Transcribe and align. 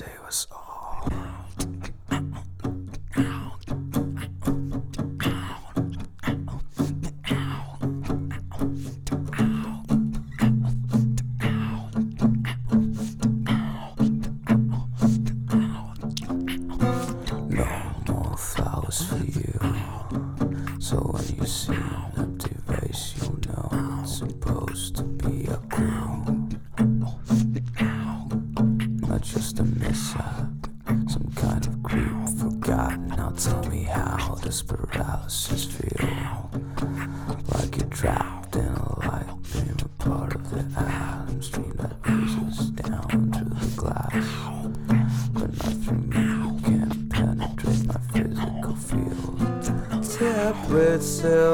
It 0.00 0.22
was 0.24 0.46
all. 0.50 0.79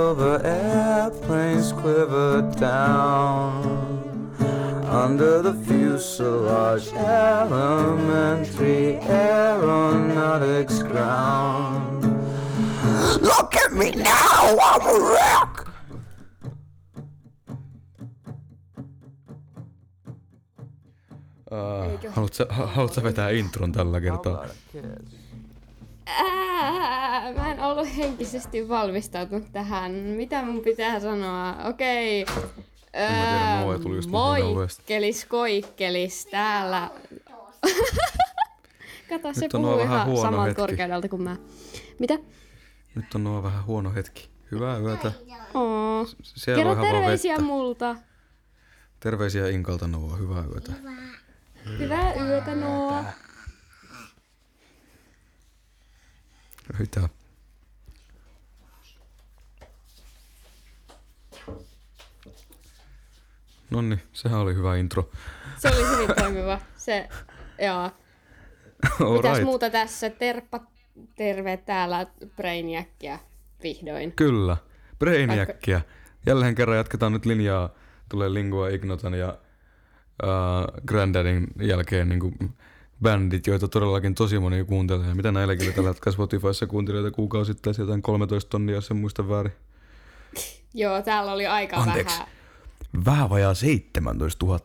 Silver 0.07 0.41
airplanes 0.45 1.73
quiver 1.73 2.41
down 2.61 3.65
under 4.89 5.43
the 5.43 5.53
fuselage 5.67 6.93
elementary 6.93 8.99
aeronautics 8.99 10.81
ground. 10.85 12.05
Look 13.21 13.57
at 13.57 13.73
me 13.73 13.91
now, 13.91 14.57
I'm 14.69 14.83
a 14.95 14.97
wreck! 15.11 15.67
Uh, 21.51 21.89
haluatko, 22.15 22.45
ha- 22.51 22.67
haluatko 22.67 23.03
vetää 23.03 23.31
intron 23.31 23.73
tällä 23.73 24.01
kertaa? 24.01 24.45
Ollut 27.87 27.99
henkisesti 27.99 28.69
valmistautunut 28.69 29.53
tähän. 29.53 29.93
Mitä 29.93 30.43
mun 30.43 30.63
pitää 30.63 31.01
sanoa? 31.01 31.57
Okei. 31.65 32.27
Ihan 33.11 33.65
kauheasti. 33.65 34.11
Moikkelis, 34.11 35.25
koikkelis 35.25 36.27
täällä. 36.27 36.91
Kato, 39.09 39.35
se 39.35 39.41
Nyt 39.41 39.55
on 39.55 39.61
puhuu 39.63 39.81
ihan 39.81 40.17
samalta 40.17 40.55
korkeudelta 40.55 41.09
kuin 41.09 41.23
mä. 41.23 41.37
Mitä? 41.99 42.15
Nyt 42.95 43.15
on 43.15 43.25
nuo 43.25 43.43
vähän 43.43 43.65
huono 43.67 43.93
hetki. 43.95 44.29
Hyvää 44.53 44.79
yötä. 44.79 45.13
Oo. 45.55 46.07
Siellä 46.23 46.65
Kerro 46.65 46.83
terveisiä 46.83 47.33
vettä. 47.33 47.45
multa. 47.45 47.97
Terveisiä 49.01 49.49
Inkalta 49.49 49.87
Noa. 49.89 50.17
Hyvää 50.17 50.45
yötä. 50.53 50.73
Hyvää 51.79 52.15
yötä, 52.15 52.55
Noa. 52.55 53.05
Mitä? 56.79 57.09
Nonni, 63.71 63.99
sehän 64.13 64.41
oli 64.41 64.55
hyvä 64.55 64.77
intro. 64.77 65.11
Se 65.59 65.69
oli 65.69 65.97
hyvin 65.97 66.17
toimiva. 66.17 66.61
Se, 66.77 67.09
joo. 67.63 67.91
Mitäs 68.83 69.01
Alright. 69.01 69.45
muuta 69.45 69.71
tässä? 69.71 70.11
Terppa, 70.11 70.61
terve 71.17 71.57
täällä 71.57 72.07
Brainiacia 72.37 73.19
vihdoin. 73.63 74.13
Kyllä. 74.13 74.57
Brainiacia. 74.99 75.81
Jälleen 76.27 76.55
kerran 76.55 76.77
jatketaan 76.77 77.13
nyt 77.13 77.27
linjaa. 77.27 77.71
Tulee 78.09 78.35
Lingua 78.35 78.69
Ignotan 78.69 79.15
ja 79.15 79.39
uh, 80.23 80.83
Granddadin 80.87 81.47
jälkeen 81.63 82.09
niin 82.09 82.21
kuin 82.21 82.35
bändit, 83.03 83.47
joita 83.47 83.69
todellakin 83.69 84.15
tosi 84.15 84.39
moni 84.39 84.65
kuuntelee. 84.65 85.15
Mitä 85.15 85.33
näilläkin 85.33 85.73
tällä 85.73 85.91
hetkellä 85.91 86.15
Spotifyssa 86.15 86.67
kuuntelijoita 86.67 87.11
kuukausittain, 87.15 87.77
jotain 87.79 88.03
13 88.03 88.51
tonnia, 88.51 88.75
jos 88.75 88.91
en 88.91 88.97
muista 88.97 89.29
väärin. 89.29 89.53
Joo, 90.75 91.03
täällä 91.03 91.33
oli 91.33 91.47
aika 91.47 91.77
Anteeksi. 91.77 92.19
vähän. 92.19 92.36
Vähän 93.05 93.31
vajaa 93.31 93.55
17 93.55 94.47
000. 94.47 94.61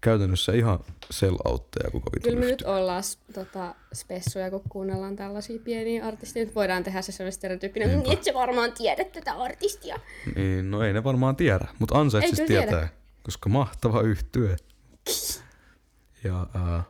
Käytännössä 0.00 0.52
ihan 0.52 0.78
sell-outteja 1.10 1.90
koko 1.92 2.10
vitun 2.14 2.22
Kyllä 2.22 2.40
me 2.40 2.46
nyt 2.46 2.62
ollaan 2.62 3.02
tota, 3.34 3.74
spessuja, 3.94 4.50
kun 4.50 4.62
kuunnellaan 4.68 5.16
tällaisia 5.16 5.58
pieniä 5.64 6.06
artisteja. 6.06 6.44
Nyt 6.46 6.54
voidaan 6.54 6.84
tehdä 6.84 7.02
se 7.02 7.12
sellainen 7.12 7.32
stereotyyppinen, 7.32 7.90
"Mm, 7.90 8.12
et 8.12 8.24
sä 8.24 8.34
varmaan 8.34 8.72
tiedä 8.72 9.04
tätä 9.04 9.32
artistia. 9.32 9.98
Niin, 10.36 10.70
no 10.70 10.82
ei 10.82 10.92
ne 10.92 11.04
varmaan 11.04 11.36
tiedä, 11.36 11.66
mutta 11.78 11.98
ansaitsis 12.00 12.40
tietää, 12.46 12.66
tiedä? 12.66 12.88
koska 13.22 13.48
mahtava 13.48 14.00
yhtye. 14.00 14.56
Ja 16.24 16.46
uh, 16.54 16.82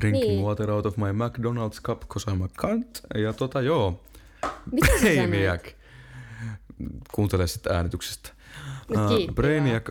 Drinking 0.00 0.24
Niin. 0.28 0.44
water 0.44 0.70
out 0.70 0.86
of 0.86 0.96
my 0.96 1.12
McDonald's 1.12 1.80
cup, 1.82 2.02
cause 2.08 2.30
I'm 2.30 2.44
a 2.44 2.48
cunt. 2.48 3.00
Ja 3.14 3.32
tota 3.32 3.60
joo, 3.60 4.00
Mitä 4.72 4.86
sä 4.86 5.14
sanoit? 5.14 5.76
Brainiac. 6.88 7.04
Kuuntele 7.14 7.46
sitten 7.46 7.76
äänityksestä. 7.76 8.30
No 8.88 9.06
Uh. 9.06 9.34
Brainiac, 9.34 9.88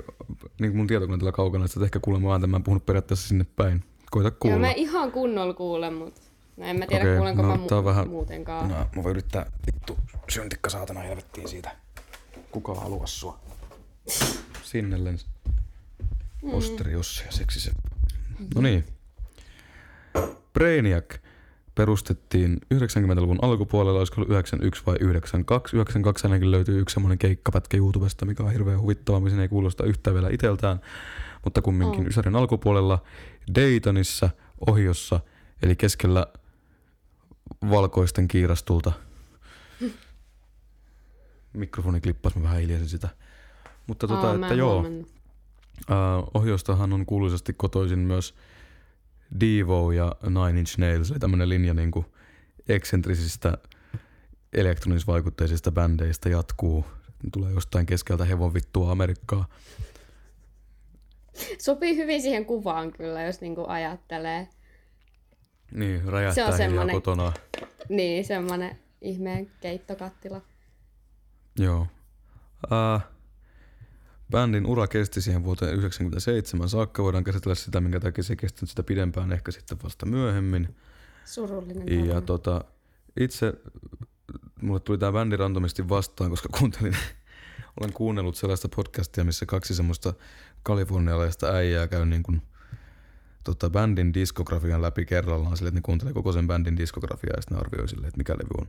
niin 0.59 0.71
kuin 0.71 0.77
mun 0.77 0.87
tietokoneella 0.87 1.31
kaukana, 1.31 1.65
että 1.65 1.83
ehkä 1.83 1.99
kuulemma 1.99 2.29
vaan 2.29 2.41
tämän 2.41 2.63
puhunut 2.63 2.85
periaatteessa 2.85 3.27
sinne 3.27 3.45
päin. 3.55 3.83
Koita 4.11 4.31
kuulla. 4.31 4.55
Joo, 4.57 4.59
mä 4.61 4.71
ihan 4.71 5.11
kunnolla 5.11 5.53
kuulen, 5.53 5.93
mutta 5.93 6.21
no 6.57 6.65
en 6.65 6.79
mä 6.79 6.87
tiedä 6.87 7.03
Okei, 7.03 7.15
kuulenko 7.17 7.41
no, 7.41 7.47
mä 7.47 7.55
mu- 7.55 7.85
vähän- 7.85 8.09
muutenkaan. 8.09 8.69
No, 8.69 8.75
mä 8.95 9.03
voin 9.03 9.11
yrittää 9.11 9.51
vittu 9.65 9.97
syntikka 10.29 10.69
saatana 10.69 10.99
helvettiin 10.99 11.47
siitä. 11.49 11.75
Kuka 12.51 12.75
haluaa 12.75 13.07
sua? 13.07 13.39
Sinne 14.63 15.03
lens. 15.03 15.25
Mm. 16.43 16.53
Osteri 16.53 16.91
Jussi 16.91 17.23
ja 17.25 17.31
seksi 17.31 17.59
se. 17.59 17.71
No 18.55 18.61
niin. 18.61 18.83
Brainiac 20.53 21.05
perustettiin 21.79 22.57
90-luvun 22.75 23.39
alkupuolella, 23.41 23.99
olisiko 23.99 24.21
ollut 24.21 24.31
91 24.31 24.83
vai 24.85 24.95
92. 24.99 25.75
92 25.75 26.27
ainakin 26.27 26.51
löytyy 26.51 26.79
yksi 26.79 26.93
semmoinen 26.93 27.17
keikkapätkä 27.17 27.77
YouTubesta, 27.77 28.25
mikä 28.25 28.43
on 28.43 28.51
hirveän 28.51 28.81
huvittava, 28.81 29.19
missä 29.19 29.41
ei 29.41 29.47
kuulosta 29.47 29.85
yhtään 29.85 30.13
vielä 30.13 30.29
iteltään. 30.29 30.79
Mutta 31.43 31.61
kumminkin 31.61 31.99
On. 31.99 32.07
Ysärin 32.07 32.35
alkupuolella 32.35 33.03
Daytonissa, 33.55 34.29
Ohiossa, 34.67 35.19
eli 35.61 35.75
keskellä 35.75 36.27
valkoisten 37.69 38.27
kiirastulta. 38.27 38.91
Mikrofoni 41.53 42.01
klippasi, 42.01 42.39
mä 42.39 42.43
vähän 42.43 42.59
hiljasin 42.59 42.89
sitä. 42.89 43.09
Mutta 43.87 44.07
tota, 44.07 44.37
mä 44.37 44.45
että 44.45 44.55
joo, 44.55 44.73
huomannut. 44.73 45.07
Uh, 45.79 46.31
Ohjostahan 46.33 46.93
on 46.93 47.05
kuuluisesti 47.05 47.53
kotoisin 47.53 47.99
myös 47.99 48.33
Devo 49.39 49.91
ja 49.91 50.15
Nine 50.23 50.59
Inch 50.59 50.77
Nails, 50.77 51.11
eli 51.11 51.19
tämmöinen 51.19 51.49
linja 51.49 51.73
niin 51.73 51.91
kuin 51.91 52.05
eksentrisistä 52.69 53.57
elektronisvaikutteisista 54.53 55.71
bändeistä 55.71 56.29
jatkuu. 56.29 56.85
Tulee 57.33 57.51
jostain 57.51 57.85
keskeltä 57.85 58.25
hevon 58.25 58.53
vittua 58.53 58.91
Amerikkaa. 58.91 59.45
Sopii 61.59 61.95
hyvin 61.97 62.21
siihen 62.21 62.45
kuvaan 62.45 62.91
kyllä, 62.91 63.23
jos 63.23 63.41
niinku 63.41 63.65
ajattelee. 63.67 64.47
Niin, 65.71 66.01
Se 66.05 66.11
räjähtää 66.11 66.45
on 66.45 66.51
hiljaa 66.53 66.67
semmonen- 66.69 66.95
kotona. 66.95 67.33
Niin, 67.89 68.25
semmonen 68.25 68.79
ihmeen 69.01 69.51
keittokattila. 69.61 70.41
Joo. 71.59 71.87
Uh, 72.63 73.01
bändin 74.31 74.65
ura 74.65 74.87
kesti 74.87 75.21
siihen 75.21 75.43
vuoteen 75.43 75.69
1997 75.69 76.69
saakka. 76.69 77.03
Voidaan 77.03 77.23
käsitellä 77.23 77.55
sitä, 77.55 77.81
minkä 77.81 77.99
takia 77.99 78.23
se 78.23 78.35
kesti 78.35 78.67
sitä 78.67 78.83
pidempään, 78.83 79.31
ehkä 79.31 79.51
sitten 79.51 79.77
vasta 79.83 80.05
myöhemmin. 80.05 80.75
Surullinen 81.25 81.87
Ja 81.89 81.95
tarina. 81.97 82.21
tota, 82.21 82.63
itse 83.19 83.53
mulle 84.61 84.79
tuli 84.79 84.97
tämä 84.97 85.11
bändi 85.11 85.37
randomisti 85.37 85.89
vastaan, 85.89 86.29
koska 86.29 86.49
kuuntelin, 86.59 86.95
olen 87.79 87.93
kuunnellut 87.93 88.35
sellaista 88.35 88.69
podcastia, 88.75 89.23
missä 89.23 89.45
kaksi 89.45 89.75
semmoista 89.75 90.13
kalifornialaista 90.63 91.47
äijää 91.47 91.87
käy 91.87 92.05
niin 92.05 92.23
kuin, 92.23 92.41
tota, 93.43 93.69
bändin 93.69 94.13
diskografian 94.13 94.81
läpi 94.81 95.05
kerrallaan 95.05 95.57
sille, 95.57 95.67
että 95.67 95.77
ne 95.77 95.81
kuuntelee 95.81 96.13
koko 96.13 96.31
sen 96.31 96.47
bändin 96.47 96.77
diskografiaa 96.77 97.33
ja 97.37 97.41
sitten 97.41 97.57
ne 97.57 97.61
arvioi 97.61 97.89
sille, 97.89 98.07
että 98.07 98.17
mikä 98.17 98.33
levy 98.33 98.49
on 98.61 98.67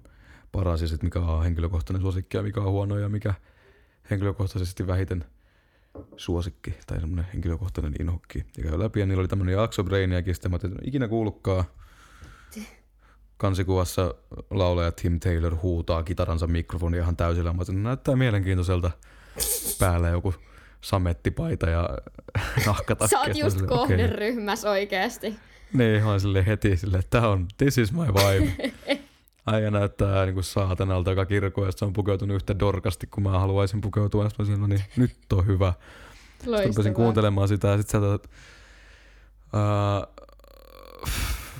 paras 0.52 0.82
ja 0.82 0.88
sitten 0.88 1.06
mikä 1.06 1.20
on 1.20 1.42
henkilökohtainen 1.44 2.02
suosikki 2.02 2.36
ja 2.36 2.42
mikä 2.42 2.60
on 2.60 2.70
huono 2.72 2.98
ja 2.98 3.08
mikä 3.08 3.34
henkilökohtaisesti 4.10 4.86
vähiten 4.86 5.24
suosikki 6.16 6.74
tai 6.86 7.00
semmoinen 7.00 7.26
henkilökohtainen 7.32 7.94
inhokki. 8.00 8.44
Ja 8.56 8.62
käy 8.62 8.78
läpi 8.78 9.00
ja 9.00 9.06
niillä 9.06 9.20
oli 9.20 9.28
tämmöinen 9.28 9.54
jakso 9.54 9.84
Brainiakin, 9.84 10.34
sitten 10.34 10.50
mä 10.50 10.54
ajattelin, 10.54 10.72
että 10.72 10.82
en 10.84 10.88
ikinä 10.88 11.08
kuullutkaan 11.08 11.64
kansikuvassa 13.40 14.14
laulaja 14.50 14.92
Tim 14.92 15.20
Taylor 15.20 15.56
huutaa 15.62 16.02
kitaransa 16.02 16.46
mikrofonia 16.46 17.02
ihan 17.02 17.16
täysillä. 17.16 17.52
Mä 17.52 17.58
ajattelin, 17.58 17.78
että 17.78 17.88
näyttää 17.88 18.16
mielenkiintoiselta 18.16 18.90
päällä 19.78 20.08
joku 20.08 20.34
samettipaita 20.80 21.70
ja 21.70 21.88
nahkatakki. 22.66 23.10
Sä 23.10 23.20
oot 23.20 23.36
just 23.36 23.58
silleen, 23.58 23.78
kohderyhmässä 23.78 24.70
oikeesti. 24.70 25.34
Niin, 25.72 25.94
ihan 25.94 26.20
sille 26.20 26.46
heti 26.46 26.76
silleen, 26.76 27.00
että 27.00 27.20
tää 27.20 27.28
on, 27.28 27.46
this 27.58 27.78
is 27.78 27.92
my 27.92 28.06
vibe. 28.06 28.72
Äijä 29.46 29.70
näyttää 29.70 30.26
niinku 30.26 30.42
saatanalta, 30.42 31.10
joka 31.10 31.26
kirkko, 31.26 31.66
ja 31.66 31.72
se 31.72 31.84
on 31.84 31.92
pukeutunut 31.92 32.34
yhtä 32.36 32.58
dorkasti, 32.58 33.06
kuin 33.06 33.22
mä 33.24 33.38
haluaisin 33.38 33.80
pukeutua. 33.80 34.24
Ja 34.24 34.30
sanoin, 34.30 34.60
no 34.60 34.66
niin, 34.66 34.84
nyt 34.96 35.16
on 35.32 35.46
hyvä. 35.46 35.72
Sitten 35.72 36.52
rupesin 36.52 36.74
Loistavaa. 36.74 36.94
kuuntelemaan 36.94 37.48
sitä 37.48 37.68
ja 37.68 37.76
sitten 37.76 38.00
sieltä... 38.00 38.28
Ää, 39.52 40.06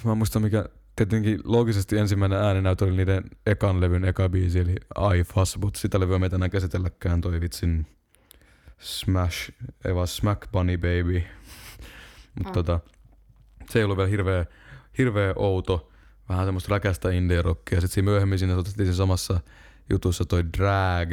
mä 0.05 0.13
en 0.13 0.19
muista 0.19 0.41
mikä... 0.41 0.65
Tietenkin 0.97 1.41
loogisesti 1.45 1.99
ensimmäinen 1.99 2.39
ääninäytö 2.39 2.85
oli 2.85 2.97
niiden 2.97 3.25
ekan 3.47 3.81
levyn 3.81 4.05
eka 4.05 4.29
biisi, 4.29 4.59
eli 4.59 4.75
I 5.19 5.25
Fuss, 5.25 5.59
mutta 5.59 5.81
sitä 5.81 6.01
levyä 6.01 6.19
me 6.19 6.27
ei 6.27 6.31
tänään 6.31 6.51
käsitelläkään 6.51 7.21
toi 7.21 7.41
vitsin 7.41 7.87
Smash, 8.79 9.53
ei 9.85 9.95
vaan 9.95 10.07
Smack 10.09 10.53
Bunny 10.53 10.77
Baby. 10.79 11.23
Mutta 12.35 12.49
Ah. 12.51 12.53
tota, 12.53 12.81
se 13.71 13.79
ei 13.79 13.85
ollut 13.85 13.97
vielä 13.97 14.09
hirveä, 14.11 14.47
hirveä 14.99 15.33
outo, 15.37 15.90
vähän 16.31 16.47
semmoista 16.47 16.71
räkästä 16.71 17.11
indie 17.11 17.43
rockia. 17.43 17.81
Sitten 17.81 17.95
siinä 17.95 18.11
myöhemmin 18.11 18.39
siinä 18.39 18.57
otettiin 18.57 18.87
siinä 18.87 18.97
samassa 18.97 19.41
jutussa 19.91 20.25
toi 20.25 20.45
Drag, 20.59 21.13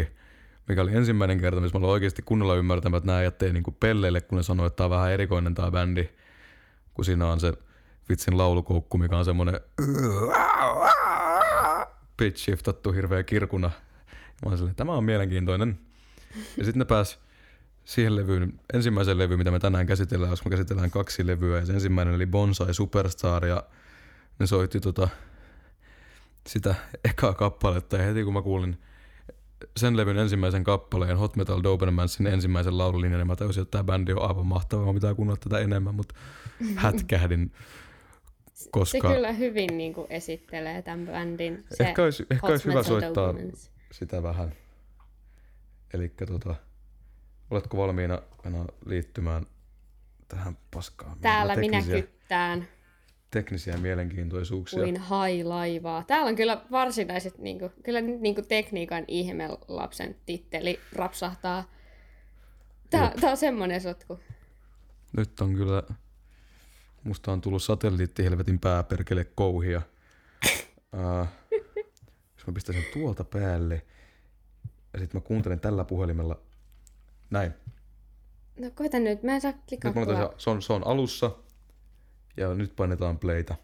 mikä 0.68 0.82
oli 0.82 0.96
ensimmäinen 0.96 1.40
kerta, 1.40 1.62
missä 1.62 1.80
mä 1.80 1.86
olin 1.86 1.94
oikeasti 1.94 2.22
kunnolla 2.22 2.56
ymmärtämään, 2.56 2.98
että 2.98 3.08
nämä 3.08 3.24
jättei 3.24 3.54
niinku 3.54 3.72
pelleille, 3.72 4.22
kun 4.22 4.38
ne 4.38 4.44
sanoi, 4.44 4.68
että 4.68 4.78
tää 4.78 4.86
on 4.86 4.92
vähän 4.92 5.12
erikoinen 5.12 5.56
tää 5.56 5.72
bändi. 5.72 6.10
Kun 6.94 7.06
siinä 7.06 7.28
on 7.28 7.40
se 7.40 7.54
vitsin 8.10 8.38
laulukoukku, 8.38 8.98
mikä 8.98 9.18
on 9.18 9.26
semmonen 9.26 9.60
pitch 12.18 12.44
shiftattu 12.44 12.92
hirveä 12.92 13.24
kirkuna. 13.24 13.72
Mä 14.46 14.52
olin 14.52 14.76
tämä 14.76 14.92
on 14.92 15.04
mielenkiintoinen. 15.04 15.80
Ja 16.58 16.64
sitten 16.64 16.80
ne 16.80 16.86
pääs 16.86 17.20
siihen 17.86 18.16
levyyn, 18.16 18.60
ensimmäisen 18.74 19.18
levyyn, 19.18 19.40
mitä 19.40 19.52
me 19.52 19.60
tänään 19.60 19.88
käsitellään, 19.88 20.30
koska 20.30 20.50
me 20.50 20.56
käsitellään 20.56 20.92
kaksi 20.92 21.28
levyä. 21.28 21.60
Ja 21.60 21.66
se 21.66 21.74
ensimmäinen 21.74 22.16
oli 22.16 22.26
Bonsai 22.26 22.74
Superstar 22.74 23.46
ja 23.46 23.64
ne 24.40 24.48
soitti 24.48 24.80
tota, 24.80 25.10
sitä 26.48 26.76
ekaa 27.10 27.34
kappaletta. 27.34 27.98
Ja 27.98 28.04
heti 28.04 28.24
kun 28.24 28.34
mä 28.34 28.42
kuulin 28.42 28.78
sen 29.78 29.98
levyn 29.98 30.18
ensimmäisen 30.18 30.64
kappaleen 30.64 31.18
Hot 31.18 31.36
Metal 31.36 31.64
Dobermansin 31.64 32.28
ensimmäisen 32.28 32.78
laululinjan, 32.78 33.20
niin 33.20 33.28
mä 33.28 33.36
tajusin, 33.36 33.62
että 33.62 33.72
tämä 33.72 33.84
bändi 33.84 34.14
on 34.14 34.30
aivan 34.30 34.46
mahtava, 34.46 34.86
mä 34.86 34.94
pitää 34.94 35.16
kuunnella 35.16 35.40
tätä 35.44 35.60
enemmän, 35.60 35.96
mutta 35.96 36.16
hätkähdin, 36.76 37.52
Se 38.54 38.70
koska 38.72 39.14
kyllä 39.14 39.32
hyvin 39.32 39.78
niin 39.78 39.94
kuin 39.94 40.08
esittelee 40.10 40.82
tämän 40.82 41.06
bändin. 41.06 41.66
Se 41.74 41.84
ehkä 41.84 42.04
olisi, 42.04 42.26
ehkä 42.32 42.48
olisi 42.48 42.66
hyvä 42.66 42.84
soittaa 42.84 43.28
Dobermans. 43.28 43.72
sitä 43.92 44.24
vähän. 44.24 44.54
Eli 45.94 46.10
tota, 46.28 46.56
oletko 47.52 47.78
valmiina 47.78 48.22
liittymään 48.86 49.46
tähän 50.28 50.58
paskaan? 50.74 51.20
Täällä 51.20 51.56
minä 51.56 51.82
kyttään 51.82 52.68
teknisiä 53.32 53.78
mielenkiintoisuuksia. 53.78 54.84
kuin 54.84 54.98
hai-laivaa. 54.98 56.04
Täällä 56.04 56.30
on 56.30 56.36
kyllä 56.36 56.62
varsinaiset, 56.72 57.38
niin 57.38 57.60
kuin, 57.60 57.72
kyllä 57.84 58.02
niin 58.02 58.36
kuin 58.36 58.48
tekniikan 58.48 59.06
ihmelapsen 59.08 60.16
titteli 60.26 60.80
rapsahtaa. 60.94 61.72
Tää, 62.90 63.14
tää 63.22 63.32
on 63.32 63.38
semmonen 63.38 63.82
sotku. 63.82 64.20
Nyt 65.18 65.40
on 65.40 65.56
kyllä, 65.56 65.84
musta 67.04 67.32
on 67.32 67.42
tullut 67.42 67.64
satelliittihelvetin 67.64 68.60
pääperkele 68.60 69.26
kouhia. 69.36 69.82
uh, 70.94 71.28
jos 72.38 72.48
mä 72.48 72.54
pistän 72.54 72.76
sen 72.76 72.86
tuolta 72.94 73.24
päälle 73.24 73.82
ja 74.94 75.00
sitten 75.00 75.22
mä 75.22 75.28
kuuntelen 75.28 75.60
tällä 75.60 75.84
puhelimella 75.84 76.40
näin. 77.30 77.54
No 78.60 78.72
koita 78.76 79.00
nyt, 79.00 79.24
mä 79.24 79.32
en 79.32 79.42
saa 79.42 79.54
tässä- 79.80 80.34
se, 80.38 80.50
on, 80.50 80.62
se 80.62 80.74
on 80.74 80.88
alussa 80.88 81.32
ja 82.38 82.54
nyt 82.54 82.76
painetaan 82.76 83.20
playtä. 83.20 83.56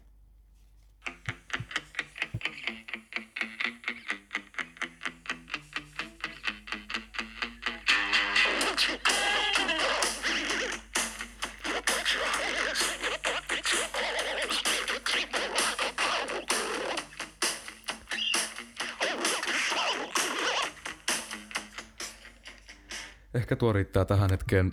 Ehkä 23.34 23.56
tuo 23.56 23.72
riittää 23.72 24.04
tähän 24.04 24.30
hetkeen. 24.30 24.72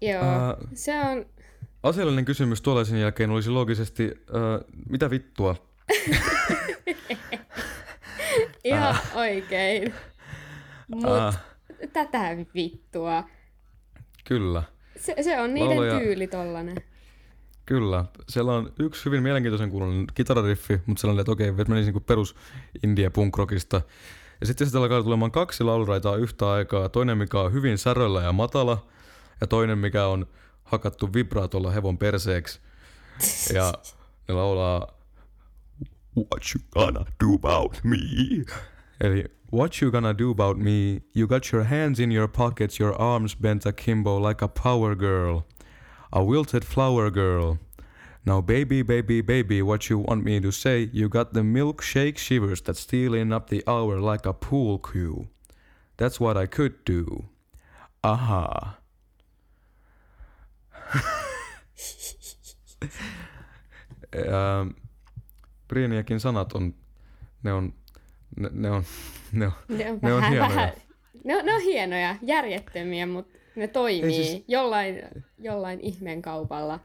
Joo, 0.00 0.24
Ää, 0.24 0.56
se 0.74 1.00
on... 1.00 1.37
Asiallinen 1.82 2.24
kysymys 2.24 2.62
tuollaisen 2.62 3.00
jälkeen 3.00 3.30
olisi 3.30 3.50
loogisesti, 3.50 4.04
äh, 4.04 4.10
mitä 4.88 5.10
vittua? 5.10 5.56
Ihan 8.64 8.96
oikein. 9.14 9.94
Mut 10.88 11.04
Äh, 11.04 11.38
tätä 11.92 12.36
vittua. 12.54 13.24
kyllä, 14.24 14.62
Se, 14.96 15.14
se 15.22 15.40
on 15.40 15.54
niiden 15.54 15.76
Laulaja- 15.78 15.98
tyyli 16.00 16.26
tollanen. 16.26 16.76
kyllä. 17.66 18.04
Siellä 18.28 18.52
on 18.54 18.72
yksi 18.80 19.04
hyvin 19.04 19.22
mielenkiintoisen 19.22 19.70
kuulonen 19.70 20.04
kitarariffi, 20.14 20.80
mutta 20.86 21.00
sellainen, 21.00 21.20
että 21.20 21.32
okei, 21.32 21.52
menisi 21.52 21.74
niinku 21.86 22.00
perus 22.00 22.36
india 22.84 23.10
punkrockista. 23.10 23.80
Ja 24.40 24.46
sitten 24.46 24.66
sieltä 24.66 24.82
alkaa 24.84 25.02
tulemaan 25.02 25.30
kaksi 25.30 25.64
lauluraitaa 25.64 26.16
yhtä 26.16 26.50
aikaa. 26.50 26.88
Toinen, 26.88 27.18
mikä 27.18 27.40
on 27.40 27.52
hyvin 27.52 27.78
säröllä 27.78 28.22
ja 28.22 28.32
matala, 28.32 28.86
ja 29.40 29.46
toinen, 29.46 29.78
mikä 29.78 30.06
on 30.06 30.26
hakattu 30.70 31.08
vibraatolla 31.14 31.70
hevon 31.70 31.98
perseeksi. 31.98 32.60
Ja 33.54 33.72
ne 34.28 34.34
laulaa 34.34 34.86
What 36.16 36.54
you 36.54 36.62
gonna 36.70 37.04
do 37.20 37.34
about 37.34 37.84
me? 37.84 38.44
Eli 39.00 39.24
What 39.50 39.80
you 39.80 39.90
gonna 39.90 40.12
do 40.12 40.30
about 40.30 40.58
me? 40.58 41.00
You 41.14 41.26
got 41.26 41.52
your 41.52 41.64
hands 41.64 41.98
in 41.98 42.12
your 42.12 42.28
pockets, 42.28 42.78
your 42.78 42.94
arms 43.00 43.34
bent 43.34 43.66
akimbo 43.66 44.18
like 44.28 44.44
a 44.44 44.48
power 44.48 44.94
girl. 44.94 45.46
A 46.12 46.22
wilted 46.22 46.64
flower 46.64 47.10
girl. 47.10 47.58
Now 48.26 48.42
baby, 48.42 48.82
baby, 48.82 49.22
baby, 49.22 49.62
what 49.62 49.88
you 49.88 49.98
want 49.98 50.24
me 50.24 50.40
to 50.40 50.50
say? 50.50 50.90
You 50.92 51.08
got 51.08 51.32
the 51.32 51.40
milkshake 51.40 52.18
shivers 52.18 52.60
that 52.62 52.76
stealing 52.76 53.32
up 53.32 53.48
the 53.48 53.62
hour 53.66 54.00
like 54.00 54.26
a 54.26 54.34
pool 54.34 54.78
cue. 54.78 55.28
That's 55.96 56.20
what 56.20 56.36
I 56.36 56.46
could 56.46 56.84
do. 56.84 57.24
Aha. 58.04 58.77
Ähm, 64.16 64.68
Brieniakin 65.68 66.20
sanat 66.20 66.52
on, 66.52 66.74
ne 67.42 67.52
on, 67.52 67.74
ne, 68.36 68.48
ne 68.52 68.70
on, 68.70 68.84
ne 69.32 69.46
on, 69.46 69.52
Ne 69.68 69.90
on, 69.90 69.98
Ne 70.02 70.12
on 70.12 70.20
vähän, 70.20 70.30
hienoja. 70.32 70.48
vähän, 70.48 70.72
ne, 71.24 71.36
on, 71.36 71.46
ne 71.46 71.54
on 71.54 71.60
hienoja, 71.62 72.16
järjettömiä, 72.22 73.06
mutta 73.06 73.38
ne 73.56 73.68
toimii 73.68 74.02
Ei 74.16 74.24
siis- 74.24 74.44
jollain, 74.48 75.02
jollain 75.38 75.80
ihmeen 75.80 76.22
kaupalla. 76.22 76.80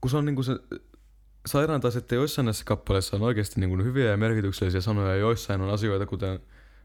kun 0.00 0.10
se 0.10 0.16
on 0.16 0.24
niinku 0.24 0.42
se 0.42 0.52
sairaan 1.46 1.80
taas, 1.80 1.96
että 1.96 2.14
joissain 2.14 2.44
näissä 2.44 2.64
kappaleissa 2.64 3.16
on 3.16 3.22
oikeasti 3.22 3.60
niinku 3.60 3.76
hyviä 3.84 4.10
ja 4.10 4.16
merkityksellisiä 4.16 4.80
sanoja 4.80 5.08
ja 5.08 5.16
joissain 5.16 5.60
on 5.60 5.70
asioita 5.70 6.06
kuten, 6.06 6.40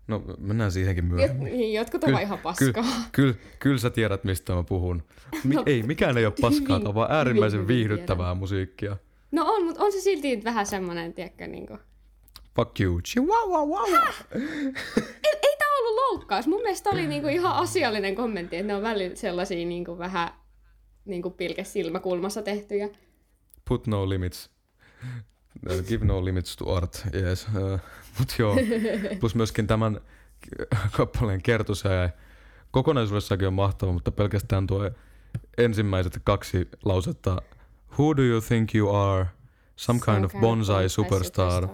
no 0.09 0.23
mennään 0.37 0.71
siihenkin 0.71 1.05
myöhemmin. 1.05 1.73
jotkut 1.73 2.03
on 2.03 2.11
vaan 2.11 2.23
ihan 2.23 2.39
paskaa. 2.39 2.83
kyllä, 3.11 3.33
kyllä 3.59 3.77
sä 3.77 3.89
tiedät, 3.89 4.23
mistä 4.23 4.53
mä 4.53 4.63
puhun. 4.63 5.03
Mi- 5.43 5.55
No, 5.55 5.63
ei, 5.65 5.83
mikään 5.83 6.17
ei 6.17 6.25
ole 6.25 6.33
paskaa, 6.41 6.59
hyvin- 6.59 6.81
tämä 6.81 6.89
on 6.89 6.95
vaan 6.95 7.11
äärimmäisen 7.11 7.59
hyvin, 7.59 7.67
viihdyttävää 7.75 8.35
musiikkia. 8.35 8.97
No 9.31 9.45
on, 9.45 9.63
mutta 9.65 9.83
on 9.83 9.91
se 9.91 9.99
silti 9.99 10.43
vähän 10.43 10.65
semmoinen, 10.65 11.13
tiedätkö, 11.13 11.47
niinku... 11.47 11.77
Fuck 12.55 12.79
you. 12.79 13.01
Chihuahua, 13.01 13.65
wow. 13.65 13.93
Ei, 14.35 15.31
ei 15.43 15.55
tää 15.59 15.67
ollut 15.79 15.95
loukkaus. 15.95 16.47
Mun 16.47 16.61
mielestä 16.61 16.89
oli 16.89 17.07
niinku 17.07 17.27
ihan 17.27 17.55
asiallinen 17.55 18.15
kommentti, 18.15 18.55
että 18.55 18.67
ne 18.67 18.75
on 18.75 18.81
välillä 18.81 19.15
sellaisia 19.15 19.65
niinku 19.65 19.97
vähän 19.97 20.29
niinku 21.05 21.29
pilke 21.29 21.63
silmäkulmassa 21.63 22.41
tehtyjä. 22.41 22.89
Put 23.67 23.87
no 23.87 24.09
limits. 24.09 24.49
Give 25.87 26.05
no 26.05 26.25
limits 26.25 26.55
to 26.55 26.75
art, 26.75 27.05
yes. 27.13 27.47
Uh, 27.55 27.79
mut 28.19 28.35
joo, 28.39 28.55
plus 29.19 29.35
myöskin 29.35 29.67
tämän 29.67 30.01
kappaleen 30.91 31.41
kertosäe 31.41 32.13
kokonaisuudessakin 32.71 33.47
on 33.47 33.53
mahtava, 33.53 33.91
mutta 33.91 34.11
pelkästään 34.11 34.67
tuo 34.67 34.91
ensimmäiset 35.57 36.19
kaksi 36.23 36.67
lausetta. 36.85 37.41
Who 37.99 38.17
do 38.17 38.21
you 38.21 38.41
think 38.41 38.75
you 38.75 38.95
are? 38.95 39.25
Some 39.75 39.99
kind 39.99 40.23
of 40.23 40.33
bonsai 40.41 40.89
superstar. 40.89 41.67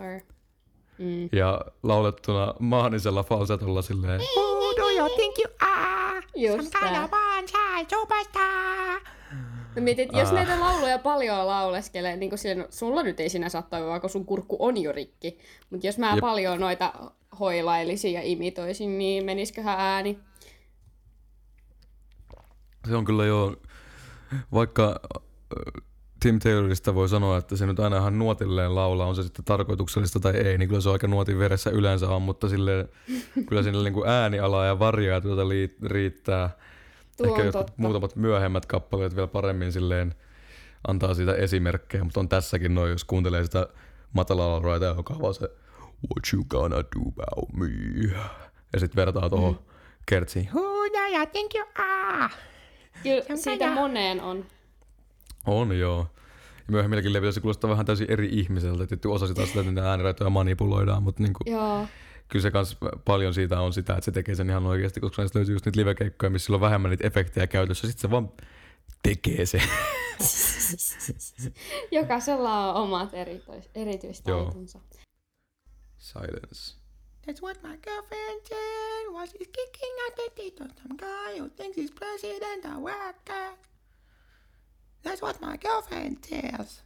Mm. 0.97 1.29
Ja 1.31 1.61
laulettuna 1.83 2.53
maanisella 2.59 3.23
falsetolla 3.23 3.81
silleen. 3.81 4.21
Who 4.21 4.73
do 4.75 4.89
you 4.89 5.09
think 5.15 5.35
you 5.37 5.53
are? 5.59 6.21
Just 6.35 6.71
Some 6.71 6.85
kind 6.85 7.03
of 7.03 7.11
bonsai 7.11 7.85
superstar. 7.89 9.14
No 9.75 9.81
mietit, 9.81 10.09
jos 10.13 10.27
Ah. 10.27 10.33
näitä 10.33 10.59
lauluja 10.59 10.99
paljon 10.99 11.47
lauleskelee, 11.47 12.15
niin 12.17 12.29
kuin 12.29 12.39
sillä, 12.39 12.55
no, 12.63 12.67
sulla 12.69 13.03
nyt 13.03 13.19
ei 13.19 13.29
sinä 13.29 13.49
saa 13.49 13.61
toimia, 13.61 13.99
kun 13.99 14.09
sun 14.09 14.25
kurkku 14.25 14.57
on 14.59 14.77
jo 14.77 14.91
rikki. 14.91 15.39
Mutta 15.69 15.87
jos 15.87 15.97
mä 15.97 16.11
Jep. 16.11 16.19
paljon 16.19 16.59
noita 16.59 16.93
hoilailisin 17.39 18.13
ja 18.13 18.21
imitoisin, 18.23 18.97
niin 18.97 19.25
menisiköhän 19.25 19.79
ääni? 19.79 20.19
Se 22.89 22.95
on 22.95 23.05
kyllä 23.05 23.25
jo, 23.25 23.55
vaikka 24.53 24.99
Tim 26.19 26.39
Taylorista 26.39 26.95
voi 26.95 27.09
sanoa, 27.09 27.37
että 27.37 27.55
se 27.55 27.65
nyt 27.65 27.79
aina 27.79 27.97
ihan 27.97 28.19
nuotilleen 28.19 28.75
laulaa, 28.75 29.07
on 29.07 29.15
se 29.15 29.23
sitten 29.23 29.45
tarkoituksellista 29.45 30.19
tai 30.19 30.33
ei, 30.35 30.57
niin 30.57 30.69
kyllä 30.69 30.81
se 30.81 30.89
on 30.89 30.93
aika 30.93 31.07
nuotin 31.07 31.39
veressä 31.39 31.69
yleensä 31.69 32.09
on, 32.09 32.21
mutta 32.21 32.49
silleen, 32.49 32.89
kyllä 33.47 33.63
siinä 33.63 33.83
niin 33.83 33.93
kuin 33.93 34.09
äänialaa 34.09 34.65
ja 34.65 34.79
variaatiota 34.79 35.41
lii- 35.49 35.77
riittää. 35.87 36.49
Tuo 37.17 37.27
Ehkä 37.27 37.39
on 37.39 37.45
jotkut 37.45 37.65
totta. 37.65 37.81
muutamat 37.81 38.15
myöhemmät 38.15 38.65
kappaleet 38.65 39.15
vielä 39.15 39.27
paremmin 39.27 39.71
silleen 39.71 40.15
antaa 40.87 41.13
siitä 41.13 41.33
esimerkkejä, 41.35 42.03
mutta 42.03 42.19
on 42.19 42.29
tässäkin 42.29 42.75
noin, 42.75 42.91
jos 42.91 43.03
kuuntelee 43.03 43.43
sitä 43.43 43.67
matalalla 44.13 44.59
raita, 44.59 44.85
joka 44.85 45.13
on 45.13 45.21
vaan 45.21 45.33
se 45.33 45.49
What 46.09 46.33
you 46.33 46.43
gonna 46.49 46.77
do 46.77 47.01
about 47.01 47.53
me? 47.53 47.65
Ja 48.73 48.79
sitten 48.79 48.95
vertaa 48.95 49.29
tuohon 49.29 49.53
mm. 49.53 49.59
kertsiin. 50.05 50.49
Oh, 50.55 50.91
yeah, 50.93 51.09
yeah, 51.11 51.27
thank 51.27 51.55
you. 51.55 51.65
Ah. 51.77 52.37
Kyllä 53.03 53.37
siitä 53.37 53.71
moneen 53.71 54.21
on. 54.21 54.45
On 55.45 55.79
joo. 55.79 56.07
Ja 56.57 56.71
myöhemmilläkin 56.71 57.13
levyillä 57.13 57.31
se 57.31 57.41
kuulostaa 57.41 57.69
vähän 57.69 57.85
täysin 57.85 58.11
eri 58.11 58.29
ihmiseltä. 58.31 58.87
Tietty 58.87 59.07
osa 59.07 59.27
sitä, 59.27 59.45
sitä 59.45 59.59
että 59.59 59.71
niitä 59.71 59.89
ääniraitoja 59.89 60.29
manipuloidaan, 60.29 61.03
mutta 61.03 61.23
niinku, 61.23 61.39
Joo. 61.45 61.87
Kyllä 62.29 62.43
se 62.43 62.51
kans 62.51 62.77
paljon 63.05 63.33
siitä 63.33 63.61
on 63.61 63.73
sitä, 63.73 63.93
että 63.93 64.05
se 64.05 64.11
tekee 64.11 64.35
sen 64.35 64.49
ihan 64.49 64.65
oikeasti, 64.65 64.99
koska 64.99 65.21
näistä 65.21 65.39
löytyy 65.39 65.55
just 65.55 65.65
niitä 65.65 65.79
livekeikkoja, 65.79 66.29
missä 66.29 66.45
sillä 66.45 66.55
on 66.55 66.61
vähemmän 66.61 66.91
niitä 66.91 67.07
efektejä 67.07 67.47
käytössä. 67.47 67.87
Sitten 67.87 68.01
se 68.01 68.11
vaan 68.11 68.31
tekee 69.03 69.45
se. 69.45 69.61
Jokaisella 71.91 72.73
on 72.73 72.83
omat 72.83 73.13
eritois, 73.13 73.69
erityistaitonsa. 73.75 74.79
Silence. 75.97 76.75
That's 77.25 77.41
what 77.41 77.63
my 77.63 77.77
girlfriend 77.77 78.41
said 78.47 79.11
while 79.11 79.25
she's 79.25 79.47
kicking 79.47 79.95
out 80.05 80.15
the 80.15 80.29
teeth 80.35 80.61
of 80.61 80.67
some 80.83 80.97
guy 80.97 81.39
who 81.39 81.49
thinks 81.49 81.77
he's 81.77 81.91
president 81.91 82.65
of 82.65 82.83
worker. 82.83 83.57
That's 85.03 85.21
what 85.21 85.41
my 85.41 85.57
girlfriend 85.57 86.23
says. 86.23 86.81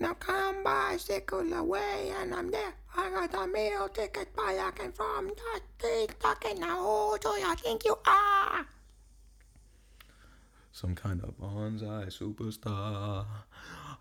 Now 0.00 0.14
come 0.14 0.64
bicycle 0.64 1.52
away 1.52 2.10
and 2.18 2.34
I'm 2.34 2.50
there. 2.50 2.72
I 2.96 3.10
got 3.10 3.34
a 3.34 3.46
meal 3.46 3.86
ticket 3.90 4.28
and 4.38 4.96
from 4.96 5.28
that 5.28 5.60
street 5.78 6.18
talking 6.18 6.58
now 6.58 6.78
who 6.82 7.18
do 7.18 7.28
you 7.38 7.54
think 7.56 7.84
you 7.84 7.96
are? 8.06 8.66
Some 10.72 10.94
kind 10.94 11.22
of 11.22 11.38
bonsai 11.38 12.06
superstar. 12.06 13.26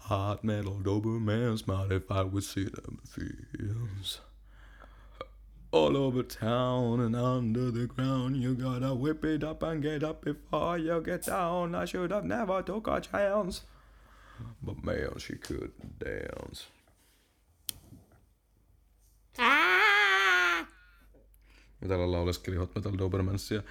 Hot 0.08 0.42
metal 0.42 0.80
Doberman 0.82 1.60
smart 1.60 1.92
if 1.92 2.10
I 2.10 2.24
would 2.24 2.46
see 2.46 2.64
them 2.64 3.00
fields. 3.06 4.22
All 5.72 5.98
over 5.98 6.24
town 6.24 7.02
and 7.02 7.16
under 7.16 7.72
the 7.72 7.88
ground, 7.88 8.38
you 8.38 8.56
gotta 8.56 8.96
whip 8.96 9.26
it 9.26 9.44
up 9.44 9.62
and 9.64 9.84
get 9.84 10.04
up 10.04 10.24
before 10.24 10.78
you 10.78 11.02
get 11.02 11.26
down. 11.26 11.76
I 11.76 11.84
should 11.84 12.12
have 12.12 12.24
never 12.24 12.62
took 12.62 12.88
a 12.88 13.02
chance. 13.02 13.64
But 14.66 14.84
man, 14.84 14.96
she 15.18 15.36
could 15.36 15.72
dance. 16.00 16.68
Ja 21.82 21.88
täällä 21.88 22.12
lauleskeli 22.12 22.56
Hot 22.56 22.76
Metal 22.76 22.98
Dobermansia. 22.98 23.64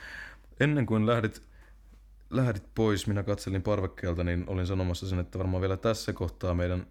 Ennen 0.60 0.87
kuin 0.87 1.06
lähdit, 1.06 1.42
lähdit 2.30 2.62
pois, 2.75 3.06
minä 3.06 3.22
katselin 3.22 3.62
parvekkeelta, 3.62 4.25
niin 4.25 4.44
olin 4.46 4.66
sanomassa 4.66 5.08
sen, 5.08 5.18
että 5.18 5.38
varmaan 5.38 5.60
vielä 5.60 5.76
tässä 5.76 6.12
kohtaa 6.12 6.54
meidän 6.54 6.87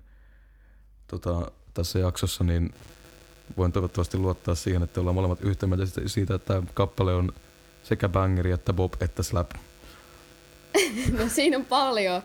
tota, 1.07 1.51
tässä 1.73 1.99
jaksossa, 1.99 2.43
niin 2.43 2.73
voin 3.57 3.71
toivottavasti 3.71 4.17
luottaa 4.17 4.55
siihen, 4.55 4.83
että 4.83 4.99
ollaan 4.99 5.15
molemmat 5.15 5.41
yhtä 5.41 5.67
mieltä 5.67 5.85
siitä- 5.85 6.09
siitä, 6.09 6.35
että 6.35 6.53
tämä 6.53 6.67
kappale 6.73 7.13
on 7.13 7.33
sekä 7.83 8.09
bangeri, 8.09 8.51
että 8.51 8.73
bob, 8.73 8.93
että 9.01 9.23
slap. 9.23 9.51
No 11.19 11.29
siinä 11.29 11.57
on 11.57 11.65
paljon. 11.65 12.21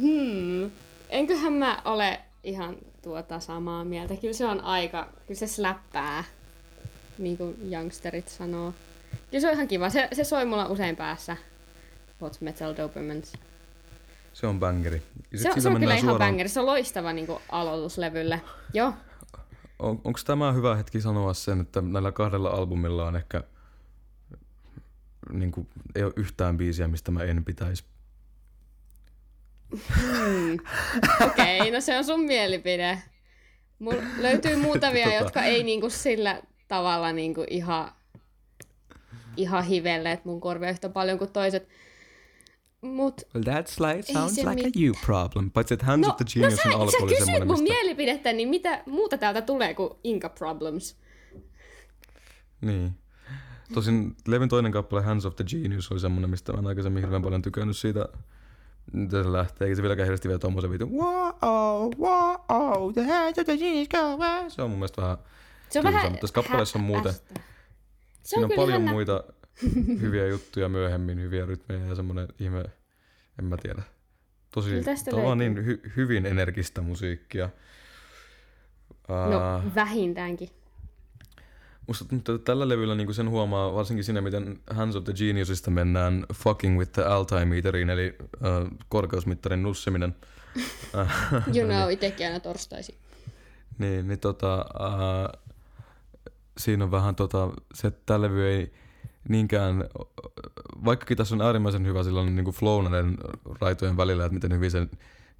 Hmm. 0.00 0.70
Enköhän 1.08 1.52
mä 1.52 1.82
ole 1.84 2.20
ihan 2.44 2.76
tuota 3.02 3.40
samaa 3.40 3.84
mieltä. 3.84 4.16
Kyllä 4.16 4.34
se 4.34 4.46
on 4.46 4.60
aika, 4.60 5.08
kyllä 5.26 5.38
se 5.38 5.46
släppää, 5.46 6.24
niin 7.18 7.36
kuin 7.36 7.72
youngsterit 7.72 8.28
sanoo. 8.28 8.74
Kyllä 9.30 9.40
se 9.40 9.48
on 9.48 9.54
ihan 9.54 9.68
kiva. 9.68 9.90
Se, 9.90 10.08
se 10.12 10.24
soi 10.24 10.44
mulla 10.44 10.66
usein 10.66 10.96
päässä. 10.96 11.36
Hot 12.20 12.40
Metal 12.40 12.74
Dobermans. 12.76 13.32
Se 14.32 14.46
on 14.46 14.60
bangeri. 14.60 15.02
Se, 15.34 15.50
se 15.60 15.68
on 15.68 15.80
kyllä 15.80 15.94
ihan 15.94 16.10
suoraan- 16.10 16.18
bangeri. 16.30 16.48
Se 16.48 16.60
on 16.60 16.66
loistava 16.66 17.12
niin 17.12 17.26
kuin 17.26 17.38
aloituslevylle. 17.48 18.40
Joo. 18.74 18.94
On, 19.78 20.00
onko 20.04 20.20
tämä 20.24 20.52
hyvä 20.52 20.76
hetki 20.76 21.00
sanoa 21.00 21.34
sen, 21.34 21.60
että 21.60 21.80
näillä 21.80 22.12
kahdella 22.12 22.50
albumilla 22.50 23.06
on 23.06 23.16
ehkä 23.16 23.42
niin 25.32 25.52
kuin, 25.52 25.68
ei 25.94 26.04
ole 26.04 26.12
yhtään 26.16 26.56
biisiä, 26.56 26.88
mistä 26.88 27.10
mä 27.10 27.22
en 27.22 27.44
pitäisi. 27.44 27.84
Hmm. 29.72 30.58
Okei, 31.26 31.60
okay, 31.60 31.70
no 31.70 31.80
se 31.80 31.98
on 31.98 32.04
sun 32.04 32.20
mielipide. 32.20 33.02
Mulla 33.78 34.02
löytyy 34.18 34.56
muutamia, 34.56 35.04
Tota. 35.04 35.16
jotka 35.16 35.42
ei 35.42 35.62
niinku 35.62 35.90
sillä 35.90 36.42
tavalla 36.68 37.12
niinku 37.12 37.44
ihan, 37.50 37.92
ihan 39.36 39.64
hivelleet 39.64 40.24
mun 40.24 40.40
korvia 40.40 40.70
yhtä 40.70 40.88
paljon 40.88 41.18
kuin 41.18 41.32
toiset. 41.32 41.68
Mut 42.80 43.22
Well, 43.34 43.44
that 43.44 43.66
slide 43.66 44.02
sounds 44.02 44.36
like 44.36 44.68
a 44.68 44.70
you 44.80 44.94
problem. 45.06 45.50
Paitsi 45.50 45.74
että 45.74 45.86
Hands 45.86 46.08
no, 46.08 46.14
the 46.14 46.24
no 46.24 46.30
Geniusin 46.34 46.72
sä, 46.72 46.78
alku 46.78 46.90
sä 46.90 46.96
oli 47.00 47.08
kysyit 47.08 47.24
semmoinen, 47.24 47.48
mun 47.48 47.60
mistä... 47.60 47.74
mielipidettä, 47.74 48.32
niin 48.32 48.48
mitä 48.48 48.82
muuta 48.86 49.18
täältä 49.18 49.42
tulee 49.42 49.74
kuin 49.74 49.90
Inka 50.04 50.28
Problems? 50.28 50.96
Niin. 52.60 52.90
Tosin 53.74 54.16
levyn 54.26 54.48
toinen 54.48 54.72
kappale 54.72 55.02
Hands 55.02 55.26
of 55.26 55.36
the 55.36 55.44
Genius 55.44 55.92
oli 55.92 56.00
semmoinen, 56.00 56.30
mistä 56.30 56.52
mä 56.52 56.58
en 56.58 56.66
aikaisemmin 56.66 57.02
hirveän 57.02 57.22
paljon 57.22 57.42
tykännyt 57.42 57.76
siitä. 57.76 58.08
Miten 58.92 59.24
se 59.24 59.32
lähtee, 59.32 59.66
eikä 59.66 59.76
se 59.76 59.82
vieläkään 59.82 60.06
hirveästi 60.06 60.28
vielä 60.28 60.38
tommosen 60.38 60.70
viitun. 60.70 60.90
Whoa, 60.92 61.90
whoa, 61.98 62.92
the 62.92 63.02
hands 63.02 63.38
of 63.38 63.44
the 63.44 63.56
genius 63.56 63.88
go 63.88 64.16
west. 64.16 64.56
Se 64.56 64.62
on 64.62 64.70
mun 64.70 64.78
mielestä 64.78 65.02
vähän 65.02 65.16
Se 65.68 65.78
on 65.78 65.82
tylsä, 65.84 65.96
vähän 65.96 66.12
mutta 66.12 66.20
tässä 66.20 66.34
kappaleessa 66.34 66.78
on 66.78 66.84
muuten. 66.84 67.12
Se 67.12 67.20
siinä 68.22 68.46
on 68.46 68.52
paljon 68.56 68.82
ihan 68.82 68.94
muita 68.94 69.24
hyviä 70.02 70.26
juttuja 70.26 70.68
myöhemmin, 70.68 71.20
hyviä 71.20 71.46
rytmejä 71.46 71.86
ja 71.86 71.94
semmoinen 71.94 72.28
ihme, 72.38 72.64
en 73.38 73.44
mä 73.44 73.56
tiedä. 73.62 73.82
Tosi, 74.50 74.70
tää 75.10 75.20
on 75.20 75.38
niin 75.38 75.56
hy- 75.56 75.90
hyvin 75.96 76.26
energistä 76.26 76.82
musiikkia. 76.82 77.50
No, 79.08 79.40
Ää, 79.40 79.62
vähintäänkin. 79.74 80.48
Musta 81.86 82.04
tuntuu, 82.04 82.34
että 82.34 82.44
tällä 82.44 82.68
levyllä 82.68 82.94
niin 82.94 83.14
sen 83.14 83.30
huomaa 83.30 83.74
varsinkin 83.74 84.04
siinä, 84.04 84.20
miten 84.20 84.60
Hands 84.70 84.96
of 84.96 85.04
the 85.04 85.12
Geniusista 85.12 85.70
mennään 85.70 86.26
fucking 86.34 86.78
with 86.78 86.92
the 86.92 87.02
altimeteriin, 87.02 87.90
eli 87.90 88.16
äh, 88.20 88.78
korkeusmittarin 88.88 89.62
nussiminen. 89.62 90.16
Äh, 90.98 91.32
You 91.56 91.66
know, 91.66 91.90
itekin 91.92 92.26
aina 92.26 92.40
torstaisin. 92.40 92.94
niin, 93.78 94.08
niin 94.08 94.18
tota, 94.18 94.54
äh, 94.60 95.40
siinä 96.58 96.84
on 96.84 96.90
vähän 96.90 97.14
tota, 97.14 97.50
se, 97.74 97.88
että 97.88 98.02
tämä 98.06 98.20
levy 98.20 98.48
ei 98.48 98.72
niinkään, 99.28 99.84
vaikkakin 100.84 101.16
tässä 101.16 101.34
on 101.34 101.42
äärimmäisen 101.42 101.86
hyvä 101.86 102.02
sellainen 102.02 102.36
niin 102.36 102.54
flow 102.54 102.84
näiden 102.84 103.18
raitojen 103.60 103.96
välillä, 103.96 104.24
että 104.24 104.34
miten 104.34 104.52
hyvin 104.52 104.70
se 104.70 104.86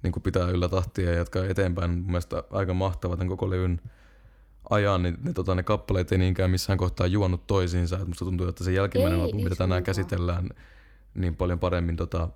niin 0.03 0.13
kuin 0.13 0.23
pitää 0.23 0.49
yllä 0.49 0.69
tahtia 0.69 1.11
ja 1.11 1.17
jatkaa 1.17 1.45
eteenpäin. 1.45 1.91
Mun 1.91 2.05
mielestä 2.05 2.43
aika 2.51 2.73
mahtava 2.73 3.17
tämän 3.17 3.27
koko 3.27 3.49
levyn 3.49 3.81
ajan, 4.69 5.03
niin 5.03 5.17
ne, 5.23 5.33
tota, 5.33 5.55
ne 5.55 5.63
kappaleet 5.63 6.11
ei 6.11 6.17
niinkään 6.17 6.51
missään 6.51 6.77
kohtaa 6.77 7.07
juonut 7.07 7.47
toisiinsa. 7.47 7.99
Et 7.99 8.07
musta 8.07 8.25
tuntuu, 8.25 8.47
että 8.47 8.63
se 8.63 8.71
jälkimmäinen 8.71 9.19
Ei, 9.19 9.25
albumi, 9.25 9.41
ei 9.41 9.43
mitä 9.43 9.55
tänään 9.55 9.69
suinkaan. 9.79 9.83
käsitellään, 9.83 10.49
niin 11.13 11.35
paljon 11.35 11.59
paremmin 11.59 11.95
tota, 11.95 12.29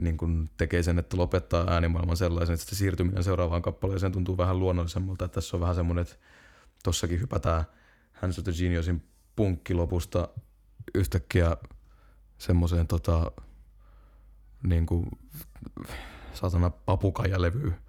niin 0.00 0.16
kun 0.16 0.50
tekee 0.56 0.82
sen, 0.82 0.98
että 0.98 1.16
lopettaa 1.16 1.70
äänimaailman 1.70 2.16
sellaisen, 2.16 2.54
että 2.54 2.66
se 2.66 2.76
siirtyminen 2.76 3.24
seuraavaan 3.24 3.62
kappaleeseen 3.62 4.12
tuntuu 4.12 4.36
vähän 4.36 4.58
luonnollisemmalta. 4.58 5.24
Että 5.24 5.34
tässä 5.34 5.56
on 5.56 5.60
vähän 5.60 5.74
semmoinen, 5.74 6.02
että 6.02 6.16
tossakin 6.84 7.20
hypätään 7.20 7.64
Hands 8.12 8.38
of 8.38 8.44
the 8.44 8.52
Geniusin 8.52 9.02
punkkilopusta 9.36 10.28
yhtäkkiä 10.94 11.56
semmoiseen 12.38 12.86
tota, 12.86 13.32
niin 14.62 14.86
kuin, 14.86 15.06
satana 16.32 16.70
papukajalevyyn. 16.70 17.76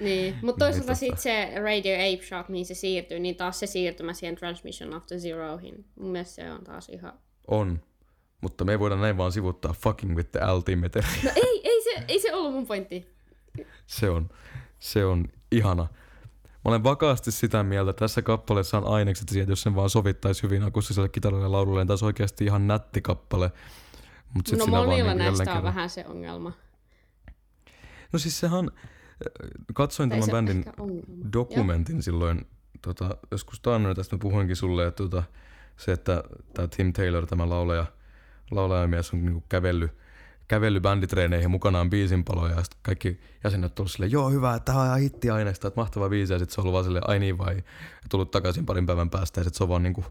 Niin, 0.00 0.34
mutta 0.42 0.64
toisaalta 0.64 0.86
tota. 0.86 0.98
sitten 0.98 1.22
se 1.22 1.52
Radio 1.60 1.94
Ape 1.94 2.26
Shop, 2.26 2.48
mihin 2.48 2.66
se 2.66 2.74
siirtyy, 2.74 3.18
niin 3.18 3.36
taas 3.36 3.60
se 3.60 3.66
siirtymä 3.66 4.12
siihen 4.12 4.36
Transmission 4.36 4.94
of 4.94 5.06
the 5.06 5.18
Zeroihin. 5.18 5.84
Mun 6.00 6.10
mielestä 6.12 6.34
se 6.34 6.52
on 6.52 6.64
taas 6.64 6.88
ihan... 6.88 7.12
On. 7.48 7.80
Mutta 8.40 8.64
me 8.64 8.72
ei 8.72 8.78
voida 8.78 8.96
näin 8.96 9.16
vaan 9.16 9.32
sivuttaa 9.32 9.72
fucking 9.72 10.16
with 10.16 10.30
the 10.30 10.40
altimeter. 10.40 11.04
No 11.24 11.30
ei, 11.36 11.60
ei 11.64 11.82
se, 11.82 12.04
ei 12.08 12.20
se 12.20 12.34
ollut 12.34 12.52
mun 12.52 12.66
pointti. 12.66 13.06
se 13.86 14.10
on, 14.10 14.28
se 14.78 15.04
on 15.04 15.28
ihana. 15.52 15.86
Mä 16.44 16.70
olen 16.70 16.84
vakaasti 16.84 17.32
sitä 17.32 17.62
mieltä, 17.62 17.90
että 17.90 18.00
tässä 18.00 18.22
kappaleessa 18.22 18.78
on 18.78 18.86
ainekset 18.86 19.28
siihen, 19.28 19.42
että 19.42 19.52
jos 19.52 19.62
sen 19.62 19.74
vaan 19.74 19.90
sovittaisi 19.90 20.42
hyvin 20.42 20.62
akustiselle 20.62 21.08
kitaralle 21.08 21.44
ja 21.44 21.52
laululle, 21.52 21.80
niin 21.80 21.88
tässä 21.88 22.06
on 22.06 22.08
oikeasti 22.08 22.44
ihan 22.44 22.66
nätti 22.66 23.00
kappale. 23.00 23.50
Mut 24.34 24.46
sit 24.46 24.58
no 24.58 24.66
monilla 24.66 25.14
niinku 25.14 25.24
näistä 25.24 25.42
on 25.42 25.48
kerran- 25.48 25.64
vähän 25.64 25.90
se 25.90 26.04
ongelma. 26.08 26.52
No 28.12 28.18
siis 28.18 28.40
sehän, 28.40 28.70
katsoin 29.74 30.10
Tai 30.10 30.20
tämän 30.20 30.32
bändin 30.32 30.64
dokumentin 31.32 32.02
silloin, 32.02 32.46
tota, 32.82 33.16
joskus 33.30 33.60
taannoin 33.60 33.96
tästä 33.96 34.16
mä 34.16 34.20
puhuinkin 34.20 34.56
sulle, 34.56 34.86
että 34.86 35.02
tota, 35.02 35.22
se, 35.76 35.92
että 35.92 36.24
tämä 36.54 36.68
Tim 36.68 36.92
Taylor, 36.92 37.26
tämä 37.26 37.48
laulaja, 37.48 37.86
laulajamies 38.50 39.12
on 39.12 39.24
niinku 39.24 39.44
kävellyt, 39.48 39.90
kävellyt 40.48 40.82
bänditreeneihin 40.82 41.50
mukanaan 41.50 41.90
biisinpaloja 41.90 42.54
ja 42.54 42.62
sitten 42.62 42.80
kaikki 42.82 43.20
jäsenet 43.44 43.80
on 43.80 43.88
silleen, 43.88 44.12
joo 44.12 44.30
hyvä, 44.30 44.54
että 44.54 44.72
tämä 44.72 44.80
on 44.80 44.86
ihan 44.86 45.00
hitti 45.00 45.30
aineesta, 45.30 45.68
että 45.68 45.80
mahtava 45.80 46.08
biisi 46.08 46.32
ja 46.32 46.38
sitten 46.38 46.54
se 46.54 46.60
on 46.60 46.62
ollut 46.62 46.72
vaan 46.72 46.84
silleen, 46.84 47.08
ai 47.08 47.18
niin 47.18 47.38
vai, 47.38 47.56
ja 47.56 48.08
tullut 48.10 48.30
takaisin 48.30 48.66
parin 48.66 48.86
päivän 48.86 49.10
päästä 49.10 49.40
ja 49.40 49.44
sitten 49.44 49.58
se 49.58 49.64
on 49.64 49.68
vaan 49.68 49.82
niinku 49.82 50.04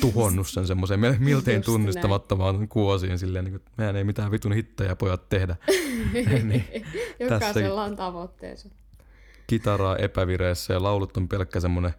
tuhonnut 0.00 0.48
sen 0.48 0.66
semmoiseen 0.66 1.00
mil- 1.00 1.18
miltein 1.18 1.62
tunnistamattomaan 1.62 2.68
kuosiin 2.68 3.18
silleen, 3.18 3.44
niin 3.44 3.52
kuin, 3.52 3.60
että 3.60 3.70
meidän 3.76 3.96
ei 3.96 4.04
mitään 4.04 4.30
vitun 4.30 4.52
hittejä 4.52 4.96
pojat 4.96 5.28
tehdä. 5.28 5.56
niin, 6.42 6.64
Jokaisella 7.20 7.84
on 7.84 7.96
tavoitteensa. 7.96 8.68
kitaraa 9.46 9.96
epävireessä 9.96 10.72
ja 10.74 10.82
laulut 10.82 11.16
on 11.16 11.28
pelkkä 11.28 11.60
semmoinen 11.60 11.94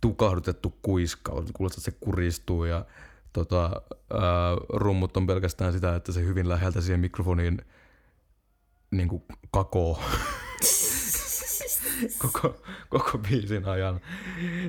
tukahdutettu 0.00 0.74
kuiskaus. 0.82 1.44
Kuulostaa, 1.52 1.80
että 1.80 1.90
se 1.90 1.96
kuristuu 2.00 2.64
ja 2.64 2.84
tota, 3.32 3.82
ää, 4.10 4.20
rummut 4.68 5.16
on 5.16 5.26
pelkästään 5.26 5.72
sitä, 5.72 5.96
että 5.96 6.12
se 6.12 6.20
hyvin 6.20 6.48
läheltä 6.48 6.80
siihen 6.80 7.00
mikrofoniin 7.00 7.58
niin 8.90 9.08
kuin 9.08 9.22
kakoo 9.50 10.00
koko, 12.18 12.62
koko 12.88 13.18
biisin 13.18 13.64
ajan. 13.68 14.00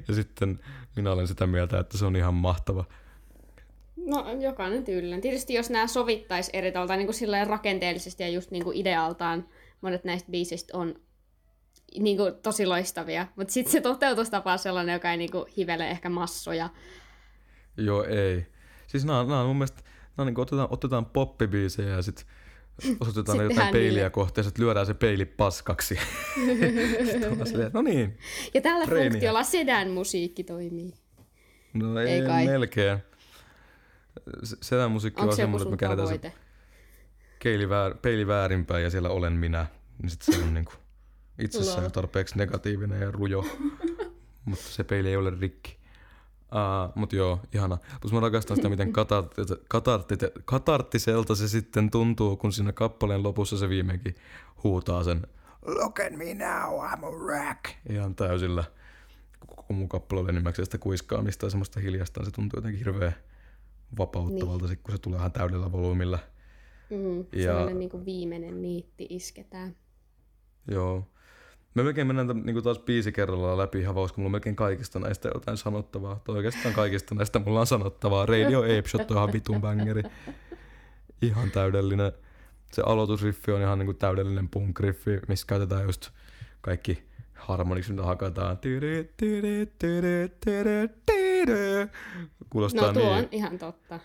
Ja 0.08 0.14
sitten 0.14 0.60
minä 0.98 1.12
olen 1.12 1.28
sitä 1.28 1.48
mieltä, 1.48 1.80
että 1.80 1.98
se 1.98 2.06
on 2.06 2.16
ihan 2.16 2.34
mahtava. 2.34 2.86
No 4.06 4.26
jokainen 4.42 4.84
tyylinen. 4.84 5.22
Tietysti 5.22 5.54
jos 5.54 5.70
nämä 5.70 5.88
sovittaisi 5.88 6.52
eri 6.54 6.72
tavalla, 6.72 6.96
niin 6.96 7.08
kuin 7.08 7.48
rakenteellisesti 7.48 8.24
ja 8.24 8.30
just 8.30 8.52
niin 8.52 8.64
kuin 8.64 8.78
idealtaan, 8.78 9.48
monet 9.82 10.04
näistä 10.04 10.32
biisistä 10.32 10.78
on 10.78 10.96
niin 12.00 12.18
kuin 12.18 12.34
tosi 12.44 12.66
loistavia. 12.66 13.28
Mutta 13.36 13.54
sitten 13.54 13.72
se 13.72 13.82
toteutustapa 13.82 14.52
on 14.52 14.60
sellainen, 14.60 14.94
joka 14.94 15.12
ei 15.12 15.18
niin 15.18 15.32
kuin 15.32 15.46
hivele 15.58 15.90
ehkä 15.90 16.10
massoja. 16.10 16.70
Joo, 17.78 18.04
ei. 18.04 18.46
Siis 18.88 19.06
nämä, 19.06 19.24
nämä 19.24 19.42
on 19.42 19.48
mun 19.48 19.56
mielestä, 19.56 19.82
nämä 20.18 20.26
niin 20.26 20.36
kuin 20.36 20.44
otetaan, 20.44 20.68
otetaan 20.72 21.06
poppibiisejä 21.06 21.90
ja 21.90 22.02
sitten 22.02 22.26
osoitetaan 23.00 23.38
Sit 23.38 23.50
jotain 23.50 23.72
peiliä 23.72 23.90
niille. 23.92 24.10
kohti 24.10 24.40
ja 24.40 24.44
sitten 24.44 24.66
lyödään 24.66 24.86
se 24.86 24.94
peili 24.94 25.26
paskaksi. 25.26 26.00
sitten 27.12 27.48
silleen, 27.48 27.72
no 27.74 27.82
niin, 27.82 28.18
Ja 28.54 28.62
tällä 28.62 28.86
Treeniä. 28.86 29.12
funktiolla 29.12 29.44
sedän 29.44 29.90
musiikki 29.90 30.44
toimii. 30.44 30.94
no 31.74 32.00
ei, 32.00 32.08
Ei 32.08 32.22
kai. 32.28 32.46
melkein. 32.46 32.98
Se- 34.44 34.58
Sedän 34.62 34.92
musiikki 34.92 35.22
Onko 35.22 35.30
on 35.32 35.36
se 35.36 35.42
semmoinen, 35.42 35.68
että 35.68 35.72
me 35.72 35.78
käännetään 35.96 36.20
se 36.34 36.34
keili 37.40 37.70
väär, 37.70 37.94
peili 38.02 38.28
väärinpäin 38.28 38.84
ja 38.84 38.90
siellä 38.90 39.10
olen 39.10 39.34
minä. 39.34 39.66
Niin 40.02 40.10
sit 40.10 40.22
se 40.22 40.38
on 40.44 40.54
niinku 40.54 40.72
itsessään 41.40 41.92
tarpeeksi 41.92 42.38
negatiivinen 42.38 43.02
ja 43.02 43.12
rujo. 43.12 43.46
mutta 44.46 44.64
se 44.66 44.84
peili 44.84 45.10
ei 45.10 45.16
ole 45.18 45.34
rikki. 45.40 45.77
Uh, 46.52 46.92
mut 46.96 47.14
joo, 47.14 47.40
ihana. 47.54 47.78
Plus 48.02 48.14
mä 48.14 48.20
rakastan 48.20 48.56
sitä, 48.58 48.70
miten 48.70 48.88
katartit- 48.94 49.64
katartit- 49.74 50.42
katarttiselta 50.46 51.36
se 51.36 51.48
sitten 51.48 51.92
tuntuu, 51.92 52.38
kun 52.38 52.52
siinä 52.54 52.72
kappaleen 52.74 53.24
lopussa 53.24 53.58
se 53.58 53.70
viimeinkin 53.70 54.16
huutaa 54.64 55.04
sen 55.04 55.28
Look 55.66 56.00
at 56.00 56.14
me 56.14 56.34
now, 56.34 56.80
I'm 56.92 57.06
a 57.06 57.12
wreck. 57.12 57.66
Ihan 57.90 58.16
täysillä. 58.16 58.64
Koko 59.48 59.74
mun 59.74 59.90
kappale 59.90 60.22
oli 60.22 60.30
enimmäkseen 60.30 60.66
sitä 60.66 60.78
kuiskaamista 60.78 61.46
ja 61.46 61.50
semmoista 61.50 61.80
hiljasta. 61.80 62.26
Se 62.26 62.32
tuntuu 62.32 62.58
jotenkin 62.58 62.80
hirveän 62.80 63.16
vapauttavalta, 63.98 64.66
niin. 64.68 64.78
kun 64.84 64.92
se 64.96 64.98
tulee 65.02 65.20
ihan 65.20 65.32
täydellä 65.32 65.72
volyymilla. 65.72 66.20
Mm, 66.90 67.18
Ja- 67.20 67.44
sellainen 67.44 67.80
niin 67.80 67.90
kuin 67.90 68.06
viimeinen 68.06 68.62
niitti 68.62 69.08
isketään. 69.10 69.76
Joo. 70.72 71.08
Me 71.78 71.84
melkein 71.84 72.08
mennään 72.08 72.28
tämän, 72.28 72.46
niin 72.46 72.64
taas 72.64 72.80
biisi 72.80 73.12
kerrallaan 73.12 73.58
läpi 73.58 73.80
ihan 73.80 73.96
vaan, 73.96 74.10
mulla 74.16 74.28
on 74.28 74.32
melkein 74.32 74.56
kaikista 74.56 75.00
näistä 75.00 75.30
jotain 75.34 75.58
sanottavaa. 75.58 76.20
Tai 76.26 76.36
oikeastaan 76.36 76.74
kaikista 76.74 77.16
näistä 77.16 77.40
mulla 77.40 77.60
on 77.60 77.68
sanottavaa. 77.68 78.26
Radio 78.26 78.60
Ape 78.60 78.84
Shot 78.88 79.12
on 79.12 79.18
ihan 79.18 79.34
vitun 79.34 79.62
bangeri. 79.62 80.04
Ihan 81.22 81.52
täydellinen. 81.52 82.12
Se 82.74 82.82
aloitusriffi 82.86 83.52
on 83.52 83.62
ihan 83.62 83.80
niin 83.80 83.86
kuin 83.86 83.98
täydellinen 83.98 84.50
punk-riffi, 84.56 85.22
missä 85.28 85.48
käytetään 85.48 85.84
just 85.84 86.10
kaikki 86.62 87.04
harmoniksi, 87.34 87.92
mitä 87.92 88.04
hakataan. 88.04 88.58
Tyri. 88.58 89.14
Kuulostaa 92.50 92.88
No 92.88 92.94
tuo 92.94 93.04
niin 93.04 93.18
on 93.18 93.28
ihan 93.32 93.60
totta. 93.60 94.00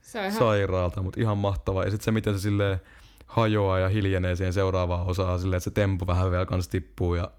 Se 0.00 0.18
on 0.18 0.26
ihan... 0.26 0.38
sairaalta, 0.38 1.02
mutta 1.02 1.20
ihan 1.20 1.38
mahtava. 1.38 1.84
Ja 1.84 1.90
sitten 1.90 2.04
se, 2.04 2.10
miten 2.10 2.34
se 2.34 2.40
silleen 2.40 2.80
hajoaa 3.26 3.78
ja 3.78 3.88
hiljenee 3.88 4.36
siihen 4.36 4.52
seuraavaan 4.52 5.06
osaan 5.06 5.38
silleen, 5.40 5.56
että 5.56 5.64
se 5.64 5.70
tempo 5.70 6.06
vähän 6.06 6.30
vielä 6.30 6.46
kans 6.46 6.68
tippuu 6.68 7.14
ja 7.14 7.30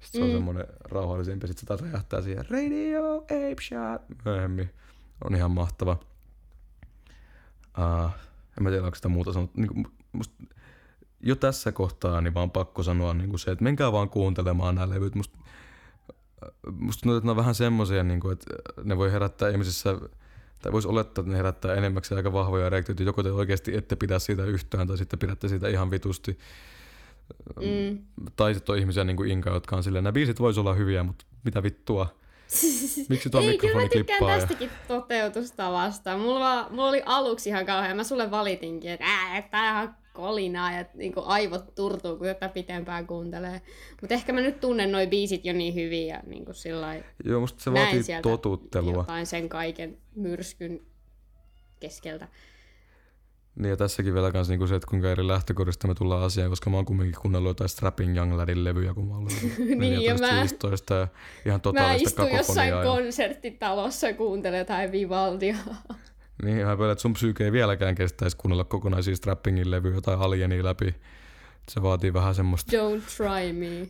sitten 0.00 0.18
se 0.20 0.24
on 0.24 0.28
Mm. 0.30 0.34
semmoinen 0.34 0.66
rauhallisempi. 0.84 1.46
Sitten 1.46 1.60
se 1.60 1.66
taas 1.66 1.80
räjähtää 1.82 2.22
siihen 2.22 2.44
Radio 2.50 3.16
Ape 3.16 3.56
Shot 3.62 4.24
myöhemmin. 4.24 4.70
On 5.24 5.34
ihan 5.34 5.50
mahtava. 5.50 5.96
Uh, 7.78 8.10
en 8.58 8.62
mä 8.62 8.70
tiedä, 8.70 8.84
onko 8.84 8.94
sitä 8.94 9.08
muuta 9.08 9.32
sanottu. 9.32 9.60
Niin 9.60 9.86
musta, 10.12 10.34
jo 11.20 11.36
tässä 11.36 11.72
kohtaa 11.72 12.20
niin 12.20 12.34
vaan 12.34 12.50
pakko 12.50 12.82
sanoa 12.82 13.14
niin 13.14 13.38
se, 13.38 13.50
että 13.50 13.64
menkää 13.64 13.92
vaan 13.92 14.10
kuuntelemaan 14.10 14.74
nämä 14.74 14.90
levyt. 14.90 15.14
Musta, 15.14 15.38
musta 16.72 17.00
tuntuu, 17.02 17.16
että 17.16 17.26
ne 17.26 17.30
on 17.30 17.36
vähän 17.36 17.54
semmoisia, 17.54 18.04
niin 18.04 18.20
kuin, 18.20 18.32
että 18.32 18.46
ne 18.84 18.96
voi 18.96 19.12
herättää 19.12 19.48
ihmisissä 19.48 19.90
tai 20.62 20.72
voisi 20.72 20.88
olettaa, 20.88 21.22
että 21.22 21.32
ne 21.32 21.38
herättää 21.38 21.74
enemmäksi 21.74 22.14
aika 22.14 22.32
vahvoja 22.32 22.70
reaktioita. 22.70 23.02
Joko 23.02 23.22
te 23.22 23.32
oikeasti 23.32 23.76
ette 23.76 23.96
pidä 23.96 24.18
siitä 24.18 24.44
yhtään, 24.44 24.88
tai 24.88 24.98
sitten 24.98 25.18
pidätte 25.18 25.48
siitä 25.48 25.68
ihan 25.68 25.90
vitusti. 25.90 26.38
Mm. 27.60 27.98
Tai 28.36 28.54
sitten 28.54 28.72
on 28.72 28.78
ihmisiä 28.78 29.04
niin 29.04 29.16
kuin 29.16 29.30
Inka, 29.30 29.50
jotka 29.50 29.76
on 29.76 29.82
silleen, 29.82 30.04
nämä 30.04 30.12
biisit 30.12 30.40
voisi 30.40 30.60
olla 30.60 30.74
hyviä, 30.74 31.02
mutta 31.02 31.24
mitä 31.44 31.62
vittua. 31.62 32.20
Miksi 33.08 33.30
tuo 33.30 33.40
Ei, 33.40 33.58
kyllä 33.58 33.82
mä 33.82 33.88
klippaa? 33.88 34.30
Ja... 34.30 34.38
tästäkin 34.38 34.70
toteutustavasta. 34.88 36.18
Mulla, 36.18 36.40
vaan- 36.40 36.72
mulla 36.74 36.88
oli 36.88 37.02
aluksi 37.06 37.48
ihan 37.48 37.66
kauhean. 37.66 37.96
Mä 37.96 38.04
sulle 38.04 38.30
valitinkin, 38.30 38.90
että 38.90 39.04
ää, 39.06 39.38
että 39.38 39.50
tää 39.50 39.80
on 39.80 39.94
kolinaa 40.12 40.72
ja 40.72 40.84
niin 40.94 41.12
aivot 41.16 41.74
turtuu, 41.74 42.16
kun 42.16 42.26
tätä 42.26 42.48
pitempään 42.48 43.06
kuuntelee. 43.06 43.62
Mutta 44.00 44.14
ehkä 44.14 44.32
mä 44.32 44.40
nyt 44.40 44.60
tunnen 44.60 44.92
noi 44.92 45.06
biisit 45.06 45.44
jo 45.44 45.52
niin 45.52 45.74
hyvin 45.74 46.06
ja 46.06 46.20
niin 46.26 46.44
kuin 46.44 46.54
sillai 46.54 47.04
Joo, 47.24 47.40
musta 47.40 47.62
se 47.62 47.72
vaatii 47.72 48.02
totuttelua. 48.22 48.92
jotain 48.92 49.26
sen 49.26 49.48
kaiken 49.48 49.98
myrskyn 50.16 50.80
keskeltä. 51.80 52.28
Niin 53.56 53.70
ja 53.70 53.76
tässäkin 53.76 54.14
vielä 54.14 54.32
kans 54.32 54.48
niinku 54.48 54.66
se, 54.66 54.74
että 54.74 54.86
kuinka 54.90 55.10
eri 55.10 55.26
lähtökohdista 55.28 55.88
me 55.88 55.94
tullaan 55.94 56.22
asiaan, 56.22 56.50
koska 56.50 56.70
mä 56.70 56.76
oon 56.76 56.84
kumminkin 56.84 57.20
kuunnellut 57.22 57.50
jotain 57.50 57.68
Strapping 57.68 58.16
Young 58.16 58.34
Ladin 58.36 58.64
levyjä, 58.64 58.94
kun 58.94 59.06
mä 59.08 59.14
oon 59.14 59.26
Niin, 59.78 60.02
ja 60.02 60.14
mä- 60.14 60.40
15 60.40 60.94
ja 60.94 61.08
ihan 61.46 61.58
Mä 61.58 61.62
totaalista 61.62 62.22
istun 62.22 62.36
jossain 62.38 62.70
kakofoniaa. 62.70 62.96
ja- 62.98 63.02
konserttitalossa 63.02 64.06
ja 64.06 64.14
kuuntelen 64.14 64.58
jotain 64.58 64.92
Vivaldia. 64.92 65.56
Niin, 66.42 66.66
pelän, 66.78 66.92
että 66.92 67.02
sun 67.02 67.12
psyyke 67.12 67.44
ei 67.44 67.52
vieläkään 67.52 67.94
kestäisi 67.94 68.36
kuunnella 68.36 68.64
kokonaisia 68.64 69.16
Strappingin 69.16 69.70
levyjä 69.70 70.00
tai 70.00 70.16
Alienia 70.20 70.64
läpi. 70.64 70.94
Se 71.68 71.82
vaatii 71.82 72.12
vähän 72.12 72.34
semmoista, 72.34 72.72
Don't 72.76 73.02
try 73.16 73.52
me. 73.52 73.88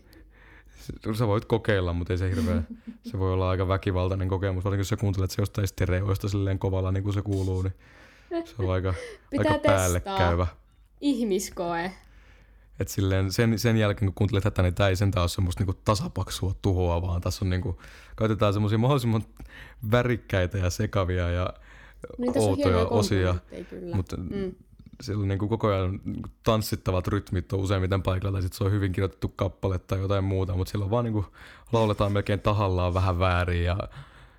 sä 1.14 1.26
voit 1.26 1.44
kokeilla, 1.44 1.92
mutta 1.92 2.12
ei 2.12 2.18
se 2.18 2.30
hirveä, 2.30 2.62
se 3.10 3.18
voi 3.18 3.32
olla 3.32 3.50
aika 3.50 3.68
väkivaltainen 3.68 4.28
kokemus, 4.28 4.64
varsinkin 4.64 4.80
jos 4.80 4.88
sä 4.88 4.96
kuuntelet 4.96 5.30
se 5.30 5.42
jostain 5.42 5.68
stereoista 5.68 6.28
silleen 6.28 6.58
kovalla 6.58 6.92
niin 6.92 7.02
kuin 7.02 7.14
se 7.14 7.22
kuuluu, 7.22 7.62
niin 7.62 7.74
se 8.44 8.54
on 8.58 8.70
aika, 8.70 8.94
Pitää 9.30 9.52
aika 9.52 9.68
päälle 9.68 10.00
käyvä. 10.00 10.46
Ihmiskoe. 11.00 11.92
Et 12.80 12.88
silleen 12.88 13.32
sen, 13.32 13.58
sen 13.58 13.76
jälkeen, 13.76 14.06
kun 14.06 14.14
kuuntelet 14.14 14.44
tätä, 14.44 14.62
niin 14.62 14.74
tää 14.74 14.88
ei 14.88 14.96
sentään 14.96 15.22
ole 15.22 15.28
semmoista 15.28 15.60
niinku 15.60 15.80
tasapaksua 15.84 16.54
tuhoa, 16.62 17.02
vaan 17.02 17.20
tässä 17.20 17.44
on 17.44 17.50
niinku, 17.50 17.80
käytetään 18.16 18.52
semmoisia 18.52 18.78
mahdollisimman 18.78 19.24
värikkäitä 19.90 20.58
ja 20.58 20.70
sekavia 20.70 21.30
ja 21.30 21.54
Niin 22.18 22.32
outoja 22.38 22.78
osia. 22.86 23.34
Mutta 23.94 24.16
Mm. 24.16 24.52
siellä 25.02 25.22
on 25.22 25.28
niin 25.28 25.38
kuin 25.38 25.48
koko 25.48 25.68
ajan 25.68 26.00
tanssittavat 26.42 27.08
rytmit 27.08 27.52
on 27.52 27.60
useimmiten 27.60 28.02
paikalla, 28.02 28.32
tai 28.32 28.42
sitten 28.42 28.58
se 28.58 28.64
on 28.64 28.72
hyvin 28.72 28.92
kirjoitettu 28.92 29.28
kappale 29.36 29.78
tai 29.78 29.98
jotain 30.00 30.24
muuta, 30.24 30.54
mutta 30.54 30.70
siellä 30.70 30.84
on 30.84 30.90
vaan 30.90 31.04
niin 31.04 31.12
kuin, 31.12 31.26
lauletaan 31.72 32.12
melkein 32.12 32.40
tahallaan 32.40 32.94
vähän 32.94 33.18
väärin 33.18 33.64
ja 33.64 33.76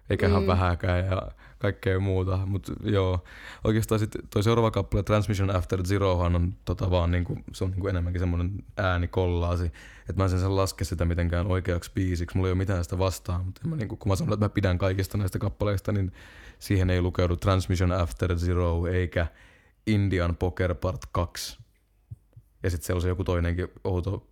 eikä 0.09 0.27
ihan 0.27 0.41
Mm. 0.43 0.47
vähäkään 0.47 1.05
ja 1.05 1.21
kaikkea 1.59 1.99
muuta. 1.99 2.39
Mutta 2.45 2.73
joo, 2.83 3.23
oikeastaan 3.63 3.99
sitten 3.99 4.21
toi 4.33 4.43
seuraava 4.43 4.71
kappale 4.71 5.03
Transmission 5.03 5.55
After 5.55 5.83
Zerohan 5.87 6.35
on 6.35 6.53
tota 6.65 6.91
vaan 6.91 7.11
niinku, 7.11 7.37
se 7.53 7.63
on 7.63 7.71
niinku 7.71 7.87
enemmänkin 7.87 8.19
semmoinen 8.19 8.51
äänikollaasi, 8.77 9.65
että 9.65 10.13
mä 10.17 10.23
en 10.23 10.29
sen 10.29 10.55
laske 10.55 10.83
sitä 10.83 11.05
mitenkään 11.05 11.47
oikeaksi 11.47 11.91
biisiksi, 11.95 12.37
mulla 12.37 12.47
ei 12.47 12.51
ole 12.51 12.57
mitään 12.57 12.83
sitä 12.83 12.97
vastaan, 12.97 13.45
mutta 13.45 13.67
mä 13.67 13.75
niinku, 13.75 13.95
kun 13.97 14.09
mä 14.11 14.15
sanon, 14.15 14.33
että 14.33 14.45
mä 14.45 14.49
pidän 14.49 14.77
kaikista 14.77 15.17
näistä 15.17 15.39
kappaleista, 15.39 15.91
niin 15.91 16.11
siihen 16.61 16.89
ei 16.89 17.01
lukeudu 17.01 17.35
Transmission 17.35 17.91
After 17.91 18.35
Zero 18.35 18.87
eikä 18.87 19.27
Indian 19.87 20.35
Poker 20.35 20.75
Part 20.75 21.01
2. 21.11 21.57
Ja 22.63 22.69
sitten 22.69 22.85
siellä 22.85 22.97
on 22.97 23.01
se 23.01 23.07
joku 23.07 23.23
toinenkin 23.23 23.67
outo, 23.83 24.27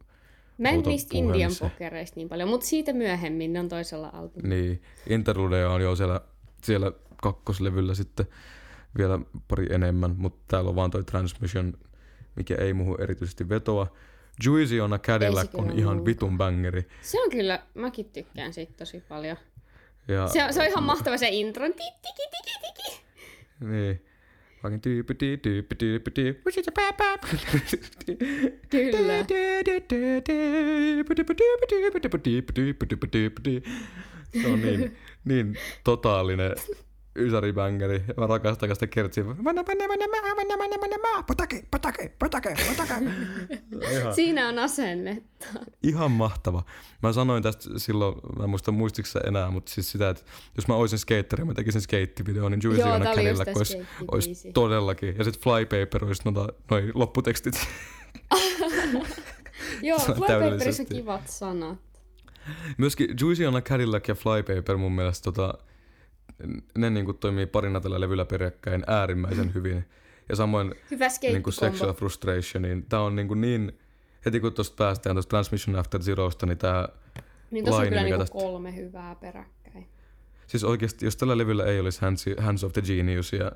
Mä 0.58 0.70
en 0.70 0.76
outo 0.76 0.90
niistä 0.90 1.18
Indian 1.18 1.52
pokereista 1.60 2.16
niin 2.16 2.30
paljon, 2.30 2.50
mutta 2.50 2.66
siitä 2.68 2.94
myöhemmin, 2.94 3.54
ne 3.54 3.60
on 3.60 3.70
toisella 3.70 4.10
albumilla. 4.14 4.56
Niin, 4.56 4.82
Interludeja 5.08 5.70
on 5.70 5.82
jo 5.82 5.96
siellä, 5.96 6.22
siellä 6.64 6.92
kakkoslevyllä 7.22 7.96
sitten 7.96 8.26
vielä 8.98 9.20
pari 9.48 9.68
enemmän, 9.70 10.16
mutta 10.18 10.40
täällä 10.48 10.70
on 10.70 10.76
vaan 10.76 10.92
toi 10.92 11.04
Transmission, 11.04 11.74
mikä 12.36 12.56
ei 12.56 12.74
muuhun 12.74 13.02
erityisesti 13.02 13.50
vetoa. 13.50 13.88
Juicy 14.46 14.80
on 14.80 14.94
a 14.94 15.00
Cadillac 15.00 15.50
on 15.54 15.80
ihan 15.80 16.06
vitun 16.06 16.38
bangeri. 16.38 16.88
Se 17.02 17.22
on 17.22 17.30
kyllä, 17.30 17.64
mäkin 17.76 18.06
tykkään 18.06 18.54
siitä 18.54 18.74
tosi 18.78 19.04
paljon. 19.10 19.38
Ja, 20.10 20.28
Se, 20.28 20.44
on- 20.44 20.54
se 20.54 20.62
on 20.62 20.68
ihan 20.68 20.84
mahtava 20.84 21.18
se 21.18 21.28
intro. 21.30 21.66
Ti, 21.70 21.74
tiki, 21.74 22.24
tiki, 22.32 22.52
tiki. 22.62 23.02
Niin. 23.60 24.06
Tyyppi, 24.82 25.14
tyyppi, 25.16 25.76
tyyppi, 25.76 25.76
tyyppi, 25.76 26.12
tyyppi. 26.16 27.22
Kyllä. 28.70 29.24
Se 34.42 34.48
on 34.48 34.62
niin, 34.62 34.98
niin 35.26 35.58
totaalinen 35.84 36.52
ysäribängeri. 37.16 38.04
Mä 38.18 38.28
rakastan 38.28 38.76
sitä 38.76 38.88
kertsiä. 38.88 39.28
Vanna, 39.28 39.44
vanna, 39.44 39.88
vanna, 39.88 40.08
mä, 40.08 40.36
vanna, 40.36 40.58
vanna, 40.58 40.76
vanna, 40.82 40.98
mä. 40.98 41.24
Potake, 41.24 41.64
potake, 41.72 42.16
potake, 42.20 42.56
potake. 42.68 42.96
Siinä 44.16 44.48
on 44.48 44.60
asennetta. 44.60 45.46
ihan 45.84 46.12
mahtava. 46.12 46.64
Mä 47.04 47.14
sanoin 47.14 47.44
tästä 47.44 47.70
silloin, 47.78 48.16
mä 48.38 48.44
en 48.44 48.50
muista 48.50 48.72
muistiko 48.72 49.08
sä 49.08 49.20
enää, 49.28 49.52
mutta 49.52 49.72
siis 49.72 49.92
sitä, 49.92 50.10
että 50.10 50.24
jos 50.56 50.68
mä 50.68 50.76
olisin 50.76 51.00
skeitteri, 51.00 51.46
mä 51.46 51.54
tekisin 51.54 51.82
skeittivideon, 51.82 52.52
niin 52.52 52.62
Juicy 52.64 52.82
Joo, 52.82 53.00
Cadillac 53.00 53.46
tää 53.46 53.54
olisi, 53.56 53.88
olisi 54.12 54.52
todellakin. 54.52 55.16
Ja 55.18 55.24
sitten 55.24 55.44
Flypaper 55.44 56.06
olisi 56.06 56.22
noita, 56.26 56.54
noi 56.72 56.92
lopputekstit. 56.94 57.56
Joo, 59.82 60.00
Flypaperissa 60.00 60.86
kivat 60.86 61.28
sanat. 61.28 61.78
Myöskin 62.78 63.16
Juicy 63.22 63.46
on 63.46 63.56
a 63.56 63.62
Cadillac 63.62 64.08
ja 64.08 64.16
Flypaper 64.16 64.78
mun 64.78 64.92
mielestä 64.92 65.24
tota, 65.24 65.54
ne 66.78 66.90
niinku 66.90 67.14
toimii 67.14 67.46
parina 67.46 67.80
tällä 67.80 68.00
levyllä 68.00 68.26
peräkkäin 68.26 68.84
äärimmäisen 68.88 69.54
hyvin. 69.54 69.86
Ja 70.30 70.36
samoin 70.36 70.76
Hyvä 70.92 71.08
niinku 71.22 71.52
Sexual. 71.52 71.94
Frustration, 71.94 72.62
niin 72.62 72.86
tää 72.90 73.02
on 73.02 73.16
niinku 73.16 73.34
niin, 73.34 73.80
heti 74.26 74.40
kun 74.40 74.54
tuosta 74.54 74.76
päästään 74.84 75.16
tuosta 75.16 75.30
Transmission 75.30 75.76
After 75.76 76.02
Zerosta, 76.04 76.46
niin 76.46 76.58
tää, 76.58 76.90
Niin 77.52 77.66
tossa 77.66 77.82
on 77.82 77.88
kyllä 77.88 78.04
niinku 78.04 78.20
tästä- 78.20 78.34
kolme 78.40 78.76
hyvää 78.76 79.16
peräkkäin. 79.16 79.88
siis 80.48 80.64
oikeasti 80.64 81.06
jos 81.06 81.16
tällä 81.16 81.38
levyllä 81.38 81.66
ei 81.66 81.80
olisi 81.80 82.02
Hands, 82.02 82.26
Hands 82.40 82.64
of 82.64 82.74
the 82.74 82.82
Geniusia, 82.82 83.52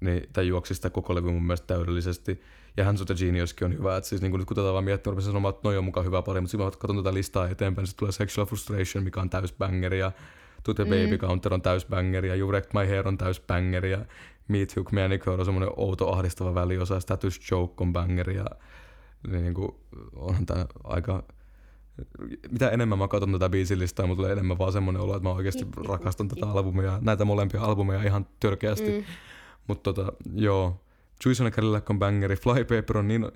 niin 0.00 0.28
tämä 0.32 0.42
juoksi 0.42 0.74
sitä 0.74 0.90
koko 0.90 1.14
levy 1.14 1.30
mun 1.30 1.42
mielestä 1.46 1.66
täydellisesti. 1.66 2.40
Ja 2.76 2.84
Hands 2.84 3.00
of 3.00 3.06
the 3.06 3.14
Geniuskin 3.14 3.64
on 3.64 3.78
hyvä, 3.78 3.96
että 3.96 4.08
siis 4.08 4.22
niin 4.22 4.32
nyt 4.32 4.44
kun 4.46 4.56
tätä 4.56 4.72
vaan 4.72 4.84
miettii, 4.84 5.10
rupesin 5.10 5.28
sanomaan, 5.28 5.54
että 5.54 5.68
noi 5.68 5.76
on 5.76 5.84
mukaan 5.84 6.06
hyvä 6.06 6.22
pari, 6.22 6.40
mutta 6.40 6.50
sitten 6.50 6.66
mä 6.66 6.70
katson 6.70 6.96
tätä 6.96 7.14
listaa 7.14 7.48
eteenpäin, 7.48 7.82
niin 7.82 7.86
sitten 7.88 7.98
tulee 7.98 8.12
Sexual 8.12 8.46
Frustration, 8.46 9.04
mikä 9.04 9.20
on 9.20 9.30
täysbängeri, 9.30 9.98
ja 9.98 10.12
To 10.64 10.74
the 10.74 10.84
Baby 10.84 11.18
Counter 11.18 11.54
on 11.54 11.62
täysbängeri, 11.62 12.28
ja 12.28 12.34
You 12.34 12.48
Wrecked 12.48 12.70
My 12.80 12.88
Hair 12.88 13.08
on 13.08 13.18
täysbängeri, 13.18 13.90
ja 13.90 14.04
Me 14.48 14.58
Too 14.74 14.84
Manicure 14.92 15.36
on 15.36 15.44
semmoinen 15.44 15.70
outo 15.76 16.12
ahdistava 16.12 16.54
väliosa, 16.54 16.94
ja 16.94 17.00
Status 17.00 17.50
Joke 17.50 17.74
on 17.80 17.92
bängeri, 17.92 18.36
ja 18.36 18.46
niin, 19.28 19.54
kuin, 19.54 19.74
onhan 20.16 20.46
tämä 20.46 20.66
aika 20.84 21.22
mitä 22.50 22.70
enemmän 22.70 22.98
mä 22.98 23.08
katson 23.08 23.32
tätä 23.32 23.48
biisilistaa, 23.48 24.06
mulla 24.06 24.16
tulee 24.16 24.32
enemmän 24.32 24.58
vaan 24.58 24.72
semmoinen 24.72 25.02
olo, 25.02 25.16
että 25.16 25.28
mä 25.28 25.34
oikeasti 25.34 25.66
rakastan 25.88 26.28
tätä 26.28 26.46
albumia, 26.46 26.98
näitä 27.00 27.24
molempia 27.24 27.62
albumeja 27.62 28.02
ihan 28.02 28.26
törkeästi. 28.40 28.90
Mm. 28.90 29.04
Mutta 29.66 29.92
tota, 29.92 30.12
joo, 30.34 30.80
Juice 31.24 31.42
on 31.42 31.46
a 31.46 31.50
Cadillac 31.50 31.90
on 31.90 31.98
bangeri, 31.98 32.36
Flypaper 32.36 32.98
on 32.98 33.08
niin 33.08 33.28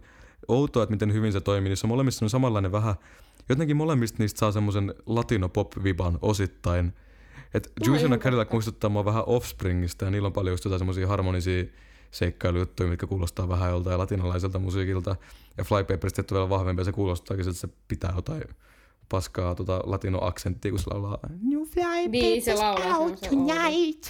outoa, 0.48 0.82
että 0.82 0.92
miten 0.92 1.12
hyvin 1.12 1.32
se 1.32 1.40
toimii. 1.40 1.68
Niissä 1.68 1.86
molemmissa 1.86 2.24
on 2.24 2.30
samanlainen 2.30 2.72
vähän, 2.72 2.94
jotenkin 3.48 3.76
molemmista 3.76 4.16
niistä 4.18 4.38
saa 4.38 4.52
semmoisen 4.52 4.94
latino-pop-viban 5.06 6.18
osittain. 6.22 6.92
Et 7.54 7.72
Juice 7.87 8.04
on 8.04 8.12
a 8.12 8.14
ihan 8.14 8.20
Cadillac 8.20 8.52
muistuttaa 8.52 8.90
mua 8.90 9.04
vähän 9.04 9.22
Offspringista 9.26 10.04
ja 10.04 10.11
niillä 10.11 10.26
on 10.26 10.32
paljon 10.32 10.52
just 10.52 10.64
jotain 10.64 10.80
semmoisia 10.80 11.08
harmonisia 11.08 11.64
seikkailujuttuja, 12.11 12.88
mitkä 12.88 13.06
kuulostaa 13.06 13.48
vähän 13.48 13.70
joltain 13.70 13.98
latinalaiselta 13.98 14.58
musiikilta. 14.58 15.16
Ja 15.58 15.64
Flypaperista 15.64 16.16
tietty 16.16 16.34
vielä 16.34 16.48
vahvempi 16.48 16.80
ja 16.80 16.84
se 16.84 16.92
kuulostaakin, 16.92 17.44
siltä, 17.44 17.56
että 17.56 17.74
se 17.74 17.82
pitää 17.88 18.12
jotain 18.16 18.42
paskaa 19.08 19.54
tota 19.54 19.80
latino-aksenttia, 19.84 20.70
kun 20.70 20.78
se 20.78 20.90
laulaa. 20.90 21.18
New 21.42 21.62
fly 21.62 22.08
Niin, 22.08 22.42
se 22.42 22.54
laulaa 22.54 22.96
out 22.98 23.24
oudon. 23.30 23.48
tonight. 23.48 24.06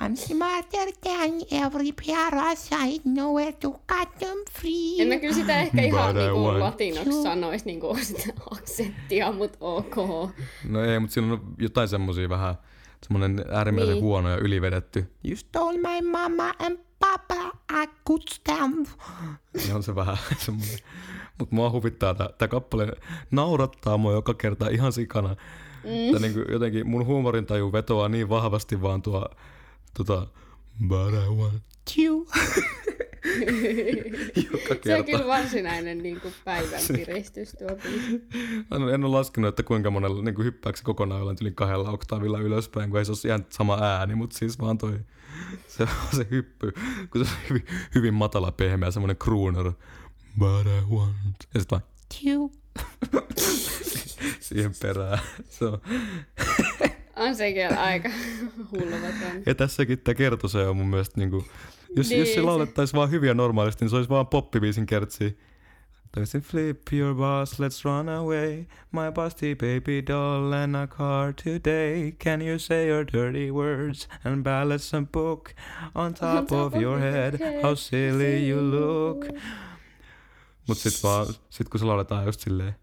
I'm 0.00 0.16
smarter 0.16 0.92
than 1.00 1.30
every 1.50 1.92
parasite, 1.92 3.02
nowhere 3.04 3.52
to 3.52 3.70
cut 3.70 4.18
them 4.18 4.38
free. 4.60 5.02
En 5.02 5.08
mä 5.08 5.16
kyllä 5.16 5.34
sitä 5.34 5.60
ehkä 5.60 5.82
ihan 5.82 6.14
But 6.14 6.22
I 6.22 6.24
niinku 6.24 6.44
want 6.44 6.58
latinoksi 6.58 7.22
sanois 7.22 7.64
niinku 7.64 7.98
sitä 8.02 8.32
aksenttia, 8.50 9.32
mut 9.32 9.56
ok. 9.60 9.96
No 10.68 10.84
ei, 10.84 10.98
mutta 10.98 11.14
siinä 11.14 11.32
on 11.32 11.54
jotain 11.58 11.88
semmosia 11.88 12.28
vähän 12.28 12.54
semmonen 13.02 13.44
äärimmäisen 13.50 13.94
Niin. 13.94 14.04
huono 14.04 14.30
ja 14.30 14.36
ylivedetty. 14.36 15.12
You 15.24 15.36
stole 15.36 15.78
my 15.78 16.10
mama 16.10 16.54
and 16.58 16.78
papa, 16.98 17.52
I 17.82 17.86
could 18.08 18.22
stand. 18.30 18.86
Niin 19.54 19.74
on 19.74 19.82
se 19.82 19.94
vähän 19.94 20.16
semmoinen. 20.46 20.78
Mutta 21.38 21.54
mua 21.54 21.70
huvittaa, 21.70 22.14
tämä 22.14 22.48
kappale 22.48 22.92
naurattaa 23.30 23.96
mua 23.98 24.12
joka 24.12 24.34
kerta 24.34 24.68
ihan 24.68 24.92
sikana. 24.92 25.28
Mm. 25.84 26.22
Niin 26.22 26.32
kuin 26.34 26.44
jotenkin 26.48 26.86
mun 26.88 27.06
huumorintaju 27.06 27.72
vetoaa 27.72 28.08
niin 28.08 28.28
vahvasti 28.28 28.82
vaan 28.82 29.02
tuo 29.02 29.26
tota, 29.96 30.26
but 30.88 31.12
I 31.12 31.28
want 31.34 31.62
You. 31.98 32.26
joka 34.52 34.68
Se 34.68 34.74
on 34.74 34.78
kerta. 34.80 35.04
kyllä 35.04 35.26
varsinainen 35.26 36.02
niinku 36.02 36.32
päivän 36.44 36.80
piristys 36.96 37.52
tuo 37.58 37.76
biisi. 37.82 38.22
En- 38.74 38.82
ole 39.04 39.08
laskenut, 39.08 39.48
että 39.48 39.62
kuinka 39.62 39.90
monella 39.90 40.22
niin 40.22 40.34
kuin 40.34 40.44
hyppääkö 40.44 40.78
se 40.78 40.84
kokonaan 40.84 41.18
jollain 41.18 41.36
yli 41.40 41.50
kahdella 41.54 41.90
oktaavilla 41.90 42.38
ylöspäin, 42.38 42.90
kun 42.90 42.98
ei 42.98 43.04
se 43.04 43.12
ole 43.12 43.18
ihan 43.24 43.46
sama 43.48 43.78
ääni, 43.82 44.14
mutta 44.14 44.38
siis 44.38 44.58
vaan 44.60 44.78
toi 44.78 44.98
se, 45.68 45.86
se 46.16 46.26
hyppy, 46.30 46.72
kun 47.10 47.24
se 47.24 47.30
on 47.30 47.38
hyvin, 47.50 47.66
hyvin 47.94 48.14
matala 48.14 48.52
pehmeä, 48.52 48.90
semmoinen 48.90 49.16
crooner. 49.16 49.72
But 50.38 50.66
I 50.66 50.94
want. 50.94 51.16
Ja 51.54 51.60
sit 51.60 51.70
vaan 51.70 51.82
You. 52.26 52.52
siihen 54.40 54.72
perään. 54.82 55.18
Se 55.48 55.64
on. 55.64 55.80
On 57.16 57.36
se 57.36 57.52
kyllä 57.52 57.82
aika 57.82 58.08
hulvaton. 58.72 59.42
Ja 59.46 59.54
tässäkin 59.54 59.98
tämä 59.98 60.14
kertose 60.14 60.66
on 60.68 60.76
mun 60.76 60.86
mielestä 60.86 61.20
niinku, 61.20 61.44
jos, 61.96 62.08
Niin, 62.08 62.20
jos 62.20 62.34
se 62.34 62.42
laulettaisiin 62.42 62.98
vaan 62.98 63.10
hyviä 63.10 63.34
normaalisti, 63.34 63.84
niin 63.84 63.90
se 63.90 63.96
olisi 63.96 64.10
vaan 64.10 64.26
poppibiisin 64.26 64.86
kertsi. 64.86 65.38
It 66.16 66.44
flip 66.44 66.92
your 66.92 67.14
boss, 67.14 67.58
let's 67.58 67.84
run 67.84 68.08
away. 68.08 68.66
My 68.92 69.10
busty 69.14 69.54
baby 69.54 70.02
doll 70.06 70.52
and 70.52 70.74
a 70.74 70.86
car 70.86 71.32
today. 71.32 72.12
Can 72.12 72.42
you 72.42 72.58
say 72.58 72.86
your 72.88 73.06
dirty 73.06 73.50
words 73.50 74.08
and 74.24 74.42
balance 74.42 74.84
some 74.84 75.06
book 75.12 75.54
on 75.94 76.14
top, 76.14 76.52
of 76.52 76.74
your 76.74 76.98
head? 76.98 77.40
How 77.62 77.74
silly 77.74 78.48
you 78.48 78.60
look. 78.60 79.26
Mut 80.68 80.78
sit 80.78 81.02
vaan, 81.02 81.26
sit 81.50 81.68
kun 81.68 81.80
se 81.80 81.86
lauletaan 81.86 82.24
just 82.26 82.40
silleen, 82.40 82.74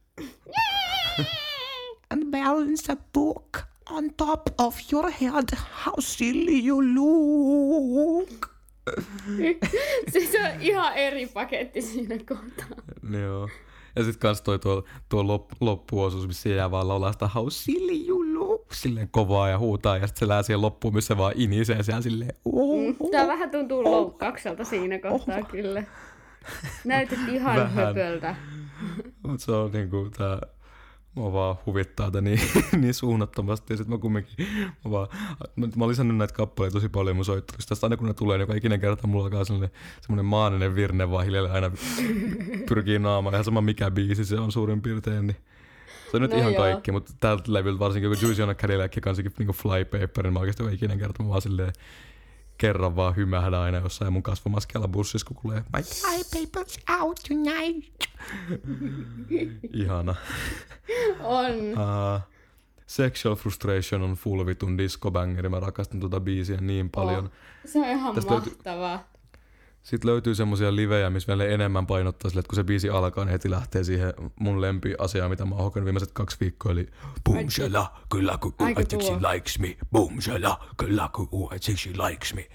And 2.11 2.31
balance 2.31 2.91
a 2.91 2.95
book 3.13 3.59
on 3.89 4.13
top 4.17 4.49
of 4.57 4.75
your 4.91 5.11
head. 5.11 5.55
How 5.85 5.93
silly 5.99 6.67
you 6.67 6.81
look. 6.83 8.58
Siis 10.11 10.31
se 10.31 10.39
on 10.43 10.61
ihan 10.61 10.93
eri 10.93 11.25
paketti 11.27 11.81
siinä 11.81 12.15
kohtaa. 12.17 12.83
joo. 13.21 13.49
Ja 13.95 14.03
sit 14.03 14.17
kans 14.17 14.41
toi 14.41 14.59
tuo, 14.59 14.83
tuo 15.09 15.27
lop, 15.27 15.51
loppuosuus, 15.59 16.27
missä 16.27 16.49
jää 16.49 16.71
vaan 16.71 16.87
laulaa 16.87 17.11
sitä 17.11 17.27
how 17.27 17.45
silly 17.49 18.07
you 18.07 18.33
look. 18.39 18.73
Silleen 18.73 19.09
kovaa 19.11 19.49
ja 19.49 19.59
huutaa 19.59 19.97
ja 19.97 20.07
sit 20.07 20.17
se 20.17 20.27
lää 20.27 20.43
siihen 20.43 20.61
loppuun, 20.61 20.93
missä 20.93 21.17
vaan 21.17 21.33
inisee 21.35 21.83
siellä 21.83 22.01
silleen 22.01 22.33
oh, 22.45 23.11
Tää 23.11 23.27
vähän 23.27 23.51
tuntuu 23.51 23.83
loukkaukselta 23.83 24.63
siinä 24.63 24.99
kohtaa 24.99 25.41
kyllä. 25.43 25.83
Näytät 26.85 27.19
ihan 27.27 27.55
Vähän. 27.55 27.71
höpöltä. 27.73 28.35
Mut 29.27 29.39
se 29.41 29.51
on 29.51 29.71
niinku 29.71 30.09
tää, 30.17 30.41
mua 31.19 31.33
vaan 31.33 31.55
huvittaa 31.65 32.11
tää 32.11 32.21
niin, 32.21 32.39
niin 32.81 32.93
suunnattomasti. 32.93 33.73
Ja 33.73 33.77
sit 33.77 33.87
mä 33.87 33.97
kumminkin, 33.97 34.47
mä 34.85 34.91
vaan, 34.91 35.07
mä, 35.55 35.67
mä 35.67 35.83
oon 35.83 35.89
lisännyt 35.89 36.17
näitä 36.17 36.33
kappaleita 36.33 36.73
tosi 36.73 36.89
paljon 36.89 37.15
mun 37.15 37.25
soittelusta. 37.25 37.69
Tästä 37.69 37.85
aina 37.85 37.97
kun 37.97 38.07
ne 38.07 38.13
tulee, 38.13 38.37
niin 38.37 38.41
joka 38.41 38.55
ikinen 38.55 38.79
kerta 38.79 39.07
mulla 39.07 39.23
alkaa 39.23 39.45
sellainen, 39.45 39.69
semmonen 40.01 40.25
maaninen 40.25 40.75
virne 40.75 41.11
vaan 41.11 41.25
hiljalleen 41.25 41.55
aina 41.55 41.71
pyrkii 42.69 42.99
naamaan. 42.99 43.33
Ihan 43.33 43.45
sama 43.45 43.61
mikä 43.61 43.91
biisi 43.91 44.25
se 44.25 44.39
on 44.39 44.51
suurin 44.51 44.81
piirtein, 44.81 45.27
niin 45.27 45.37
se 46.11 46.17
on 46.17 46.21
nyt 46.21 46.31
No 46.31 46.37
ihan 46.37 46.53
joo. 46.53 46.63
kaikki, 46.63 46.91
mutta 46.91 47.13
tältä 47.19 47.53
levyltä 47.53 47.79
varsinkin 47.79 48.09
kun 48.09 48.17
Juicy 48.21 48.41
on 48.43 48.49
a 48.49 48.55
Cadillac 48.55 48.95
ja 48.95 49.01
kansikin 49.01 49.31
niinku 49.39 49.53
Flypaper, 49.53 50.23
niin 50.23 50.33
mä 50.33 50.39
oikeesti 50.39 50.63
joka 50.63 50.75
ikinen 50.75 50.99
kerta 50.99 51.23
mä 51.23 51.29
vaan 51.29 51.41
silleen 51.41 51.73
kerran 52.59 52.95
vaan 52.95 53.15
hymähdän 53.15 53.59
aina 53.59 53.77
jossain 53.77 54.13
mun 54.13 54.23
kasvomaskealla 54.23 54.87
bussissa, 54.87 55.27
kun 55.27 55.37
kuulee 55.37 55.63
my 55.75 55.81
Fly 55.83 56.45
papers 56.45 56.79
out 57.01 57.19
tonight. 57.27 57.93
ihana. 59.73 60.15
On. 61.19 61.45
Uh, 61.79 62.21
Sexual 62.87 63.35
Frustration 63.35 64.01
on 64.01 64.13
full 64.13 64.45
vitun 64.45 64.77
discobangeri. 64.77 65.49
Mä 65.49 65.59
rakastan 65.59 65.99
tuota 65.99 66.19
biisiä 66.19 66.57
niin 66.61 66.89
paljon. 66.89 67.25
Oh. 67.25 67.31
Se 67.65 67.79
on 67.79 67.85
ihan 67.85 68.15
Tästä 68.15 68.33
löytyy- 68.33 68.53
mahtavaa. 68.53 69.07
Sitten 69.83 70.11
löytyy 70.11 70.35
semmosia 70.35 70.75
livejä, 70.75 71.09
missä 71.09 71.27
vielä 71.27 71.45
enemmän 71.45 71.87
painottaa 71.87 72.29
sille, 72.29 72.39
että 72.39 72.49
kun 72.49 72.55
se 72.55 72.63
biisi 72.63 72.89
alkaa, 72.89 73.25
niin 73.25 73.31
heti 73.31 73.49
lähtee 73.49 73.83
siihen 73.83 74.13
mun 74.39 74.61
lempiasiaan, 74.61 75.29
mitä 75.29 75.45
mä 75.45 75.55
oon 75.55 75.63
hokenut 75.63 75.85
viimeiset 75.85 76.11
kaksi 76.11 76.37
viikkoa, 76.39 76.71
eli 76.71 76.87
Boom 77.23 77.49
shala, 77.49 77.99
kyllä 78.11 78.37
kun 78.41 78.53
I 78.69 78.85
think 78.85 79.01
she 79.01 79.13
likes 79.33 79.59
me. 79.59 79.77
Boom 79.91 80.21
shala, 80.21 80.65
kyllä 80.77 81.09
kun 81.13 81.27
I 81.55 81.59
think 81.59 81.79
she 81.79 81.91
likes 81.91 82.33
me. 82.33 82.47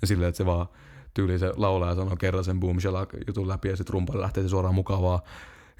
Ja 0.00 0.06
silleen, 0.06 0.28
että 0.28 0.36
se 0.36 0.46
vaan 0.46 0.66
tyyli 1.14 1.38
se 1.38 1.52
laulaa 1.56 1.88
ja 1.88 1.94
sanoo 1.94 2.16
kerran 2.16 2.44
sen 2.44 2.60
Boom 2.60 2.80
shala 2.80 3.06
jutun 3.26 3.48
läpi 3.48 3.68
ja 3.68 3.76
sitten 3.76 3.92
rumpali 3.92 4.20
lähtee 4.20 4.42
se 4.42 4.48
suoraan 4.48 4.74
mukavaa. 4.74 5.22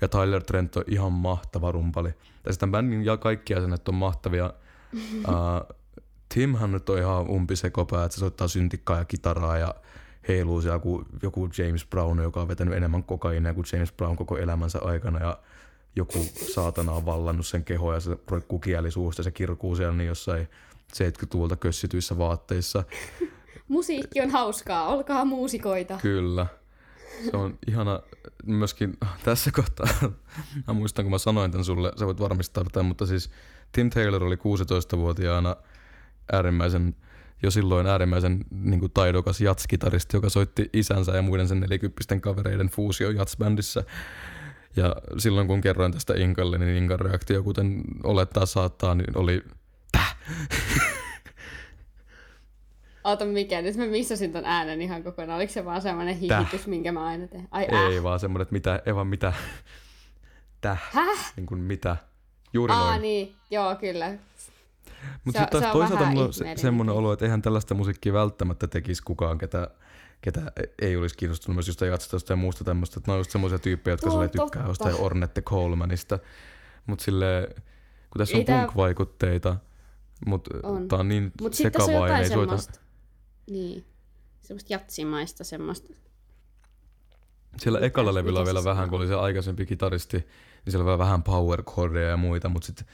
Ja 0.01 0.09
Tyler 0.09 0.43
Trent 0.43 0.77
on 0.77 0.85
ihan 0.87 1.13
mahtava 1.13 1.73
rumpali. 1.73 2.11
Tai 2.43 2.53
sitten 2.53 2.71
bändin 2.71 3.05
ja 3.05 3.17
kaikki 3.17 3.53
jäsenet 3.53 3.89
on 3.89 3.95
mahtavia. 3.95 4.53
uh, 4.95 5.77
Timhän 6.35 6.73
nyt 6.73 6.89
on 6.89 6.99
ihan 6.99 7.31
umpisekopää, 7.31 8.05
että 8.05 8.15
se 8.15 8.19
soittaa 8.19 8.49
syntikkaa 8.49 8.99
ja 8.99 9.05
kitaraa 9.05 9.59
ja 9.59 9.75
heiluu 10.33 10.63
siellä 10.63 10.79
kuin 10.79 11.07
joku 11.23 11.49
James 11.59 11.87
Brown, 11.87 12.23
joka 12.23 12.41
on 12.41 12.49
vetänyt 12.49 12.75
enemmän 12.75 13.05
kokainia 13.05 13.55
kuin 13.55 13.67
James 13.73 13.93
Brown 13.93 14.17
koko 14.17 14.39
elämänsä 14.39 14.79
aikana 14.83 15.19
ja 15.21 15.39
joku 15.97 16.27
saatana 16.55 16.93
on 16.93 17.07
vallannut 17.07 17.47
sen 17.47 17.65
kehoa 17.65 17.95
ja 17.95 18.01
se 18.01 18.17
roikkuu 18.29 18.59
kieli 18.59 18.91
suusta 18.91 19.21
ja 19.21 19.25
se 19.25 19.31
kirkuu 19.31 19.77
siellä 19.77 19.95
niin 19.95 20.09
jossain 20.09 20.49
70-luvulta 20.93 21.57
kössityissä 21.57 22.19
vaatteissa. 22.19 22.85
Musiikki 23.69 24.21
on 24.21 24.31
hauskaa, 24.31 24.87
olkaa 24.87 25.25
muusikoita. 25.25 25.99
Kyllä. 26.03 26.47
Se 27.31 27.37
on 27.37 27.59
ihana 27.67 28.01
myöskin 28.47 28.97
tässä 29.25 29.51
kohtaa. 29.53 29.87
Mä 30.67 30.75
muistan, 30.75 31.05
kun 31.05 31.11
mä 31.11 31.19
sanoin 31.19 31.51
tän 31.51 31.65
sulle, 31.65 31.93
sä 31.97 32.07
voit 32.07 32.21
varmistaa 32.21 32.65
tämän, 32.73 32.87
mutta 32.87 33.07
siis 33.07 33.31
Tim 33.73 33.91
Taylor 33.91 34.25
oli 34.25 34.37
16-vuotiaana 34.37 35.57
äärimmäisen, 36.33 36.97
jo 37.43 37.51
silloin 37.51 37.87
äärimmäisen 37.87 38.45
niin 38.51 38.81
kuin 38.81 38.93
taidokas 38.93 39.41
jatskitaristi, 39.41 40.17
joka 40.17 40.29
soitti 40.29 40.71
isänsä 40.73 41.17
ja 41.17 41.23
muiden 41.23 41.49
sen 41.49 41.61
nelikymppisten 41.61 42.21
kavereiden 42.21 42.69
fuusio 42.69 43.11
jatsbändissä. 43.11 43.85
Ja 44.77 44.97
silloin 45.19 45.47
kun 45.47 45.61
kerroin 45.61 45.93
tästä 45.93 46.15
Inkalle, 46.17 46.59
niin 46.59 46.77
Inkan 46.77 47.01
reaktio, 47.01 47.43
kuten 47.43 47.83
olettaa 48.05 48.47
saattaa, 48.47 48.95
niin 48.95 49.19
oli 49.19 49.43
täh. 49.93 50.17
Oota 53.05 53.25
mikä, 53.25 53.63
nyt 53.63 53.77
mä 53.77 53.87
missasin 53.87 54.33
ton 54.33 54.45
äänen 54.45 54.83
ihan 54.83 55.03
kokonaan. 55.03 55.37
Oliko 55.37 55.53
se 55.53 55.65
vaan 55.65 55.83
semmoinen 55.83 56.17
hihitys, 56.17 56.67
minkä 56.67 56.93
mä 56.93 57.07
aina 57.07 57.27
teen? 57.27 57.49
Ai 57.51 57.67
äh. 57.73 57.93
Ei 57.93 58.03
vaan 58.03 58.21
semmoinen, 58.21 58.43
että 58.43 58.53
mitä, 58.53 58.83
Eva, 58.87 59.05
mitä, 59.05 59.33
täh, 60.61 60.83
Häh? 60.93 61.33
niin 61.37 61.47
kuin 61.47 61.61
mitä. 61.61 61.97
Juuri 62.53 62.73
Aa 62.73 62.91
noin. 62.91 63.03
niin, 63.03 63.35
joo 63.51 63.77
kyllä. 63.77 64.15
Mutta 65.25 65.41
sitten 65.41 65.63
taas 65.63 65.73
toisaalta 65.73 66.05
mulla 66.05 66.25
on 66.25 66.33
se, 66.33 66.53
semmoinen 66.57 66.95
olo, 66.95 67.13
että 67.13 67.25
eihän 67.25 67.43
tällaista 67.43 67.75
musiikkia 67.75 68.13
välttämättä 68.13 68.67
tekisi 68.67 69.03
kukaan, 69.03 69.39
ketä, 69.39 69.71
ketä 70.21 70.53
ei 70.83 70.97
olisi 70.97 71.17
kiinnostunut 71.17 71.57
myös 71.57 71.67
jostain 71.67 71.91
jatsatosta 71.91 72.33
ja 72.33 72.37
muusta 72.37 72.65
tämmöistä. 72.65 73.01
Että 73.01 73.11
ne 73.11 73.13
on 73.13 73.21
just 73.21 73.31
semmoisia 73.31 73.59
tyyppejä, 73.59 73.93
jotka 73.93 74.11
silleen 74.11 74.31
tykkää 74.31 74.67
jostain 74.67 74.95
Ornette 74.99 75.43
Colemanista. 75.43 76.19
Mutta 76.87 77.05
sille 77.05 77.49
kun 78.11 78.19
tässä 78.19 78.39
on 78.39 78.45
tää- 78.45 78.67
punk-vaikutteita, 78.67 79.57
mutta 80.27 80.51
On. 80.63 80.89
tää 80.89 80.99
on 80.99 81.09
niin 81.09 81.33
Mut 81.41 81.55
sekavaa 81.55 82.09
ja 82.09 82.19
ei 82.19 82.29
soita. 82.29 82.57
Niin. 83.51 83.85
Semmoista 84.41 84.73
jatsimaista 84.73 85.45
semmoista. 85.45 85.95
Siellä 87.59 87.81
ekalla 87.81 88.15
levyllä 88.15 88.45
vielä 88.45 88.65
vähän, 88.65 88.91
kun 88.91 88.99
oli 88.99 89.07
se 89.07 89.15
aikaisempi 89.15 89.67
kitaristi, 89.67 90.17
niin 90.17 90.73
siellä 90.73 90.99
vähän 90.99 91.23
power 91.23 91.63
ja 92.11 92.17
muita, 92.17 92.49
mutta 92.49 92.67
sitten 92.67 92.87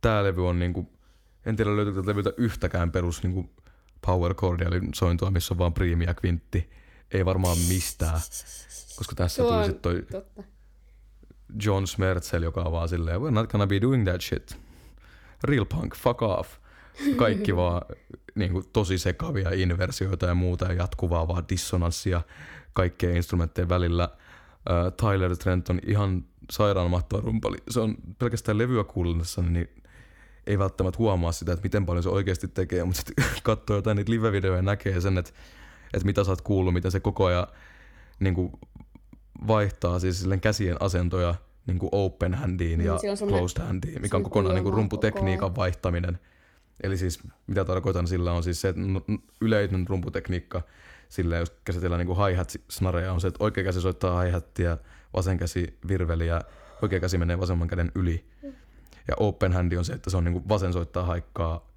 tää 0.00 0.24
levy 0.24 0.48
on 0.48 0.58
niinku, 0.58 0.92
en 1.46 1.56
tiedä 1.56 1.76
löytyykö 1.76 1.96
tältä 1.96 2.10
levyltä 2.10 2.32
yhtäkään 2.36 2.92
perus 2.92 3.22
niinku 3.22 3.50
power 4.06 4.34
chordia, 4.34 4.68
eli 4.68 4.80
sointua, 4.94 5.30
missä 5.30 5.54
on 5.54 5.58
vaan 5.58 5.74
priimi 5.74 6.04
ja 6.04 6.14
kvintti. 6.14 6.70
Ei 7.10 7.24
varmaan 7.24 7.58
mistään, 7.68 8.20
koska 8.96 9.14
tässä 9.14 9.42
Tuo 9.42 9.52
tuli 9.52 9.64
sitten 9.64 9.82
toi 9.82 10.02
totta. 10.02 10.42
John 11.64 11.86
Smertsel, 11.86 12.42
joka 12.42 12.62
on 12.62 12.72
vaan 12.72 12.88
silleen, 12.88 13.20
we're 13.20 13.30
not 13.30 13.50
gonna 13.50 13.66
be 13.66 13.80
doing 13.80 14.04
that 14.04 14.20
shit. 14.20 14.58
Real 15.44 15.64
punk, 15.64 15.96
fuck 15.96 16.22
off. 16.22 16.50
Kaikki 17.16 17.56
vaan 17.62 17.82
niin 18.34 18.52
kuin, 18.52 18.64
tosi 18.72 18.98
sekavia 18.98 19.50
inversioita 19.54 20.26
ja 20.26 20.34
muuta 20.34 20.64
ja 20.64 20.72
jatkuvaa 20.72 21.28
vaan 21.28 21.44
dissonanssia 21.48 22.22
kaikkien 22.72 23.16
instrumenttien 23.16 23.68
välillä. 23.68 24.04
Äh, 24.70 24.92
Tyler 24.96 25.36
Trent 25.36 25.70
on 25.70 25.80
ihan 25.86 26.24
sairaan 26.50 26.90
mahtava 26.90 27.20
rumpali. 27.20 27.56
Se 27.70 27.80
on 27.80 27.94
pelkästään 28.18 28.58
levyä 28.58 28.84
kuunnellessa, 28.84 29.42
niin 29.42 29.68
ei 30.46 30.58
välttämättä 30.58 30.98
huomaa 30.98 31.32
sitä, 31.32 31.52
että 31.52 31.62
miten 31.62 31.86
paljon 31.86 32.02
se 32.02 32.08
oikeasti 32.08 32.48
tekee, 32.48 32.84
mutta 32.84 33.02
sitten 33.06 33.24
katsoo 33.42 33.76
jotain 33.76 33.96
niitä 33.96 34.12
live-videoja 34.12 34.56
ja 34.56 34.62
näkee 34.62 35.00
sen, 35.00 35.18
että, 35.18 35.32
että 35.94 36.06
mitä 36.06 36.24
sä 36.24 36.30
oot 36.30 36.40
kuullut, 36.40 36.74
miten 36.74 36.90
se 36.90 37.00
koko 37.00 37.24
ajan 37.24 37.46
niin 38.20 38.34
kuin 38.34 38.52
vaihtaa 39.46 39.98
siis 39.98 40.20
silleen 40.20 40.40
käsien 40.40 40.82
asentoja 40.82 41.34
niin 41.66 41.78
kuin 41.78 41.90
open 41.92 42.34
handiin 42.34 42.80
Mm, 42.80 42.86
ja 42.86 42.98
semmoinen- 42.98 43.28
closed 43.28 43.62
handiin, 43.62 44.02
mikä 44.02 44.16
on 44.16 44.22
kokonaan 44.22 44.54
niin 44.54 44.64
kuin 44.64 44.74
rumputekniikan 44.74 45.48
koko 45.48 45.56
vaihtaminen. 45.60 46.18
Eli 46.82 46.96
siis 46.96 47.20
mitä 47.46 47.64
tarkoitan 47.64 48.06
sillä 48.06 48.32
on 48.32 48.42
siis 48.42 48.60
se, 48.60 48.68
että 48.68 48.80
yleinen 49.40 49.86
rumputekniikka 49.88 50.62
sillä 51.08 51.36
jos 51.36 51.52
käsitellään 51.64 51.98
niin 51.98 52.16
kuin 52.16 52.28
hi-hat 52.28 52.52
snareja 52.70 53.12
on 53.12 53.20
se, 53.20 53.28
että 53.28 53.44
oikea 53.44 53.64
käsi 53.64 53.80
soittaa 53.80 54.22
hi-hattia, 54.22 54.76
vasen 55.16 55.38
käsi 55.38 55.78
virveliä, 55.88 56.40
oikea 56.82 57.00
käsi 57.00 57.18
menee 57.18 57.40
vasemman 57.40 57.68
käden 57.68 57.92
yli. 57.94 58.24
Ja 59.08 59.14
open 59.16 59.52
handi 59.52 59.76
on 59.76 59.84
se, 59.84 59.92
että 59.92 60.10
se 60.10 60.16
on 60.16 60.24
niin 60.24 60.32
kuin 60.32 60.48
vasen 60.48 60.72
soittaa 60.72 61.04
haikkaa, 61.04 61.72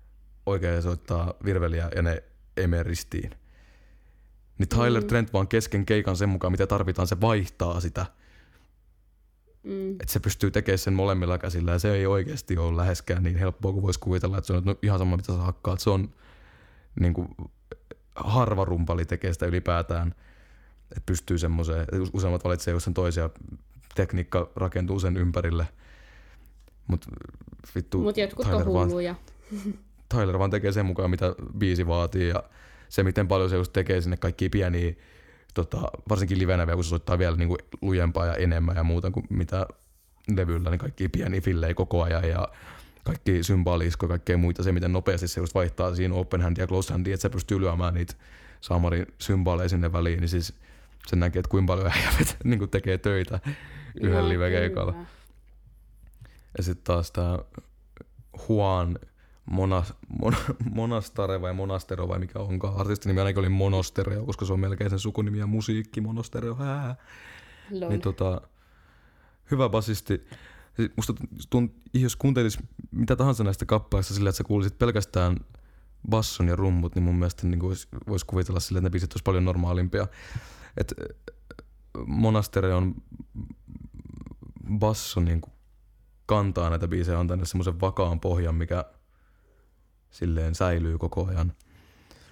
oikea 0.46 0.82
soittaa 0.82 1.34
virveliä 1.46 1.90
ja 1.96 2.02
ne 2.02 2.24
ei 2.58 2.68
mene 2.68 2.84
ristiin. 2.84 3.32
Niin 4.58 4.70
Tyler 4.70 5.02
Mm. 5.02 5.08
Trent 5.08 5.34
vaan 5.34 5.48
kesken 5.48 5.86
keikan 5.86 6.18
sen 6.18 6.30
mukaan, 6.30 6.52
mitä 6.52 6.68
tarvitaan, 6.68 7.08
se 7.08 7.22
vaihtaa 7.22 7.80
sitä. 7.80 8.06
Mm. 9.64 9.92
Että 9.92 10.14
se 10.14 10.20
pystyy 10.20 10.52
tekemään 10.52 10.78
sen 10.78 10.94
molemmilla 10.94 11.38
käsillä 11.38 11.72
ja 11.72 11.80
se 11.80 11.94
ei 11.94 12.06
oikeasti 12.06 12.58
ole 12.58 12.78
läheskään 12.78 13.24
niin 13.24 13.38
helppoa 13.38 13.72
kuin 13.72 13.84
voisi 13.84 14.00
kuvitella, 14.00 14.38
että 14.38 14.48
se 14.48 14.54
on 14.54 14.64
no, 14.66 14.76
ihan 14.82 15.00
sama 15.00 15.18
mitä 15.18 15.34
sä 15.34 15.40
hakkaat. 15.40 15.80
Se 15.80 15.90
on 15.90 16.14
niin 17.00 17.14
kuin, 17.14 17.28
harva 18.16 18.66
rumpali 18.66 19.06
tekee 19.06 19.34
sitä 19.34 19.46
ylipäätään, 19.46 20.16
että 20.92 21.04
pystyy 21.06 21.38
semmoiseen, 21.38 21.82
että 21.82 21.96
useammat 22.14 22.44
valitsee 22.44 22.72
just 22.72 22.84
sen 22.84 22.94
toisia, 22.94 23.30
tekniikka 23.96 24.52
rakentuu 24.56 25.00
sen 25.00 25.18
ympärille. 25.18 25.68
Mutta 26.90 27.08
vittu, 27.76 28.00
Mut 28.00 28.18
jotkut 28.18 28.46
on 28.46 28.52
Tyler 28.52 28.74
vaan, 28.74 28.88
hulluja. 28.88 29.16
Tyler 30.16 30.40
vaan 30.40 30.50
tekee 30.50 30.72
sen 30.72 30.86
mukaan, 30.86 31.10
mitä 31.10 31.36
biisi 31.58 31.88
vaatii 31.88 32.30
ja 32.30 32.44
se, 32.90 33.04
miten 33.04 33.28
paljon 33.28 33.50
se 33.50 33.56
just 33.56 33.74
tekee 33.74 34.02
sinne 34.02 34.18
kaikki 34.18 34.50
pieniä, 34.50 34.94
tota, 35.54 35.82
varsinkin 36.10 36.40
livenä 36.40 36.68
vielä, 36.68 36.76
kun 36.76 36.84
se 36.84 36.90
soittaa 36.90 37.20
vielä 37.20 37.36
niin 37.36 37.48
kuin 37.48 37.60
lujempaa 37.82 38.26
ja 38.26 38.36
enemmän 38.36 38.76
ja 38.76 38.84
muuta 38.84 39.12
kuin 39.12 39.26
mitä 39.30 39.68
levyllä, 40.36 40.70
niin 40.70 40.80
kaikki 40.80 41.10
pieniä 41.10 41.42
fillejä 41.42 41.74
koko 41.74 42.04
ajan 42.04 42.30
ja 42.30 42.48
kaikki 43.04 43.44
symbolisko 43.44 44.06
ja 44.06 44.10
kaikkea 44.10 44.38
muita, 44.38 44.64
se 44.64 44.72
miten 44.72 44.94
nopeasti 44.94 45.28
se 45.28 45.40
just 45.40 45.56
vaihtaa 45.56 45.96
siinä 45.96 46.16
open 46.16 46.42
hand 46.42 46.58
ja 46.58 46.68
close 46.68 46.94
handia, 46.94 47.14
että 47.14 47.22
se 47.22 47.30
pystyy 47.30 47.62
lyömään 47.62 47.94
niitä 47.94 48.14
saamarin 48.62 49.06
symboleja 49.20 49.70
sinne 49.70 49.94
väliin, 49.94 50.20
niin 50.20 50.30
siis 50.30 50.54
se 51.08 51.16
näkee, 51.16 51.40
että 51.40 51.50
kuinka 51.50 51.74
paljon 51.74 51.92
äijä 51.92 52.10
niin 52.44 52.60
kuin 52.60 52.72
tekee 52.72 52.98
töitä 52.98 53.40
yhden 54.02 54.20
Joo, 54.20 54.30
live-keikalla. 54.30 54.92
kyllä. 54.92 55.19
Ja 56.58 56.64
sitten 56.64 56.84
taas 56.84 57.12
tämä 57.12 57.40
Juan 58.50 59.00
Monas, 59.46 59.94
Mon, 60.22 60.36
Monastare 60.74 61.42
vai 61.42 61.54
Monastero 61.54 62.08
vai 62.08 62.20
mikä 62.20 62.40
onkaan. 62.40 62.78
Artistin 62.78 63.10
nimi 63.10 63.20
ainakin 63.20 63.40
oli 63.40 63.50
Monostereo, 63.50 64.26
koska 64.26 64.46
se 64.46 64.54
on 64.54 64.60
melkein 64.60 64.90
sen 64.90 65.00
sukunimi 65.00 65.40
ja 65.40 65.48
musiikki 65.48 66.02
Monostereo. 66.02 66.56
Hää. 66.56 66.96
Lol. 67.72 67.90
Niin 67.90 68.02
tota, 68.02 68.42
hyvä 69.52 69.70
basisti. 69.70 70.28
Siis 70.76 70.92
Musta 70.96 71.14
tunt, 71.50 71.74
jos 71.94 72.16
kuuntelis 72.16 72.60
mitä 72.92 73.16
tahansa 73.16 73.44
näistä 73.44 73.66
kappaleista 73.66 74.14
sillä, 74.14 74.30
että 74.30 74.38
sä 74.38 74.44
kuulisit 74.44 74.78
pelkästään 74.78 75.38
basson 76.10 76.48
ja 76.48 76.56
rummut, 76.56 76.96
niin 76.96 77.04
mun 77.04 77.16
mielestä 77.16 77.48
niin 77.48 77.62
voisi 77.62 77.88
vois 78.08 78.24
kuvitella 78.24 78.60
sillä, 78.60 78.80
että 78.80 78.86
ne 78.86 78.92
biisit 78.92 79.14
olisi 79.14 79.24
paljon 79.24 79.46
normaalimpia. 79.46 80.08
Et 80.78 80.94
Monastere 82.06 82.74
on 82.74 82.96
basso 84.80 85.20
niin 85.20 85.42
kuin 85.42 85.54
kantaa 86.30 86.70
näitä 86.70 86.88
biisejä, 86.88 87.20
on 87.20 87.28
tänne 87.28 87.46
semmoisen 87.46 87.82
vakaan 87.82 88.20
pohjan, 88.20 88.56
mikä 88.56 88.86
silleen 90.10 90.56
säilyy 90.56 90.98
koko 90.98 91.26
ajan. 91.28 91.54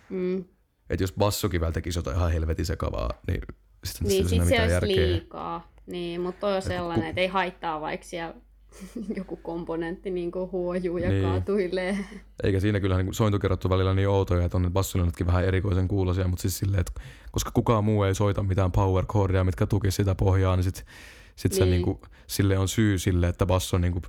Mm. 0.10 0.44
Et 0.90 1.00
jos 1.02 1.14
bassokin 1.14 1.62
tekisi 1.74 2.00
jotain 2.00 2.18
ihan 2.18 2.32
helvetin 2.32 2.66
sekavaa, 2.66 3.10
niin 3.28 3.42
sitten 3.84 4.08
Niin, 4.08 4.30
sit 4.30 4.36
se 4.48 4.62
olisi 4.62 4.74
järkeä. 4.74 4.96
liikaa. 5.08 5.72
Niin, 5.86 6.22
mutta 6.22 6.40
toi 6.40 6.56
on 6.56 6.62
sellainen, 6.62 7.04
ku- 7.04 7.10
että 7.10 7.22
ei 7.22 7.28
haittaa 7.28 7.82
vaikka 7.82 8.06
siellä 8.08 8.34
joku 9.18 9.36
komponentti 9.36 10.10
niin 10.10 10.32
kuin 10.32 10.52
huojuu 10.52 10.98
ja 10.98 11.10
Niin. 11.10 11.24
kaatuilee. 11.24 11.98
Eikä 12.44 12.60
siinä 12.60 12.80
kyllä 12.80 12.98
niin 13.04 13.14
sointukerrottu 13.14 13.70
välillä 13.70 13.94
niin 13.94 14.10
outoja, 14.10 14.46
että 14.46 14.58
on 14.58 14.62
ne 14.64 14.70
bassolinatkin 14.70 15.28
vähän 15.28 15.46
erikoisen 15.46 15.88
kuulosia, 15.88 16.28
mutta 16.28 16.42
siis 16.42 16.58
silleen, 16.58 16.80
että 16.82 17.02
koska 17.32 17.52
kukaan 17.54 17.84
muu 17.84 18.04
ei 18.04 18.16
soita 18.16 18.44
mitään 18.44 18.72
power 18.72 19.06
chordia, 19.06 19.44
mitkä 19.44 19.66
tuki 19.66 19.92
sitä 19.92 20.16
pohjaa, 20.16 20.56
niin 20.56 20.64
sit, 20.64 20.86
sit 21.38 21.52
niin. 21.52 21.58
se 21.58 21.66
Niin. 21.66 21.72
niin 21.72 21.84
kuin, 21.84 22.02
sille 22.28 22.58
on 22.58 22.68
syy 22.68 23.00
sille, 23.00 23.28
että 23.28 23.46
basso 23.46 23.78
niin 23.78 23.94
kuin, 23.94 24.04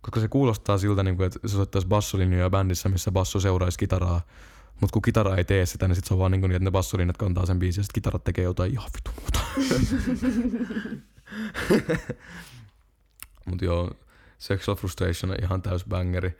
koska 0.00 0.20
se 0.20 0.28
kuulostaa 0.28 0.78
siltä, 0.78 1.02
niin 1.02 1.16
kuin, 1.16 1.26
että 1.26 1.38
se 1.46 1.56
soittaisi 1.56 1.88
bassolinjoja 1.88 2.50
bändissä, 2.50 2.88
missä 2.88 3.12
basso 3.12 3.40
seuraisi 3.40 3.78
kitaraa, 3.78 4.20
mutta 4.80 4.92
kun 4.92 5.02
kitara 5.02 5.36
ei 5.36 5.44
tee 5.44 5.66
sitä, 5.66 5.88
niin 5.88 5.96
sit 5.96 6.04
se 6.04 6.14
on 6.14 6.20
vaan 6.20 6.32
niin, 6.32 6.40
kuin 6.40 6.48
niin 6.48 6.56
että 6.56 6.64
ne 6.64 6.70
bassolinjat 6.70 7.16
kantaa 7.16 7.46
sen 7.46 7.58
biisin 7.58 7.80
ja 7.80 7.84
sit 7.84 7.92
kitarat 7.92 8.24
tekee 8.24 8.44
jotain 8.44 8.72
ihan 8.72 8.90
vitu 8.96 9.10
muuta. 9.20 9.40
Mutta 13.46 13.64
joo, 13.64 13.90
Sexual 14.38 14.76
Frustration 14.76 15.30
on 15.30 15.36
ihan 15.42 15.62
täys 15.62 15.84
bangeri. 15.84 16.38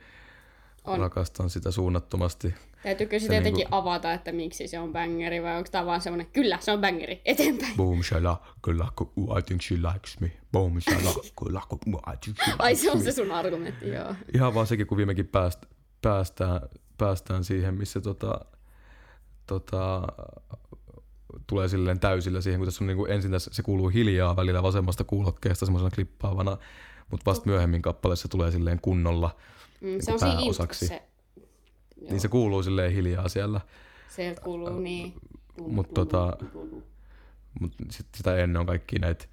On. 0.87 0.99
Rakastan 0.99 1.49
sitä 1.49 1.71
suunnattomasti. 1.71 2.53
Täytyykö 2.83 3.19
Se 3.19 3.23
sitä 3.23 3.35
jotenkin 3.35 3.59
niinku- 3.59 3.75
avata, 3.75 4.13
että 4.13 4.31
miksi 4.31 4.67
se 4.67 4.79
on 4.79 4.93
bangeri 4.93 5.43
vai 5.43 5.57
onko 5.57 5.69
tämä 5.71 5.85
vaan 5.85 6.01
semmoinen, 6.01 6.27
kyllä 6.33 6.57
se 6.61 6.71
on 6.71 6.81
bangeri, 6.81 7.21
eteenpäin. 7.25 7.73
Boom, 7.77 8.03
shala, 8.03 8.45
kyllä, 8.61 8.87
I 9.39 9.41
think 9.41 9.61
she 9.61 9.75
likes 9.75 10.19
me. 10.19 10.31
Boom, 10.51 10.81
shala, 10.81 11.13
kyllä, 11.39 11.61
I 12.13 12.17
think 12.23 12.37
she 12.43 12.51
likes 12.51 12.59
Ai 12.59 12.75
se 12.75 12.91
on 12.91 12.97
me. 12.97 13.03
se 13.03 13.11
sun 13.11 13.31
argumentti, 13.31 13.89
joo. 13.89 14.15
Ihan 14.33 14.53
vaan 14.53 14.67
sekin, 14.67 14.87
kun 14.87 14.97
viimekin 14.97 15.27
pääst, 15.27 15.65
päästään, 16.01 16.61
päästään 16.97 17.43
siihen, 17.43 17.73
missä 17.73 18.01
tota, 18.01 18.39
tota, 19.47 20.01
tulee 21.47 21.67
silleen 21.67 21.99
täysillä 21.99 22.41
siihen, 22.41 22.59
kun 22.59 22.67
tässä 22.67 22.83
on 22.83 22.87
niin 22.87 22.97
kuin 22.97 23.11
ensin 23.11 23.31
tässä, 23.31 23.51
se 23.53 23.63
kuuluu 23.63 23.89
hiljaa 23.89 24.35
välillä 24.35 24.63
vasemmasta 24.63 25.03
kuulokkeesta 25.03 25.65
semmoisena 25.65 25.91
klippaavana, 25.95 26.57
mutta 27.11 27.25
vasta 27.25 27.45
myöhemmin 27.45 27.81
kappaleessa 27.81 28.27
tulee 28.27 28.51
silleen 28.51 28.79
kunnolla. 28.81 29.35
Mm, 29.81 29.87
Niinku 29.87 30.05
se 30.05 30.13
on 30.13 30.19
siinä 30.19 30.35
pääosaksi. 30.35 30.85
introssa 30.85 31.03
se. 31.05 31.41
Joo, 32.01 32.11
Niin 32.11 32.19
se 32.19 32.27
kuuluu 32.27 32.63
silleen 32.63 32.91
hiljaa 32.93 33.29
siellä. 33.29 33.61
Sieltä 34.15 34.41
kuuluu 34.41 34.79
niin. 34.79 35.13
Mut 35.67 35.87
tota- 35.87 36.45
Mutta 37.61 37.83
sit 37.91 38.07
sitä 38.17 38.37
ennen 38.37 38.59
on 38.59 38.65
kaikki 38.65 38.99
näitä 38.99 39.25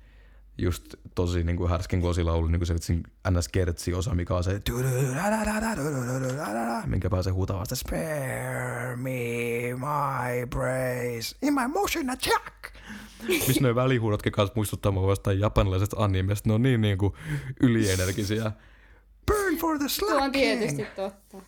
just 0.59 0.95
tosi 1.15 1.45
niin 1.45 1.57
kuin 1.57 1.71
härskin 1.71 2.01
kosilaulu, 2.01 2.47
niin 2.47 2.61
kuin 2.61 2.67
se 2.67 2.75
vitsin 2.75 3.03
ns 3.31 3.49
kertsi 3.49 3.95
osa, 3.95 4.15
mikä 4.15 4.35
on 4.35 4.45
se 4.45 4.61
minkä 6.87 7.11
pääsee 7.11 7.33
huutaa 7.33 7.59
vasta 7.59 7.77
spare 7.77 8.97
me 8.97 9.11
my 9.75 10.47
praise 10.51 11.37
in 11.43 11.55
my 11.55 11.69
motion 11.69 12.11
attack. 12.11 12.55
Missä 13.47 13.63
noin 13.63 13.75
välihuudotkin 13.75 14.33
kanssa 14.33 14.53
muistuttaa 14.57 14.93
mua 14.93 15.11
jostain 15.11 15.41
japanilaisesta 15.41 15.97
animesta. 16.05 16.49
Ne 16.49 16.55
on 16.55 16.63
niin, 16.63 16.81
niin 16.81 16.99
kuin 16.99 17.13
ylienergisiä. 17.63 18.53
Burn 19.27 19.57
for 19.57 19.79
the 19.79 19.87
Tuo 19.99 20.09
on 20.09 20.15
slacking! 20.21 20.33
tietysti 20.59 20.85
totta. 20.97 21.39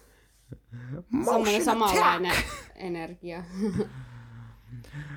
Semmoinen 1.11 1.55
Motion 1.55 1.65
samanlainen 1.65 2.31
attack! 2.31 2.49
energia. 2.77 3.43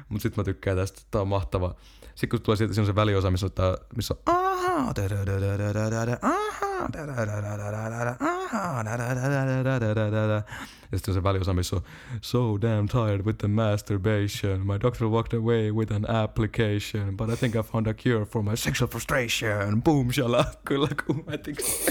Mutta 0.09 0.23
sitten 0.23 0.41
mä 0.41 0.45
tykkään 0.45 0.77
tästä, 0.77 1.01
tää 1.11 1.21
on 1.21 1.27
mahtava. 1.27 1.75
Sitten 2.15 2.29
kun 2.29 2.41
tulee 2.41 2.57
sieltä, 2.57 2.73
se 2.73 2.95
väliosa, 2.95 3.31
missä 3.31 3.45
on, 3.45 3.51
tää, 3.51 3.77
missä 3.95 4.15
on. 4.25 4.39
Ja 10.91 10.97
sitten 10.97 11.13
se 11.13 11.23
väliosa, 11.23 11.53
missä 11.53 11.75
on 11.75 11.81
so 12.21 12.61
damn 12.61 12.87
tired 12.87 13.21
with 13.25 13.37
the 13.37 13.47
masturbation. 13.47 14.67
My 14.67 14.79
doctor 14.81 15.07
walked 15.07 15.39
away 15.39 15.71
with 15.71 15.93
an 15.93 16.09
application, 16.09 17.17
but 17.17 17.29
I 17.29 17.35
think 17.35 17.55
I 17.55 17.63
found 17.63 17.87
a 17.87 17.93
cure 17.93 18.25
for 18.25 18.43
my 18.43 18.57
sexual 18.57 18.89
frustration. 18.89 19.83
Boom, 19.83 20.11
shala. 20.11 20.45
Kyllä 20.65 20.87
kuumetiksi. 21.05 21.85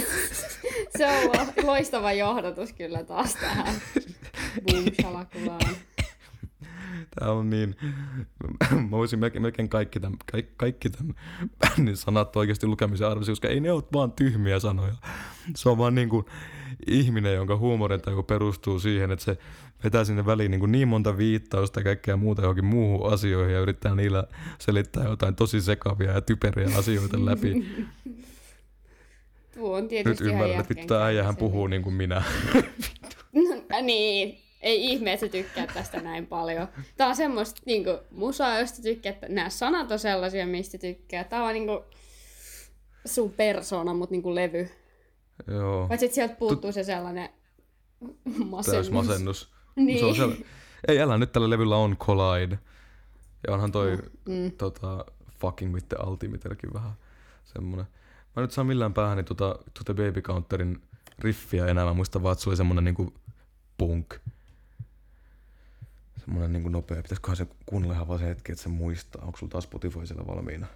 Se 0.99 1.07
on 1.07 1.25
lo- 1.25 1.67
loistava 1.67 2.13
johdatus 2.13 2.73
kyllä 2.73 3.05
taas 3.05 3.35
tähän 3.35 3.75
boom 4.71 4.85
shalakulaan. 5.01 5.77
Tää 7.19 7.33
on 7.33 7.51
niin, 7.51 7.77
mä 8.91 8.91
voisin 8.91 9.19
melkein, 9.19 9.43
melkein 9.43 9.69
kaikki 9.69 10.01
tämän, 10.01 10.19
kaikki, 10.33 10.55
kaikki 10.57 10.91
tämän 10.91 11.15
bändin 11.59 11.97
sanat 11.97 12.37
oikeasti 12.37 12.67
lukemisen 12.67 13.09
arvoisi, 13.09 13.31
koska 13.31 13.49
ei 13.49 13.61
ne 13.61 13.73
ole 13.73 13.83
vaan 13.93 14.13
tyhmiä 14.13 14.59
sanoja. 14.59 14.95
Se 15.57 15.69
on 15.69 15.79
vaan 15.79 15.95
niin 15.95 16.09
kuin 16.09 16.25
ihminen, 16.87 17.35
jonka 17.35 17.57
huumorintaju 17.57 18.23
perustuu 18.23 18.81
siihen, 18.81 19.11
että 19.11 19.25
se 19.25 19.39
vetää 19.85 20.05
sinne 20.05 20.27
väliin 20.27 20.51
niin, 20.51 20.61
kuin 20.61 20.73
niin 20.73 20.89
monta 20.89 21.19
viittausta 21.19 21.81
ja 21.81 21.85
kaikkea 21.85 22.17
muuta 22.17 22.43
johonkin 22.43 22.65
muuhun 22.65 23.13
asioihin 23.13 23.55
ja 23.55 23.61
yrittää 23.61 23.95
niillä 23.95 24.25
selittää 24.59 25.05
jotain 25.05 25.35
tosi 25.35 25.61
sekavia 25.61 26.13
ja 26.13 26.21
typeriä 26.21 26.69
asioita 26.79 27.25
läpi. 27.25 27.67
Tuo 29.55 29.77
on 29.77 29.83
Nyt 29.83 29.89
tietysti 29.89 30.25
ihan 30.25 30.35
ymmärrän, 30.35 30.67
että 30.71 30.87
tää 30.87 31.05
äijähän 31.05 31.37
puhuu 31.37 31.67
niin 31.67 31.83
kuin 31.83 31.95
minä. 31.95 32.23
No, 33.71 33.81
niin, 33.83 34.39
ei 34.61 34.85
ihme, 34.85 35.13
että 35.13 35.27
sä 35.27 35.33
tykkäät 35.33 35.71
tästä 35.75 36.01
näin 36.01 36.27
paljon. 36.27 36.69
Tää 36.97 37.09
on 37.09 37.17
semmoista 37.17 37.61
niinku, 37.67 37.91
musaa, 38.11 38.59
josta 38.59 38.83
tykkäät. 38.83 39.17
Nämä 39.29 39.51
sanat 39.51 39.91
on 39.93 39.99
sellaisia, 39.99 40.47
mistä 40.47 40.79
tykkää. 40.79 41.25
Tää 41.25 41.45
on 41.45 41.55
niinku 41.55 41.85
sun 43.05 43.33
persona, 43.33 43.95
mut 43.95 44.11
niinku 44.11 44.35
levy. 44.35 44.69
Joo, 45.47 45.89
että 45.91 46.15
sieltä 46.15 46.35
puuttuu 46.35 46.73
se 46.73 46.83
sellainen 46.85 47.29
masennus. 48.25 48.67
täys 48.67 48.91
masennus. 48.91 49.53
Niin. 49.77 49.99
Se 50.01 50.05
on 50.05 50.15
sel... 50.17 50.33
Ei 50.89 51.01
älä, 51.01 51.19
nyt 51.19 51.33
tällä 51.33 51.51
levyllä 51.51 51.77
on 51.77 51.97
Collide. 51.97 52.59
Ja 53.47 53.55
onhan 53.55 53.73
toi 53.73 53.97
Mm. 54.29 54.53
tota, 54.59 55.05
Fucking 55.41 55.75
with 55.75 55.87
the 55.89 55.97
Ultimatellekin 56.07 56.73
vähän 56.75 56.93
semmonen. 57.45 57.87
Mä 58.37 58.43
nyt 58.43 58.51
saan 58.53 58.67
millään 58.67 58.95
päähäni 58.95 59.25
tota, 59.25 59.59
tota 59.79 59.95
Baby 59.95 60.23
Counterin 60.23 60.83
riffiä 61.19 61.67
enää. 61.67 61.85
Mä 61.85 61.95
muistan 61.95 62.23
vaan, 62.23 62.33
että 62.33 62.43
se 62.43 62.51
oli 62.51 62.57
semmonen 62.57 62.85
niinku 62.85 63.15
punk. 63.79 64.15
Semmonen 66.29 66.53
niinku 66.53 66.69
nopea. 66.69 67.03
Pitäisiköhän 67.03 67.37
se 67.37 67.47
kuunnella 67.67 67.95
ihan 67.95 68.09
vaan 68.09 68.19
se 68.19 68.27
hetki, 68.27 68.53
että 68.53 68.63
se 68.63 68.69
muistaa. 68.69 69.23
Onko 69.25 69.39
sulla 69.39 69.51
taas 69.51 69.65
Spotify 69.65 70.07
siellä 70.07 70.27
valmiina? 70.27 70.67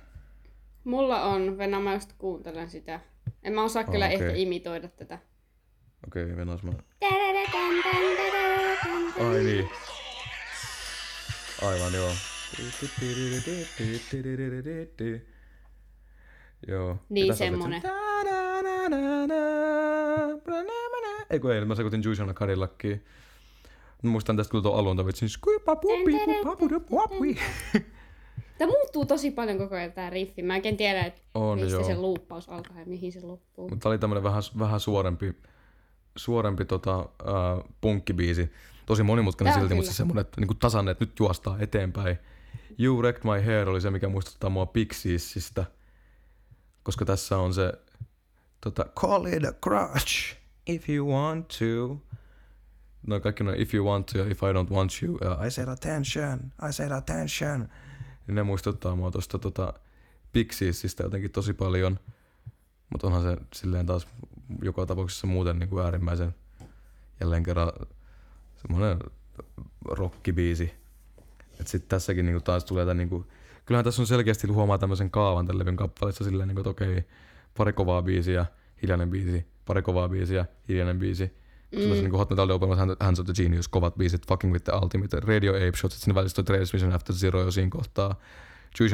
Mulla 0.85 1.23
on, 1.23 1.59
Venä, 1.59 1.81
mä 1.81 1.95
just 1.95 2.13
kuuntelen 2.19 2.71
sitä. 2.71 3.01
En 3.43 3.53
mä 3.53 3.65
osaa 3.65 3.83
Ah, 3.87 3.91
kyllä 3.91 4.07
okei. 4.07 4.15
ehkä 4.15 4.33
imitoida 4.35 4.89
tätä. 4.89 5.19
Okei, 6.07 6.25
okay, 6.25 6.37
venas 6.37 6.63
mä. 6.63 6.73
Ai 9.21 9.43
niin. 9.45 9.69
Aivan 11.63 11.95
joo. 11.95 12.11
Joo. 16.69 16.97
Niin, 17.09 17.31
on 17.31 17.37
semmonen. 17.37 17.83
se- 17.83 17.89
Ei 21.31 21.41
kun 21.41 21.53
ei, 21.53 21.65
mä 21.65 21.75
sekoitin 21.75 22.03
Juicena 22.05 22.35
Cadillackiin. 22.35 23.05
Mä 23.05 23.05
muistan 24.03 24.37
tästä 24.37 24.51
kyllä 24.51 24.63
tuon 24.63 24.79
alun 24.79 25.07
vitsin. 25.07 25.29
Tämä 28.59 28.73
muuttuu 28.73 29.07
tosi 29.07 29.31
paljon 29.31 29.59
koko 29.59 29.75
ajan 29.75 29.93
tää 29.93 30.11
riffi. 30.11 30.43
Mä 30.43 30.57
en 30.57 30.77
tiedä, 30.77 31.05
että 31.05 31.21
On 31.35 31.59
mistä 31.59 31.73
joo. 31.73 31.85
se 31.85 31.97
luuppaus 31.97 32.49
alkaa 32.49 32.79
ja 32.81 32.87
mihin 32.87 33.13
se 33.13 33.21
loppuu. 33.21 33.69
Mutta 33.69 33.89
oli 33.89 33.99
tämmönen 33.99 34.23
vähän, 34.23 34.43
vähän 34.59 34.81
suorempi, 34.81 35.35
suorempi 36.17 36.65
tota, 36.65 36.99
äh, 36.99 37.07
punkkibiisi. 37.81 38.53
Tosi 38.87 39.03
monimutkainen 39.03 39.55
silti, 39.55 39.75
mutta 39.75 39.91
se 39.91 39.97
semmonen, 39.97 40.21
että 40.21 40.41
niinku 40.41 40.55
tasainen, 40.55 40.93
että 40.93 41.05
nyt 41.05 41.19
juostaa 41.19 41.57
eteenpäin. 41.59 42.19
You 42.79 42.99
Wrecked 42.99 43.23
My 43.25 43.47
Hair 43.47 43.69
oli 43.69 43.81
se, 43.81 43.91
mikä 43.91 44.09
muistuttaa 44.09 44.51
mua 44.51 44.67
Pixiesistä. 44.67 45.65
Koska 46.83 47.05
tässä 47.05 47.39
on 47.39 47.55
se 47.55 47.73
tota, 48.61 48.85
Call 48.85 49.27
it 49.27 49.45
a 49.45 49.53
crush 49.53 50.37
if 50.67 50.89
you 50.89 51.09
want 51.13 51.49
to. 51.49 51.97
No 53.07 53.21
kaikki 53.21 53.45
noin 53.45 53.61
if 53.61 53.75
you 53.75 53.87
want 53.87 54.07
to 54.07 54.19
ja 54.19 54.25
if 54.25 54.43
I 54.43 54.53
don't 54.53 54.71
want 54.71 54.93
you. 55.03 55.19
Ja 55.21 55.47
I 55.47 55.51
said 55.51 55.69
attention, 55.69 56.53
I 56.69 56.73
said 56.73 56.93
attention. 56.93 57.69
Niin 58.27 58.35
ne 58.35 58.43
muistuttaa 58.43 58.97
mua 58.97 59.11
tosta 59.11 59.39
tota, 59.39 59.75
Pixiesistä 60.33 61.03
jotenkin 61.03 61.31
tosi 61.31 61.53
paljon. 61.53 61.99
Mutta 62.91 63.07
onhan 63.07 63.23
se 63.23 63.37
silleen 63.55 63.87
taas 63.87 64.09
joka 64.63 64.87
tapauksessa 64.87 65.27
muuten 65.27 65.59
niin 65.59 65.69
kuin 65.69 65.85
äärimmäisen 65.85 66.35
jälleen 67.21 67.43
kerran 67.43 67.73
semmoinen 68.63 68.99
rockibiisi. 69.85 70.75
Et 71.61 71.69
sit 71.69 71.89
tässäkin 71.89 72.27
niinku 72.27 72.41
taas 72.41 72.65
tulee 72.65 72.85
tää 72.85 72.95
niinku, 72.95 73.27
kyllähän 73.67 73.85
tässä 73.85 74.03
on 74.03 74.07
selkeästi 74.07 74.47
huomaa 74.47 74.79
tämmöisen 74.79 75.11
kaavan 75.11 75.47
tämän 75.47 75.59
levyn 75.59 75.77
kappaleessa 75.77 76.25
silleen 76.25 76.49
niinku, 76.49 76.61
että 76.61 76.71
okei, 76.71 77.05
pari 77.57 77.73
kovaa 77.73 78.03
biisiä, 78.03 78.47
hiljainen 78.83 79.11
biisi, 79.11 79.47
pari 79.67 79.83
kovaa 79.83 80.09
biisiä, 80.09 80.47
hiljainen 80.69 80.99
biisi. 80.99 81.42
Mm. 81.73 81.79
Sitten 81.79 81.99
niinku 81.99 82.17
Hot 82.17 82.31
Metal 82.31 82.51
Open 82.51 82.97
Hands 83.01 83.21
of 83.21 83.27
the 83.27 83.35
Genius, 83.43 83.69
kovat 83.69 83.95
biisit, 83.95 84.27
Fucking 84.29 84.53
with 84.53 84.65
the 84.65 84.73
Ultimate, 84.83 85.21
Radio 85.21 85.53
Ape 85.53 85.77
Shot, 85.77 85.93
sit 85.93 86.01
sinne 86.01 86.15
välissä 86.15 86.35
toi 86.35 86.45
Travis 86.45 86.73
Vision 86.73 86.93
After 86.93 87.17
Zero 87.17 87.41
jo 87.41 87.51
siinä 87.51 87.71
kohtaa. 87.71 88.15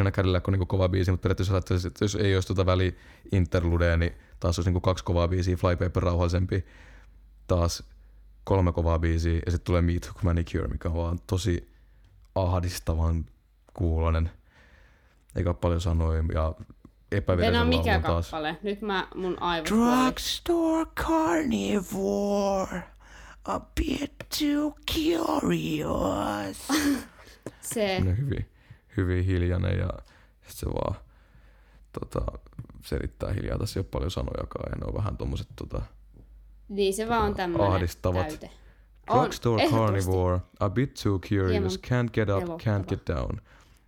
And 0.01 0.11
Cadillac 0.11 0.49
on 0.49 0.53
niinku 0.53 0.67
kova 0.67 0.89
biisi, 0.89 1.11
mutta 1.11 1.23
periaatteessa 1.23 1.87
että 1.89 2.05
jos 2.05 2.15
ei 2.15 2.35
olisi 2.35 2.49
tota 2.49 2.67
väli 2.67 2.97
interludea, 3.33 3.97
niin 3.97 4.13
taas 4.41 4.59
olisi 4.59 4.69
niinku 4.69 4.81
kaksi 4.81 5.05
kovaa 5.05 5.29
biisiä, 5.29 5.57
Flypaper 5.57 6.03
rauhallisempi, 6.03 6.65
taas 7.47 7.83
kolme 8.45 8.73
kovaa 8.73 8.99
biisiä, 8.99 9.41
ja 9.47 9.53
sitten 9.53 9.67
tulee 9.67 9.83
Meat 9.83 10.07
Hook 10.07 10.23
Manicure, 10.23 10.69
mikä 10.69 10.89
on 10.89 10.95
vaan 10.95 11.19
tosi 11.27 11.71
ahdistavan 12.35 13.25
kuulonen. 13.75 14.31
Eikä 15.37 15.55
paljon 15.55 15.81
sanoja, 15.81 16.25
ja 16.35 16.55
Epävirallisen 17.13 17.67
mikä 17.69 17.91
laulun 17.91 18.03
taas. 18.03 18.27
kappale? 18.31 18.57
Nyt 18.63 18.81
mä, 18.83 19.09
mun 19.15 19.43
aivot. 19.43 19.69
Drugstore 19.69 20.85
carnivore. 20.97 22.83
A 23.45 23.61
bit 23.61 24.15
too 24.39 24.75
curious. 24.95 26.69
Se, 27.61 27.75
Semmoinen 27.75 28.19
hyvin, 28.19 28.51
hyvin 28.97 29.25
hiljainen 29.25 29.79
ja 29.79 29.89
sit 30.47 30.57
se 30.57 30.67
vaan 30.67 30.95
tota, 32.01 32.39
selittää 32.85 33.33
hiljaa. 33.33 33.59
Tässä 33.59 33.79
ei 33.79 33.83
ole 33.83 33.89
paljon 33.91 34.11
sanojakaan 34.11 34.71
ja 34.73 34.77
ne 34.77 34.85
on 34.87 34.95
vähän 34.95 35.17
tommoset 35.17 35.49
tota, 35.57 35.83
niin 36.69 36.95
se 36.95 37.09
vaan 37.09 37.23
on 37.25 37.35
tämmönen 37.35 37.67
ahdistavat. 37.67 38.29
täyte. 38.29 38.51
On, 39.09 39.21
Drugstore 39.21 39.69
carnivore, 39.71 40.41
a 40.61 40.71
bit 40.71 40.95
too 41.03 41.19
curious, 41.19 41.51
Hieman 41.83 42.07
can't 42.07 42.11
get 42.13 42.29
up, 42.29 42.45
pelottava. 42.45 42.59
can't 42.59 42.87
get 42.89 43.07
down. 43.07 43.41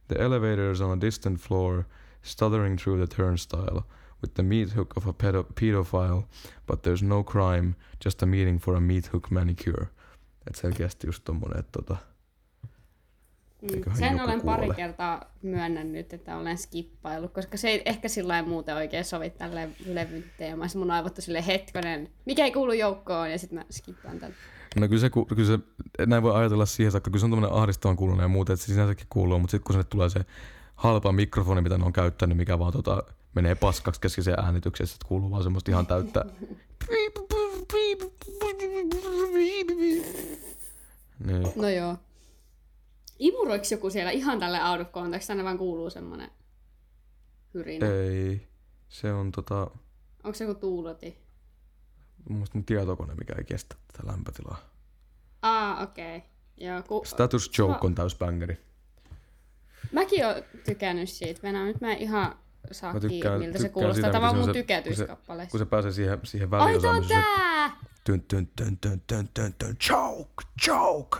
The 0.08 0.16
elevator's 0.18 0.80
on 0.84 0.98
a 0.98 1.00
distant 1.00 1.40
floor, 1.40 1.84
stuttering 2.22 2.78
through 2.78 2.98
the 3.08 3.16
turnstile, 3.16 3.80
with 4.22 4.34
the 4.34 4.42
meat 4.42 4.76
hook 4.76 4.96
of 4.96 5.06
a 5.06 5.12
pedo- 5.12 5.46
pedophile, 5.60 6.22
but 6.66 6.82
there's 6.86 7.04
no 7.06 7.24
crime, 7.24 7.74
just 8.04 8.22
a 8.22 8.26
meeting 8.26 8.60
for 8.60 8.76
a 8.76 8.80
meat 8.80 9.12
hook 9.12 9.30
manicure. 9.30 9.86
Et 10.48 10.54
selkeästi 10.54 11.06
just 11.06 11.24
tommonen, 11.24 11.58
että 11.58 11.72
tota, 11.72 11.96
Mm. 13.62 13.94
Sen 13.94 14.20
olen 14.20 14.40
pari 14.40 14.60
kuole. 14.62 14.74
kertaa 14.74 15.24
myönnännyt, 15.42 16.12
että 16.12 16.36
olen 16.36 16.58
skippailut, 16.58 17.32
koska 17.32 17.56
se 17.56 17.68
ei 17.68 17.82
ehkä 17.84 18.08
sillä 18.08 18.42
muuten 18.42 18.74
oikein 18.76 19.04
sovi 19.04 19.30
tälle 19.30 19.68
levyn 19.86 20.24
teemaksi. 20.38 20.78
Mun 20.78 20.90
aivot 20.90 21.18
on 21.18 21.22
silleen 21.22 21.44
hetkonen, 21.44 22.08
mikä 22.26 22.44
ei 22.44 22.52
kuulu 22.52 22.72
joukkoon, 22.72 23.30
ja 23.30 23.38
sitten 23.38 23.58
mä 23.58 23.64
skippaan 23.70 24.18
tän. 24.18 24.34
No 24.76 24.88
kyllä 24.88 25.00
se, 25.00 25.10
kyllä 25.34 25.46
se, 25.46 25.58
näin 26.06 26.22
voi 26.22 26.34
ajatella 26.34 26.66
siihen 26.66 26.92
saakka, 26.92 27.10
kyllä 27.10 27.20
se 27.20 27.24
on 27.26 27.30
tämmöinen 27.30 27.56
ahdistavan 27.56 27.96
kuulunen 27.96 28.22
ja 28.24 28.28
muuta, 28.28 28.52
että 28.52 28.64
se 28.66 28.72
sinänsäkin 28.72 29.06
kuuluu, 29.10 29.38
mutta 29.38 29.50
sitten 29.50 29.64
kun 29.64 29.72
sinne 29.74 29.84
tulee 29.84 30.08
se 30.08 30.20
halpa 30.80 31.12
mikrofoni, 31.12 31.60
mitä 31.60 31.78
ne 31.78 31.84
on 31.84 31.92
käyttänyt, 31.92 32.36
mikä 32.36 32.58
vaan 32.58 32.72
tota, 32.72 33.02
menee 33.34 33.54
paskaksi 33.54 34.00
keskiseen 34.00 34.40
äänityksessä, 34.40 34.94
että 34.94 35.08
kuuluu 35.08 35.30
vaan 35.30 35.42
semmoista 35.42 35.70
ihan 35.70 35.86
täyttä. 35.86 36.24
Niin. 41.24 41.52
No 41.56 41.68
joo. 41.68 41.96
Imuroiko 43.18 43.64
joku 43.70 43.90
siellä 43.90 44.10
ihan 44.10 44.38
tälle 44.38 44.64
out 44.64 44.80
of 44.80 44.92
context, 44.92 45.28
vaan 45.44 45.58
kuuluu 45.58 45.90
semmonen 45.90 46.30
hyrinä? 47.54 47.86
Ei, 47.86 48.48
se 48.88 49.12
on 49.12 49.32
tota, 49.32 49.70
Onko 50.24 50.34
se 50.34 50.44
joku 50.44 50.60
tuuloti? 50.60 51.18
mun 52.28 52.64
tietokone, 52.66 53.14
mikä 53.14 53.34
ei 53.38 53.44
kestä 53.44 53.76
tätä 53.92 54.06
lämpötilaa. 54.06 54.58
Aa, 55.42 55.82
okei. 55.82 56.16
Okay. 56.16 56.28
Joo, 56.56 56.82
ku... 56.82 57.02
Status 57.04 57.58
Joke 57.58 57.86
on 57.86 57.94
täys 57.94 58.18
bangeri. 58.18 58.69
Mäkin 59.92 60.26
oon 60.26 60.34
tykännyt 60.64 61.08
siitä. 61.08 61.40
Venä, 61.42 61.64
nyt 61.64 61.80
mä 61.80 61.92
en 61.92 61.98
ihan 61.98 62.34
saa 62.72 62.92
Mä 62.92 63.00
kiinni, 63.00 63.16
tykkään- 63.16 63.38
miltä 63.40 63.52
se 63.52 63.64
tykkään 63.64 63.72
kuulostaa. 63.72 63.94
siitä, 63.94 64.12
Tämä 64.12 64.30
on 64.30 64.36
mun 64.36 64.44
se- 64.44 64.48
kun 64.48 64.54
se- 64.54 64.60
tykätyskappaleessa. 64.62 65.50
Kun 65.50 65.58
se 65.60 65.66
pääsee 65.66 65.92
siihen, 65.92 66.18
siihen 66.24 66.54
Ai, 66.54 66.80
tää 66.80 66.90
on 66.90 67.04
tää! 67.08 67.70
tyn, 68.04 68.22
tyn, 68.22 68.48
tyn, 68.56 68.78
tyn, 68.78 69.76
joke, 69.90 70.44
joke, 70.66 71.16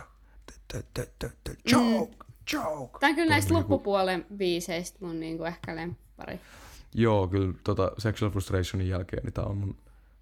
tyn, 0.73 0.83
tyn, 0.95 1.07
tyn, 1.19 1.33
tyn, 1.45 1.57
joke, 1.73 2.17
joke. 2.53 2.99
Tää 3.01 3.09
on 3.09 3.15
kyllä 3.15 3.31
näistä 3.31 3.55
niinku- 3.55 3.73
loppupuolen 3.73 4.27
biiseistä 4.37 4.99
mun 5.07 5.21
niinku 5.21 5.45
ehkä 5.45 5.77
lemppari. 5.77 6.41
Joo, 6.95 7.29
kyllä 7.29 7.55
tota 7.65 7.93
Sexual 7.99 8.31
Frustrationin 8.31 8.89
jälkeen, 8.89 9.23
niin 9.25 9.33
tää 9.33 9.45
on 9.45 9.57
mun, 9.57 9.77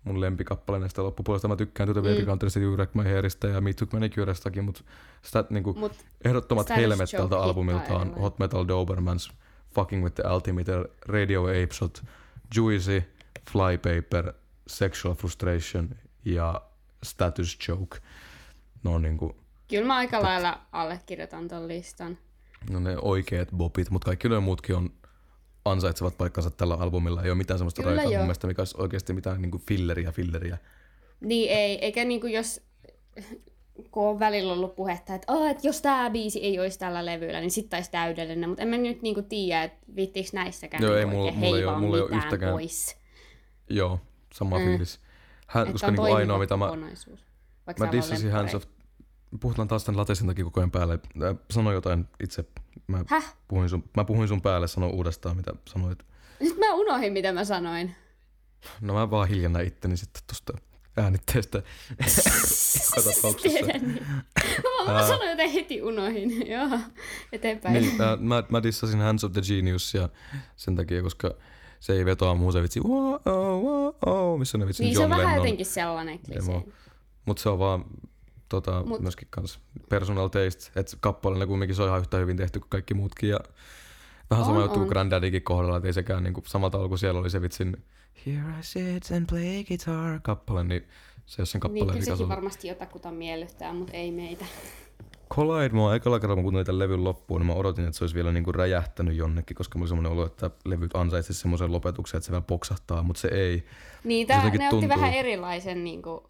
mun 0.04 0.20
lempikappale 0.20 0.78
näistä 0.78 1.02
loppupuolesta. 1.02 1.48
Mä 1.48 1.56
tykkään 1.56 1.86
tuota 1.86 2.00
Baby 2.00 2.20
Mm. 2.20 2.26
Countrista, 2.26 2.60
You 2.60 2.72
Wreck 2.72 2.94
My 2.94 3.04
Hairista 3.04 3.46
ja 3.46 3.60
Me 3.60 3.72
Took 3.72 3.92
Manicurestakin, 3.92 4.64
mutta 4.64 4.82
sitä 5.22 5.44
niinku 5.50 5.74
Mut 5.74 6.04
ehdottomat 6.24 6.70
helmet 6.70 7.10
tältä 7.10 7.38
albumilta 7.38 7.94
on. 7.96 8.14
Hot 8.20 8.38
Metal 8.38 8.68
Dobermans, 8.68 9.32
Fucking 9.74 10.02
with 10.04 10.14
the 10.14 10.24
Altimeter, 10.24 10.88
Radio 11.06 11.42
Apeshot, 11.44 12.02
Juicy, 12.56 13.02
Flypaper, 13.52 14.32
Sexual 14.66 15.14
Frustration 15.14 15.88
ja 16.24 16.62
Status 17.02 17.58
Joke. 17.68 17.98
Ne 18.84 18.90
on 18.90 19.02
niinku 19.02 19.36
kyllä 19.68 19.86
mä 19.86 19.96
aika 19.96 20.22
lailla 20.22 20.60
allekirjoitan 20.72 21.48
ton 21.48 21.68
listan. 21.68 22.18
no 22.70 22.80
ne 22.80 22.96
oikeat 23.02 23.48
bopit, 23.56 23.90
mutta 23.90 24.04
kaikki 24.06 24.28
ne 24.28 24.40
muutkin 24.40 24.76
on 24.76 24.90
ansaitsevat 25.64 26.18
paikkansa 26.18 26.50
tällä 26.50 26.74
albumilla. 26.74 27.22
Ei 27.22 27.30
ole 27.30 27.38
mitään 27.38 27.58
semmoista 27.58 27.82
Kyllä 27.82 27.96
raikaa 27.96 28.12
mun 28.12 28.20
mielestä, 28.20 28.46
mikä 28.46 28.60
olisi 28.60 28.76
oikeasti 28.78 29.12
mitään 29.12 29.42
niinku 29.42 29.58
filleriä 29.68 30.12
filleriä. 30.12 30.58
Niin 31.20 31.50
ei, 31.50 31.84
eikä 31.84 32.04
niinku 32.04 32.26
jos 32.26 32.60
kun 33.90 34.08
on 34.08 34.18
välillä 34.18 34.52
ollut 34.52 34.76
puhetta, 34.76 35.14
että, 35.14 35.32
oh, 35.32 35.50
että 35.50 35.66
jos 35.66 35.82
tämä 35.82 36.10
biisi 36.10 36.40
ei 36.44 36.60
olisi 36.60 36.78
tällä 36.78 37.06
levyllä, 37.06 37.40
niin 37.40 37.50
sitten 37.50 37.76
olisi 37.76 37.90
täydellinen. 37.90 38.48
Mutta 38.48 38.62
en 38.62 38.68
mä 38.68 38.76
nyt 38.76 39.02
niinku 39.02 39.22
tiedä, 39.22 39.62
että 39.62 39.86
viittiinkö 39.96 40.30
näissäkään 40.34 40.82
Joo, 40.82 40.94
niinku 40.94 41.08
ei 41.10 41.16
mulla- 41.16 41.32
mulla 41.32 41.46
ei 41.46 41.52
heivaa 41.52 41.78
mulla 41.80 41.96
ei 41.96 42.02
mitään 42.02 42.18
yhtäkään- 42.24 42.52
pois. 42.52 42.96
Joo, 43.70 44.00
sama 44.34 44.58
Mm. 44.58 44.64
fiilis. 44.64 45.00
Hän, 45.46 45.72
koska 45.72 45.86
on 45.86 45.94
niinku 45.94 46.14
ainoa, 46.14 46.38
mitä 46.38 46.56
mä, 46.56 46.66
mä 47.78 47.92
dissasin 47.92 48.30
Hands 48.32 48.54
of... 48.54 48.64
Puhutaan 49.40 49.68
taas 49.68 49.84
tämän 49.84 49.98
latesin 49.98 50.26
takia 50.26 50.44
koko 50.44 50.60
ajan 50.60 50.70
päälle. 50.70 50.94
Äh, 51.22 51.36
Sano 51.50 51.72
jotain 51.72 52.04
itse. 52.24 52.44
Mä 52.86 53.04
Häh? 53.06 53.36
puhuin, 53.48 53.68
sun, 53.68 53.84
mä 53.96 54.04
puhuin 54.04 54.28
sun 54.28 54.42
päälle, 54.42 54.68
sano 54.68 54.88
uudestaan, 54.88 55.36
mitä 55.36 55.52
sanoit. 55.68 55.98
Nyt 56.40 56.58
mä 56.58 56.74
unohdin, 56.74 57.12
mitä 57.12 57.32
mä 57.32 57.44
sanoin. 57.44 57.94
No 58.80 58.94
mä 58.94 59.10
vaan 59.10 59.28
hiljennän 59.28 59.66
itteni 59.66 59.96
sitten 59.96 60.22
tosta 60.26 60.52
äänitteestä. 60.96 61.58
Joka 62.96 63.10
tapauksessa. 63.14 63.58
Tiedän 63.58 63.88
niin. 63.88 64.06
Mä, 64.86 64.92
mä 64.92 65.08
sanoin 65.08 65.30
joten 65.30 65.50
heti 65.50 65.82
unohdin. 65.82 66.46
Joo, 66.52 66.78
eteenpäin. 67.32 67.74
Niin, 67.74 67.96
mä, 67.96 68.16
mä, 68.20 68.42
mä 68.48 68.62
dissasin 68.62 69.00
Hands 69.00 69.24
of 69.24 69.32
the 69.32 69.40
Genius 69.40 69.94
ja 69.94 70.08
sen 70.56 70.76
takia, 70.76 71.02
koska 71.02 71.34
se 71.80 71.92
ei 71.92 72.04
vetoa 72.04 72.34
muuhun 72.34 72.52
se 72.52 72.62
vitsi 72.62 72.80
wow, 72.80 73.14
oh, 73.14 73.62
wow, 73.62 73.94
oh, 74.06 74.38
missä 74.38 74.58
ne 74.58 74.66
vitsi 74.66 74.82
niin 74.84 74.94
se 74.94 75.00
John 75.02 75.12
on 75.12 75.18
vähän 75.18 75.26
Lennon. 75.26 75.46
jotenkin 75.46 75.66
sellainen. 75.66 76.20
Mutta 77.24 77.42
se 77.42 77.48
on 77.48 77.58
vaan 77.58 77.84
tota, 78.48 78.82
Mut- 78.86 79.00
myöskin 79.00 79.28
kans 79.30 79.60
personal 79.88 80.28
taste, 80.28 80.80
että 80.80 80.96
kappaleena 81.00 81.46
kumminkin 81.46 81.74
se 81.76 81.82
on 81.82 81.88
ihan 81.88 82.00
yhtä 82.00 82.16
hyvin 82.16 82.36
tehty 82.36 82.60
kuin 82.60 82.70
kaikki 82.70 82.94
muutkin. 82.94 83.28
Ja 83.30 83.38
vähän 84.30 84.44
sama 84.44 84.60
juttu 84.60 84.72
kuin 84.74 84.82
on. 84.82 84.88
Granddaddykin 84.88 85.42
kohdalla, 85.42 85.76
että 85.76 85.86
ei 85.88 85.92
sekään 85.92 86.22
niinku, 86.22 86.42
samalta 86.46 86.72
tavalla 86.72 86.88
kuin 86.88 86.98
siellä 86.98 87.20
oli 87.20 87.30
se 87.30 87.42
vitsin 87.42 87.76
Here 88.26 88.38
I 88.60 88.62
sit 88.62 89.10
and 89.16 89.26
play 89.30 89.64
guitar 89.64 90.20
kappale, 90.22 90.64
niin 90.64 90.88
se 91.26 91.40
ole 91.42 91.46
sen 91.46 91.58
Niin, 91.58 91.60
kappaleen 91.60 91.86
kyllä 91.88 92.00
vika. 92.00 92.16
sekin 92.16 92.28
varmasti 92.28 92.68
jotakuta 92.68 93.10
miellyttää, 93.10 93.72
mutta 93.72 93.92
ei 93.92 94.12
meitä. 94.12 94.44
Collide, 95.34 95.78
oon 95.78 95.96
ekalla 95.96 96.20
kerralla, 96.20 96.36
kun 96.36 96.42
kuuntelin 96.44 96.66
tämän 96.66 96.78
levyn 96.78 97.04
loppuun, 97.04 97.40
niin 97.40 97.46
mä 97.46 97.52
odotin, 97.52 97.84
että 97.84 97.98
se 97.98 98.04
olisi 98.04 98.14
vielä 98.14 98.32
niinku 98.32 98.52
räjähtänyt 98.52 99.16
jonnekin, 99.16 99.54
koska 99.56 99.78
mulla 99.78 99.84
oli 99.84 99.88
semmoinen 99.88 100.12
olo, 100.12 100.26
että 100.26 100.50
levyt 100.64 100.96
ansaitsisi 100.96 101.40
semmoisen 101.40 101.72
lopetuksen, 101.72 102.18
että 102.18 102.26
se 102.26 102.32
vielä 102.32 102.42
poksahtaa, 102.46 103.02
mutta 103.02 103.20
se 103.20 103.28
ei. 103.28 103.64
Niin, 104.04 104.26
tää, 104.26 104.42
ne 104.42 104.46
otti 104.48 104.58
tuntuu- 104.70 104.88
vähän 104.88 105.12
erilaisen 105.12 105.84
niin 105.84 106.02
kuin, 106.02 106.20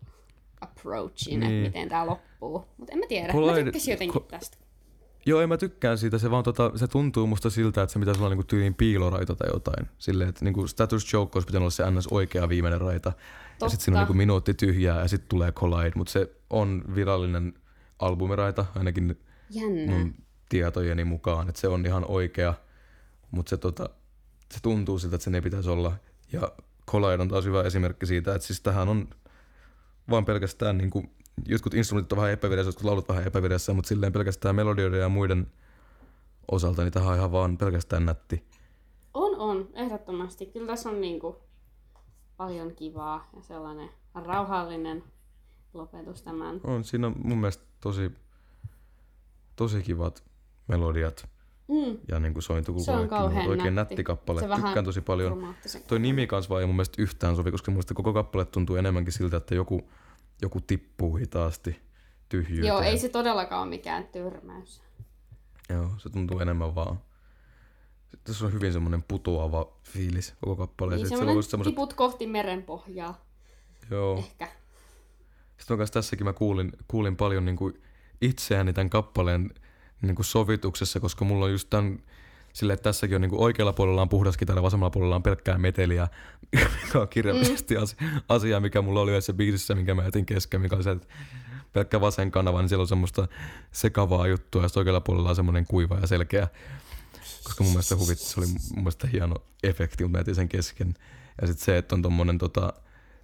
approachin, 0.60 1.40
niin. 1.40 1.52
Että 1.66 1.68
miten 1.78 1.88
tää 1.88 2.06
loppuu. 2.06 2.64
Mutta 2.76 2.92
en 2.92 2.98
mä 2.98 3.06
tiedä, 3.08 3.32
Collide- 3.32 3.58
mä 3.58 3.64
tykkäsin 3.64 3.92
jotenkin 3.92 4.22
ko- 4.22 4.26
tästä. 4.30 4.56
Joo, 5.26 5.40
en 5.40 5.48
mä 5.48 5.56
tykkään 5.56 5.98
siitä. 5.98 6.18
Se 6.18 6.30
vaan 6.30 6.44
tota, 6.44 6.72
se 6.76 6.86
tuntuu 6.88 7.26
musta 7.26 7.50
siltä, 7.50 7.82
että 7.82 7.92
se 7.92 7.98
pitäisi 7.98 8.20
olla 8.20 8.30
niinku 8.30 8.44
tyyliin 8.44 8.74
piiloraita 8.74 9.34
tai 9.34 9.48
jotain. 9.52 9.86
Silleen, 9.98 10.28
että 10.28 10.44
niinku 10.44 10.66
Status 10.66 11.12
Joke 11.12 11.30
olisi 11.36 11.46
pitänyt 11.46 11.62
olla 11.62 11.70
se 11.70 11.90
ns. 11.90 12.06
oikea 12.06 12.48
viimeinen 12.48 12.80
raita. 12.80 13.12
Ja 13.60 13.68
sitten 13.68 13.84
siinä 13.84 13.98
on 13.98 14.00
Totta. 14.00 14.12
niinku 14.12 14.14
minuutti 14.14 14.54
tyhjää 14.54 15.00
ja 15.00 15.08
sitten 15.08 15.28
tulee 15.28 15.52
Collide. 15.52 15.92
Mutta 15.94 16.12
se 16.12 16.30
on 16.50 16.84
virallinen 16.94 17.54
albumiraita, 17.98 18.66
ainakin 18.74 19.18
Jännä. 19.50 19.92
mun 19.92 20.14
tietojeni 20.48 21.04
mukaan. 21.04 21.48
Että 21.48 21.60
se 21.60 21.68
on 21.68 21.86
ihan 21.86 22.04
oikea. 22.08 22.54
Mutta 23.30 23.50
se, 23.50 23.56
tota, 23.56 23.88
se 24.52 24.58
tuntuu 24.62 24.98
siltä, 24.98 25.16
että 25.16 25.24
sen 25.24 25.34
ei 25.34 25.40
pitäisi 25.40 25.70
olla. 25.70 25.92
Ja 26.32 26.52
Collide 26.90 27.22
on 27.22 27.28
taas 27.28 27.44
hyvä 27.44 27.62
esimerkki 27.62 28.06
siitä, 28.06 28.34
että 28.34 28.46
siis 28.46 28.60
tähän 28.60 28.88
on 28.88 29.08
vaan 30.10 30.24
pelkästään 30.24 30.78
niin 30.78 30.90
kuin, 30.90 31.10
jotkut 31.46 31.74
instrumentit 31.74 32.12
on 32.12 32.16
vähän 32.16 32.32
epäviressä, 32.32 32.68
jotkut 32.68 32.84
laulut 32.84 33.08
vähän 33.08 33.26
epäviressä, 33.26 33.74
mutta 33.74 33.88
silleen 33.88 34.12
pelkästään 34.12 34.54
melodioiden 34.54 35.00
ja 35.00 35.08
muiden 35.08 35.46
osalta, 36.50 36.82
niin 36.82 36.92
tähän 36.92 37.08
on 37.08 37.16
ihan 37.16 37.32
vaan 37.32 37.58
pelkästään 37.58 38.04
nätti. 38.04 38.44
On, 39.14 39.36
on, 39.36 39.68
ehdottomasti. 39.74 40.46
Kyllä 40.46 40.66
tässä 40.66 40.88
on 40.88 41.00
niinku 41.00 41.36
paljon 42.36 42.74
kivaa 42.74 43.30
ja 43.36 43.42
sellainen 43.42 43.90
rauhallinen 44.14 45.04
lopetus 45.74 46.22
tämän. 46.22 46.60
On 46.64 46.84
siinä 46.84 47.06
on 47.06 47.14
mun 47.24 47.38
mielestä 47.38 47.64
tosi, 47.80 48.12
tosi 49.56 49.82
kivat 49.82 50.24
melodiat 50.68 51.28
Mm, 51.68 51.98
ja 52.08 52.20
niin 52.20 52.32
kuin 52.32 52.42
sointukulku 52.42 52.84
Se 52.84 52.92
on 52.92 53.08
kauhean 53.08 53.48
Oikein 53.48 53.74
nätti. 53.74 53.94
nätti 53.94 54.04
kappale. 54.04 54.40
Se 54.40 54.48
Tykkään 54.54 54.84
tosi 54.84 55.00
paljon. 55.00 55.54
Toi 55.86 55.98
nimi 55.98 56.26
kanssa 56.26 56.48
vaan 56.48 56.60
ei 56.60 56.66
mun 56.66 56.76
mielestä 56.76 57.02
yhtään 57.02 57.36
sovi, 57.36 57.50
koska 57.50 57.70
mun 57.70 57.82
koko 57.94 58.12
kappale 58.12 58.44
tuntuu 58.44 58.76
enemmänkin 58.76 59.12
siltä, 59.12 59.36
että 59.36 59.54
joku, 59.54 59.90
joku 60.42 60.60
tippuu 60.60 61.16
hitaasti 61.16 61.80
tyhjyyteen. 62.28 62.68
Joo, 62.68 62.80
ei 62.80 62.98
se 62.98 63.08
todellakaan 63.08 63.62
ole 63.62 63.70
mikään 63.70 64.06
tyrmäys. 64.06 64.82
Joo, 65.68 65.90
se 65.98 66.10
tuntuu 66.10 66.40
enemmän 66.40 66.74
vaan. 66.74 67.00
Tässä 68.24 68.46
on 68.46 68.52
hyvin 68.52 68.72
semmoinen 68.72 69.02
putoava 69.02 69.72
fiilis 69.84 70.34
koko 70.40 70.56
kappaleeseen. 70.56 70.98
Niin 70.98 71.06
Sitten 71.06 71.18
semmoinen 71.18 71.38
just 71.38 71.50
semmoset, 71.50 71.70
tiput 71.70 71.94
kohti 71.94 72.26
merenpohjaa, 72.26 73.24
joo. 73.90 74.18
ehkä. 74.18 74.48
Sitten 75.58 75.74
on 75.74 75.78
kanssa 75.78 75.92
tässäkin 75.92 76.26
mä 76.26 76.32
kuulin, 76.32 76.72
kuulin 76.88 77.16
paljon 77.16 77.44
niin 77.44 77.56
kuin 77.56 77.82
itseäni 78.20 78.72
tämän 78.72 78.90
kappaleen 78.90 79.50
niin 80.02 80.14
kuin 80.14 80.26
sovituksessa, 80.26 81.00
koska 81.00 81.24
mulla 81.24 81.44
on 81.44 81.52
just 81.52 81.70
tämän 81.70 81.98
sille, 82.52 82.72
että 82.72 82.82
tässäkin 82.82 83.14
on 83.14 83.20
niin 83.20 83.30
kuin 83.30 83.42
oikealla 83.42 83.72
puolella 83.72 84.02
on 84.02 84.08
puhdas 84.08 84.36
kitara, 84.36 84.62
vasemmalla 84.62 84.90
puolella 84.90 85.16
on 85.16 85.22
pelkkää 85.22 85.58
meteliä, 85.58 86.08
mikä 86.84 87.00
on 87.00 87.08
kirjallisesti 87.08 87.74
mm. 87.74 88.08
asia, 88.28 88.60
mikä 88.60 88.82
mulla 88.82 89.00
oli 89.00 89.10
yhdessä 89.10 89.32
biisissä, 89.32 89.74
minkä 89.74 89.94
mä 89.94 90.04
jätin 90.04 90.26
kesken, 90.26 90.60
mikä 90.60 90.76
oli 90.76 90.82
se, 90.82 90.90
että 90.90 91.08
pelkkä 91.72 92.00
vasen 92.00 92.30
kanava, 92.30 92.60
niin 92.60 92.68
siellä 92.68 92.82
on 92.82 92.88
semmoista 92.88 93.28
sekavaa 93.72 94.26
juttua, 94.26 94.62
ja 94.62 94.68
oikealla 94.76 95.00
puolella 95.00 95.28
on 95.28 95.36
semmoinen 95.36 95.66
kuiva 95.66 95.98
ja 95.98 96.06
selkeä. 96.06 96.48
Koska 97.44 97.64
mun 97.64 97.72
mielestä 97.72 97.96
huvit, 97.96 98.18
se 98.18 98.40
oli 98.40 98.46
mun 98.46 98.58
mielestä 98.74 99.06
hieno 99.06 99.34
efekti, 99.62 100.04
mutta 100.04 100.18
mä 100.18 100.20
jätin 100.20 100.34
sen 100.34 100.48
kesken. 100.48 100.94
Ja 101.40 101.46
sitten 101.46 101.64
se, 101.64 101.78
että 101.78 101.94
on 101.94 102.02
tommonen 102.02 102.38
tota, 102.38 102.72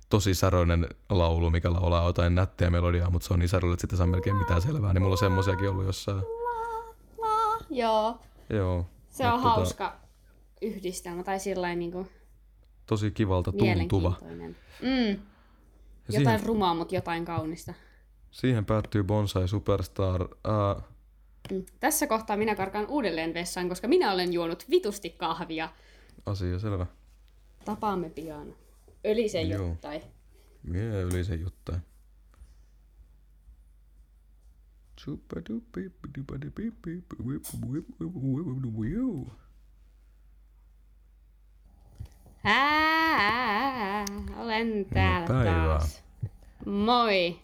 tosi 0.08 0.34
säröinen 0.34 0.88
laulu, 1.10 1.50
mikä 1.50 1.72
laulaa 1.72 2.06
jotain 2.06 2.34
nättiä 2.34 2.70
melodiaa, 2.70 3.10
mutta 3.10 3.28
se 3.28 3.34
on 3.34 3.40
niin 3.40 3.48
säröllä, 3.48 3.74
että 3.74 3.80
sitä 3.80 3.96
saa 3.96 4.06
melkein 4.06 4.36
mitään 4.36 4.62
selvää, 4.62 4.92
niin 4.92 5.02
mulla 5.02 5.14
on 5.14 5.18
semmosiakin 5.18 5.70
ollut 5.70 5.84
jossain. 5.84 6.22
Joo. 7.70 8.20
Joo. 8.50 8.86
Se 9.10 9.26
on 9.26 9.30
tota, 9.32 9.42
hauska 9.48 10.00
yhdistelmä 10.62 11.22
tai 11.22 11.40
sillain 11.40 11.78
niinku 11.78 12.06
Tosi 12.86 13.10
kivalta 13.10 13.52
tuntuva. 13.52 14.12
Mm. 14.82 15.08
Jotain 15.08 15.20
siihen, 16.08 16.42
rumaa, 16.46 16.74
mutta 16.74 16.94
jotain 16.94 17.24
kaunista. 17.24 17.74
siihen 18.30 18.64
päättyy 18.64 19.02
Bonsai 19.04 19.48
Superstar. 19.48 20.28
Ää, 20.44 20.82
Mm. 21.50 21.64
Tässä 21.80 22.06
kohtaa 22.06 22.36
minä 22.36 22.54
karkaan 22.54 22.86
uudelleen 22.86 23.34
vessaan, 23.34 23.68
koska 23.68 23.88
minä 23.88 24.12
olen 24.12 24.32
juonut 24.32 24.64
vitusti 24.70 25.10
kahvia. 25.10 25.68
Asia 26.26 26.58
selvä. 26.58 26.86
Tapaamme 27.64 28.10
pian. 28.10 28.54
Ölisen 29.06 29.48
Joo. 29.48 29.66
jottai. 29.68 30.02
Mie 30.62 31.02
yli 31.02 31.24
se 31.24 31.34
juttu. 31.34 31.72
Ää, 42.44 44.04
olen 44.36 44.86
täällä 44.94 45.26
päivää. 45.26 45.78
taas. 45.78 46.04
Moi. 46.66 47.38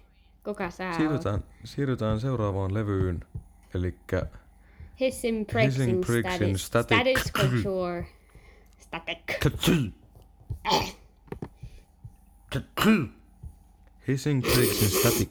Kuka 0.45 0.71
sä 0.71 0.87
oot? 0.89 0.97
Siirrytään, 0.97 1.45
siirrytään 1.65 2.21
seuraavaan 2.21 2.75
levyyn, 2.75 3.25
eli 3.75 3.95
Hissing 5.01 5.47
Status. 5.47 6.67
Static. 6.67 7.19
Status 7.19 7.33
Couture. 7.33 8.07
Static. 8.79 9.19
Hissing 14.09 14.43
Prixing 14.43 14.91
Static. 14.91 15.31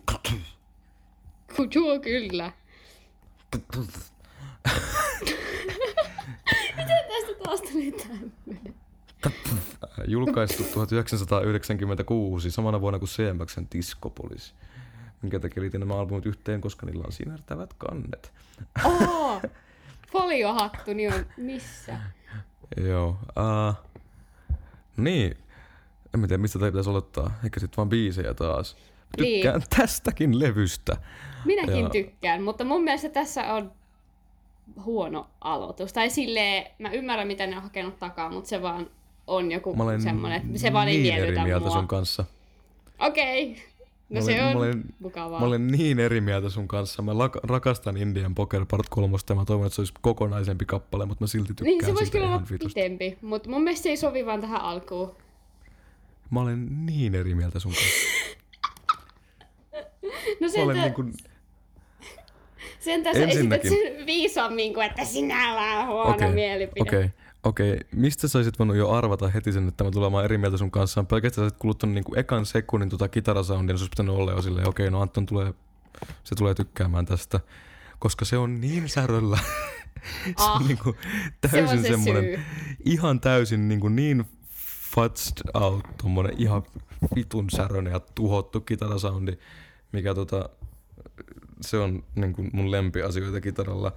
Couture 1.60 1.99
kyllä. 1.99 2.51
Miten 6.78 7.03
tästä 7.07 7.43
taas 7.43 7.62
tuli 7.62 7.91
tämmönen? 7.91 8.76
Julkaistu 10.07 10.64
1996, 10.64 12.51
samana 12.51 12.82
vuonna 12.82 12.99
kuin 12.99 13.10
CMXn 13.10 13.66
Discopolis. 13.74 14.55
Minkä 15.22 15.39
takia 15.39 15.64
liitin 15.64 15.80
nämä 15.80 15.99
albumit 15.99 16.26
yhteen, 16.26 16.62
koska 16.62 16.86
niillä 16.86 17.03
on 17.05 17.12
sinertävät 17.12 17.74
kannet. 17.74 18.34
Oo! 18.86 19.41
Foliohattu, 20.12 20.93
niin 20.93 21.14
on 21.14 21.26
missä? 21.38 21.99
Joo. 22.78 23.10
Uh, 23.10 23.76
niin. 24.97 25.38
En 26.14 26.20
mä 26.20 26.28
tiedä, 26.28 26.41
mistä 26.41 26.60
tämä 26.60 26.72
pitäisi 26.72 26.89
aloittaa. 26.89 27.32
Eikä 27.43 27.60
sit 27.60 27.78
vaan 27.78 27.89
biisejä 27.89 28.34
taas. 28.34 28.78
Niin. 29.18 29.34
Tykkään 29.43 29.62
tästäkin 29.78 30.39
levystä. 30.39 30.97
Minäkin 31.45 31.84
Ja- 31.84 31.89
tykkään, 31.89 32.43
mutta 32.43 32.64
mun 32.64 32.84
mielestä 32.84 33.10
tässä 33.10 33.53
on 33.53 33.72
huono 34.84 35.28
aloitus. 35.41 35.93
Tai 35.93 36.10
silleen, 36.10 36.66
mä 36.80 36.89
ymmärrän 36.91 37.28
mitä 37.28 37.47
ne 37.47 37.57
on 37.57 37.64
hakenut 37.64 37.99
takaa, 37.99 38.30
mutta 38.32 38.49
se 38.49 38.62
vaan 38.62 38.89
on 39.28 39.51
joku 39.51 39.76
Mä 39.76 39.84
olen 39.84 40.01
semmonen, 40.01 40.41
että 40.45 40.60
se 40.60 40.74
vaan 40.74 40.88
ei 40.88 40.97
niin 40.97 41.14
eri 41.14 41.22
miellytä 41.22 41.43
mieltä 41.43 41.66
mua. 41.66 41.74
sun 41.76 41.88
kanssa. 41.88 42.26
Okei. 42.99 43.55
No 44.10 44.20
Mä 44.20 44.22
se 44.22 44.32
olen- 44.34 44.45
on 44.47 44.53
mä 44.53 44.60
olen- 44.60 44.84
mukavaa. 44.99 45.39
Mä 45.39 45.45
olen 45.45 45.68
niin 45.68 45.99
eri 45.99 46.22
mieltä 46.22 46.49
sun 46.49 46.68
kanssa. 46.68 47.01
Mä 47.01 47.12
lak- 47.12 47.39
rakastan 47.43 47.97
Indian 47.97 48.36
Poker 48.36 48.66
Part 48.66 48.89
3 48.89 49.18
ja 49.30 49.36
mä 49.36 49.45
toivon, 49.45 49.66
että 49.66 49.76
se 49.76 49.82
olisi 49.82 49.93
kokonaisempi 50.01 50.66
kappale, 50.66 51.05
mutta 51.05 51.24
mä 51.24 51.28
silti 51.28 51.47
tykkään 51.47 51.66
niin 51.66 51.82
se 51.86 51.88
voisi 51.88 52.05
siitä 52.05 52.18
kyllä 52.18 52.28
olla 52.36 52.43
pitempi, 52.68 53.18
mutta 53.22 53.49
mun 53.49 53.64
mielestä 53.64 53.84
se 53.84 53.89
ei 53.89 53.97
sovi 53.97 54.26
vaan 54.26 54.41
tähän 54.41 54.62
alkuun. 54.62 55.16
Mä 56.30 56.41
olen 56.41 56.86
niin 56.86 57.16
eri 57.16 57.36
mieltä 57.36 57.60
sun 57.60 57.72
kanssa. 57.72 58.19
No 60.39 60.47
Mä 60.57 60.64
olen 60.64 60.76
sen, 60.76 60.84
niin 60.84 60.93
kuin, 60.93 61.14
sen 62.80 63.03
tässä 63.03 63.20
esität 63.24 63.36
ensinnäkin- 63.38 63.70
sen 63.72 64.05
viisaammin 64.05 64.74
kuin, 64.74 64.86
että 64.86 65.05
sinä 65.05 65.53
vaan 65.55 65.88
huono 65.88 66.10
Okei, 66.10 66.32
mielipide. 66.32 66.82
Okei, 66.82 67.10
okei. 67.43 67.80
Mistä 67.91 68.28
sä 68.28 68.38
olisit 68.38 68.60
voinut 68.60 68.76
jo 68.78 68.89
arvata 68.91 69.28
heti 69.28 69.51
sen, 69.51 69.68
että 69.68 69.84
mä 69.84 69.91
tulen 69.91 70.03
olemaan 70.05 70.26
eri 70.26 70.38
mieltä 70.38 70.57
sun 70.57 70.72
kanssa? 70.72 71.03
Pelkästään 71.03 71.41
sä 71.41 71.45
olisit 71.45 71.60
kuluttanut 71.60 71.93
niinku 71.93 72.16
ekan 72.16 72.45
sekunnin 72.45 72.89
tota 72.89 73.07
kitarasoundia, 73.07 73.74
niin 73.74 73.80
se 73.80 73.84
olisi 73.84 73.89
pitänyt 73.89 74.16
olla 74.16 74.32
jo 74.32 74.41
silleen, 74.41 74.70
okei, 74.70 74.89
no 74.91 75.01
Anton 75.01 75.26
tulee, 75.26 75.53
se 76.24 76.36
tulee 76.36 76.53
tykkäämään 76.53 77.05
tästä. 77.05 77.39
Koska 77.99 78.26
se 78.26 78.38
on 78.38 78.62
niin 78.62 78.89
säröllä. 78.89 79.38
se 80.26 80.34
Ah, 80.38 80.55
on 80.62 80.68
niinku 80.68 80.95
se 81.47 81.49
täysin 81.51 81.78
on 81.78 81.84
se 81.84 81.88
semmonen, 81.89 82.24
syy. 82.24 82.39
ihan 82.86 83.20
täysin 83.20 83.68
niinku 83.68 83.89
niin 83.89 84.26
futzed 84.95 85.38
out, 85.53 85.86
tommonen 86.01 86.34
ihan 86.38 86.64
vitun 87.16 87.49
särönen 87.49 87.93
ja 87.93 87.99
tuhottu 87.99 88.62
kitarasoundi, 88.62 89.32
mikä 89.92 90.14
tota, 90.14 90.50
se 91.62 91.78
on 91.78 92.04
niinku 92.16 92.46
mun 92.54 92.72
lempiasioita 92.72 93.42
kitaralla. 93.42 93.92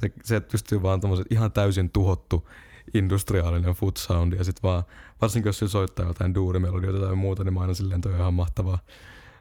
Se, 0.00 0.12
se 0.24 0.36
että 0.36 0.52
pystyy 0.52 0.82
vaan 0.82 1.00
tommoset 1.00 1.26
ihan 1.30 1.52
täysin 1.52 1.90
tuhottu 1.90 2.48
industriaalinen 2.94 3.74
foot 3.74 3.96
soundi 3.96 4.36
ja 4.36 4.44
sit 4.44 4.62
vaan, 4.62 4.82
varsinkin 5.20 5.48
jos 5.48 5.58
se 5.58 5.68
soittaa 5.68 6.06
jotain 6.06 6.34
duurimelodioita 6.34 7.06
tai 7.06 7.14
muuta, 7.14 7.44
niin 7.44 7.54
mä 7.54 7.60
aina 7.60 7.74
silleen 7.74 8.00
toi 8.00 8.12
on 8.12 8.18
ihan 8.18 8.34
mahtavaa. 8.34 8.78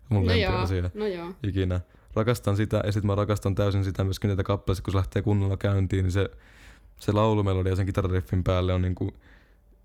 Mun 0.09 0.25
No 0.25 0.33
joo, 0.33 0.51
lempiasia 0.51 0.89
no 0.93 1.07
joo. 1.07 1.33
ikinä. 1.43 1.81
Rakastan 2.15 2.57
sitä 2.57 2.81
ja 2.85 2.91
sitten 2.91 3.07
mä 3.07 3.15
rakastan 3.15 3.55
täysin 3.55 3.83
sitä 3.83 4.03
myöskin 4.03 4.27
niitä 4.27 4.43
kappaleita, 4.43 4.83
kun 4.83 4.91
se 4.91 4.97
lähtee 4.97 5.21
kunnolla 5.21 5.57
käyntiin, 5.57 6.03
niin 6.03 6.11
se, 6.11 6.29
se 6.99 7.11
laulumelodia 7.11 7.75
sen 7.75 7.85
kitarariffin 7.85 8.43
päälle 8.43 8.73
on 8.73 8.81
niinku 8.81 9.13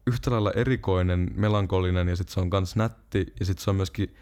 yhtä 0.07 0.31
lailla 0.31 0.53
erikoinen, 0.53 1.31
melankolinen 1.35 2.09
ja 2.09 2.17
sitten 2.17 2.35
se 2.35 2.41
on 2.41 2.51
kans 2.51 2.77
nätti 2.77 3.27
ja 3.41 3.47
sitten 3.47 3.65
se 3.65 3.71
on 3.71 3.77
myöskin, 3.77 4.15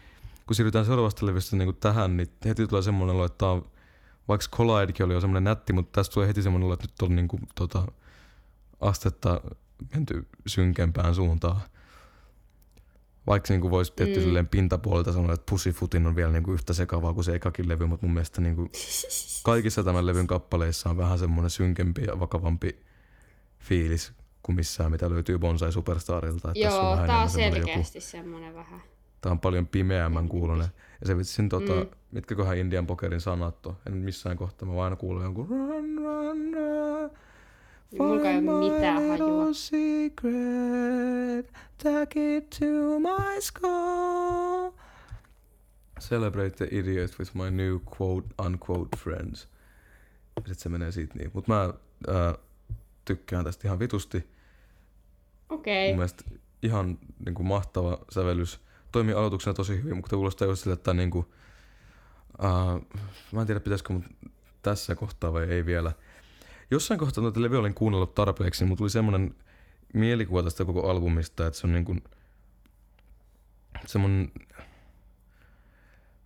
kun 0.47 0.55
siirrytään 0.55 0.85
seuraavasta 0.85 1.25
levystä 1.25 1.55
niinku 1.55 1.73
tähän, 1.73 2.17
niin 2.17 2.27
heti 2.45 2.67
tulee 2.67 2.81
semmoinen 2.81 3.15
olo, 3.15 3.25
että 3.25 3.37
tää 3.37 3.49
on, 3.49 3.71
vaikka 4.27 4.47
Collidekin 4.57 5.05
oli 5.05 5.13
jo 5.13 5.21
semmoinen 5.21 5.43
nätti, 5.43 5.73
mutta 5.73 5.99
tästä 5.99 6.13
tulee 6.13 6.27
heti 6.27 6.41
semmoinen 6.41 6.65
olo, 6.65 6.73
että 6.73 6.85
nyt 6.87 7.01
on 7.01 7.15
niinku, 7.15 7.39
tota, 7.55 7.87
astetta 8.81 9.41
menty 9.93 10.27
synkempään 10.47 11.15
suuntaan. 11.15 11.61
Vaikka 13.27 13.53
niin 13.53 13.71
voisi 13.71 13.93
tietty 13.95 14.19
Mm. 14.19 14.23
silleen 14.23 14.47
pintapuolelta 14.47 15.13
sanoa, 15.13 15.33
että 15.33 15.51
Pussyfootin 15.51 16.07
on 16.07 16.15
vielä 16.15 16.31
niin 16.31 16.43
kuin 16.43 16.53
yhtä 16.53 16.73
sekavaa 16.73 17.13
kuin 17.13 17.23
se 17.23 17.35
ekakin 17.35 17.69
levy, 17.69 17.85
mutta 17.85 18.05
mun 18.05 18.13
mielestä 18.13 18.41
niin 18.41 18.55
kuin 18.55 18.71
kaikissa 19.43 19.83
tämän 19.83 20.05
levyn 20.05 20.27
kappaleissa 20.27 20.89
on 20.89 20.97
vähän 20.97 21.19
semmoinen 21.19 21.49
synkempi 21.49 22.03
ja 22.03 22.19
vakavampi 22.19 22.85
fiilis 23.59 24.13
kuin 24.43 24.55
missään, 24.55 24.91
mitä 24.91 25.09
löytyy 25.09 25.37
Bonsai 25.39 25.71
Superstarilta. 25.71 26.51
Että 26.51 26.61
tässä 26.63 26.75
Joo, 26.75 26.81
tää 26.83 26.91
on 26.91 26.97
enemmän 26.99 27.29
semmoinen 27.29 27.65
selkeästi 27.65 28.01
semmonen 28.01 28.55
vähän. 28.55 28.81
Tää 29.25 29.31
on 29.31 29.39
paljon 29.39 29.67
pimeämmän 29.67 30.29
kuulonen. 30.29 30.67
Ja 31.01 31.07
se 31.07 31.17
vitsin 31.17 31.49
tota, 31.49 31.73
Mm. 31.73 31.89
mitkäköhän 32.11 32.57
Indian 32.57 32.87
pokerin 32.87 33.21
sanat 33.21 33.65
on. 33.65 33.77
En 33.87 33.93
missään 33.93 34.37
kohtaa, 34.37 34.67
mä 34.67 34.73
vaan 34.75 34.83
aina 34.83 34.95
kuulen 34.95 35.23
jonkun 35.23 35.47
run, 35.49 35.97
run, 35.97 36.53
run. 36.53 37.11
Mulla 37.97 38.29
ei 38.29 38.37
ole 38.37 38.73
mitään 38.73 39.09
hajua. 39.09 39.53
secret, 39.53 41.53
take 41.83 42.37
it 42.37 42.49
to 42.49 42.65
my 42.99 43.41
skull. 43.41 44.71
Celebrate 46.01 46.49
the 46.49 46.67
idiot 46.71 47.11
with 47.19 47.35
my 47.35 47.51
new 47.51 47.77
quote 47.99 48.27
unquote 48.45 48.97
friends. 48.97 49.47
Ja 50.35 50.41
sit 50.47 50.59
se 50.59 50.69
menee 50.69 50.91
siitä 50.91 51.13
niin. 51.17 51.31
Mut 51.33 51.47
mä 51.47 51.73
ää, 52.07 52.35
tykkään 53.05 53.45
tästä 53.45 53.67
ihan 53.67 53.79
vitusti. 53.79 54.29
Okei. 55.49 55.87
Mun 55.87 55.97
mielestä 55.97 56.23
ihan 56.63 56.97
niin 57.25 57.35
kuin 57.35 57.47
mahtava 57.47 57.97
sävellys. 58.11 58.64
Toimii 58.95 59.13
aloituksena 59.13 59.53
tosi 59.53 59.83
hyvin, 59.83 59.95
mutta 59.95 60.15
kuulostaa 60.15 60.47
just 60.47 60.63
sille, 60.63 60.73
että 60.73 60.93
niin 60.93 61.11
kuin, 61.11 61.25
uh, 62.39 62.81
mä 63.31 63.41
en 63.41 63.47
tiedä 63.47 63.59
pitäisikö 63.59 63.93
mut 63.93 64.03
tässä 64.61 64.95
kohtaa 64.95 65.33
vai 65.33 65.43
ei 65.43 65.65
vielä. 65.65 65.91
Jossain 66.71 66.99
kohtaa 66.99 67.21
noita 67.21 67.41
levyjä 67.41 67.59
olin 67.59 67.73
kuunnellut 67.73 68.15
tarpeeksi, 68.15 68.63
niin 68.63 68.67
mulla 68.67 68.77
tuli 68.77 68.89
semmoinen 68.89 69.35
mielikuva 69.93 70.43
tästä 70.43 70.65
koko 70.65 70.89
albumista, 70.89 71.47
että 71.47 71.59
se 71.59 71.67
on 71.67 71.73
niin 71.73 71.85
kuin 71.85 72.03
semmoinen 73.85 74.31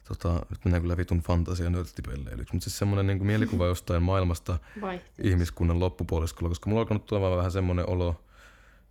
tota, 0.07 0.45
nyt 0.49 0.65
mennään 0.65 0.81
kyllä 0.81 0.97
vitun 0.97 1.21
fantasia 1.21 1.69
nörttipelleilyksi, 1.69 2.53
mutta 2.53 2.63
siis 2.63 2.77
semmoinen 2.77 3.07
niin 3.07 3.27
mielikuva 3.27 3.65
jostain 3.75 4.03
maailmasta, 4.03 4.59
Vaihtuu. 4.81 5.09
ihmiskunnan 5.23 5.79
loppupuoliskolla, 5.79 6.49
koska 6.49 6.69
mulla 6.69 6.79
on 6.79 6.83
alkanut 6.83 7.05
tulemaan 7.05 7.37
vähän 7.37 7.51
semmoinen 7.51 7.89
olo, 7.89 8.23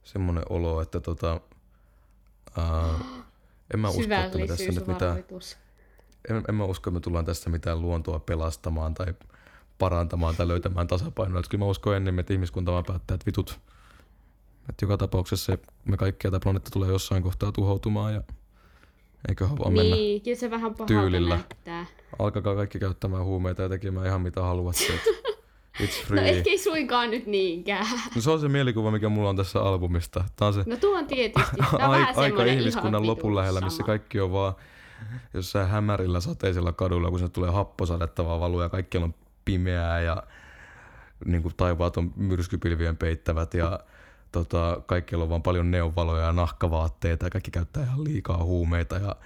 semmoinen 0.05 0.45
olo, 0.49 0.83
että 0.83 1.01
tota, 1.01 1.41
ää, 2.57 2.95
en 3.75 3.81
mä 3.81 3.89
usko, 3.89 4.03
että 4.15 4.39
me 4.39 4.47
tässä 4.47 4.73
nyt 4.73 4.87
mitään, 4.87 5.25
en, 6.31 6.43
en 6.49 6.55
mä 6.55 6.65
usko, 6.65 6.91
että 6.91 6.95
me 6.95 7.01
tullaan 7.01 7.25
tässä 7.25 7.51
mitään 7.51 7.83
luontoa 7.83 8.19
pelastamaan 8.19 8.95
tai 8.95 9.15
parantamaan 9.79 10.37
tai 10.37 10.49
löytämään 10.49 10.87
tasapainoa. 10.87 11.41
Että 11.41 11.51
kyllä 11.51 11.65
mä 11.65 11.71
uskon 11.71 11.97
enemmän, 11.97 12.21
että 12.21 12.33
ihmiskunta 12.33 12.73
vaan 12.73 12.85
päättää, 12.85 13.15
että 13.15 13.27
vitut, 13.27 13.61
että 14.69 14.85
joka 14.85 14.97
tapauksessa 14.97 15.59
me 15.85 15.97
kaikki 15.97 16.27
ja 16.27 16.31
tämä 16.31 16.41
planeetta 16.41 16.71
tulee 16.71 16.89
jossain 16.89 17.23
kohtaa 17.23 17.53
tuhoutumaan 17.53 18.15
ja 18.15 18.23
eiköhän 19.29 19.59
vaan 19.59 19.73
mennä. 19.73 19.97
Niin, 19.97 20.23
kyllä 20.23 20.37
se 20.37 20.51
vähän 20.51 20.75
tyylillä. 20.87 21.35
näyttää. 21.35 21.87
Alkakaa 22.19 22.55
kaikki 22.55 22.79
käyttämään 22.79 23.25
huumeita 23.25 23.63
ja 23.63 23.69
tekemään 23.69 24.07
ihan 24.07 24.21
mitä 24.21 24.43
haluatte. 24.43 24.93
It's 25.81 26.01
No 26.01 26.07
free. 26.07 26.29
ehkä 26.29 26.51
ei 26.51 26.59
suinkaan 26.59 27.11
nyt 27.11 27.27
niinkään. 27.27 27.87
No 28.15 28.21
se 28.21 28.31
on 28.31 28.41
se 28.41 28.49
mielikuva, 28.49 28.91
mikä 28.91 29.09
mulla 29.09 29.29
on 29.29 29.37
tässä 29.37 29.61
albumista. 29.63 30.25
Tää 30.37 30.49
on 30.49 30.55
se 30.55 30.63
No 30.67 30.77
tuo 30.77 30.99
on 30.99 31.07
tietysti. 31.07 31.57
Tää 31.57 31.87
on 31.87 31.91
vähän 31.91 32.17
aika 32.17 32.45
ihmiskunnan 32.45 33.07
lopun 33.07 33.37
lähellä, 33.37 33.61
missä 33.61 33.77
sama. 33.77 33.87
kaikki 33.87 34.21
on 34.21 34.33
vaan 34.33 34.55
jossain 35.35 35.69
hämärillä 35.69 36.21
sateisella 36.21 36.73
kadulla, 36.73 37.11
kun 37.11 37.19
se 37.19 37.29
tulee 37.29 37.51
happosadetta 37.51 38.25
vaan 38.25 38.41
valuu 38.41 38.61
ja 38.61 38.69
kaikki 38.69 38.99
on 38.99 39.15
pimeää 39.45 40.01
ja 40.01 40.23
niin 41.25 41.43
kuin 41.43 41.55
taivaat 41.57 41.97
on 41.97 42.13
myrskypilvien 42.17 42.97
peittävät 42.97 43.55
ja 43.55 43.81
tota, 44.33 44.81
kaikkialla 44.87 45.23
on 45.23 45.29
vaan 45.29 45.43
paljon 45.43 45.71
neonvaloja 45.71 46.25
ja 46.25 46.33
nahkavaatteita 46.33 47.27
ja 47.27 47.31
kaikki 47.31 47.51
käyttää 47.51 47.83
ihan 47.83 48.05
liikaa 48.05 48.45
huumeita 48.45 48.97
ja 48.97 49.17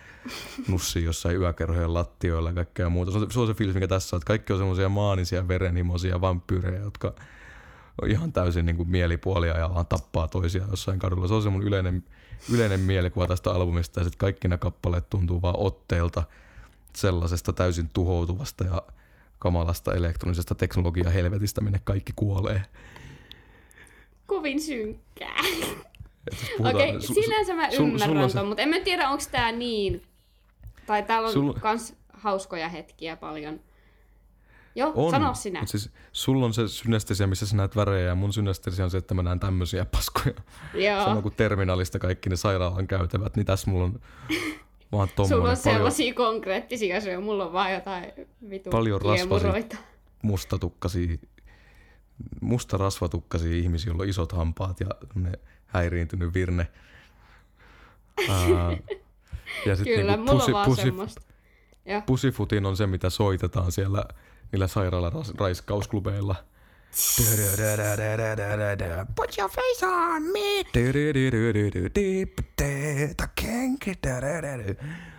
nussii 0.68 1.05
jossain 1.05 1.36
yökerhojen 1.36 1.94
lattioilla 1.94 2.48
ja 2.48 2.55
kaikkea 2.55 2.88
muuta. 2.88 3.12
Se 3.12 3.18
on, 3.18 3.30
se 3.30 3.40
on 3.40 3.46
se 3.46 3.55
fiilis, 3.55 3.74
mikä 3.74 3.88
tässä 3.88 4.16
on, 4.16 4.18
että 4.18 4.26
kaikki 4.26 4.53
on 4.53 4.59
semmoisia 4.59 4.88
maanisia, 4.88 5.48
verenhimoisia 5.48 6.20
vampyyrejä, 6.20 6.80
jotka 6.80 7.14
on 8.03 8.11
ihan 8.11 8.32
täysin 8.32 8.66
niin 8.66 8.76
kuin 8.76 8.90
mielipuolia 8.90 9.59
ja 9.59 9.74
vaan 9.74 9.86
tappaa 9.86 10.28
toisia 10.28 10.64
jossain 10.70 10.98
kadulla. 10.98 11.28
Se 11.28 11.34
on 11.34 11.42
se 11.42 11.50
mun 11.50 11.62
yleinen, 11.62 12.05
yleinen 12.53 12.80
mielikuva 12.80 13.26
tästä 13.26 13.50
albumista 13.50 14.00
ja 14.00 14.05
sitten 14.05 14.18
kaikki 14.18 14.48
nämä 14.48 14.59
kappaleet 14.59 15.11
tuntuu 15.11 15.42
vaan 15.42 15.59
otteelta 15.59 16.22
sellaisesta 16.96 17.53
täysin 17.53 17.90
tuhoutuvasta 17.92 18.64
ja 18.64 18.82
kamalasta 19.38 19.94
elektronisesta 19.94 20.55
teknologia 20.55 21.11
helvetistä, 21.11 21.61
minne 21.61 21.80
kaikki 21.84 22.12
kuolee. 22.16 22.62
Kovin 24.26 24.60
synkkää. 24.60 25.36
Okei, 26.60 26.92
su- 26.98 27.14
sinänsä 27.14 27.54
mä 27.54 27.68
sul- 27.68 27.76
sulla 27.76 27.88
ymmärrän 28.04 28.30
se- 28.30 28.38
ton, 28.38 28.48
mutta 28.48 28.62
en 28.62 28.68
mä 28.68 28.80
tiedä, 28.80 29.08
onko 29.08 29.24
tää 29.32 29.52
niin... 29.52 30.02
Tai 30.86 31.02
täällä 31.02 31.28
on 31.28 31.34
Sul- 31.34 31.60
kans 31.60 31.94
hauskoja 32.12 32.68
hetkiä 32.68 33.16
paljon. 33.16 33.60
Joo, 34.74 34.92
On, 34.94 35.10
sano 35.10 35.34
sinä. 35.34 35.60
Mutta 35.60 35.70
siis 35.70 35.90
sulla 36.12 36.44
on 36.46 36.54
se 36.54 36.68
synestesia, 36.68 37.26
missä 37.26 37.46
sä 37.46 37.56
näet 37.56 37.76
värejä, 37.76 38.06
ja 38.06 38.14
mun 38.14 38.32
synestesia 38.32 38.84
on 38.84 38.90
se, 38.90 38.98
että 38.98 39.14
mä 39.14 39.22
näen 39.22 39.40
tämmöisiä 39.40 39.84
paskoja. 39.84 40.34
Joo. 40.74 41.04
Sama 41.04 41.22
kuin 41.22 41.34
terminaalista 41.34 41.98
kaikki 41.98 42.28
ne 42.30 42.36
sairaalan 42.36 42.86
käytävät, 42.86 43.36
niin 43.36 43.46
tässä 43.46 43.70
mulla 43.70 43.84
on 43.84 44.00
vaan 44.92 45.08
Sulla 45.16 45.16
tommonen 45.16 45.38
on 45.38 45.42
paljon 45.42 45.56
sellaisia 45.56 46.14
konkreettisia 46.14 46.96
asioita, 46.96 47.20
mulla 47.20 47.46
on 47.46 47.52
vaan 47.52 47.72
jotain 47.72 48.12
vitu 48.50 48.70
Paljon 48.70 49.00
rasvasia. 49.02 49.26
kiemuroita. 49.38 49.76
mustatukkasia, 50.22 51.16
musta 52.40 52.76
rasvatukkasia 52.76 53.56
ihmisiä, 53.56 53.90
joilla 53.90 54.02
on 54.02 54.08
isot 54.08 54.32
hampaat 54.32 54.80
ja 54.80 54.86
ne 55.14 55.32
häiriintynyt 55.66 56.34
virne. 56.34 56.68
Ää, 58.28 58.70
ja 59.66 59.76
sit 59.76 59.84
Kyllä, 59.84 60.16
niinku 60.16 60.32
mulla 60.32 60.44
on 60.44 60.52
vaan 60.52 60.76
semmoista. 60.76 61.22
Joo. 61.86 62.02
Pusifutin 62.06 62.66
on 62.66 62.76
se, 62.76 62.86
mitä 62.86 63.10
soitetaan 63.10 63.72
siellä 63.72 64.04
niillä 64.52 64.66
sairaalaraiskausklubeilla. 64.66 66.34
Put 69.16 69.38
your 69.38 69.50
face 69.50 69.86
on 69.86 70.22
me. 70.22 70.64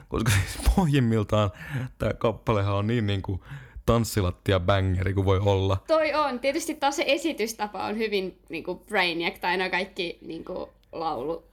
Koska 0.08 0.32
siis 0.32 0.70
pohjimmiltaan 0.76 1.52
tämä 1.98 2.14
kappalehan 2.14 2.74
on 2.76 2.88
niin 2.88 3.08
niinku 3.08 3.44
tanssilattia 3.86 4.60
bangeri 4.60 5.14
kuin 5.14 5.26
voi 5.26 5.40
olla. 5.40 5.78
Toi 5.88 6.14
on. 6.14 6.40
Tietysti 6.40 6.76
taas 6.76 6.96
se 6.96 7.04
esitystapa 7.08 7.84
on 7.86 7.98
hyvin 7.98 8.38
niinku 8.50 8.76
Brainiac 8.76 9.40
tai 9.40 9.58
no 9.58 9.70
kaikki 9.70 10.20
niinku 10.22 10.70
laulut. 10.92 11.46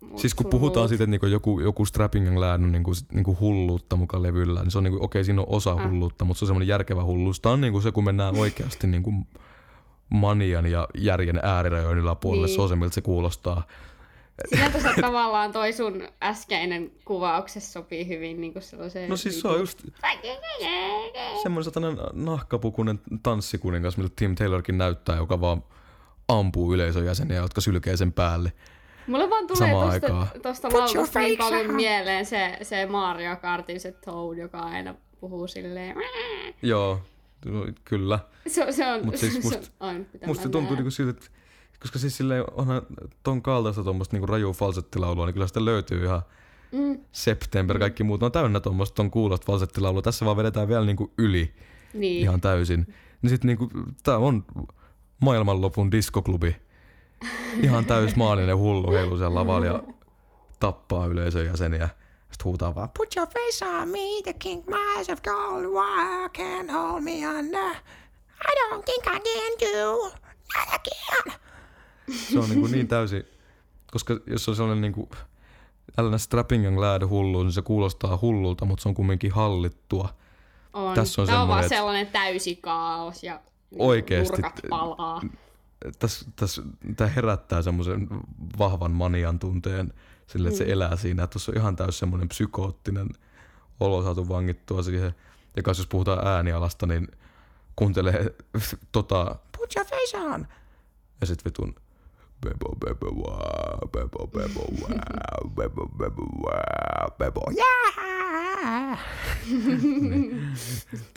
mut 0.00 0.18
Siis 0.18 0.34
kun 0.34 0.46
puhutaan 0.46 0.88
siitä, 0.88 1.04
että 1.04 1.10
niinku 1.10 1.26
joku, 1.26 1.60
joku 1.60 1.84
Strapping 1.84 2.28
and 2.28 2.38
Lad 2.38 2.62
on 2.62 2.72
niinku, 2.72 2.92
niinku 3.12 3.36
hulluutta 3.40 3.96
mukaan 3.96 4.22
levyllä, 4.22 4.62
niin 4.62 4.70
se 4.70 4.78
on 4.78 4.84
niinku, 4.84 5.04
okei, 5.04 5.24
siinä 5.24 5.40
on 5.40 5.46
osa 5.50 5.70
Ah. 5.72 5.90
hulluutta, 5.90 6.24
mutta 6.24 6.38
se 6.38 6.44
on 6.44 6.46
semmoinen 6.46 6.68
järkevä 6.68 7.04
hulluus. 7.04 7.40
Tämä 7.40 7.52
on 7.52 7.60
niinku 7.60 7.80
se, 7.80 7.92
kun 7.92 8.04
mennään 8.04 8.38
oikeasti 8.44 8.86
niinku 8.86 9.12
manian 10.10 10.66
ja 10.66 10.88
järjen 10.94 11.40
äärirajojen 11.42 11.98
yläpuolelle. 11.98 12.46
Niin. 12.46 12.54
Se 12.54 12.62
on 12.62 12.68
se, 12.68 12.76
miltä 12.76 12.94
se 12.94 13.00
kuulostaa. 13.00 13.62
Siinä 14.48 14.70
tuossa 14.70 14.90
tavallaan 15.00 15.52
toi 15.52 15.72
sun 15.72 16.08
äskeinen 16.22 16.90
kuvauksessa 17.04 17.72
sopii 17.72 18.08
hyvin 18.08 18.40
niinku 18.40 18.60
sellaiseen... 18.60 19.10
No 19.10 19.16
siis 19.16 19.40
se 19.40 19.48
on 19.48 19.58
just 19.58 19.82
semmoinen 21.42 21.64
satanen 21.64 21.96
nahkapukunen 22.12 23.00
tanssikuningas, 23.22 23.96
miltä 23.96 24.12
Tim 24.16 24.34
Taylorkin 24.34 24.78
näyttää, 24.78 25.16
joka 25.16 25.40
vaan 25.40 25.62
ampuu 26.28 26.74
yleisön 26.74 27.04
jäseniä, 27.04 27.36
jotka 27.36 27.60
sylkee 27.60 27.96
sen 27.96 28.12
päälle. 28.12 28.52
Mulle 29.06 29.30
vaan 29.30 29.46
tulee 29.46 29.58
Samaan 29.58 29.90
tosta, 29.90 30.06
aikaan. 30.06 30.40
tosta 30.42 30.68
laulusta 30.72 31.18
niin 31.18 31.38
paljon 31.38 31.70
on. 31.70 31.74
mieleen 31.74 32.26
se, 32.26 32.58
se 32.62 32.86
Mario 32.86 33.36
Kartin 33.36 33.80
se 33.80 33.92
Toad, 33.92 34.38
joka 34.38 34.58
aina 34.58 34.94
puhuu 35.20 35.48
silleen... 35.48 35.96
Joo, 36.62 37.02
kyllä. 37.84 38.18
Se, 38.46 38.72
se 38.72 38.86
on... 38.86 39.04
Mut 39.04 39.16
siis 39.16 39.34
se 39.48 39.58
must- 39.58 39.70
on 39.80 39.88
aina 39.88 40.04
pitää 40.12 40.26
Musta 40.26 40.42
se 40.42 40.48
tuntuu 40.48 40.76
niinku 40.76 40.90
siltä, 40.90 41.10
että 41.10 41.26
koska 41.80 41.98
siis 41.98 42.16
silleen 42.16 42.44
onhan 42.52 42.82
ton 43.22 43.42
kaltaista 43.42 43.84
tuommoista 43.84 44.16
niinku 44.16 44.26
rajua 44.26 44.52
falsettilaulua, 44.52 45.26
niin 45.26 45.34
kyllä 45.34 45.46
sitä 45.46 45.64
löytyy 45.64 46.04
ihan 46.04 46.22
Mm, 46.72 47.00
September, 47.12 47.78
kaikki 47.78 48.04
muut 48.04 48.22
on 48.22 48.32
täynnä 48.32 48.60
tuommoista 48.60 48.94
ton 48.94 49.10
kuulosta 49.10 49.46
falsettilaulua. 49.46 50.02
Tässä 50.02 50.24
vaan 50.24 50.36
vedetään 50.36 50.68
vielä 50.68 50.84
niinku 50.84 51.12
yli 51.18 51.54
niin. 51.94 52.22
ihan 52.22 52.40
täysin. 52.40 52.94
Niin 53.22 53.30
sit 53.30 53.44
niinku, 53.44 53.70
tää 54.02 54.18
on 54.18 54.44
maailmanlopun 55.20 55.92
diskoklubi. 55.92 56.56
Ihan 57.62 57.84
täys 57.84 58.16
maallinen 58.22 58.56
hullu 58.56 58.92
heilu 58.92 59.18
siellä 59.18 59.34
lavalla 59.34 59.66
ja 59.66 59.82
tappaa 60.60 61.06
yleisön 61.06 61.46
jäseniä. 61.46 61.88
Sitten 62.20 62.44
huutaa 62.44 62.74
vaan, 62.74 62.88
Put 62.96 63.16
your 63.16 63.28
face 63.28 63.66
on 63.66 63.88
me, 63.88 64.22
the 64.24 64.32
king 64.32 64.62
mice 64.66 65.12
of 65.12 65.22
gold. 65.22 65.64
Why 65.64 66.28
can't 66.28 66.72
hold 66.72 67.02
me 67.02 67.26
under? 67.38 67.70
I 68.40 68.54
don't 68.54 68.82
think 68.84 69.06
I 69.06 69.20
can 69.20 69.72
do. 69.72 70.02
Not 70.56 70.68
again. 70.74 71.47
Se 72.12 72.38
on 72.38 72.48
niinku 72.50 72.66
niin 72.66 72.88
täysin, 72.88 73.24
koska 73.90 74.20
jos 74.26 74.48
on 74.48 74.56
sellainen 74.56 74.80
niinku, 74.80 75.08
tällainen 75.96 76.18
strapping 76.18 76.66
and 76.66 76.76
glad 76.76 77.06
hullu, 77.06 77.42
niin 77.42 77.52
se 77.52 77.62
kuulostaa 77.62 78.18
hullulta, 78.22 78.64
mutta 78.64 78.82
se 78.82 78.88
on 78.88 78.94
kumminkin 78.94 79.32
hallittua. 79.32 80.08
On. 80.72 80.94
Tässä 80.94 81.22
on 81.22 81.28
Tää 81.28 81.42
on 81.42 81.48
vaan 81.48 81.68
sellainen 81.68 82.06
täysi 82.06 82.56
kaos 82.56 83.22
ja 83.22 83.40
niinku 83.70 83.88
Oikeesti. 83.88 84.42
nurkat 84.42 84.60
palaa. 84.70 85.20
Tässä, 85.98 86.26
tässä, 86.36 86.62
tämä 86.96 87.10
herättää 87.10 87.62
semmoisen 87.62 88.08
vahvan 88.58 88.90
manian 88.90 89.38
tunteen 89.38 89.92
sille, 90.26 90.48
että 90.48 90.58
se 90.58 90.64
elää 90.64 90.96
siinä. 90.96 91.22
Että 91.22 91.32
tuossa 91.32 91.52
on 91.52 91.58
ihan 91.58 91.76
täys 91.76 91.98
semmoinen 91.98 92.28
psykoottinen 92.28 93.08
olo 93.80 94.02
saatu 94.02 94.28
vangittua 94.28 94.82
siihen. 94.82 95.14
Ja 95.56 95.62
jos 95.66 95.86
puhutaan 95.86 96.26
äänialasta, 96.26 96.86
niin 96.86 97.08
kuuntelee 97.76 98.34
tota, 98.92 99.36
Put 99.58 99.76
your 99.76 99.86
face 99.86 100.18
on. 100.18 100.46
ja 101.20 101.26
sit 101.26 101.44
vitun 101.44 101.74
Bebo, 102.40 102.76
bebo, 102.76 103.06
wow, 103.06 103.88
bebo, 103.90 104.26
bebo, 104.26 104.60
wow, 104.80 105.50
bebo, 105.54 105.88
bebo, 105.98 106.22
wow, 106.42 107.10
bebo, 107.18 107.42
Yeah. 107.50 108.98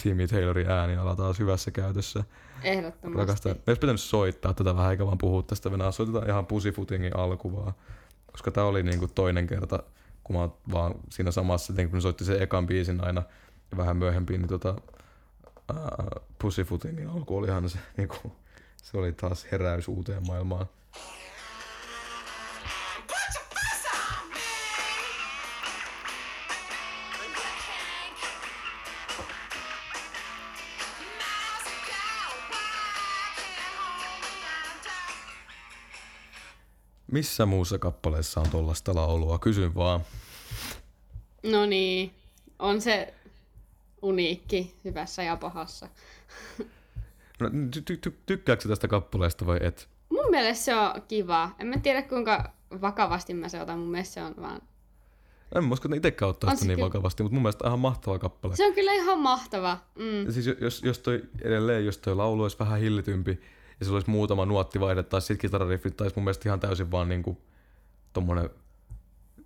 Timmy 0.03 0.27
Taylorin 0.27 0.69
ääniala 0.69 1.15
taas 1.15 1.39
hyvässä 1.39 1.71
käytössä. 1.71 2.23
Ehdottomasti. 2.63 3.19
Rakastan. 3.19 3.51
Me 3.51 3.61
olisi 3.67 3.79
pitänyt 3.79 4.01
soittaa 4.01 4.53
tätä 4.53 4.75
vähän 4.75 4.91
eikä 4.91 5.05
vaan 5.05 5.17
puhua 5.17 5.43
tästä 5.43 5.71
venää. 5.71 5.91
Soitetaan 5.91 6.29
ihan 6.29 6.45
Pussyfootingin 6.45 7.17
alku 7.17 7.55
vaan. 7.55 7.73
Koska 8.31 8.51
tää 8.51 8.63
oli 8.63 8.83
niinku 8.83 9.07
toinen 9.07 9.47
kerta, 9.47 9.83
kun 10.23 10.35
mä 10.35 10.49
vaan 10.71 10.95
siinä 11.09 11.31
samassa, 11.31 11.73
että 11.73 11.83
kun 11.85 11.93
ne 11.93 12.01
soitti 12.01 12.25
sen 12.25 12.41
ekan 12.41 12.67
biisin 12.67 13.03
aina 13.03 13.23
ja 13.71 13.77
vähän 13.77 13.97
myöhemmin, 13.97 14.41
niin 14.41 14.47
tota, 14.49 14.75
ää, 15.73 16.21
Pussyfootingin 16.39 17.07
alku 17.07 17.37
oli 17.37 17.47
ihan 17.47 17.69
se, 17.69 17.79
niinku, 17.97 18.31
se 18.83 18.97
oli 18.97 19.11
taas 19.11 19.47
heräys 19.51 19.87
uuteen 19.87 20.27
maailmaan. 20.27 20.65
Missä 37.11 37.45
muussa 37.45 37.77
kappaleessa 37.79 38.41
on 38.41 38.49
tollasta 38.49 38.95
laulua? 38.95 39.39
Kysyn 39.39 39.75
vaan. 39.75 40.01
No 41.43 41.65
niin. 41.65 42.11
On 42.59 42.81
se 42.81 43.13
uniikki 44.01 44.75
hyvässä 44.85 45.23
ja 45.23 45.37
pahassa. 45.37 45.87
No, 47.39 47.47
ty- 47.49 47.81
ty- 47.91 48.09
ty- 48.09 48.13
tykkääkö 48.25 48.67
tästä 48.67 48.87
kappaleesta 48.87 49.45
vai 49.45 49.57
et? 49.61 49.89
Mun 50.09 50.25
mielestä 50.29 50.63
se 50.65 50.75
on 50.75 51.01
kiva. 51.07 51.49
En 51.59 51.67
mä 51.67 51.77
tiedä 51.77 52.01
kuinka 52.01 52.51
vakavasti 52.81 53.33
mä 53.33 53.49
se 53.49 53.61
otan. 53.61 53.79
Mun 53.79 53.91
mielestä 53.91 54.13
se 54.13 54.23
on 54.23 54.33
vaan... 54.41 54.61
En 55.55 55.63
mä 55.63 55.73
usko, 55.73 55.87
että 55.87 55.95
itsekään 55.97 56.29
ottaa 56.29 56.49
On 56.49 56.57
sitä 56.57 56.67
niin 56.67 56.75
kyllä. 56.77 56.85
vakavasti, 56.85 57.23
mutta 57.23 57.33
mun 57.33 57.41
mielestä 57.43 57.67
ihan 57.67 57.79
mahtava 57.79 58.19
kappale. 58.19 58.55
Se 58.55 58.67
on 58.67 58.73
kyllä 58.73 58.93
ihan 58.93 59.19
mahtava. 59.19 59.77
Mm. 59.95 60.25
Ja 60.25 60.31
Siis 60.31 60.45
jo- 60.47 60.55
jos, 60.61 60.83
jos 60.83 60.99
toi 60.99 61.21
edelleen, 61.41 61.85
jos 61.85 61.97
toi 61.97 62.15
laulu 62.15 62.43
olisi 62.43 62.59
vähän 62.59 62.79
hillitympi 62.79 63.39
ja 63.81 63.85
sillä 63.85 63.95
olisi 63.95 64.09
muutama 64.09 64.45
nuotti 64.45 64.79
vaihdettaa, 64.79 65.19
sit 65.19 65.39
kitarariffi, 65.41 65.91
tai 65.91 66.09
mun 66.15 66.23
mielestä 66.23 66.49
ihan 66.49 66.59
täysin 66.59 66.91
vaan 66.91 67.09
niinku 67.09 67.41
tommonen 68.13 68.49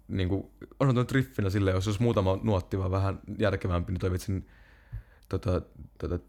niinku, 0.08 0.52
on 0.80 0.96
nyt 0.96 1.12
riffinä 1.12 1.50
sille, 1.50 1.72
jos 1.72 1.88
olisi 1.88 2.02
muutama 2.02 2.40
nuotti 2.44 2.78
vaan 2.78 2.92
vähän 2.92 3.20
järkevämpi, 3.40 3.92
niin 3.92 4.00
toi 4.00 4.12
vitsin 4.12 4.48
tota, 5.30 5.62
tota, 5.98 6.20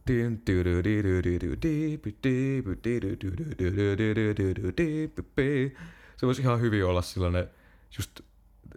se 6.17 6.27
voisi 6.27 6.43
ihan 6.43 6.61
hyvin 6.61 6.85
olla 6.85 7.03
sellainen 7.03 7.51
just 7.99 8.21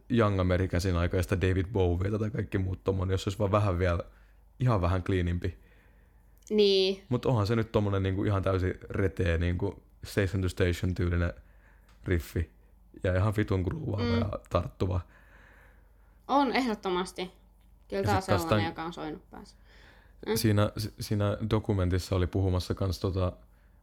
Young 0.10 0.40
Americasin 0.40 0.98
aikaista 0.98 1.42
David 1.42 1.66
Bowie 1.74 2.18
tai 2.20 2.30
kaikki 2.30 2.58
muut 2.58 2.84
tommonen, 2.84 3.14
jos 3.14 3.28
olisi 3.28 3.40
vaan 3.40 3.52
vähän 3.52 3.80
vielä, 3.80 4.04
ihan 4.60 4.82
vähän 4.82 5.04
kliinimpi 5.04 5.69
niin. 6.50 7.04
Mutta 7.10 7.30
onhan 7.30 7.48
se 7.48 7.56
nyt 7.56 7.72
tommonen 7.72 8.04
niinku 8.04 8.24
ihan 8.24 8.44
täysin 8.44 8.74
retee 8.90 9.38
niinku 9.38 9.84
Station 10.04 10.42
to 10.42 10.50
Station 10.50 10.96
tyylinen 10.96 11.34
riffi. 12.06 12.52
Ja 13.04 13.16
ihan 13.16 13.34
vitun 13.38 13.62
gruuvaava 13.62 14.04
Mm. 14.04 14.20
ja 14.20 14.30
tarttuva. 14.50 15.02
On 16.28 16.52
ehdottomasti. 16.52 17.32
Kyllä 17.90 18.04
tää 18.04 18.16
on 18.16 18.22
sellainen, 18.22 18.60
tän- 18.60 18.66
joka 18.70 18.84
on 18.84 18.94
soinut 18.94 19.30
päässä. 19.32 19.56
Mm. 20.28 20.36
Siinä, 20.36 20.72
si- 20.78 20.94
siinä 21.00 21.38
dokumentissa 21.50 22.16
oli 22.16 22.28
puhumassa 22.28 22.74
kans 22.74 23.00
tota 23.00 23.32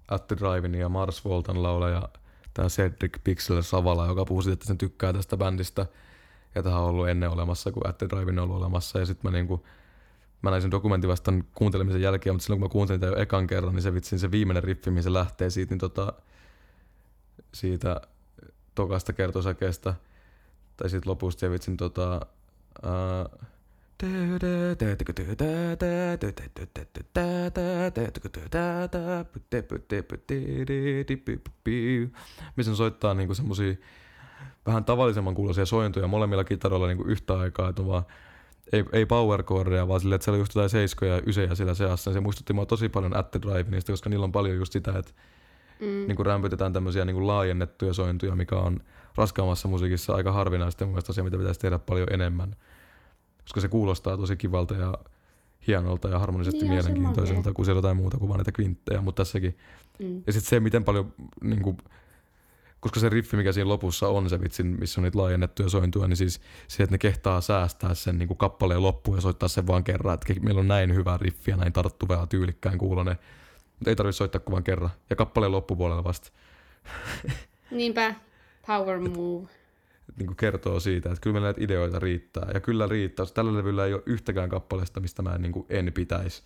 At 0.08 0.26
the 0.26 0.36
Drive-in 0.36 0.74
ja 0.74 0.88
Mars 0.88 1.24
Voltan 1.24 1.62
laulaja 1.62 2.08
tämä 2.54 2.68
Cedric 2.68 3.18
Pixel 3.24 3.62
Savala, 3.62 4.06
joka 4.06 4.24
puhui 4.24 4.42
siitä, 4.42 4.52
että 4.54 4.66
sen 4.66 4.78
tykkää 4.78 5.12
tästä 5.12 5.36
bändistä. 5.36 5.86
Ja 6.54 6.62
tähän 6.62 6.80
on 6.80 6.88
ollut 6.88 7.08
ennen 7.08 7.30
olemassa, 7.30 7.72
kun 7.72 7.86
At 7.88 7.98
the 7.98 8.08
Drive-in 8.08 8.38
on 8.38 8.44
ollut 8.44 8.56
olemassa. 8.56 8.98
Ja 8.98 9.06
sitten 9.06 9.30
mä 9.30 9.36
niinku, 9.36 9.66
mä 10.42 10.50
näin 10.50 10.62
sen 10.62 10.70
dokumentin 10.70 11.10
vasta 11.10 11.32
kuuntelemisen 11.54 12.02
jälkeen, 12.02 12.34
mutta 12.34 12.44
silloin 12.44 12.60
kun 12.60 12.68
mä 12.68 12.72
kuuntelin 12.72 13.00
tätä 13.00 13.12
jo 13.12 13.22
ekan 13.22 13.46
kerran, 13.46 13.74
niin 13.74 13.82
se 13.82 13.94
vitsin 13.94 14.18
se 14.18 14.30
viimeinen 14.30 14.64
riffi, 14.64 14.90
mihin 14.90 15.02
se 15.02 15.12
lähtee 15.12 15.50
siitä, 15.50 15.72
niin 15.72 15.78
tota, 15.78 16.12
siitä 17.54 18.00
tokasta 18.74 19.12
kertosäkeestä, 19.12 19.94
tai 20.76 20.90
siitä 20.90 21.10
lopusta 21.10 21.44
ja 21.44 21.50
vitsin 21.50 21.76
tota, 21.76 22.20
ää, 22.82 23.46
missä 32.56 32.72
ne 32.72 32.76
soittaa 32.76 33.14
niinku 33.14 33.34
semmosia 33.34 33.74
vähän 34.66 34.84
tavallisemman 34.84 35.34
kuuloisia 35.34 35.66
sointuja 35.66 36.06
molemmilla 36.06 36.44
kitaroilla 36.44 36.86
niinku 36.86 37.04
yhtä 37.04 37.38
aikaa, 37.38 37.68
että 37.68 37.82
on 37.82 37.88
vaan 37.88 38.04
ei, 38.72 38.84
ei 38.92 39.06
power 39.06 39.42
chordeja, 39.42 39.88
vaan 39.88 40.00
silleen, 40.00 40.16
että 40.16 40.24
siellä 40.24 40.36
on 40.36 40.40
just 40.40 40.54
jotain 40.54 40.70
seiskoja 40.70 41.14
ja 41.14 41.22
ysejä 41.26 41.54
siellä 41.54 41.74
seassa. 41.74 42.12
Se 42.12 42.20
muistutti 42.20 42.52
mua 42.52 42.66
tosi 42.66 42.88
paljon 42.88 43.16
At 43.16 43.30
the 43.30 43.40
Drive-inista, 43.42 43.92
koska 43.92 44.10
niillä 44.10 44.24
on 44.24 44.32
paljon 44.32 44.56
just 44.56 44.72
sitä, 44.72 44.98
että 44.98 45.12
Mm. 45.80 45.86
niin 45.86 46.16
kuin 46.16 46.26
rämpytetään 46.26 46.72
tämmöisiä 46.72 47.04
niin 47.04 47.14
kuin 47.14 47.26
laajennettuja 47.26 47.92
sointuja, 47.92 48.36
mikä 48.36 48.56
on 48.56 48.80
raskaammassa 49.16 49.68
musiikissa 49.68 50.14
aika 50.14 50.32
harvinaista 50.32 50.84
ja 50.84 50.90
asia, 51.08 51.24
mitä 51.24 51.38
pitäisi 51.38 51.60
tehdä 51.60 51.78
paljon 51.78 52.08
enemmän. 52.12 52.56
Koska 53.42 53.60
se 53.60 53.68
kuulostaa 53.68 54.16
tosi 54.16 54.36
kivalta 54.36 54.74
ja 54.74 54.94
hienolta 55.66 56.08
ja 56.08 56.18
harmonisesti 56.18 56.58
Niin 56.58 56.70
mielenkiintoiselta, 56.70 57.52
kun 57.52 57.64
siellä 57.64 57.78
jotain 57.78 57.96
muuta 57.96 58.18
kuin 58.18 58.28
vaan 58.28 58.38
näitä 58.38 58.52
kvinttejä, 58.52 59.00
mutta 59.00 59.20
tässäkin. 59.24 59.58
Mm. 59.98 60.22
Ja 60.26 60.32
sitten 60.32 60.48
se, 60.48 60.60
miten 60.60 60.84
paljon, 60.84 61.12
niin 61.42 61.62
kuin, 61.62 61.76
koska 62.86 63.00
se 63.00 63.08
riffi, 63.08 63.36
mikä 63.36 63.52
siinä 63.52 63.68
lopussa 63.68 64.08
on, 64.08 64.30
se 64.30 64.40
vitsin, 64.40 64.66
missä 64.66 65.00
on 65.00 65.02
niitä 65.02 65.18
laajennettuja 65.18 65.68
sointuja, 65.68 66.08
niin 66.08 66.16
siis 66.16 66.40
se, 66.68 66.82
että 66.82 66.94
ne 66.94 66.98
kehtaa 66.98 67.40
säästää 67.40 67.94
sen 67.94 68.18
niin 68.18 68.28
kuin 68.28 68.38
kappaleen 68.38 68.82
loppuun 68.82 69.16
ja 69.16 69.20
soittaa 69.20 69.48
sen 69.48 69.66
vaan 69.66 69.84
kerran, 69.84 70.14
että 70.14 70.34
meillä 70.40 70.60
on 70.60 70.68
näin 70.68 70.94
hyvä 70.94 71.18
riffi 71.20 71.50
ja 71.50 71.56
näin 71.56 71.72
tarttuva 71.72 72.14
ja 72.14 72.26
tyylikkään 72.26 72.78
kuulonen. 72.78 73.16
Mutta 73.78 73.90
ei 73.90 73.96
tarvitse 73.96 74.16
soittaa 74.16 74.40
kuin 74.40 74.52
vaan 74.52 74.64
kerran. 74.64 74.90
Ja 75.10 75.16
kappaleen 75.16 75.52
loppupuolella 75.52 76.04
vasta. 76.04 76.30
Niinpä, 77.70 78.14
power 78.66 78.98
move. 78.98 79.48
niin 80.16 80.26
kuin 80.26 80.36
kertoo 80.36 80.80
siitä, 80.80 81.08
että 81.08 81.20
kyllä 81.20 81.34
meillä 81.34 81.46
näitä 81.46 81.64
ideoita 81.64 81.98
riittää. 81.98 82.48
Ja 82.54 82.60
kyllä 82.60 82.86
riittää. 82.86 83.26
Tällä 83.34 83.54
levyllä 83.54 83.86
ei 83.86 83.94
ole 83.94 84.02
yhtäkään 84.06 84.48
kappaleesta, 84.48 85.00
mistä 85.00 85.22
mä 85.22 85.34
en, 85.34 85.42
niin 85.42 85.52
kuin 85.52 85.66
en 85.68 85.92
pitäisi. 85.94 86.42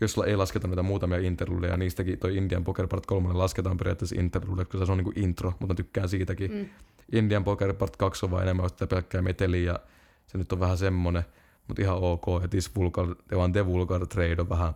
Jos 0.00 0.20
ei 0.26 0.36
lasketa 0.36 0.68
näitä 0.68 0.82
muutamia 0.82 1.18
interludeja, 1.18 1.76
niistäkin 1.76 2.18
toi 2.18 2.36
Indian 2.36 2.64
Poker 2.64 2.86
Part 2.86 3.06
3 3.06 3.32
lasketaan 3.32 3.76
periaatteessa 3.76 4.20
interlude, 4.20 4.64
koska 4.64 4.86
se 4.86 4.92
on 4.92 4.98
niin 4.98 5.04
kuin 5.04 5.18
intro, 5.18 5.50
mutta 5.50 5.66
mä 5.66 5.74
tykkään 5.74 6.08
siitäkin. 6.08 6.52
Mm. 6.52 6.68
Indian 7.12 7.44
Poker 7.44 7.74
Part 7.74 7.96
2 7.96 8.26
on 8.26 8.30
vaan 8.30 8.42
enemmän 8.42 8.68
sitä 8.68 8.86
pelkkää 8.86 9.22
meteliä 9.22 9.72
ja 9.72 9.78
se 10.26 10.38
nyt 10.38 10.52
on 10.52 10.60
vähän 10.60 10.78
semmonen, 10.78 11.24
mutta 11.68 11.82
ihan 11.82 11.98
ok. 11.98 12.24
Ja 12.42 12.48
This 12.48 12.76
Vulgar, 12.76 13.06
vaan 13.36 13.52
The 13.52 13.66
Vulgar 13.66 14.06
Trade 14.06 14.36
on 14.38 14.48
vähän 14.48 14.74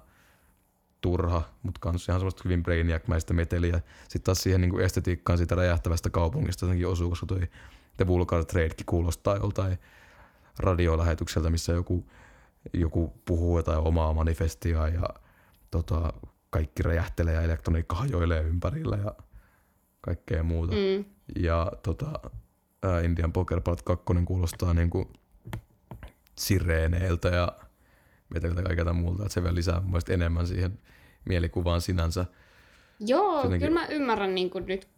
turha, 1.01 1.43
mutta 1.63 1.79
kans 1.81 2.09
ihan 2.09 2.21
semmoista 2.21 2.43
hyvin 2.45 2.63
brainiac-mäistä 2.63 3.35
meteliä. 3.35 3.81
Sitten 4.03 4.23
taas 4.23 4.43
siihen 4.43 4.61
niin 4.61 4.81
estetiikkaan 4.81 5.39
siitä 5.39 5.55
räjähtävästä 5.55 6.11
kaupungista 6.11 6.65
jotenkin 6.65 6.89
osuu, 6.89 7.09
koska 7.09 7.27
toi 7.27 7.41
The 7.97 8.07
Vulgar 8.07 8.45
Tradekin 8.45 8.87
kuulostaa 8.87 9.37
joltain 9.37 9.79
radiolähetykseltä, 10.59 11.51
missä 11.51 11.73
joku, 11.73 12.07
joku 12.73 13.13
puhuu 13.25 13.59
jotain 13.59 13.79
omaa 13.79 14.15
manifestiaa 14.15 14.89
ja 14.89 15.09
tota, 15.71 16.13
kaikki 16.51 16.83
räjähtelee 16.83 17.35
ja 17.35 17.43
elektroniikka 17.43 17.97
hajoilee 17.97 18.43
ympärillä 18.43 18.97
ja 18.97 19.15
kaikkea 20.01 20.43
muuta. 20.43 20.73
Mm. 20.73 21.05
Ja 21.37 21.73
tota, 21.83 22.31
ää, 22.83 23.01
Indian 23.01 23.33
Poker 23.33 23.61
Part 23.61 23.83
2 23.83 24.05
kuulostaa 24.25 24.75
niinku 24.75 25.13
sireeneiltä 26.39 27.29
ja 27.29 27.53
meteltä 28.35 28.63
kaikilta 28.63 28.93
muulta, 28.93 29.23
että 29.23 29.35
se 29.35 29.43
vielä 29.43 29.55
lisää 29.55 29.81
mun 29.81 30.01
enemmän 30.09 30.47
siihen 30.47 30.79
mielikuvaan 31.25 31.81
sinänsä. 31.81 32.27
Joo, 33.01 33.37
Jotenkin- 33.37 33.61
kyllä 33.69 33.81
mä 33.81 33.87
ymmärrän 33.87 34.35
niin 34.35 34.51
kuin 34.51 34.67
nyt, 34.67 34.89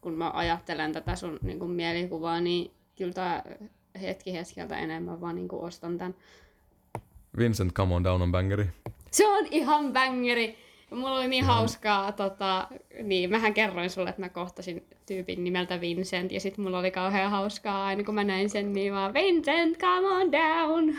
kun 0.00 0.14
mä 0.14 0.30
ajattelen 0.30 0.92
tätä 0.92 1.16
sun 1.16 1.38
niin 1.42 1.58
kuin 1.58 1.70
mielikuvaa, 1.70 2.40
niin 2.40 2.70
kyllä 2.98 3.12
tää 3.12 3.42
hetki 4.00 4.32
hetkeltä 4.32 4.78
enemmän 4.78 5.20
vaan 5.20 5.34
niin 5.34 5.48
kuin 5.48 5.62
ostan 5.62 5.98
tän. 5.98 6.14
Vincent 7.38 7.72
Come 7.72 7.94
On 7.94 8.04
Down 8.04 8.22
on 8.22 8.32
bangeri. 8.32 8.66
Se 9.10 9.26
on 9.28 9.46
ihan 9.50 9.92
bangeri! 9.92 10.58
Ja 10.90 10.96
Mulla 10.96 11.16
oli 11.16 11.28
niin 11.28 11.44
hauskaa, 11.44 12.12
tota, 12.12 12.68
niin 13.02 13.30
mähän 13.30 13.54
kerroin 13.54 13.90
sulle, 13.90 14.08
että 14.10 14.22
mä 14.22 14.28
kohtasin 14.28 14.86
tyypin 15.06 15.44
nimeltä 15.44 15.80
Vincent, 15.80 16.32
ja 16.32 16.40
sitten 16.40 16.64
mulla 16.64 16.78
oli 16.78 16.90
kauhean 16.90 17.30
hauskaa 17.30 17.86
aina 17.86 18.04
kun 18.04 18.14
mä 18.14 18.24
näin 18.24 18.50
sen, 18.50 18.72
niin 18.72 18.92
vaan 18.92 19.14
Vincent, 19.14 19.78
come 19.78 20.08
on 20.08 20.32
down! 20.32 20.96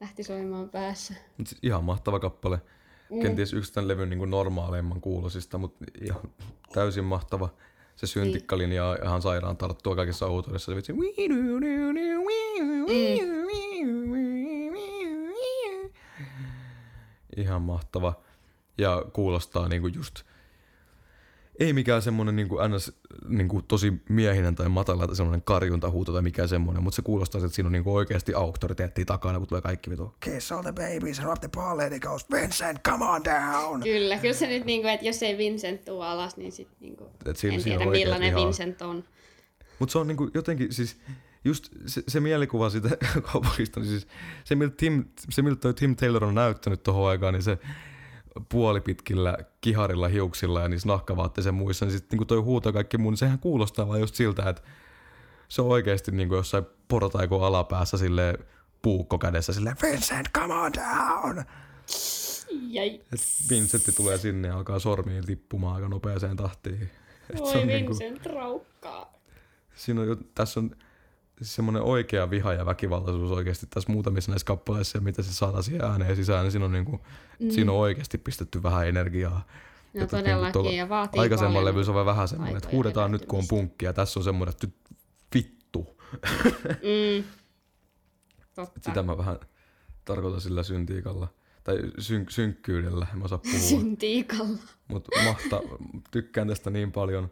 Lähti 0.00 0.22
soimaan 0.22 0.70
päässä. 0.70 1.14
Ihan 1.62 1.84
mahtava 1.84 2.18
kappale. 2.18 2.58
Mm. 3.10 3.20
Kenties 3.20 3.52
yksi 3.52 3.72
tämän 3.72 3.88
levyn 3.88 4.10
niin 4.10 4.30
normaaleimman 4.30 5.00
kuulosista, 5.00 5.58
mutta 5.58 5.84
ihan 6.00 6.22
täysin 6.72 7.04
mahtava. 7.04 7.48
Se 7.96 8.06
syntikkalinja 8.06 8.86
on 8.86 8.98
ihan 9.04 9.22
sairaan 9.22 9.56
tarttua 9.56 9.96
kaikessa 9.96 10.26
autoudessa. 10.26 10.72
Se 10.72 10.76
vitsi. 10.76 10.92
Ihan 17.40 17.62
mahtava. 17.62 18.14
Ja 18.78 19.04
kuulostaa 19.12 19.68
niinku 19.68 19.86
just 19.88 20.22
ei 21.58 21.72
mikään 21.72 22.02
semmonen 22.02 22.36
niinku 22.36 22.58
ns, 22.68 22.92
niinku 23.28 23.62
tosi 23.62 23.92
miehinen 24.08 24.54
tai 24.54 24.68
matala 24.68 25.06
tai 25.06 25.16
semmonen 25.16 25.42
karjuntahuuto 25.42 26.12
tai 26.12 26.22
mikään 26.22 26.48
semmonen, 26.48 26.82
mutta 26.82 26.96
se 26.96 27.02
kuulostaa, 27.02 27.38
että 27.44 27.54
siinä 27.54 27.66
on 27.66 27.72
niinku 27.72 27.94
oikeasti 27.94 28.34
auktoriteetti 28.34 29.04
takana, 29.04 29.38
kun 29.38 29.48
tulee 29.48 29.62
kaikki 29.62 29.90
vitu. 29.90 30.14
Kiss 30.20 30.52
all 30.52 30.62
the 30.62 30.72
babies, 30.72 31.22
rock 31.22 31.38
the 31.40 31.48
ball, 31.56 31.78
goes. 32.00 32.26
Vincent, 32.32 32.78
come 32.88 33.04
on 33.04 33.24
down! 33.24 33.80
Kyllä, 33.82 34.18
kyllä 34.18 34.34
se 34.34 34.46
nyt, 34.46 34.64
niin 34.64 34.82
kuin, 34.82 34.92
että 34.94 35.06
jos 35.06 35.22
ei 35.22 35.38
Vincent 35.38 35.84
tuu 35.84 36.00
alas, 36.00 36.36
niin 36.36 36.52
sit 36.52 36.68
niin 36.80 36.96
kuin, 36.96 37.10
Et 37.26 37.36
siinä- 37.36 37.54
en 37.54 37.62
siinä 37.62 37.78
tiedä 37.78 37.90
millainen 37.90 38.34
vihaa. 38.34 38.46
Vincent 38.46 38.82
on. 38.82 39.04
Mutta 39.78 39.92
se 39.92 39.98
on 39.98 40.06
niinku 40.08 40.30
jotenkin 40.34 40.72
siis, 40.72 40.96
just 41.44 41.68
se, 41.86 42.02
se 42.08 42.20
mielikuva 42.20 42.70
siitä 42.70 42.88
kaupungista, 43.32 43.80
niin 43.80 43.90
siis 43.90 44.06
se 44.44 44.54
miltä, 44.54 44.74
Tim, 44.76 45.04
se 45.30 45.42
miltä 45.42 45.60
toi 45.60 45.74
Tim 45.74 45.96
Taylor 45.96 46.24
on 46.24 46.34
näyttänyt 46.34 46.82
tohon 46.82 47.08
aikaan, 47.08 47.34
niin 47.34 47.42
se 47.42 47.58
puolipitkillä 48.48 49.38
kiharilla 49.60 50.08
hiuksilla 50.08 50.60
ja 50.60 50.68
niissä 50.68 50.88
nahkavaatteisen 50.88 51.54
muissa, 51.54 51.84
niin 51.84 51.92
sitten 51.92 52.08
niinku 52.16 52.24
toi 52.24 52.38
huuto 52.38 52.68
ja 52.68 52.72
kaikki 52.72 52.98
muu, 52.98 53.10
niin 53.10 53.18
sehän 53.18 53.38
kuulostaa 53.38 53.88
vaan 53.88 54.00
just 54.00 54.14
siltä, 54.14 54.48
että 54.50 54.62
se 55.48 55.62
on 55.62 55.68
oikeasti 55.68 56.10
niinku 56.10 56.34
jossain 56.34 56.66
portaikon 56.88 57.42
alapäässä 57.44 57.98
silleen 57.98 58.38
puukko 58.82 59.18
kädessä 59.18 59.52
silleen 59.52 59.76
Vincent, 59.82 60.28
come 60.38 60.54
on 60.54 60.72
down! 60.72 61.44
Vincentti 63.50 63.92
tulee 63.92 64.18
sinne 64.18 64.48
ja 64.48 64.56
alkaa 64.56 64.78
sormiin 64.78 65.26
tippumaan 65.26 65.74
aika 65.74 65.88
nopeaseen 65.88 66.36
tahtiin. 66.36 66.90
Et 67.30 67.40
Voi 67.40 67.64
niinku- 67.66 67.98
Vincent 67.98 68.26
raukkaa. 68.26 69.12
siinä 69.74 70.00
on, 70.00 70.18
tässä 70.34 70.60
on 70.60 70.70
semmoinen 71.42 71.82
oikea 71.82 72.30
viha 72.30 72.52
ja 72.52 72.66
väkivaltaisuus 72.66 73.30
oikeasti 73.30 73.66
tässä 73.70 73.92
muutamissa 73.92 74.30
näissä 74.30 74.46
kappaleissa 74.46 74.98
ja 74.98 75.02
mitä 75.02 75.22
se 75.22 75.34
saadaan 75.34 75.62
siihen 75.62 75.84
ääneen 75.84 76.16
sisään, 76.16 76.42
niin 76.42 76.52
siinä 76.52 76.64
on, 76.64 76.72
niinku, 76.72 77.00
mm. 77.40 77.50
siinä 77.50 77.72
on 77.72 77.78
oikeasti 77.78 78.18
pistetty 78.18 78.62
vähän 78.62 78.88
energiaa. 78.88 79.46
No 79.94 80.02
Että 80.02 80.16
todellakin, 80.16 80.52
tuolla 80.52 80.70
ja 80.70 80.88
vaatii 80.88 81.20
levyllä 81.64 81.84
se 81.84 81.90
on 81.90 81.94
vaan 81.94 82.06
vähän 82.06 82.28
semmoinen, 82.28 82.56
että 82.56 82.68
huudetaan 82.72 83.12
nyt 83.12 83.26
kun 83.26 83.38
on 83.38 83.48
punkkia, 83.48 83.92
tässä 83.92 84.20
on 84.20 84.24
semmoinen, 84.24 84.52
että 84.52 84.68
vittu. 85.34 86.00
Mm. 86.68 87.24
Totta. 88.54 88.80
Sitä 88.84 89.02
mä 89.02 89.18
vähän 89.18 89.40
tarkoitan 90.04 90.40
sillä 90.40 90.62
syntiikalla. 90.62 91.28
Tai 91.64 91.76
syn- 91.98 92.26
synkkyydellä, 92.28 93.06
en 93.12 93.18
mä 93.18 93.24
osaa 93.24 93.38
puhua. 93.38 93.58
Syntiikalla. 93.58 94.58
Mutta 94.88 95.22
mahta, 95.24 95.60
tykkään 96.10 96.48
tästä 96.48 96.70
niin 96.70 96.92
paljon. 96.92 97.30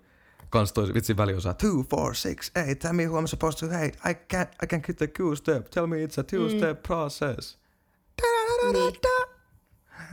Kans 0.56 0.72
toi 0.72 0.94
vitsin 0.94 1.16
väliosa. 1.16 1.54
Two, 1.54 1.82
four, 1.90 2.14
six, 2.14 2.50
eight. 2.54 2.78
Tell 2.78 2.92
me 2.92 3.04
who 3.04 3.20
I'm 3.20 3.26
supposed 3.26 3.68
to 3.68 3.74
hate. 3.74 4.10
I 4.10 4.14
can't, 4.14 4.48
I 4.62 4.66
can 4.66 4.82
get 4.86 5.02
a 5.02 5.06
two 5.16 5.36
step. 5.36 5.70
Tell 5.70 5.86
me 5.86 5.96
it's 5.96 6.20
a 6.20 6.22
two 6.22 6.50
step 6.50 6.82
process. 6.82 7.58
Niin. 8.72 8.94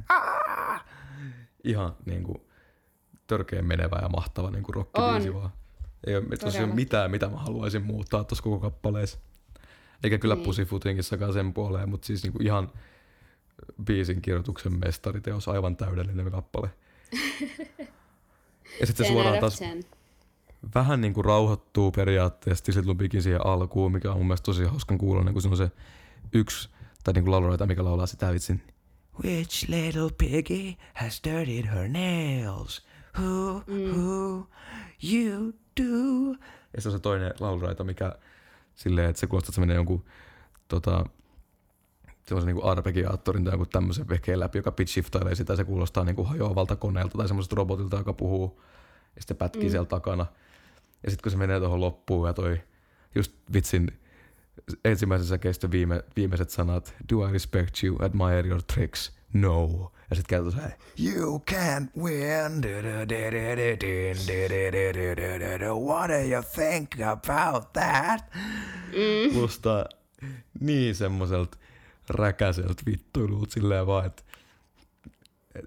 Ah! 0.10 0.86
Ihan 1.64 1.96
niinku 2.06 2.46
törkeen 3.28 3.66
menevä 3.66 4.00
ja 4.02 4.10
mahtava 4.10 4.52
niinku 4.52 4.72
rockibiisi 4.72 5.34
vaan. 5.34 5.52
Ei 6.08 6.16
ole 6.16 6.38
tosiaan 6.40 6.76
mitään, 6.76 7.12
mitä 7.12 7.30
mä 7.30 7.38
haluaisin 7.38 7.84
muuttaa 7.84 8.24
tuossa 8.24 8.44
koko 8.44 8.60
kappaleessa. 8.60 9.20
Eikä 10.04 10.18
kyllä 10.18 10.36
Niin. 10.36 10.46
Pussyfootingissakaan 10.46 11.34
sen 11.34 11.54
puoleen, 11.54 11.90
mutta 11.90 12.08
siis 12.08 12.24
niinku 12.24 12.40
ihan 12.42 12.72
biisin 13.84 14.22
kirjoituksen 14.22 14.80
mestariteos, 14.80 15.48
aivan 15.48 15.76
täydellinen 15.76 16.32
kappale. 16.32 16.70
ja 18.80 18.88
sitten 18.88 19.06
se, 19.06 19.12
suoraan 19.12 19.40
taas 19.40 19.60
ten. 19.60 19.84
Vähän 20.76 21.02
niinku 21.02 21.22
rauhoittuu 21.22 21.92
periaatteessa 21.92 22.66
Disney 22.66 22.86
Lubikin 22.86 23.24
siihen 23.24 23.46
alkuun, 23.46 23.92
mikä 23.92 24.12
on 24.12 24.18
mun 24.18 24.28
mielestä 24.28 24.46
tosi 24.46 24.64
hauskan 24.64 24.98
kuulonen, 24.98 25.34
kun 25.34 25.42
se 25.42 25.48
on 25.48 25.58
se 25.58 25.72
yksi, 26.34 26.70
tai 27.04 27.14
niinku 27.14 27.32
lauluraita, 27.32 27.66
mikä 27.66 27.84
laulaa 27.84 28.08
sitä 28.08 28.34
vitsin. 28.34 28.62
Which 29.24 29.70
little 29.70 30.10
piggy 30.18 30.74
has 30.94 31.22
dirtied 31.24 31.66
her 31.66 31.88
nails? 31.88 32.86
Who, 33.20 33.64
who, 33.68 34.48
you 35.14 35.54
do? 35.82 36.36
Ja 36.76 36.82
se 36.82 36.90
on 36.90 36.92
se 36.92 37.00
toinen 37.00 37.34
lauluraita, 37.40 37.84
mikä 37.84 38.16
silleen, 38.76 39.10
että 39.10 39.20
se 39.20 39.28
kuulostaa, 39.28 39.50
että 39.50 39.56
se 39.56 39.62
menee 39.62 39.76
jonkun 39.76 40.06
tota, 40.68 41.06
semmoisen 42.26 42.48
niinku 42.48 42.68
arpeggiaattorin 42.68 43.44
tai 43.44 43.54
joku 43.54 43.66
tämmöisen 43.66 44.10
vehkeen 44.10 44.40
läpi, 44.40 44.58
joka 44.58 44.72
pitch 44.72 44.94
shiftailee 44.94 45.36
sitä, 45.36 45.56
se 45.56 45.64
kuulostaa 45.64 46.04
niinku 46.04 46.24
hajoavalta 46.24 46.76
koneelta 46.76 47.18
tai 47.18 47.28
semmoiselta 47.28 47.56
robotilta, 47.56 47.98
joka 47.98 48.14
puhuu, 48.14 48.62
ja 49.16 49.22
sitten 49.22 49.38
pätkii 49.38 49.64
mm. 49.64 49.70
siellä 49.70 49.86
takana. 49.86 50.26
Ja 51.04 51.10
sitten 51.12 51.24
kun 51.24 51.32
se 51.32 51.38
menee 51.38 51.60
tuohon 51.60 51.82
loppuun 51.82 52.28
ja 52.28 52.34
toi 52.34 52.62
just 53.16 53.34
vitsin 53.54 53.92
ensimmäisessä 54.86 55.38
keistä 55.38 55.72
viime, 55.72 56.04
viimeiset 56.16 56.50
sanat, 56.50 56.96
do 57.12 57.28
I 57.28 57.32
respect 57.32 57.84
you, 57.84 57.98
admire 58.02 58.48
your 58.48 58.62
tricks, 58.74 59.12
no. 59.34 59.92
Ja 60.10 60.16
sitten 60.16 60.30
kertoo 60.30 60.52
se, 60.52 60.78
You 61.00 61.44
can't 61.52 62.02
win. 62.04 62.62
What 65.88 66.10
do 66.10 66.20
you 66.20 66.44
think 66.56 67.02
about 67.02 67.74
that? 67.74 68.26
kuulostaa 69.34 69.86
niin 70.60 70.96
semmoiselta 70.96 71.58
räkäseltä 72.10 72.84
vittuilulta 72.86 73.54
silleen 73.54 73.88
vaan, 73.88 74.06
että 74.06 74.24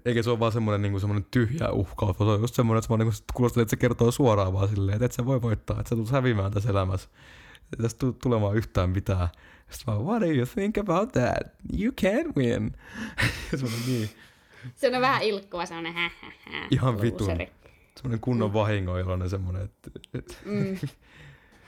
eikä 0.05 0.23
se 0.23 0.29
ole 0.29 0.39
vaan 0.39 0.51
semmoinen 0.51 0.81
niinku 0.81 0.99
semmoinen 0.99 1.27
tyhjä 1.31 1.69
uhkaus, 1.71 2.19
vaan 2.19 2.29
se 2.29 2.33
on 2.33 2.41
just 2.41 2.55
semmoinen, 2.55 2.79
että, 2.79 2.87
se 2.93 2.97
niinku 2.97 3.15
kuulostaa, 3.33 3.61
että 3.61 3.69
se 3.69 3.75
kertoo 3.77 4.11
suoraan 4.11 4.53
vaan 4.53 4.69
silleen, 4.69 4.95
että 4.95 5.05
et 5.05 5.11
sä 5.11 5.25
voi 5.25 5.41
voittaa, 5.41 5.79
että 5.79 5.89
sä 5.89 5.95
tulet 5.95 6.11
häviämään 6.11 6.51
tässä 6.51 6.69
elämässä. 6.69 7.09
Tästä 7.81 7.99
tule 7.99 8.13
tulemaan 8.23 8.55
yhtään 8.55 8.89
mitään. 8.89 9.27
Sitten 9.69 9.85
vaan, 9.95 10.05
what 10.05 10.21
do 10.21 10.27
you 10.27 10.45
think 10.45 10.77
about 10.77 11.11
that? 11.11 11.53
You 11.79 11.93
can't 12.01 12.33
win. 12.37 12.75
se 13.57 13.65
on 13.65 13.71
niin, 13.87 14.09
Se 14.75 14.95
on 14.95 15.01
vähän 15.01 15.21
ilkkuva, 15.21 15.65
semmonen 15.65 15.93
hä, 15.93 16.11
hä, 16.21 16.31
hä, 16.39 16.67
ihan 16.71 17.01
vitun, 17.01 17.37
semmoinen 17.95 18.19
kunnon 18.21 18.53
vahingoiloinen 18.53 19.29
semmoinen, 19.29 19.61
että, 19.61 19.91
että 20.13 20.35
Mm. 20.45 20.77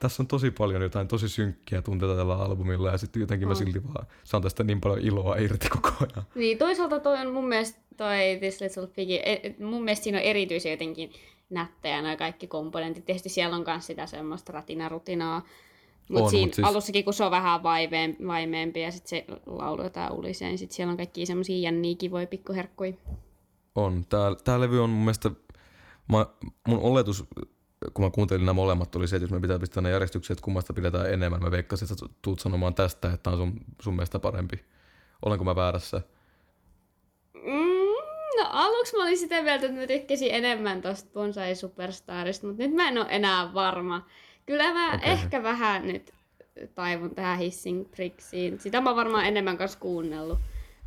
tässä 0.05 0.23
on 0.23 0.27
tosi 0.27 0.51
paljon 0.51 0.81
jotain 0.81 1.07
tosi 1.07 1.29
synkkiä 1.29 1.81
tunteita 1.81 2.15
tällä 2.15 2.35
albumilla 2.35 2.89
ja 2.91 2.97
sitten 2.97 3.19
jotenkin 3.19 3.47
mä 3.47 3.51
On. 3.51 3.55
silti 3.55 3.83
vaan 3.83 4.07
saan 4.23 4.43
tästä 4.43 4.63
niin 4.63 4.81
paljon 4.81 4.99
iloa 4.99 5.35
irti 5.35 5.69
koko 5.69 5.89
ajan. 5.99 6.25
Niin, 6.35 6.57
toisaalta 6.57 6.99
toi 6.99 7.17
on 7.27 7.33
mun 7.33 7.47
mielestä 7.47 7.79
toi 7.97 8.17
This 8.39 8.61
Little 8.61 8.87
Piggy, 8.87 9.13
e- 9.25 9.55
mun 9.59 9.83
mielestä 9.83 10.03
siinä 10.03 10.17
on 10.17 10.23
erityisen 10.23 10.71
jotenkin 10.71 11.11
nättejä 11.49 12.01
nämä 12.01 12.15
kaikki 12.15 12.47
komponentit. 12.47 13.05
Tietysti 13.05 13.29
siellä 13.29 13.55
on 13.55 13.63
myös 13.67 13.85
sitä 13.87 14.05
semmoista 14.05 14.53
ratinarutinaa. 14.53 15.41
Mutta 16.09 16.29
siinä 16.29 16.45
mut 16.45 16.53
siis- 16.53 16.67
alussakin, 16.67 17.03
kun 17.05 17.13
se 17.13 17.23
on 17.23 17.31
vähän 17.31 17.63
vaiveen, 17.63 18.17
vaimeempi 18.27 18.81
ja 18.81 18.91
sitten 18.91 19.09
se 19.09 19.25
laulu 19.45 19.83
jotain 19.83 20.13
ulisee, 20.13 20.47
niin 20.47 20.57
sitten 20.57 20.75
siellä 20.75 20.91
on 20.91 20.97
kaikki 20.97 21.25
semmoisia 21.25 21.57
jänniä 21.59 21.95
kivoja 21.95 22.27
pikkuherkkuja. 22.27 22.93
On. 23.75 24.05
Tää, 24.09 24.35
tää 24.43 24.59
levy 24.59 24.83
on 24.83 24.89
mun 24.89 24.99
mielestä, 24.99 25.31
mä, 26.11 26.25
mun 26.67 26.79
oletus, 26.79 27.23
kun 27.93 28.05
mä 28.05 28.09
kuuntelin 28.11 28.45
nämä 28.45 28.53
molemmat, 28.53 28.95
oli 28.95 29.07
se, 29.07 29.15
että 29.15 29.23
jos 29.23 29.31
me 29.31 29.39
pitää 29.39 29.59
pistää 29.59 29.83
ne 29.83 29.89
järjestykseen, 29.89 30.35
että 30.35 30.43
kummasta 30.43 30.73
pidetään 30.73 31.13
enemmän. 31.13 31.41
Mä 31.41 31.51
veikkasin, 31.51 31.87
että 31.91 32.05
tuut 32.21 32.39
sanomaan 32.39 32.75
tästä, 32.75 33.13
että 33.13 33.29
on 33.29 33.37
sun, 33.37 33.53
sun 33.81 33.95
mielestä 33.95 34.19
parempi. 34.19 34.65
Olenko 35.25 35.43
mä 35.43 35.55
väärässä? 35.55 36.01
Mm, 37.33 37.95
no 38.37 38.49
aluksi 38.49 38.95
mä 38.95 39.03
olin 39.03 39.17
sitä 39.17 39.41
mieltä, 39.41 39.65
että 39.65 39.79
mä 39.79 39.87
tykkäsin 39.87 40.29
enemmän 40.31 40.81
tosta 40.81 41.09
Bonsai 41.13 41.55
Superstarista, 41.55 42.47
mutta 42.47 42.63
nyt 42.63 42.73
mä 42.73 42.87
en 42.87 42.97
ole 42.97 43.07
enää 43.09 43.53
varma. 43.53 44.05
Kyllä 44.45 44.73
mä 44.73 44.93
okay. 44.93 45.11
ehkä 45.11 45.43
vähän 45.43 45.87
nyt 45.87 46.13
taivun 46.75 47.15
tähän 47.15 47.37
Hissing 47.37 47.91
Prixiin. 47.91 48.59
Sitä 48.59 48.81
mä 48.81 48.95
varmaan 48.95 49.25
enemmän 49.25 49.57
kanssa 49.57 49.79
kuunnellut, 49.79 50.39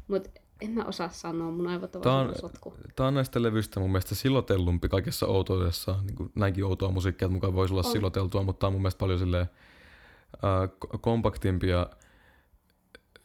mutta 0.09 0.31
en 0.61 0.71
mä 0.71 0.85
osaa 0.85 1.09
sanoa, 1.09 1.51
mun 1.51 1.67
aivot 1.67 1.97
on, 1.97 2.07
on... 2.07 2.35
sotku. 2.41 2.75
tää 2.97 3.07
on 3.07 3.15
näistä 3.15 3.43
levyistä 3.43 3.81
mun 3.81 3.91
mielestä 3.91 4.15
silotellumpi 4.15 4.89
kaikessa 4.89 5.27
outoudessa. 5.27 5.97
Niin 6.03 6.17
kuin 6.17 6.33
näinkin 6.35 6.65
outoa 6.65 6.91
musiikkia, 6.91 7.27
että 7.27 7.35
mukaan 7.35 7.55
voisi 7.55 7.75
olla 7.75 7.87
On. 7.87 7.93
siloteltua, 7.93 8.43
mutta 8.43 8.61
tää 8.61 8.67
on 8.67 8.73
mun 8.73 8.83
mielestä 8.83 8.99
paljon 8.99 9.19
silleen 9.19 9.47
äh, 10.35 10.69
ko- 10.85 10.99
kompaktimpi 11.01 11.69
ja 11.69 11.91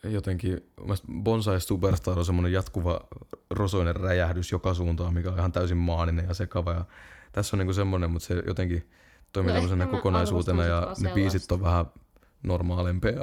jotenkin, 0.03 0.51
mun 0.51 0.85
mielestä 0.87 1.07
Bonsai 1.23 1.61
Superstar 1.61 2.19
on 2.19 2.25
semmoinen 2.25 2.53
jatkuva 2.53 2.99
rosoinen 3.49 3.95
räjähdys 3.95 4.51
joka 4.51 4.73
suuntaan, 4.73 5.13
mikä 5.13 5.31
on 5.31 5.37
ihan 5.37 5.51
täysin 5.51 5.77
maaninen 5.77 6.25
ja 6.27 6.33
sekava. 6.33 6.71
Ja 6.71 6.85
tässä 7.31 7.55
on 7.55 7.59
niinku 7.59 7.73
semmoinen, 7.73 8.11
mutta 8.11 8.27
se 8.27 8.43
jotenkin 8.47 8.89
toimii 9.33 9.49
No 9.49 9.53
tämmöisenä 9.53 9.87
kokonaisuutena 9.87 10.65
ja 10.65 10.93
ne 10.99 11.11
biisit 11.13 11.51
on 11.51 11.61
vähän 11.61 11.85
normaalempia. 12.43 13.21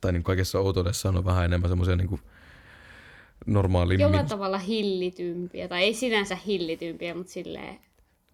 Tai 0.00 0.12
niin 0.12 0.22
kaikessa 0.22 0.58
outoudessaan 0.58 1.16
on 1.16 1.24
vähän 1.24 1.44
enemmän 1.44 1.70
semmoisia 1.70 1.96
niin 1.96 2.20
normaalimmin. 3.46 4.02
Jollain 4.02 4.26
tavalla 4.26 4.58
hillitympiä, 4.58 5.68
tai 5.68 5.82
ei 5.82 5.94
sinänsä 5.94 6.38
hillitympiä, 6.46 7.14
mutta 7.14 7.32
silleen, 7.32 7.78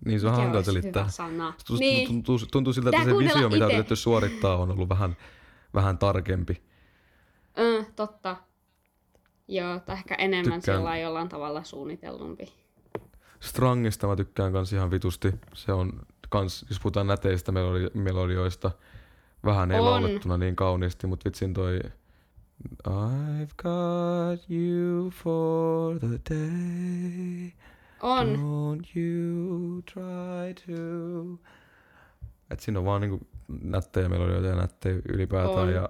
Niin 0.05 0.21
se 0.21 0.27
on 0.27 0.33
mikä 0.33 0.43
hankala 0.43 0.65
selittää. 0.65 1.09
sana. 1.09 1.53
Tuntuu, 1.67 1.77
Niin, 1.81 2.07
tuntuu, 2.09 2.39
tuntuu 2.53 2.73
siltä, 2.73 2.91
että 2.91 3.05
se 3.05 3.19
visio, 3.19 3.49
mitä 3.49 3.65
on 3.65 3.71
ite. 3.71 3.75
yritetty 3.75 3.97
suorittaa, 3.97 4.57
on 4.57 4.71
ollut 4.71 4.89
vähän, 4.89 5.17
vähän 5.75 5.99
tarkempi. 5.99 6.63
äh, 7.59 7.87
totta. 7.97 8.37
Joo, 9.49 9.81
tai 9.81 9.97
ehkä 9.97 10.15
enemmän 10.15 10.61
Tykkään. 10.61 10.79
sillä 10.79 10.99
jollain 10.99 11.29
tavalla 11.29 11.65
suunnitellumpi. 11.65 12.53
Strangista 13.41 14.07
mä 14.07 14.17
tykkään 14.17 14.53
kans 14.53 14.73
ihan 14.73 14.91
vitusti. 14.91 15.33
Se 15.55 15.73
on 15.73 15.93
kans, 16.29 16.67
jos 16.69 16.81
puhutaan 16.81 17.07
näteistä 17.07 17.53
melodi- 17.53 17.91
melodioista, 17.99 18.71
vähän 19.45 19.73
ei 19.73 19.79
On. 19.79 19.85
laulettuna 19.85 20.37
niin 20.39 20.57
kauniisti, 20.57 21.07
mutta 21.07 21.25
vitsin 21.25 21.55
toi 21.55 21.81
I've 22.89 23.55
got 23.57 24.51
you 24.51 25.11
for 25.11 25.99
the 25.99 26.21
day. 26.31 27.53
On. 28.01 28.27
Don't 28.35 28.97
you 28.97 29.83
try 29.83 30.55
to. 30.67 31.41
Et 32.51 32.61
siinä 32.61 32.79
on 32.79 32.85
vaan 32.85 33.01
niinku 33.01 33.27
nättejä 33.63 34.09
melodioita 34.09 34.47
ja 34.47 34.55
nättejä 34.55 35.03
ylipäätään 35.09 35.59
On. 35.59 35.73
ja 35.73 35.89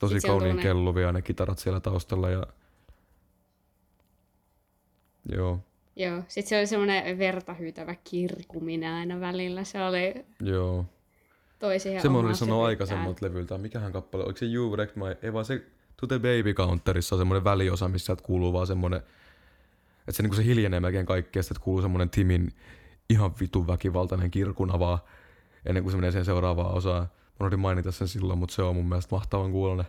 tosi 0.00 0.20
Sit 0.20 0.30
kauniin 0.30 0.58
kelluvia 0.58 1.12
ne 1.12 1.22
kitarat 1.22 1.58
siellä 1.58 1.80
taustalla 1.80 2.30
ja 2.30 2.46
Joo, 5.36 5.60
Joo, 5.96 6.22
sitten 6.28 6.48
se 6.48 6.58
oli 6.58 6.66
semmoinen 6.66 7.18
verta 7.18 7.54
hyytävä 7.54 7.94
kirkuminen 8.04 8.92
aina 8.92 9.20
välillä. 9.20 9.64
Se 9.64 9.84
oli 9.84 10.24
joo. 10.40 10.86
toi 11.58 11.78
siihen 11.78 12.02
Se 12.02 12.08
mä 12.08 12.18
olin 12.18 12.36
sanoa 12.36 12.66
aikaisemmalta 12.66 13.26
levyltä. 13.26 13.58
Mikähän 13.58 13.92
kappale? 13.92 14.24
Oliko 14.24 14.38
se 14.38 14.46
You 14.46 14.70
Wrecked 14.70 14.96
My... 14.96 15.16
Ei 15.22 15.32
vaan 15.32 15.44
se 15.44 15.62
To 16.02 16.06
the 16.06 16.18
Baby 16.18 16.54
Counterissa 16.54 17.14
on 17.14 17.20
semmoinen 17.20 17.44
väliosa, 17.44 17.88
missä 17.88 18.06
sieltä 18.06 18.22
kuuluu 18.22 18.52
vaan 18.52 18.66
semmoinen... 18.66 19.02
Että 20.00 20.12
se, 20.12 20.22
niinku 20.22 20.36
se 20.36 20.44
hiljenee 20.44 20.80
melkein 20.80 21.06
kaikkea, 21.06 21.42
sitten 21.42 21.62
kuuluu 21.64 21.82
semmoinen 21.82 22.10
Timin 22.10 22.52
ihan 23.10 23.34
vitun 23.40 23.66
väkivaltainen 23.66 24.30
kirkuna 24.30 24.78
vaan 24.78 24.98
ennen 25.66 25.82
kuin 25.82 25.90
se 25.90 25.96
menee 25.96 26.10
siihen 26.10 26.24
seuraavaan 26.24 26.74
osaan. 26.74 27.02
Mä 27.02 27.08
unohdin 27.40 27.60
mainita 27.60 27.92
sen 27.92 28.08
silloin, 28.08 28.38
mutta 28.38 28.54
se 28.54 28.62
on 28.62 28.76
mun 28.76 28.88
mielestä 28.88 29.14
mahtavan 29.14 29.52
kuulonen. 29.52 29.86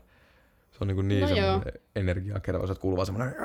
Se 0.72 0.78
on 0.82 0.88
niinku 0.88 1.01
niin 1.01 1.22
No 1.22 1.28
semmoinen 1.28 1.74
energiakervaus, 1.95 2.70
että 2.70 2.82
kuuluu 2.82 2.97
vaan 2.97 3.05
semmoinen... 3.05 3.36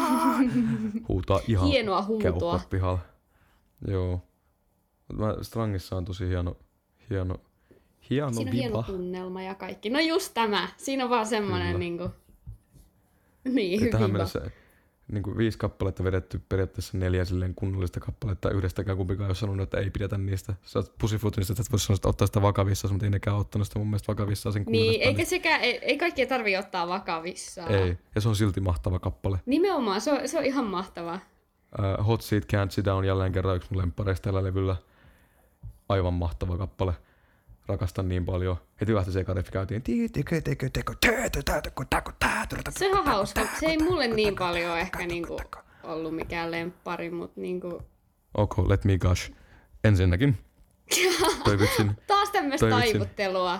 Huutaa 1.08 1.40
ihan 1.48 1.66
Hienoa 1.68 2.02
huutoa. 2.02 2.60
pihalla. 2.70 2.98
Joo. 3.88 4.22
Mä, 5.12 5.34
Strangissa 5.42 5.96
on 5.96 6.04
tosi 6.04 6.28
hieno, 6.28 6.56
hieno, 7.10 7.34
hieno 8.10 8.32
Siinä 8.32 8.50
on 8.50 8.56
hieno 8.56 8.82
tunnelma 8.82 9.42
ja 9.42 9.54
kaikki. 9.54 9.90
No 9.90 10.00
just 10.00 10.34
tämä. 10.34 10.68
Siinä 10.76 11.04
on 11.04 11.10
vaan 11.10 11.26
semmoinen 11.26 11.78
niinku... 11.78 12.08
Niin, 13.44 13.84
Ja 13.84 13.90
tähän 13.90 14.10
mennessä 14.10 14.50
niin 15.12 15.22
kuin 15.22 15.36
viisi 15.36 15.58
kappaletta 15.58 16.04
vedetty 16.04 16.40
periaatteessa 16.48 16.98
neljä 16.98 17.24
silleen 17.24 17.54
kunnollista 17.54 18.00
kappaletta. 18.00 18.50
Yhdestäkään 18.50 18.96
kumpikaan 18.96 19.26
ei 19.26 19.28
ole 19.28 19.34
sanonut, 19.34 19.62
että 19.62 19.78
ei 19.78 19.90
pidetä 19.90 20.18
niistä. 20.18 20.54
Sä 20.62 20.78
oot 20.78 20.98
Pussyfootinista, 20.98 21.52
että 21.52 21.62
et 21.62 21.72
voisi 21.72 21.86
sanoa, 21.86 21.96
että 21.96 22.08
ottaa 22.08 22.26
sitä 22.26 22.42
vakavissaan, 22.42 22.94
mutta 22.94 23.06
ei 23.06 23.10
nekään 23.10 23.36
ottanut 23.36 23.66
sitä 23.66 23.78
mun 23.78 23.88
mielestä 23.88 24.08
vakavissaan 24.08 24.52
sen 24.52 24.64
Niin, 24.68 25.02
eikä 25.02 25.24
sekään, 25.24 25.60
ei, 25.60 25.78
ei 25.82 25.98
kaikkia 25.98 26.26
tarvii 26.26 26.56
ottaa 26.56 26.88
vakavissaan. 26.88 27.72
Ei, 27.72 27.98
ja 28.14 28.20
se 28.20 28.28
on 28.28 28.36
silti 28.36 28.60
mahtava 28.60 28.98
kappale. 28.98 29.38
Nimenomaan, 29.46 30.00
se 30.00 30.12
on, 30.12 30.28
se 30.28 30.38
on 30.38 30.44
ihan 30.44 30.66
mahtavaa. 30.66 31.18
Uh, 31.78 32.06
Hot 32.06 32.22
Seat 32.22 32.44
Can't 32.44 32.70
Sit 32.70 32.84
Down 32.84 33.04
jälleen 33.04 33.32
kerran 33.32 33.56
yksi 33.56 33.68
mun 33.70 33.82
lemppareista 33.82 34.24
tällä 34.24 34.44
levyllä. 34.44 34.76
Aivan 35.88 36.14
mahtava 36.14 36.58
kappale. 36.58 36.92
Rakastan 37.70 38.08
niin 38.08 38.24
paljon. 38.24 38.56
Heti 38.80 38.94
lähti 38.94 39.12
se 39.12 39.24
kariffi 39.24 39.52
käytiin. 39.52 39.82
Se 42.70 42.90
on 42.90 43.04
hauska. 43.04 43.40
Se 43.60 43.66
ei 43.66 43.78
mulle 43.78 44.08
niin 44.08 44.34
paljon 44.34 44.78
ehkä 44.78 45.06
niinku 45.06 45.40
ollut 45.82 46.14
mikään 46.14 46.50
lemppari, 46.50 47.10
mutta 47.10 47.40
niinku... 47.40 47.82
Ok, 48.34 48.58
let 48.58 48.84
me 48.84 48.98
gush. 48.98 49.32
Ensinnäkin. 49.84 50.38
Toi 51.44 51.58
vitsin 51.58 51.96
Taas 52.06 52.30
tämmöistä 52.30 52.70
taivuttelua. 52.70 53.58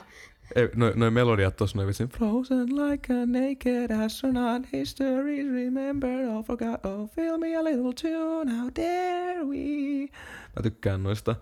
Noin 0.75 0.93
noi 0.97 1.11
melodiat 1.11 1.57
tossa 1.57 1.79
noin 1.79 1.87
vitsin. 1.87 2.09
Frozen 2.09 2.67
like 2.77 3.13
a 3.13 3.27
naked 3.27 4.05
astronaut, 4.05 4.73
history 4.73 5.55
remembered, 5.55 6.29
all 6.29 6.43
forgot, 6.43 6.87
oh 6.87 7.11
fill 7.11 7.39
me 7.39 7.57
a 7.57 7.65
little 7.65 7.93
tune, 8.03 8.57
how 8.57 8.71
dare 8.77 9.45
we. 9.45 10.09
Mä 10.57 10.63
tykkään 10.63 11.03
noista. 11.03 11.37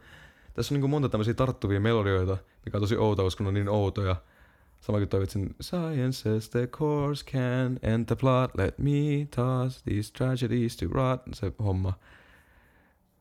Tässä 0.59 0.75
on 0.75 0.77
niinku 0.77 0.89
monta 0.89 1.09
tämmöisiä 1.09 1.35
tarttuvia 1.35 1.81
melodioita, 1.81 2.37
mikä 2.65 2.77
on 2.79 2.83
tosi 2.83 2.97
outoa, 2.97 3.25
koska 3.25 3.45
ne 3.45 3.49
on 3.49 3.55
niin 3.55 3.69
outoja. 3.69 4.17
Sama 4.81 4.99
kuin 4.99 5.09
toi 5.09 5.21
vitsin, 5.21 5.55
Science 5.61 6.13
says 6.13 6.51
the 6.51 6.67
course 6.67 7.25
can 7.25 7.79
end 7.83 8.07
the 8.07 8.17
plot, 8.17 8.51
let 8.57 8.79
me 8.79 9.29
toss 9.37 9.83
these 9.83 10.13
tragedies 10.13 10.77
to 10.77 10.87
rot, 10.91 11.21
se 11.33 11.53
homma. 11.59 11.93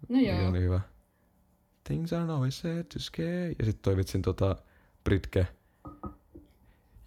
No 0.09 0.17
Mikä 0.17 0.39
joo. 0.39 0.49
oli 0.49 0.59
hyvä. 0.59 0.79
Things 1.83 2.13
are 2.13 2.31
always 2.31 2.59
said 2.59 2.83
to 2.83 2.99
scare. 2.99 3.55
Ja 3.59 3.65
sit 3.65 3.81
toi 3.81 3.97
vitsin 3.97 4.21
tota 4.21 4.55
Britke. 5.03 5.47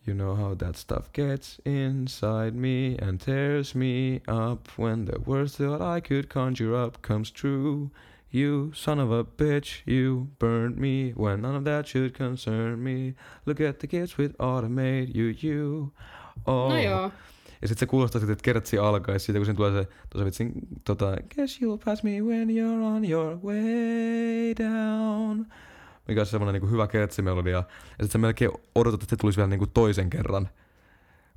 You 0.09 0.15
know 0.15 0.37
how 0.37 0.57
that 0.57 0.77
stuff 0.77 1.13
gets 1.13 1.63
inside 1.67 2.51
me 2.51 3.09
and 3.09 3.21
tears 3.21 3.75
me 3.75 4.21
up 4.29 4.61
when 4.79 5.05
the 5.05 5.19
worst 5.27 5.57
that 5.57 5.97
I 5.97 6.09
could 6.09 6.27
conjure 6.27 6.85
up 6.87 6.95
comes 7.03 7.33
true. 7.33 7.89
You 8.33 8.71
son 8.73 9.01
of 9.01 9.11
a 9.11 9.25
bitch, 9.25 9.83
you 9.87 10.29
burned 10.39 10.79
me 10.79 11.13
when 11.17 11.43
none 11.43 11.57
of 11.57 11.65
that 11.65 11.87
should 11.87 12.17
concern 12.17 12.79
me. 12.79 13.15
Look 13.47 13.61
at 13.61 13.79
the 13.79 13.87
kids 13.87 14.19
with 14.19 14.35
automate, 14.39 15.09
you, 15.15 15.35
you. 15.43 15.93
Oh. 16.47 16.69
No 16.69 16.81
joo. 16.81 17.13
Ja 17.63 17.69
sit 17.69 17.79
se 17.79 17.87
kuulostaa 17.87 18.21
siltä, 18.21 18.33
että 18.33 18.43
kertsi 18.43 18.79
alkaisi 18.79 19.25
siitä, 19.25 19.39
kun 19.39 19.47
siinä 19.47 19.57
tulee 19.57 19.83
se 19.83 19.89
tuossa 20.11 20.25
vitsin, 20.25 20.53
tota, 20.85 21.17
Guess 21.35 21.61
you'll 21.63 21.85
pass 21.85 22.03
me 22.03 22.23
when 22.23 22.49
you're 22.49 22.85
on 22.85 23.11
your 23.11 23.39
way 23.45 24.55
down. 24.59 25.47
Mikä 26.09 26.21
on 26.21 26.27
semmonen 26.27 26.53
niinku 26.53 26.69
hyvä 26.69 26.87
kertsimelodia. 26.87 27.57
Ja 27.99 28.05
sit 28.05 28.13
sä 28.13 28.19
melkein 28.19 28.51
odotat, 28.75 29.03
että 29.03 29.11
se 29.11 29.21
tulisi 29.21 29.37
vielä 29.37 29.51
niinku 29.51 29.67
toisen 29.67 30.11
kerran. 30.11 30.49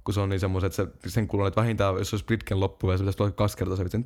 Kun 0.04 0.14
se 0.14 0.20
on 0.20 0.30
niin 0.30 0.40
semmoisen, 0.40 0.68
että 0.68 0.76
se, 0.76 1.10
sen 1.10 1.28
kuuluu, 1.28 1.48
että 1.48 1.62
vähintään, 1.62 1.96
jos 1.96 2.10
se 2.10 2.16
olisi 2.16 2.26
Britken 2.26 2.60
loppu, 2.60 2.92
ja 2.92 2.98
se 2.98 3.02
pitäisi 3.02 3.18
tulla 3.18 3.32
kaksi 3.32 3.58
kertaa 3.58 3.78
se 3.78 3.84
vitsin. 3.84 4.04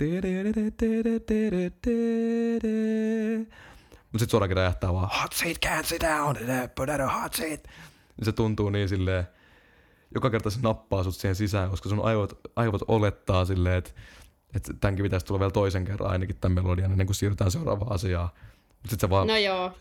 Mut 4.12 4.20
sit 4.20 4.30
suoraan 4.30 4.52
räjähtää 4.52 4.94
vaan, 4.94 5.10
hot 5.22 5.34
seat, 5.34 5.58
can't 5.66 5.84
sit 5.86 6.02
down, 6.02 6.36
put 6.76 6.90
out 6.90 7.00
a 7.00 7.08
hot 7.08 7.34
seat. 7.34 7.64
Niin 8.18 8.26
se 8.26 8.32
tuntuu 8.32 8.70
niin 8.70 8.90
silleen, 8.90 9.28
joka 10.16 10.30
kerta 10.30 10.50
se 10.50 10.60
nappaa 10.62 11.04
sut 11.04 11.16
siihen 11.16 11.36
sisään, 11.36 11.70
koska 11.70 11.90
sun 11.90 12.06
aivot, 12.06 12.40
aivot 12.56 12.82
olettaa 12.88 13.46
silleen, 13.46 13.76
että, 13.76 13.92
että 14.56 14.74
tämänkin 14.82 15.04
pitäisi 15.04 15.26
tulla 15.26 15.40
vielä 15.40 15.52
toisen 15.52 15.86
kerran 15.86 16.12
ainakin 16.12 16.38
tämän 16.42 16.64
melodian 16.64 16.92
ennen 16.92 17.08
kuin 17.08 17.16
siirrytään 17.16 17.52
seuraavaan 17.52 17.92
asiaan. 17.92 18.30
Mutta 18.70 18.90
sit 18.90 19.00
se 19.00 19.10
vaan 19.10 19.28
No 19.28 19.38
joo. 19.38 19.72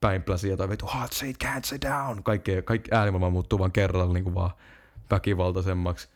päinpläsi 0.00 0.48
jotain 0.48 0.70
vittu 0.70 0.86
hot 0.86 1.12
seat, 1.12 1.36
can't 1.44 1.64
sit 1.64 1.82
down. 1.82 2.22
Kaikki, 2.22 2.62
kaikki 2.64 2.90
äänimaailma 2.94 3.30
muuttuu 3.30 3.58
vaan 3.58 3.72
kerralla 3.72 4.14
niin 4.14 4.24
kuin 4.24 4.34
vaan 4.34 4.50
väkivaltaisemmaksi. 5.10 6.08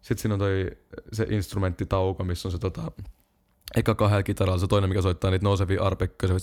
Sitten 0.00 0.22
siinä 0.22 0.34
on 0.34 0.38
toi 0.38 0.70
se 1.12 1.26
instrumenttitauko, 1.30 2.24
missä 2.24 2.48
on 2.48 2.52
se 2.52 2.58
tota, 2.58 2.92
eka 3.76 3.94
kahdella 3.94 4.22
kitaralla, 4.22 4.58
se 4.58 4.66
toinen, 4.66 4.90
mikä 4.90 5.02
soittaa 5.02 5.30
niitä 5.30 5.44
nousevia 5.44 5.82
arpekkoja, 5.82 6.28
se 6.28 6.34
on 6.34 6.40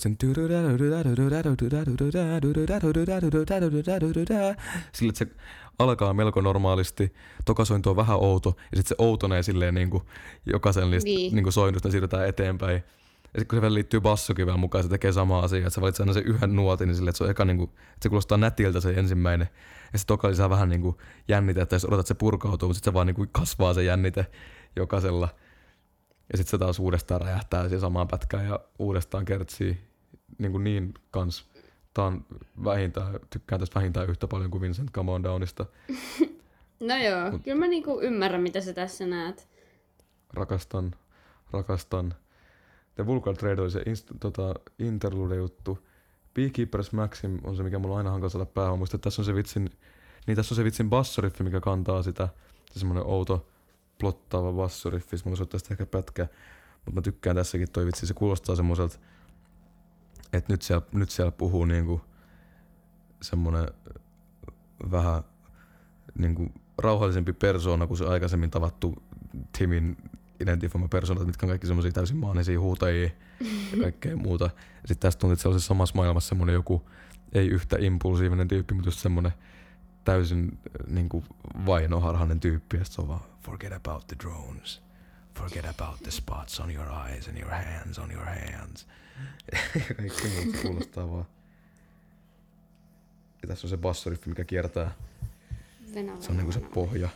sille, 4.92 5.10
että 5.10 5.18
se 5.18 5.26
alkaa 5.78 6.14
melko 6.14 6.40
normaalisti, 6.40 7.12
toka 7.44 7.64
sointu 7.64 7.90
on 7.90 7.96
vähän 7.96 8.16
outo, 8.16 8.56
ja 8.70 8.76
sitten 8.76 8.88
se 8.88 8.94
outonee 8.98 9.42
silleen 9.42 9.74
niin 9.74 9.90
kuin 9.90 10.02
jokaisen 10.46 10.90
niistä 10.90 11.08
Niin. 11.08 11.34
niin 11.34 11.52
soinnusta, 11.52 11.90
siirrytään 11.90 12.28
eteenpäin. 12.28 12.82
Ja 13.34 13.40
sitten 13.40 13.46
kun 13.48 13.56
se 13.56 13.60
vielä 13.60 13.74
liittyy 13.74 14.00
bassokin 14.00 14.46
vielä 14.46 14.58
mukaan, 14.58 14.84
se 14.84 14.90
tekee 14.90 15.12
sama 15.12 15.38
asia, 15.38 15.58
että 15.58 15.70
sä 15.70 15.80
valitset 15.80 16.00
aina 16.00 16.12
sen 16.12 16.26
yhden 16.26 16.56
nuotin, 16.56 16.88
niin 16.88 16.96
silleen, 16.96 17.10
että 17.10 17.18
se 17.18 17.24
on 17.24 17.30
eka 17.30 17.44
niin 17.44 17.56
kuin, 17.56 17.70
että 17.70 18.02
se 18.02 18.08
kuulostaa 18.08 18.38
nätiltä 18.38 18.80
se 18.80 18.90
ensimmäinen. 18.90 19.48
Ja 19.92 19.98
sitten 19.98 20.14
toka 20.14 20.28
lisää 20.28 20.50
vähän 20.50 20.68
niin 20.68 20.80
kuin 20.80 20.96
jännitettä, 21.28 21.74
jos 21.74 21.84
odotat, 21.84 22.00
että 22.00 22.08
se 22.08 22.14
purkautuu, 22.14 22.68
mutta 22.68 22.76
sitten 22.76 22.90
se 22.90 22.94
vaan 22.94 23.06
niin 23.06 23.14
kuin 23.14 23.28
kasvaa 23.32 23.74
se 23.74 23.82
jännite 23.82 24.26
jokaisella. 24.76 25.28
Ja 26.32 26.38
sitten 26.38 26.50
se 26.50 26.58
taas 26.58 26.78
uudestaan 26.78 27.20
räjähtää 27.20 27.62
siihen 27.62 27.80
samaan 27.80 28.08
pätkään 28.08 28.46
ja 28.46 28.60
uudestaan 28.78 29.24
kertsii 29.24 29.78
niin, 30.38 30.52
kuin 30.52 30.64
niin 30.64 30.94
kans. 31.10 31.50
Tää 31.94 32.04
on 32.04 32.26
vähintään, 32.64 33.20
tykkään 33.30 33.60
tästä 33.60 33.80
vähintään 33.80 34.10
yhtä 34.10 34.26
paljon 34.28 34.50
kuin 34.50 34.60
Vincent 34.60 34.90
Come 34.92 35.10
On 35.10 35.22
Downista. 35.22 35.66
No 36.80 36.96
joo. 36.96 37.38
Kyllä 37.44 37.58
mä 37.58 37.66
niinku 37.66 38.00
ymmärrän, 38.00 38.42
mitä 38.42 38.60
sä 38.60 38.72
tässä 38.72 39.06
näet. 39.06 39.48
Rakastan, 40.34 40.94
rakastan. 41.52 42.14
The 43.00 43.06
Vulgar 43.06 43.36
Trade 43.36 43.62
oli 43.62 43.70
se 43.70 43.80
inst- 43.80 44.18
tota, 44.20 44.54
interlude-juttu. 44.78 45.86
Beekeepers 46.34 46.92
Maxim 46.92 47.38
on 47.44 47.56
se, 47.56 47.62
mikä 47.62 47.78
mulla 47.78 47.94
on 47.94 47.98
aina 47.98 48.10
hankala 48.10 48.30
saada 48.30 48.46
päähän. 48.46 48.78
Muista, 48.78 48.96
että 48.96 49.04
tässä 49.04 49.22
on 49.22 49.26
se 49.26 49.34
vitsin, 49.34 49.70
niin 50.26 50.36
tässä 50.36 50.52
on 50.52 50.56
se 50.56 50.64
vitsin 50.64 50.90
bassoriffi, 50.90 51.44
mikä 51.44 51.60
kantaa 51.60 52.02
sitä. 52.02 52.28
Se 52.72 52.78
semmonen 52.78 53.06
outo, 53.06 53.46
plottaava 53.98 54.52
bassoriffi. 54.52 55.16
Mulla 55.24 55.36
soittaa 55.36 55.58
sitä 55.58 55.74
ehkä 55.74 55.86
pätkä. 55.86 56.28
Mutta 56.84 56.92
mä 56.94 57.02
tykkään 57.02 57.36
tässäkin 57.36 57.70
toi 57.72 57.86
vitsi. 57.86 58.06
Se 58.06 58.14
kuulostaa 58.14 58.56
semmoiselta, 58.56 58.98
että 60.32 60.52
nyt 60.52 60.62
siellä, 60.62 60.86
nyt 60.92 61.10
siellä 61.10 61.32
puhuu 61.32 61.64
niinku 61.64 62.00
semmonen 63.22 63.68
vähän 64.90 65.22
niinku 66.18 66.52
rauhallisempi 66.78 67.32
persoona 67.32 67.86
kuin 67.86 67.98
se 67.98 68.06
aikaisemmin 68.06 68.50
tavattu 68.50 69.02
Timin 69.58 69.96
identifoima 70.40 70.88
persoonat, 70.88 71.26
mitkä 71.26 71.46
on 71.46 71.50
kaikki 71.50 71.66
semmoisia 71.66 71.92
täysin 71.92 72.16
maanisia 72.16 72.60
huutajia 72.60 73.10
ja 73.72 73.80
kaikkea 73.82 74.16
muuta. 74.16 74.44
Ja 74.44 74.88
sitten 74.88 74.98
tästä 74.98 75.20
tuntuu, 75.20 75.32
että 75.32 75.42
se 75.42 75.48
on 75.48 75.60
se 75.60 75.66
samassa 75.66 75.94
maailmassa 75.94 76.28
semmoinen 76.28 76.54
joku 76.54 76.90
ei 77.32 77.48
yhtä 77.48 77.76
impulsiivinen 77.80 78.48
tyyppi, 78.48 78.74
mutta 78.74 78.88
just 78.88 78.98
semmoinen 78.98 79.32
täysin 80.04 80.58
niin 80.86 81.08
kuin 81.08 81.24
vainoharhainen 81.66 82.40
tyyppi. 82.40 82.76
Ja 82.76 82.84
se 82.84 83.00
on 83.00 83.08
vaan, 83.08 83.20
forget 83.42 83.72
about 83.72 84.06
the 84.06 84.16
drones. 84.24 84.82
Forget 85.34 85.64
about 85.64 86.02
the 86.02 86.10
spots 86.10 86.60
on 86.60 86.74
your 86.74 86.88
eyes 87.06 87.28
and 87.28 87.38
your 87.38 87.52
hands 87.52 87.98
on 87.98 88.12
your 88.12 88.26
hands. 88.26 88.86
Kaikki 89.96 90.28
muut 90.28 90.56
se 90.56 90.62
kuulostaa 90.62 91.10
vaan. 91.10 91.26
Ja 93.42 93.48
tässä 93.48 93.66
on 93.66 93.70
se 93.70 93.76
bassoriffi, 93.76 94.28
mikä 94.28 94.44
kiertää. 94.44 94.90
Venäjä. 95.94 96.20
Se 96.20 96.30
on 96.30 96.36
niinku 96.36 96.52
se 96.52 96.60
pohja. 96.60 97.08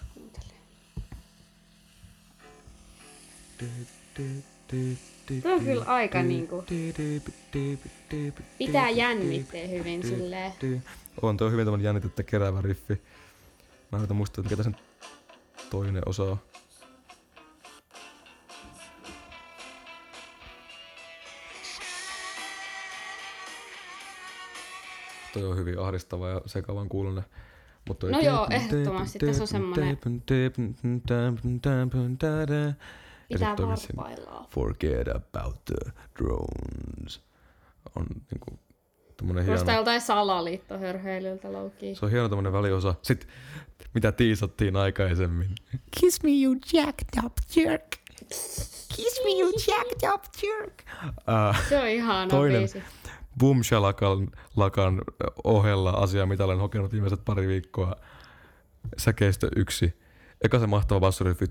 Tuo 5.42 5.52
on 5.52 5.64
kyllä 5.64 5.84
aika 5.84 6.22
niinku- 6.22 6.64
Pitää 8.58 8.90
jännitteen 8.90 9.70
hyvin 9.70 10.02
silleen. 10.02 10.52
On 11.22 11.36
tuo 11.36 11.50
hyvin 11.50 11.66
tämmönen 11.66 11.84
jännitettä 11.84 12.22
keräävä 12.22 12.60
riffi. 12.62 13.02
Mä 13.92 13.98
yritän 13.98 14.16
muistaa, 14.16 14.42
että 14.42 14.54
mikä 14.54 14.64
tässä 14.64 14.78
toinen 15.70 16.08
osa 16.08 16.22
on. 16.22 16.38
Toi 25.32 25.44
on 25.44 25.56
hyvin 25.56 25.78
ahdistava 25.78 26.28
ja 26.28 26.40
sekavan 26.46 26.88
kuulonen. 26.88 27.24
Mut 27.88 27.98
toi 27.98 28.12
No 28.12 28.20
joo, 28.20 28.46
ehdottomasti. 28.50 29.18
Tässä 29.18 29.42
on 29.42 29.48
semmonen- 29.48 29.98
Ja 33.34 33.38
Pitää 33.38 33.50
sit 33.50 33.56
toi 33.56 33.68
vitsin 33.70 33.96
varpaillaan. 33.96 34.46
Forget 34.50 35.08
about 35.08 35.64
the 35.64 35.92
drones. 36.18 37.20
On 37.96 38.06
niinku 38.30 38.58
tommonen 39.16 39.44
hieno. 39.44 39.54
Kuulostaa 39.54 39.74
joltain 39.74 40.00
salaliittohörhöilyltä 40.00 41.52
loukiin. 41.52 41.96
Se 41.96 42.04
on 42.04 42.10
hieno 42.10 42.28
tämmönen 42.28 42.52
väliosa. 42.52 42.94
Sitten 43.02 43.28
mitä 43.94 44.12
tiisattiin 44.12 44.76
aikaisemmin. 44.76 45.50
Kiss 46.00 46.22
me, 46.22 46.30
you 46.44 46.56
jacked 46.72 47.24
up 47.24 47.32
jerk. 47.56 47.86
Kiss 48.96 49.20
me, 49.24 49.30
you 49.40 49.52
jacked 49.68 50.08
up 50.14 50.22
jerk. 50.42 50.82
Äh, 51.28 51.68
Se 51.68 51.78
on 51.80 51.86
ihana 51.88 52.30
Toinen. 52.30 52.58
biisi. 52.60 52.82
Boomshalakan 53.38 54.30
lakan 54.56 55.02
ohella 55.44 55.90
asia, 55.90 56.26
mitä 56.26 56.44
olen 56.44 56.58
hokenut 56.58 56.92
viimeiset 56.92 57.20
pari 57.24 57.48
viikkoa. 57.48 57.96
Säkeistö 58.98 59.48
yksi. 59.56 59.94
Eka 60.44 60.58
se 60.58 60.66
mahtava 60.66 61.00
bassoriffi. 61.00 61.44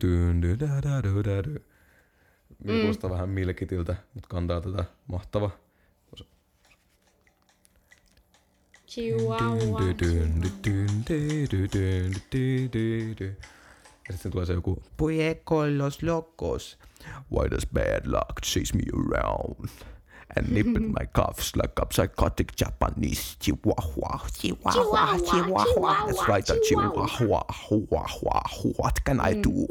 Niin 2.63 2.75
mm. 2.75 2.81
kuulostaa 2.81 3.09
vähän 3.09 3.29
milkitiltä, 3.29 3.95
mutta 4.13 4.29
kantaa 4.29 4.61
tätä 4.61 4.85
mahtava. 5.07 5.49
Chihuahua. 8.87 9.81
Ja 14.07 14.13
sitten 14.13 14.31
tulee 14.31 14.45
se 14.45 14.53
joku 14.53 14.83
Puye 14.97 15.41
con 15.45 15.77
los 15.77 16.03
locos 16.03 16.79
Why 17.31 17.49
does 17.51 17.67
bad 17.73 18.05
luck 18.05 18.41
chase 18.43 18.73
me 18.75 18.83
around? 18.93 19.69
And 20.35 20.49
nipping 20.49 20.91
my 20.99 21.05
cuffs 21.15 21.55
like 21.55 21.73
a 21.81 21.85
psychotic 21.93 22.47
Japanese 22.57 23.37
chihuahua. 23.39 24.19
Chihuahua, 24.41 25.17
chihuahua. 25.19 25.95
That's 26.07 26.27
right, 26.27 26.49
a 26.49 26.55
chihuahua. 26.67 27.45
Chihuahua. 27.67 28.41
What 28.79 28.95
can 29.05 29.19
I 29.21 29.33
do? 29.33 29.67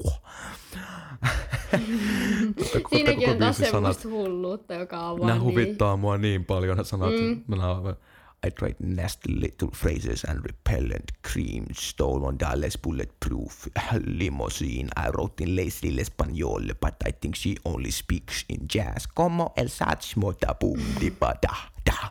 Siinäkin 2.91 3.31
on 3.31 3.39
taas 3.39 3.59
biisin 3.59 3.73
sanat. 3.73 3.97
semmoista 3.97 4.09
hulluutta, 4.09 4.75
joka 4.75 5.01
on 5.01 5.21
Nämä 5.21 5.27
vaan 5.29 5.39
niin... 5.39 5.43
huvittaa 5.43 5.97
mua 5.97 6.19
niin 6.19 6.45
paljon, 6.45 6.77
nämä 6.77 6.85
sanat. 6.85 7.11
Mm. 7.11 7.43
Mä 7.47 7.57
nauran. 7.57 7.97
I 8.45 8.51
tried 8.51 8.81
nasty 8.81 9.33
little 9.33 9.71
phrases 9.71 10.25
and 10.25 10.45
repellent 10.45 11.13
cream. 11.23 11.67
Stole 11.73 12.19
one 12.21 12.37
dollar's 12.37 12.77
bulletproof 12.77 13.69
limousine. 14.05 14.91
I 14.97 15.11
wrote 15.11 15.41
in 15.41 15.55
lazy 15.55 15.97
español, 15.97 16.73
but 16.81 16.95
I 17.07 17.13
think 17.13 17.37
she 17.37 17.57
only 17.65 17.91
speaks 17.93 18.45
in 18.49 18.67
jazz. 18.67 19.07
Como 19.07 19.53
el 19.57 19.69
satsmo 19.69 20.33
da 20.41 20.55
boom 20.55 20.81
di 20.99 21.11
ba 21.11 21.35
da 21.41 21.55
da. 21.85 22.11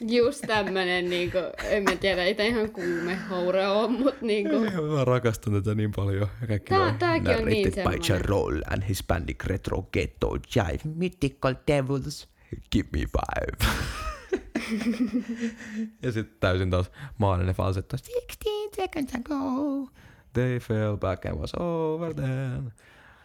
Just 0.00 0.44
tämmönen, 0.46 1.10
niinku, 1.10 1.38
en 1.64 1.82
mä 1.82 1.96
tiedä, 1.96 2.24
ei 2.24 2.34
tää 2.34 2.46
ihan 2.46 2.70
kuumehoure 2.70 3.68
on, 3.68 3.92
mut 3.92 4.20
niinku, 4.22 4.60
Mä 4.96 5.04
rakastan 5.04 5.52
tätä 5.52 5.74
niin 5.74 5.92
paljon. 5.96 6.28
Kaikki 6.48 6.68
tää, 6.68 6.96
tääkin 6.98 7.30
on 7.30 7.44
niin 7.44 7.68
Narrated 7.68 7.70
by 7.70 7.74
semmonen. 7.74 8.00
Charol 8.00 8.60
and 8.70 8.82
Hispanic 8.88 9.44
retro 9.44 9.82
ghetto 9.82 10.36
jive. 10.56 10.80
Mythical 10.84 11.54
devils. 11.66 12.28
Give 12.72 12.88
me 12.92 13.00
five. 13.00 13.72
Ja 16.02 16.12
sitten 16.12 16.36
täysin 16.40 16.70
taas 16.70 16.90
maaninen 17.18 17.54
falsetto. 17.54 17.96
16 17.96 18.74
seconds 18.76 19.14
ago. 19.14 19.88
They 20.32 20.58
fell 20.58 20.96
back 20.96 21.24
and 21.24 21.38
was 21.38 21.54
over 21.54 22.14
then. 22.14 22.72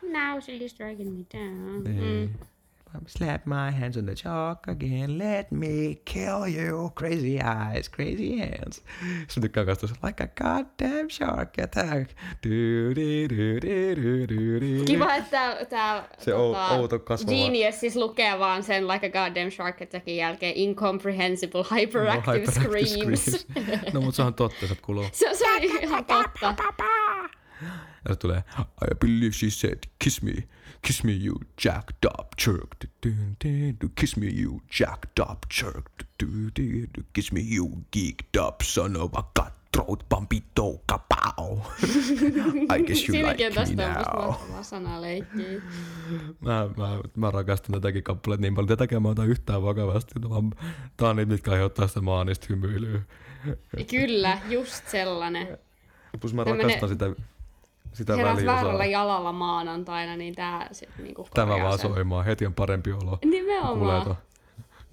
Now 0.02 0.40
she's 0.40 0.72
striking 0.72 1.18
me 1.18 1.26
down. 1.34 1.84
Niin. 1.84 2.30
Mm. 2.30 2.46
Slap 3.08 3.46
my 3.46 3.72
hands 3.72 3.98
on 3.98 4.06
the 4.06 4.16
chalk 4.16 4.68
again. 4.68 5.18
Let 5.18 5.52
me 5.52 6.02
kill 6.06 6.46
you. 6.48 6.92
Crazy 6.96 7.40
eyes, 7.42 7.90
crazy 7.90 8.38
hands. 8.40 8.82
Kanssa 9.54 9.76
tuossa, 9.88 9.96
like 10.04 10.24
a 10.24 10.28
goddamn 10.28 11.10
shark 11.10 11.58
attack. 11.60 12.10
Du, 12.44 12.94
di, 12.96 13.28
du, 13.30 13.60
di, 13.62 13.96
du, 13.96 14.28
du, 14.28 14.60
di. 14.60 14.86
Kiva, 14.86 15.16
että 15.16 15.30
tää, 15.32 15.66
tää 15.66 16.08
Se 16.20 16.32
ou- 16.34 16.56
outo 16.72 17.00
kasvava- 17.00 17.32
Genius 17.36 17.80
siis 17.80 17.96
lukee 17.96 18.40
vaan 18.40 18.64
sen 18.64 18.88
Like 18.88 19.06
a 19.06 19.10
Goddamn 19.10 19.52
Shark 19.52 19.82
Attackin 19.82 20.18
jälkeen 20.18 20.54
Incomprehensible 20.56 21.64
Hyperactive, 21.76 22.46
No, 22.46 22.52
Screams. 22.52 23.48
no 23.94 24.02
mut 24.02 24.16
se 24.16 24.22
on 24.24 24.34
totta, 24.34 24.68
se 24.68 24.76
kuuluu. 24.82 25.06
se, 25.12 25.26
se 25.34 25.46
on 25.52 25.64
ihan 25.64 26.06
totta. 26.06 26.56
Ja 28.08 28.14
se 28.14 28.16
tulee, 28.20 28.44
I 28.82 28.96
believe 29.00 29.32
she 29.32 29.50
said, 29.50 29.80
kiss 30.00 30.22
me, 30.22 30.32
kiss 30.82 31.04
me 31.04 31.12
you 31.12 31.36
jacked 31.64 32.06
up 32.20 32.28
jerk, 32.46 32.76
kiss 33.96 34.18
me 34.18 34.28
you 34.28 34.62
jacked 34.80 35.20
up 35.20 35.40
jerk, 35.62 35.92
kiss 37.14 37.32
me 37.32 37.42
you 37.56 37.70
geeked 37.92 38.38
up 38.48 38.62
son 38.64 38.96
of 38.98 39.14
a 39.14 39.24
cutthroat 39.40 40.10
pampito 40.10 40.82
kapow. 40.86 41.60
I 42.70 42.84
guess 42.84 43.10
you 43.10 43.28
like 43.28 43.38
Siinäkin 43.38 43.60
on 43.60 43.68
me 43.76 43.86
now. 43.86 44.64
sanaleikkiä. 44.64 45.62
Mä, 46.40 46.70
mä, 46.78 47.00
mä 47.16 47.32
rakastan 47.32 47.72
tätäkin 47.74 48.04
kappaletta 48.04 48.42
niin 48.42 48.56
paljon. 48.56 48.68
Tätäkään 48.68 49.02
mä 49.02 49.10
otan 49.10 49.28
yhtään 49.30 49.64
vakavasti. 49.64 50.14
Vaan 50.30 50.52
tää 50.98 51.10
on 51.10 51.16
niitä, 51.16 51.32
mitkä 51.32 51.52
aiheuttaa 51.52 51.88
sitä 51.88 52.02
maanista 52.02 52.48
hymyilyä. 52.50 53.02
Kyllä, 53.90 54.38
just 54.50 54.88
sellainen. 54.88 55.58
Plus 56.22 56.34
mä 56.34 56.46
Tämmönen 56.46 56.66
rakastan 56.66 56.90
sitä, 56.90 57.06
sitä 57.94 58.16
Heräs 58.16 58.46
väärällä 58.46 58.86
jalalla 58.86 59.32
maanantaina, 59.32 60.16
niin 60.16 60.36
tää 60.36 60.68
sit 60.72 60.90
niinku 60.98 61.28
Tämä 61.34 61.60
vaan 61.60 61.80
sen. 61.80 61.94
soimaan. 61.94 62.26
Heti 62.26 62.46
on 62.46 62.54
parempi 62.54 62.92
olo. 62.92 63.20
Nimenomaan. 63.26 64.04
tuon. 64.04 64.16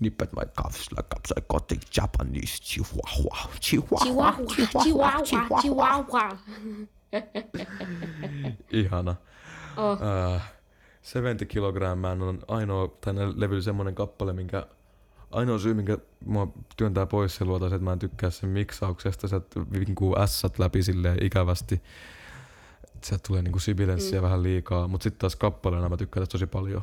Nip 0.00 0.22
at 0.22 0.32
my 0.32 0.62
cuffs 0.62 0.92
like 0.92 1.08
a 1.16 1.20
psychotic 1.20 1.96
Japanese 1.96 2.62
chihuahua. 2.62 3.38
Chihuahua. 3.60 4.32
Chihuahua, 4.32 5.22
chihuahua, 5.24 5.60
chihuahua. 5.60 6.38
Ihana. 8.72 9.16
Oh. 9.76 9.98
Äh, 10.34 10.52
70 11.02 11.44
kilogrammaa 11.44 12.12
on 12.12 12.38
ainoa 12.48 12.88
tänne 13.00 13.22
levyllä 13.36 13.62
semmonen 13.62 13.94
kappale, 13.94 14.32
minkä 14.32 14.66
ainoa 15.30 15.58
syy, 15.58 15.74
minkä 15.74 15.98
mua 16.24 16.52
työntää 16.76 17.06
pois 17.06 17.36
se 17.36 17.44
luota, 17.44 17.66
että 17.66 17.78
mä 17.78 17.92
en 17.92 17.98
tykkää 17.98 18.30
sen 18.30 18.50
miksauksesta, 18.50 19.28
se 19.28 19.40
vinkuu 19.72 20.18
ässät 20.18 20.58
läpi 20.58 20.82
silleen 20.82 21.22
ikävästi. 21.22 21.82
Sieltä 23.04 23.24
tulee 23.28 23.42
niinku 23.42 23.58
sibilenssiä 23.58 24.18
mm. 24.20 24.22
vähän 24.22 24.42
liikaa, 24.42 24.88
mutta 24.88 25.04
sitten 25.04 25.18
taas 25.20 25.36
kappaleena 25.36 25.88
mä 25.88 25.96
tykkään 25.96 26.22
tästä 26.22 26.32
tosi 26.32 26.46
paljon. 26.46 26.82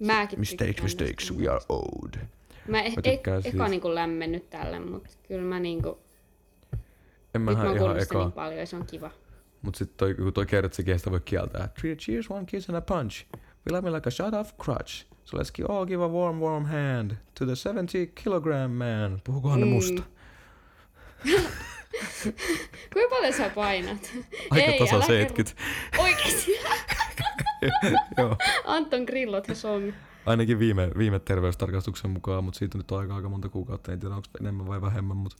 Mäkin 0.00 0.40
Mistakes, 0.40 0.82
mistakes, 0.82 1.34
we 1.36 1.48
are 1.48 1.60
old. 1.68 2.14
Mä, 2.68 2.80
e- 2.80 2.90
Mä 2.90 2.94
e- 3.04 3.12
tykkään 3.12 3.38
eka 3.40 3.50
siitä. 3.50 3.68
niinku 3.68 3.94
lämmennyt 3.94 4.50
tälle, 4.50 4.78
mutta 4.80 5.10
kyllä 5.28 5.42
mä 5.42 5.60
niinku, 5.60 5.98
En 7.34 7.40
mä 7.42 7.50
nyt 7.50 7.58
mä 7.62 7.72
ihan 7.72 7.82
oon 7.88 7.98
ekaa, 7.98 8.22
niin 8.22 8.32
paljon 8.32 8.60
ja 8.60 8.66
se 8.66 8.76
on 8.76 8.86
kiva. 8.86 9.10
mutta 9.62 9.78
sitten 9.78 9.96
toi, 10.16 10.32
toi 10.32 10.46
kertsikin, 10.46 10.98
sitä 10.98 11.10
voi 11.10 11.20
kieltää. 11.20 11.68
Three 11.80 11.96
cheers, 11.96 12.30
one 12.30 12.44
kiss 12.46 12.68
and 12.70 12.76
a 12.78 12.80
punch. 12.80 13.26
We 13.36 13.76
love 13.76 13.90
me 13.90 13.96
like 13.96 14.08
a 14.08 14.10
shot 14.10 14.34
of 14.34 14.52
crutch. 14.64 15.06
So 15.24 15.38
let's 15.38 15.50
gi- 15.54 15.64
all 15.68 15.86
give 15.86 16.04
a 16.04 16.08
warm, 16.08 16.40
warm 16.40 16.64
hand 16.64 17.10
to 17.38 17.46
the 17.46 17.56
70 17.56 17.92
kilogram 18.22 18.70
man. 18.70 19.20
Puhukohan 19.24 19.60
ne 19.60 19.66
Mm. 19.66 19.72
musta? 19.72 20.02
Kuinka 22.92 23.10
paljon 23.10 23.32
sä 23.32 23.50
painat? 23.54 24.12
Aika 24.50 24.66
Ei, 24.72 24.78
tasa 24.78 24.96
älä 24.96 25.04
70. 25.06 25.62
kerro. 25.92 26.02
Oikeesti? 26.04 26.52
Joo. 28.18 28.36
Anton 28.64 29.02
grillot 29.02 29.48
ja 29.48 29.54
songi. 29.54 29.94
Ainakin 30.26 30.58
viime, 30.58 30.90
viime 30.98 31.18
terveystarkastuksen 31.18 32.10
mukaan, 32.10 32.44
mutta 32.44 32.58
siitä 32.58 32.78
on 32.78 32.80
nyt 32.80 32.92
aika, 32.92 33.16
aika 33.16 33.28
monta 33.28 33.48
kuukautta. 33.48 33.92
En 33.92 34.00
tiedä, 34.00 34.14
onko 34.14 34.28
enemmän 34.40 34.66
vai 34.66 34.82
vähemmän, 34.82 35.16
mutta... 35.16 35.36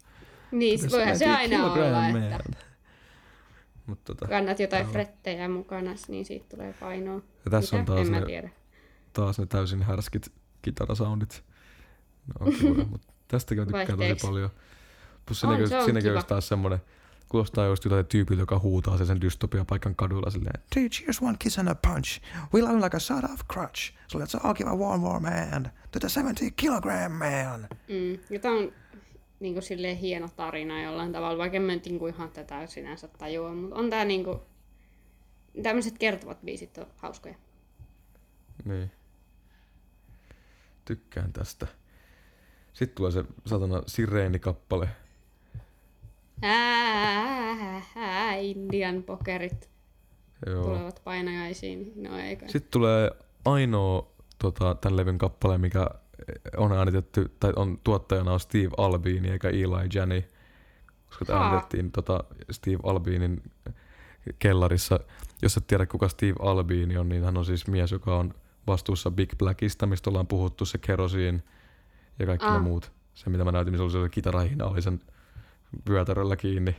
Niin, 0.50 0.78
se 0.78 0.90
voihan 0.90 1.18
se 1.18 1.26
aina 1.30 1.72
olla, 1.72 2.08
että 2.08 2.52
Mutta 3.86 4.14
tota, 4.14 4.28
kannat 4.28 4.60
jotain 4.60 4.86
frettejä 4.86 5.48
mukana, 5.48 5.94
niin 6.08 6.24
siitä 6.24 6.46
tulee 6.56 6.74
painoa. 6.80 7.20
ja 7.44 7.50
tässä 7.50 7.76
on 7.76 7.82
Mitä? 7.82 7.92
taas 7.92 8.06
en 8.06 8.12
ne, 8.12 8.22
tiedä. 8.26 8.50
taas 9.12 9.38
ne 9.38 9.46
täysin 9.46 9.82
härskit 9.82 10.32
kitarasoundit. 10.62 11.44
No, 12.26 12.46
on 12.46 12.52
kivoja, 12.52 12.84
mutta 12.90 13.12
tästäkin 13.28 13.64
tykkään 13.64 13.98
tosi 13.98 14.26
paljon. 14.26 14.50
Plus 15.26 15.44
On, 15.44 15.50
siinäkin, 15.50 15.68
se 15.68 15.78
on 15.78 15.84
siinäkin 15.84 16.12
olisi 16.12 16.26
taas 16.26 16.48
semmonen, 16.48 16.78
kuulostaa 17.28 17.66
just 17.66 17.84
jotain 17.84 18.06
tyypiltä, 18.06 18.42
joka 18.42 18.58
huutaa 18.58 18.96
sen, 18.98 19.06
sen 19.06 19.20
dystopia 19.20 19.64
paikan 19.64 19.96
kadulla 19.96 20.30
silleen. 20.30 20.62
Three 20.70 20.88
cheers, 20.88 21.22
one 21.22 21.36
kiss 21.38 21.58
and 21.58 21.68
a 21.68 21.74
punch. 21.74 22.20
We 22.54 22.62
love 22.62 22.84
like 22.84 22.96
a 22.96 23.00
shot 23.00 23.24
of 23.24 23.40
crutch. 23.52 23.94
So 24.08 24.18
let's 24.18 24.46
all 24.46 24.54
give 24.54 24.70
a 24.70 24.76
warm, 24.76 25.02
warm 25.02 25.24
hand 25.24 25.66
to 25.92 26.00
the 26.00 26.08
70 26.08 26.54
kilogram 26.56 27.12
man. 27.12 27.68
Mm. 27.88 28.18
Ja 28.30 28.38
tää 28.40 28.52
on 28.52 28.72
niinku 29.40 29.60
silleen 29.60 29.96
hieno 29.96 30.28
tarina 30.36 30.82
jollain 30.82 31.12
tavalla, 31.12 31.38
vaikka 31.38 31.56
en 31.56 31.62
mä 31.62 31.72
nyt 31.72 31.86
niinku 31.86 32.06
ihan 32.06 32.30
tätä 32.30 32.66
sinänsä 32.66 33.08
tajua, 33.08 33.54
mutta 33.54 33.76
on 33.76 33.90
tää 33.90 34.04
niinku... 34.04 34.42
Tämmöiset 35.62 35.98
kertovat 35.98 36.42
biisit 36.44 36.78
on 36.78 36.86
hauskoja. 36.96 37.34
Niin. 38.64 38.90
Tykkään 40.84 41.32
tästä. 41.32 41.66
Sitten 42.72 42.96
tulee 42.96 43.10
se 43.10 43.24
satana 43.46 43.82
sireenikappale. 43.86 44.88
Ää, 46.42 47.82
ää, 47.96 48.34
Indian 48.36 49.02
pokerit 49.02 49.70
Joo. 50.46 50.64
tulevat 50.64 51.00
painajaisiin. 51.04 51.92
No 51.96 52.18
eikö? 52.18 52.48
Sitten 52.48 52.70
tulee 52.70 53.10
ainoa 53.44 54.06
tota, 54.38 54.74
tämän 54.74 54.96
levyn 54.96 55.18
kappale, 55.18 55.58
mikä 55.58 55.86
on 56.56 56.72
äänitetty, 56.72 57.30
tai 57.40 57.52
on 57.56 57.78
tuottajana 57.84 58.32
on 58.32 58.40
Steve 58.40 58.70
Albini 58.76 59.30
eikä 59.30 59.48
Eli 59.48 59.88
Janney. 59.94 60.22
Koska 61.08 61.24
tämä 61.24 61.40
äänitettiin 61.44 61.92
tota, 61.92 62.24
Steve 62.50 62.78
Albinin 62.82 63.42
kellarissa. 64.38 65.00
Jos 65.42 65.56
et 65.56 65.66
tiedä 65.66 65.86
kuka 65.86 66.08
Steve 66.08 66.34
Albini 66.38 66.96
on, 66.96 67.08
niin 67.08 67.24
hän 67.24 67.36
on 67.36 67.44
siis 67.44 67.66
mies, 67.66 67.92
joka 67.92 68.16
on 68.18 68.34
vastuussa 68.66 69.10
Big 69.10 69.32
Blackista, 69.38 69.86
mistä 69.86 70.10
ollaan 70.10 70.26
puhuttu, 70.26 70.64
se 70.64 70.78
kerosiin 70.78 71.42
ja 72.18 72.26
kaikki 72.26 72.46
ne 72.46 72.52
Ah. 72.52 72.62
muut. 72.62 72.92
Se 73.14 73.30
mitä 73.30 73.44
mä 73.44 73.52
näytin, 73.52 73.72
missä 73.72 73.84
oli 73.84 73.92
se 73.92 74.08
kitarahina, 74.08 74.66
oli 74.66 74.82
sen 74.82 75.00
vyötäröllä 75.90 76.36
kiinni. 76.36 76.76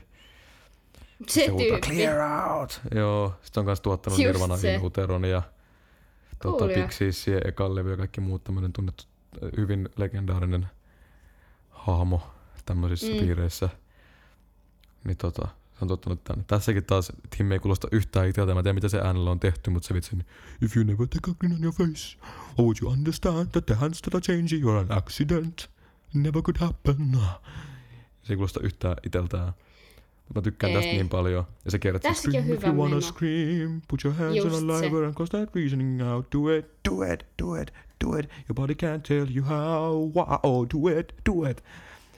Se 1.28 1.34
se 1.46 1.48
huutaa. 1.48 1.80
Clear 1.80 2.50
out! 2.52 2.82
Joo, 2.96 3.34
sitten 3.42 3.62
on 3.62 3.66
myös 3.66 3.82
tuottanut 3.82 4.20
Just 4.20 4.28
Nirvana 4.34 4.58
se. 4.58 4.74
In 4.76 4.82
Uteron 4.82 5.26
ja 5.26 5.42
Cool, 6.44 6.68
Big 6.68 6.92
Sissien 6.92 7.48
ekan 7.48 7.76
levy 7.76 7.92
ja 7.92 7.98
kaikki 7.98 8.22
muut 8.22 8.44
tämmöinen 8.44 8.74
tunnettu, 8.74 9.04
äh, 9.44 9.50
hyvin 9.58 9.90
legendaarinen 9.98 10.68
hahmo 11.70 12.22
tämmöisissä 12.66 13.14
Mm. 13.14 13.20
piireissä. 13.20 13.70
Niin 15.04 15.18
tota, 15.18 15.48
se 15.48 15.78
on 15.82 15.88
tuottanut 15.88 16.24
tänne. 16.24 16.44
Tässäkin 16.48 16.84
taas 16.86 17.12
Tim 17.38 17.52
ei 17.52 17.60
kuulosta 17.60 17.88
yhtään 17.92 18.28
itseltä. 18.28 18.54
Mä 18.54 18.60
en 18.60 18.64
tiedä 18.64 18.74
mitä 18.74 18.90
se 18.90 19.00
äänellä 19.00 19.32
on 19.32 19.40
tehty, 19.40 19.70
mutta 19.70 19.88
se 19.88 19.94
vitsin. 19.94 20.26
If 20.62 20.78
you 20.78 20.86
never 20.86 21.08
take 21.08 21.32
a 21.32 21.34
grin 21.40 21.54
on 21.54 21.64
your 21.64 21.74
face, 21.76 22.18
how 22.58 22.66
would 22.66 22.78
you 22.82 22.92
understand 22.92 23.48
that 23.52 23.66
the 23.66 23.76
hands 23.76 24.02
that 24.02 24.16
are 24.16 24.22
changing 24.22 24.64
you're 24.64 24.92
an 24.92 24.98
accident? 24.98 25.70
Never 26.14 26.42
could 26.42 26.58
happen. 26.60 27.20
Se 28.26 28.34
ei 28.34 28.38
kuulosta 28.38 28.60
yhtään 28.64 28.96
iteltään. 29.06 29.46
Mutta 30.28 30.40
mä 30.40 30.42
tykkään 30.42 30.74
tästä 30.74 30.90
Ei. 30.90 30.96
niin 30.96 31.10
paljon. 31.10 31.46
Ja 31.66 31.72
se 31.72 31.80
kertoo, 31.80 32.12
Tässäkin 32.12 32.40
on 32.40 32.44
scream 32.44 32.56
if 32.58 32.62
hyvä 32.64 32.68
you 32.74 32.82
wanna 32.82 32.96
meno. 32.96 33.02
scream, 33.12 33.82
put 33.88 34.06
your 34.06 34.18
hands 34.18 34.36
Just 34.36 34.64
on 34.64 34.70
a 34.70 34.80
se. 34.80 34.86
liver 34.86 35.04
and 35.04 35.14
cause 35.14 35.38
that 35.38 35.56
reasoning 35.56 36.02
out. 36.14 36.26
Do 36.34 36.50
it, 36.58 36.66
do 36.90 37.04
it, 37.14 37.26
do 37.42 37.56
it, 37.56 37.74
do 38.06 38.18
it. 38.18 38.30
Your 38.50 38.56
body 38.56 38.74
can't 38.74 39.02
tell 39.08 39.28
you 39.36 39.46
how. 39.46 40.12
Wow, 40.16 40.66
do 40.74 41.00
it, 41.00 41.14
do 41.30 41.50
it. 41.50 41.64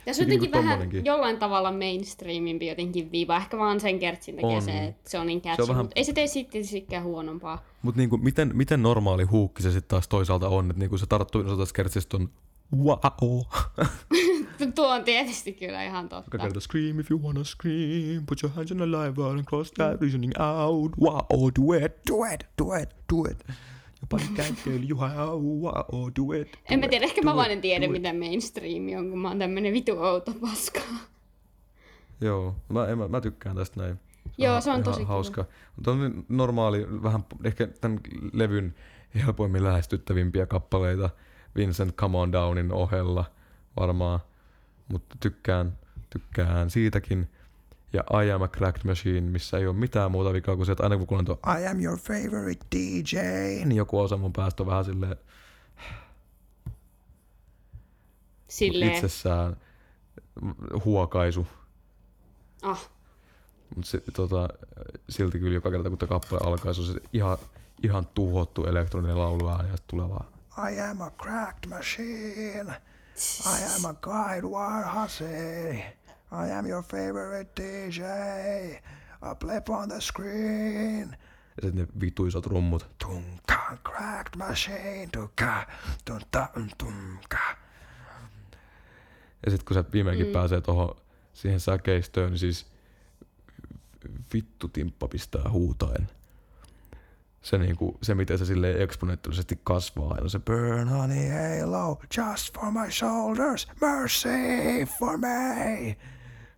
Tässä 0.06 0.24
on 0.24 0.30
Niinku 0.30 0.46
jotenkin 0.46 0.52
vähän 0.52 0.70
tommonenkin. 0.80 1.06
jollain 1.06 1.38
tavalla 1.40 1.72
mainstreamimpi 1.72 2.68
jotenkin 2.68 3.12
viiva. 3.12 3.38
Ehkä 3.38 3.58
vaan 3.58 3.80
sen 3.80 4.00
kertsin 4.00 4.36
takia 4.36 4.48
On. 4.50 4.62
se, 4.62 4.84
että 4.86 5.10
se 5.10 5.20
on 5.20 5.28
niin 5.28 5.42
Se 5.44 5.50
on 5.50 5.56
catchy, 5.58 5.68
vähän- 5.68 5.86
mutta 5.86 5.94
ei 6.00 6.04
se 6.04 6.14
tee 6.14 6.28
sitten 6.28 6.66
sikään 6.66 7.04
huonompaa. 7.04 7.64
Mutta 7.82 7.98
niinku, 7.98 8.18
miten, 8.18 8.52
miten 8.54 8.82
normaali 8.84 9.24
huukki 9.24 9.64
se 9.64 9.72
sitten 9.72 9.90
taas 9.90 10.08
toisaalta 10.08 10.50
on, 10.50 10.66
että 10.70 10.80
niinku 10.80 10.98
se 10.98 11.06
tarttuu 11.06 11.42
osa 11.46 11.58
tästä 11.58 11.76
kertsistä 11.76 12.18
on 12.18 12.30
wow. 12.78 12.98
Tuo 14.76 14.88
on 14.88 15.04
tietysti 15.04 15.54
kyllä 15.54 15.84
ihan 15.84 16.10
totta. 16.10 16.26
Joka 16.26 16.38
kerta 16.38 16.60
scream 16.60 17.00
if 17.00 17.12
you 17.12 17.22
wanna 17.22 17.44
scream, 17.44 18.26
put 18.26 18.44
your 18.44 18.56
hands 18.56 18.72
on 18.72 18.78
the 18.78 18.86
live 18.86 19.12
bar 19.12 19.32
and 19.32 19.46
cross 19.46 19.72
that 19.72 20.02
reasoning 20.02 20.34
out. 20.40 20.92
Wow, 21.02 21.50
do 21.60 21.86
it, 21.86 21.94
do 22.10 22.26
it, 22.34 22.46
do 22.62 22.74
it, 22.82 22.90
do 23.14 23.32
it. 23.32 23.44
Can't 24.36 24.64
tell 24.64 24.90
you 24.90 25.00
how, 25.00 25.42
wow, 25.42 26.10
do 26.16 26.34
it. 26.34 26.52
do 26.52 26.60
En 26.70 26.80
mä 26.80 26.86
it, 26.86 26.90
tiedä, 26.90 27.06
ehkä 27.06 27.22
mä 27.22 27.36
vaan 27.36 27.52
en 27.52 27.62
tiedä, 27.62 27.88
mitä 27.88 28.14
mainstream 28.14 29.00
on, 29.00 29.10
kun 29.10 29.20
mä 29.20 29.28
oon 29.28 29.40
tämmönen 29.40 29.74
vitu 29.74 29.92
outo 30.00 30.34
paska. 30.42 30.80
Joo, 32.22 32.56
mä, 32.70 32.88
en, 32.88 32.98
mä, 32.98 33.08
mä 33.08 33.22
tykkään 33.22 33.56
tästä 33.56 33.82
näin. 33.82 34.00
Joo, 34.38 34.62
se 34.62 34.72
on 34.72 34.84
tosi 34.84 35.04
hauska. 35.04 35.46
Mutta 35.76 35.92
on 35.92 36.26
normaali, 36.30 37.04
vähän 37.04 37.26
ehkä 37.44 37.68
tämän 37.68 38.00
levyn 38.34 38.76
helpoimmin 39.16 39.64
lähestyttävimpiä 39.64 40.46
kappaleita 40.46 41.10
Vincent 41.56 41.96
Come 41.96 42.18
On 42.18 42.32
Downin 42.32 42.72
ohella 42.72 43.26
varmaan. 43.80 44.20
Mutta 44.88 45.16
tykkään, 45.20 45.78
tykkään 46.10 46.70
siitäkin. 46.70 47.30
Ja 47.94 48.04
I 48.24 48.32
Am 48.32 48.42
a 48.42 48.48
Cracked 48.48 48.82
Machine, 48.86 49.22
missä 49.22 49.58
ei 49.58 49.68
ole 49.68 49.76
mitään 49.76 50.12
muuta 50.12 50.34
vikaa 50.34 50.56
kuin 50.56 50.66
se, 50.66 50.72
että 50.72 50.84
aina 50.84 50.98
kun 50.98 51.08
kuulen 51.08 51.26
tuo 51.26 51.40
I 51.60 51.68
am 51.68 51.82
your 51.82 52.00
favorite 52.00 52.66
DJ, 52.76 53.18
niin 53.66 53.72
joku 53.76 54.00
osa 54.00 54.18
mun 54.18 54.34
päästä 54.34 54.64
on 54.64 54.68
vähän 54.68 54.86
silleen 54.86 55.16
Silleen, 58.48 58.94
itsessään 58.94 59.58
huokaisu. 60.86 61.48
ah, 62.62 62.90
Mutta 63.76 63.92
se, 63.92 64.02
tota, 64.14 64.48
silti 65.10 65.40
kyllä 65.40 65.54
joka 65.54 65.72
kerta 65.72 65.90
kun 65.90 65.98
tämä 65.98 66.08
kappale 66.10 66.42
alkaa, 66.44 66.74
se 66.74 66.82
on 66.82 66.88
se 66.88 67.00
ihan, 67.14 67.38
ihan 67.84 68.08
tuhottu 68.14 68.66
elektroninen 68.66 69.20
lauluääni 69.20 69.70
ja 69.70 69.78
sitten 69.78 69.98
tulee 69.98 70.10
vaan 70.10 70.26
I 70.72 70.80
am 70.82 71.02
a 71.02 71.12
cracked 71.12 71.70
machine. 71.70 72.82
I 73.18 73.64
am 73.76 73.86
a 73.86 73.94
guide 73.94 74.46
war 74.46 74.84
hussy. 74.84 75.84
I 76.32 76.52
am 76.52 76.68
your 76.68 76.84
favorite 76.84 77.56
DJ. 77.56 78.02
A 79.22 79.36
blip 79.36 79.70
on 79.70 79.90
the 79.90 80.02
screen. 80.02 81.16
Ja 81.58 81.62
sitten 81.62 81.76
ne 81.76 81.88
vituisat 82.00 82.46
rummut. 82.46 82.90
Tunka, 82.98 83.78
cracked 83.84 84.38
machine. 84.38 85.10
Tunka, 85.14 85.68
tunta, 86.06 86.48
tunka. 86.78 87.58
Ja 89.46 89.52
sitten 89.52 89.66
kun 89.66 89.74
se 89.74 89.84
viimeinkin 89.94 90.28
mm. 90.28 90.34
pääsee 90.34 90.62
tuohon 90.62 90.96
siihen 91.34 91.60
säkeistöön, 91.60 92.30
niin 92.32 92.40
siis 92.40 92.66
vittu 94.34 94.68
timppa 94.68 95.08
pistää 95.08 95.50
huutaen. 95.52 96.10
Se, 97.48 97.58
niinku, 97.58 97.98
se 98.02 98.16
miten 98.16 98.38
se 98.38 98.46
silleen 98.46 98.82
eksponentiaalisesti 98.82 99.60
kasvaa 99.64 100.14
aina 100.14 100.30
se 100.30 100.40
Burn 100.40 100.88
honey 100.90 101.30
halo, 101.62 102.00
just 102.18 102.54
for 102.60 102.72
my 102.72 102.92
shoulders, 102.92 103.68
mercy 103.82 104.30
for 105.00 105.18
me. 105.18 105.98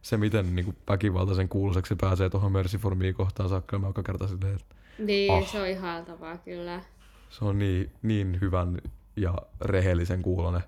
Se 0.02 0.18
miten 0.18 0.56
niinku 0.56 0.74
väkivaltaisen 0.90 1.50
kuuluiseksi 1.50 1.90
se 1.90 1.96
pääsee 1.96 2.30
tuohon 2.30 2.52
Mercy 2.52 2.78
for 2.78 2.96
me 2.96 3.14
kohtaan 3.14 3.50
saakka, 3.50 3.80
mä 3.80 3.88
joka 3.88 4.04
kerta 4.04 4.28
silleen, 4.28 4.56
että 4.56 4.76
niin, 5.00 5.34
Ah. 5.34 5.52
se 5.52 5.62
on 5.62 5.68
ihailtavaa 5.68 6.38
kyllä. 6.38 6.82
se 7.30 7.46
on 7.46 7.60
niin, 7.60 7.92
niin 8.02 8.38
hyvän 8.42 8.78
ja 9.16 9.36
rehellisen 9.62 10.22
kuulonen. 10.22 10.64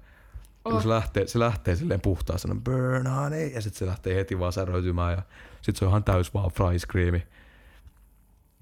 Oh. 0.66 0.82
Se, 0.82 0.90
lähtee, 0.90 1.28
se 1.28 1.40
lähtee 1.40 1.76
silleen 1.76 2.02
puhtaasti, 2.02 2.48
burn 2.66 3.08
honey, 3.08 3.48
ja 3.48 3.62
sitten 3.62 3.80
se 3.80 3.86
lähtee 3.86 4.16
heti 4.16 4.40
vaan 4.40 4.54
säröitymään, 4.54 5.12
ja 5.14 5.22
sitten 5.62 5.76
se 5.80 5.86
on 5.86 5.90
ihan 5.90 6.04
täys 6.04 6.34
vaan 6.34 6.52
fry 6.52 6.80
screami. 6.80 7.24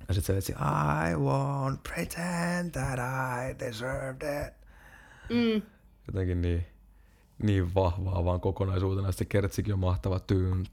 Ja 0.09 0.13
sitten 0.15 0.33
se 0.35 0.37
etsi, 0.37 0.51
I 0.51 1.13
won't 1.13 1.77
pretend 1.93 2.71
that 2.71 2.99
I 2.99 3.55
deserved 3.59 4.21
it. 4.47 4.53
Mm. 5.29 5.61
Jotenkin 6.07 6.41
niin, 6.41 6.65
niin 7.43 7.75
vahvaa 7.75 8.25
vaan 8.25 8.41
kokonaisuutena. 8.41 9.11
Sitten 9.11 9.27
kertsikin 9.27 9.73
on 9.73 9.79
mahtava 9.79 10.19
tyyn. 10.19 10.65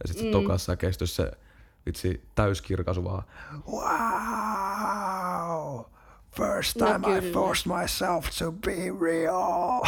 Ja 0.00 0.08
sitten 0.08 0.26
se 0.26 0.32
tokas 0.32 0.64
säkeistys 0.64 1.16
se 1.16 1.32
vitsi 1.86 2.28
täyskirkaisu 2.34 3.04
vaan. 3.04 3.22
Wow! 3.66 3.84
First 6.30 6.76
No 6.76 6.86
time 6.86 7.16
I 7.16 7.20
kyllä. 7.20 7.32
forced 7.32 7.72
myself 7.80 8.30
to 8.38 8.52
be 8.52 8.76
real. 9.00 9.80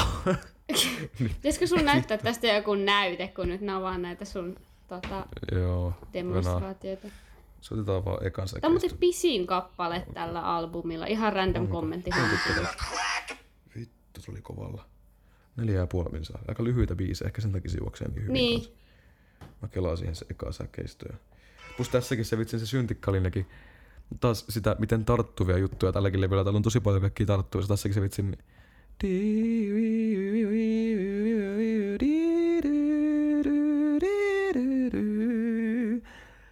Pitäisikö 1.19 1.67
sun 1.67 1.85
näyttää 1.85 2.19
tästä 2.19 2.47
joku 2.47 2.75
näyte, 2.75 3.29
kun 3.29 3.49
nyt 3.49 3.61
nämä 3.61 3.79
on 3.79 3.83
vaan 3.83 4.03
näitä 4.03 4.25
sun 4.25 4.57
tota, 4.89 5.27
Joo, 5.53 5.93
demonstraatioita. 6.13 7.09
Se 7.61 7.75
otetaan 7.75 8.05
vaan 8.05 8.27
ekan 8.27 8.49
Tämä 8.61 8.69
on 8.69 8.73
muuten 8.73 8.99
pisin 8.99 9.47
kappale 9.47 10.07
tällä 10.15 10.43
albumilla. 10.43 11.07
Ihan 11.07 11.33
random 11.33 11.69
kommentti. 11.69 12.11
Vittu, 13.77 14.21
se 14.21 14.31
oli 14.31 14.41
kovalla. 14.43 14.85
Neljä 15.57 15.81
ja 15.81 15.87
puoli 15.87 16.09
minsaa. 16.13 16.41
Aika 16.49 16.65
lyhyitä 16.65 16.97
biisejä, 16.97 17.27
ehkä 17.27 17.41
sen 17.41 17.53
takia 17.53 17.71
se 17.71 17.79
juoksee 17.79 18.09
niin 18.09 18.23
hyvin. 18.23 18.33
Niin. 18.33 18.61
kanssa. 18.61 18.77
Mä 19.63 19.69
kelaan 19.69 19.97
siihen 19.97 20.15
se 20.15 20.27
eka 20.31 20.53
säkeistöä. 20.53 21.17
Plus 21.77 21.89
tässäkin 21.89 22.25
se 22.25 22.39
vitsin 22.39 22.61
se 22.61 22.67
syntikkalinnekin. 22.67 23.47
Taas 24.21 24.45
sitä, 24.49 24.77
miten 24.79 25.05
tarttuvia 25.05 25.59
juttuja 25.59 25.93
tälläkin 25.93 26.21
levyllä. 26.21 26.45
Täällä 26.45 26.57
on 26.57 26.63
tosi 26.63 26.81
paljon 26.81 27.01
kaikkia 27.01 27.27
tarttuvia. 27.27 27.67
Tässäkin 27.67 27.95
se 27.95 28.01
vitsin... 28.01 28.39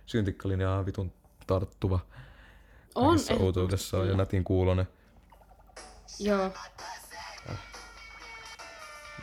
Syntikkalinja 0.06 0.70
on 0.70 0.86
vitun 0.86 1.12
tarttuva. 1.46 1.98
On 2.94 3.06
Kaikessa 3.06 3.32
ehdottomasti 3.32 3.44
outoudessaan 3.44 4.08
ja 4.08 4.16
nätin 4.16 4.44
kuulonen. 4.44 4.88
Joo. 6.20 6.50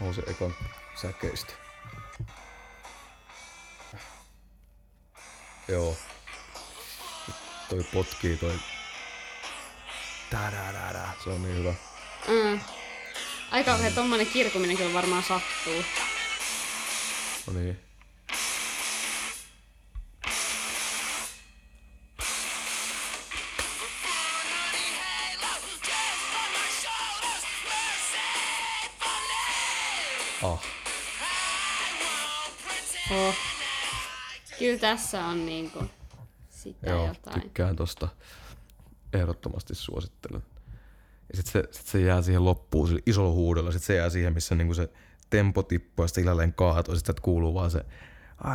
on 0.02 0.14
se 0.14 0.22
ekan 0.28 0.54
säkeistä. 1.02 1.54
Joo. 5.68 5.96
Toi 7.70 7.84
potkii 7.94 8.38
toi. 8.38 8.56
Tadadada. 10.30 11.10
Se 11.24 11.30
on 11.30 11.44
niin 11.44 11.56
hyvä. 11.56 11.74
Mm. 12.28 12.81
Aika 13.52 13.72
kauhean 13.72 13.94
tommonen 13.94 14.28
kirkuminen 14.28 14.78
kyllä 14.78 14.94
varmaan 14.94 15.24
sattuu. 15.24 15.84
No 17.48 17.54
niin. 17.54 17.80
Ah, 30.44 30.60
Oh. 33.12 33.36
Kyllä 34.60 34.80
tässä 34.80 35.26
on 35.26 35.46
niinku 35.46 35.84
sitä 36.50 36.90
joo, 36.90 37.08
jotain. 37.08 37.42
tykkään 37.42 37.76
tosta. 37.76 38.08
Ehdottomasti 39.14 39.76
suosittelen. 39.76 40.44
Ja 41.32 41.38
sit 41.38 41.46
se, 41.46 41.64
sit 41.72 41.88
se 41.88 42.02
jää 42.02 42.22
siihen 42.22 42.46
loppuun 42.46 42.88
sillä 42.88 43.02
isolla 43.06 43.32
huudolla. 43.32 43.72
Sit 43.72 43.84
se 43.84 43.96
jää 43.96 44.10
siihen, 44.10 44.34
missä 44.34 44.56
niinku 44.56 44.74
se 44.74 44.90
tempo 45.30 45.64
tippuu 45.64 46.04
ja 46.04 46.08
sitten 46.08 46.22
hiljalleen 46.22 46.54
kaatuu. 46.54 46.96
Sitten 46.96 47.16
kuuluu 47.22 47.54
vaan 47.54 47.72
se 47.72 47.86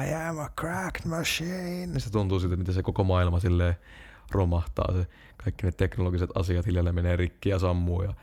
I 0.07 0.15
am 0.29 0.39
a 0.39 0.51
cracked 0.61 1.07
machine. 1.09 1.91
Ja 1.95 2.01
se 2.01 2.11
tuntuu 2.11 2.41
siltä, 2.41 2.57
miten 2.57 2.75
se 2.75 2.83
koko 2.83 3.05
maailma 3.05 3.41
silleen 3.41 3.75
romahtaa. 4.31 4.93
Se, 4.93 5.07
kaikki 5.45 5.67
ne 5.67 5.73
teknologiset 5.73 6.31
asiat 6.35 6.67
hiljalleen 6.67 6.95
menee 6.95 7.17
rikki 7.17 7.49
ja 7.49 7.59
sammuu. 7.59 8.03
Ja 8.03 8.15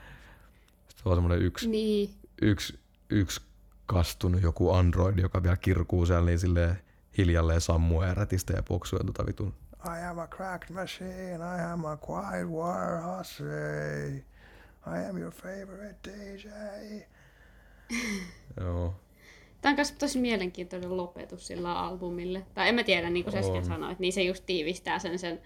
sitten 0.88 1.12
on 1.12 1.16
semmoinen 1.18 1.42
yksi, 1.42 1.70
Niin. 1.70 2.10
yksi, 2.42 2.80
yksi 3.10 3.42
kastunut 3.86 4.42
joku 4.42 4.72
android, 4.72 5.20
joka 5.20 5.44
vielä 5.44 5.58
kirkuu 5.58 6.06
siellä, 6.06 6.26
niin 6.26 6.40
silleen 6.40 6.80
hiljalleen 7.18 7.62
sammuu 7.62 8.04
ja 8.04 8.14
rätistä 8.14 8.54
ja 8.54 8.64
poksuu 8.64 9.00
ja 9.00 9.06
tota 9.06 9.26
vitun. 9.26 9.54
I 9.86 10.06
am 10.10 10.20
a 10.20 10.28
cracked 10.28 10.76
machine, 10.76 11.36
I 11.36 11.62
am 11.72 11.86
a 11.86 11.98
quiet 12.10 12.48
war 12.48 13.02
hussy. 13.18 14.24
I 14.88 15.10
am 15.10 15.18
your 15.18 15.31
favorite 15.31 15.95
DJ. 16.03 16.47
Joo. 18.61 18.95
Tämä 19.61 19.72
on 19.72 19.76
myös 19.76 19.91
tosi 19.91 20.19
mielenkiintoinen 20.19 20.97
lopetus 20.97 21.47
sillä 21.47 21.80
albumille. 21.80 22.45
Tai 22.53 22.69
en 22.69 22.76
mä 22.76 22.84
tiedä, 22.84 23.10
niin 23.10 23.23
kuin 23.23 23.34
sä 23.34 23.39
äsken 23.39 23.65
sanoit, 23.65 23.99
niin 23.99 24.14
se 24.14 24.23
just 24.23 24.45
tiivistää 24.45 24.99
sen, 24.99 25.19
sen 25.19 25.41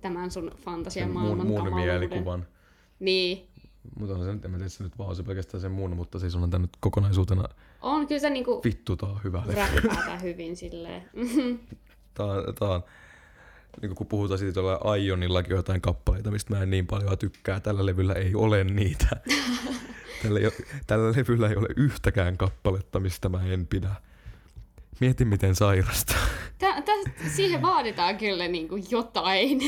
tämän 0.00 0.30
sun 0.30 0.50
fantasiamaailman 0.56 1.46
mun, 1.46 1.64
mun 1.64 1.74
mielikuvan. 1.74 2.46
Niin. 3.00 3.48
Mutta 3.98 4.14
on 4.14 4.24
se 4.24 4.32
nyt, 4.32 4.44
en 4.44 4.50
mä 4.50 4.56
tiedä, 4.56 4.68
se 4.68 4.84
nyt 4.84 4.98
vaan 4.98 5.16
se 5.16 5.22
pelkästään 5.22 5.60
sen 5.60 5.72
mun, 5.72 5.96
mutta 5.96 6.18
siis 6.18 6.34
on 6.34 6.50
tämä 6.50 6.62
nyt 6.62 6.76
kokonaisuutena 6.80 7.44
On 7.82 8.06
kyllä 8.06 8.20
se 8.20 8.30
niinku 8.30 8.60
vittu 8.64 8.96
tää 8.96 9.08
on 9.08 9.20
hyvä 9.24 9.42
räppää 9.46 10.04
tää 10.06 10.18
hyvin 10.18 10.56
silleen. 10.56 11.10
Tää 12.14 12.26
on, 12.26 12.54
tää 12.58 12.68
on 12.68 12.82
niin 13.82 13.94
kun 13.94 14.06
puhutaan 14.06 14.38
siitä 14.38 14.52
tuolla 14.54 14.96
Ionillakin 14.96 15.52
on 15.52 15.58
jotain 15.58 15.80
kappaleita, 15.80 16.30
mistä 16.30 16.54
mä 16.54 16.62
en 16.62 16.70
niin 16.70 16.86
paljon 16.86 17.18
tykkää. 17.18 17.60
Tällä 17.60 17.86
levyllä 17.86 18.12
ei 18.12 18.34
ole 18.34 18.64
niitä. 18.64 19.08
tällä, 20.22 20.40
ei 20.40 20.50
tällä 20.86 21.10
levyllä 21.10 21.48
ei 21.48 21.56
ole 21.56 21.68
yhtäkään 21.76 22.36
kappaletta, 22.36 23.00
mistä 23.00 23.28
mä 23.28 23.42
en 23.44 23.66
pidä. 23.66 23.90
Mieti 25.00 25.24
miten 25.24 25.54
sairasta. 25.54 26.14
Tä, 26.58 26.82
tä, 26.82 26.92
siihen 27.28 27.62
vaaditaan 27.62 28.18
kyllä 28.18 28.48
niinku 28.48 28.76
jotain. 28.90 29.60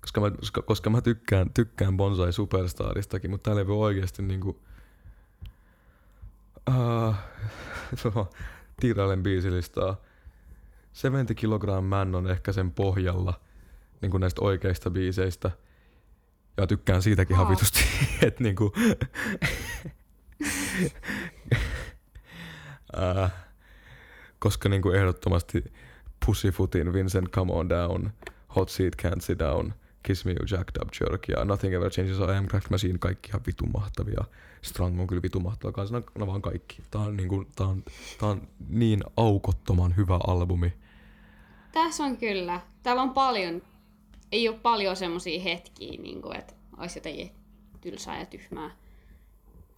Koska 0.00 0.20
mä, 0.20 0.30
koska, 0.30 0.62
koska 0.62 0.90
mä 0.90 1.00
tykkään, 1.00 1.50
tykkään 1.50 1.96
Bonsai 1.96 2.32
Superstaristakin, 2.32 3.30
mutta 3.30 3.50
tää 3.50 3.56
levy 3.56 3.72
on 3.72 3.78
oikeesti 3.78 4.22
niinku... 4.22 4.60
Uh, 6.68 7.14
Tiirailen 8.80 9.22
biisilistaa. 9.22 9.96
70 10.96 11.34
Kilogram 11.34 11.84
Man 11.84 12.14
on 12.14 12.30
ehkä 12.30 12.52
sen 12.52 12.72
pohjalla 12.72 13.40
niin 14.02 14.10
kuin 14.10 14.20
näistä 14.20 14.40
oikeista 14.40 14.90
biiseistä. 14.90 15.50
Ja 16.56 16.66
tykkään 16.66 17.02
siitäkin 17.02 17.36
ihan 17.36 17.48
vitusti, 17.48 17.80
että 18.26 18.42
niinku... 18.42 18.64
uh, 22.96 23.28
koska 24.38 24.68
niinku 24.68 24.90
ehdottomasti 24.90 25.64
Pussyfootin 26.26 26.92
Vincent 26.92 27.30
Come 27.30 27.52
On 27.52 27.68
Down, 27.68 28.10
Hot 28.56 28.68
Seat 28.68 28.94
Can't 29.02 29.20
Sit 29.20 29.38
Down, 29.38 29.72
Kiss 30.02 30.24
Me 30.24 30.32
You 30.32 30.46
Jacked 30.50 30.82
Up 30.82 30.88
Jerk 31.00 31.28
ja 31.28 31.44
Nothing 31.44 31.74
Ever 31.74 31.90
Changes 31.90 32.18
I 32.18 32.36
Am 32.36 32.46
Cracked 32.46 32.70
Machine, 32.70 32.98
kaikki 32.98 33.28
ihan 33.28 33.42
vitun 33.46 33.70
mahtavia. 33.72 34.24
Strang 34.62 35.00
on 35.00 35.06
kyllä 35.06 35.22
vitun 35.22 35.42
mahtava 35.42 35.72
kanssa, 35.72 35.94
no, 35.98 36.02
no 36.18 36.26
vaan 36.26 36.42
kaikki. 36.42 36.82
Tää 36.90 37.00
on, 37.00 37.16
niinku, 37.16 37.44
tää, 37.56 37.66
on, 37.66 37.84
tää 38.18 38.28
on 38.28 38.48
niin 38.68 39.04
aukottoman 39.16 39.96
hyvä 39.96 40.18
albumi. 40.26 40.85
Tässä 41.76 42.04
on 42.04 42.16
kyllä. 42.16 42.60
Täällä 42.82 43.02
on 43.02 43.10
paljon, 43.10 43.62
ei 44.32 44.48
ole 44.48 44.58
paljon 44.58 44.96
semmosia 44.96 45.42
hetkiä, 45.42 46.02
niin 46.02 46.22
kuin, 46.22 46.36
että 46.36 46.54
olisi 46.78 46.98
jotenkin 46.98 47.30
tylsää 47.80 48.18
ja 48.18 48.26
tyhmää. 48.26 48.70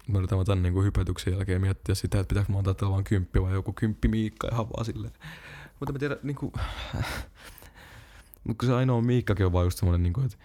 Mä 0.07 0.19
yritän 0.19 0.45
tämän 0.45 0.63
niinku 0.63 0.83
hypetyksen 0.83 1.33
jälkeen 1.33 1.61
miettiä 1.61 1.95
sitä, 1.95 2.21
että 2.21 2.29
pitääkö 2.29 2.53
mä 2.53 2.59
antaa 2.59 2.75
tällä 2.75 2.93
vaan 2.93 3.05
kymppi 3.05 3.43
vai 3.43 3.53
joku 3.53 3.73
kymppi 3.73 4.09
Miikka 4.09 4.49
ihan 4.53 4.69
vaan 4.69 4.85
silleen. 4.85 5.13
Mutta 5.81 5.93
mä 5.93 5.99
tiedän, 5.99 6.19
niinku... 6.23 6.53
Mutta 8.45 8.67
se 8.67 8.73
ainoa 8.73 9.03
Miikkakin 9.03 9.47
on 9.47 9.53
vaan 9.53 9.67
just 9.67 9.79
semmonen, 9.79 10.03
niinku, 10.03 10.21
että 10.21 10.37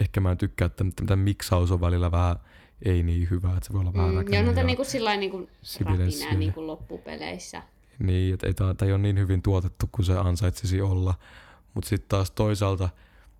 ehkä 0.00 0.20
mä 0.20 0.30
en 0.30 0.38
tykkää, 0.38 0.66
että 0.66 0.84
tämä 1.06 1.22
miksaus 1.22 1.70
on 1.70 1.80
välillä 1.80 2.10
vähän 2.10 2.36
ei 2.84 3.02
niin 3.02 3.30
hyvä, 3.30 3.48
että 3.48 3.66
se 3.66 3.72
voi 3.72 3.80
olla 3.80 3.92
vähän 3.94 4.14
Mm, 4.14 4.32
ja 4.32 4.42
no 4.42 4.52
tämä 4.52 4.66
niinku 4.66 4.84
sillä 4.84 5.16
niinku 5.16 5.48
sibilenssiä. 5.62 6.24
räpinää 6.24 6.38
niinku 6.38 6.66
loppupeleissä. 6.66 7.62
Niin, 7.98 8.34
että 8.34 8.46
ei 8.46 8.86
ei 8.86 8.92
ole 8.92 9.02
niin 9.02 9.18
hyvin 9.18 9.42
tuotettu 9.42 9.88
kuin 9.92 10.06
se 10.06 10.18
ansaitsisi 10.18 10.80
olla. 10.80 11.14
Mutta 11.74 11.88
sitten 11.88 12.08
taas 12.08 12.30
toisaalta, 12.30 12.88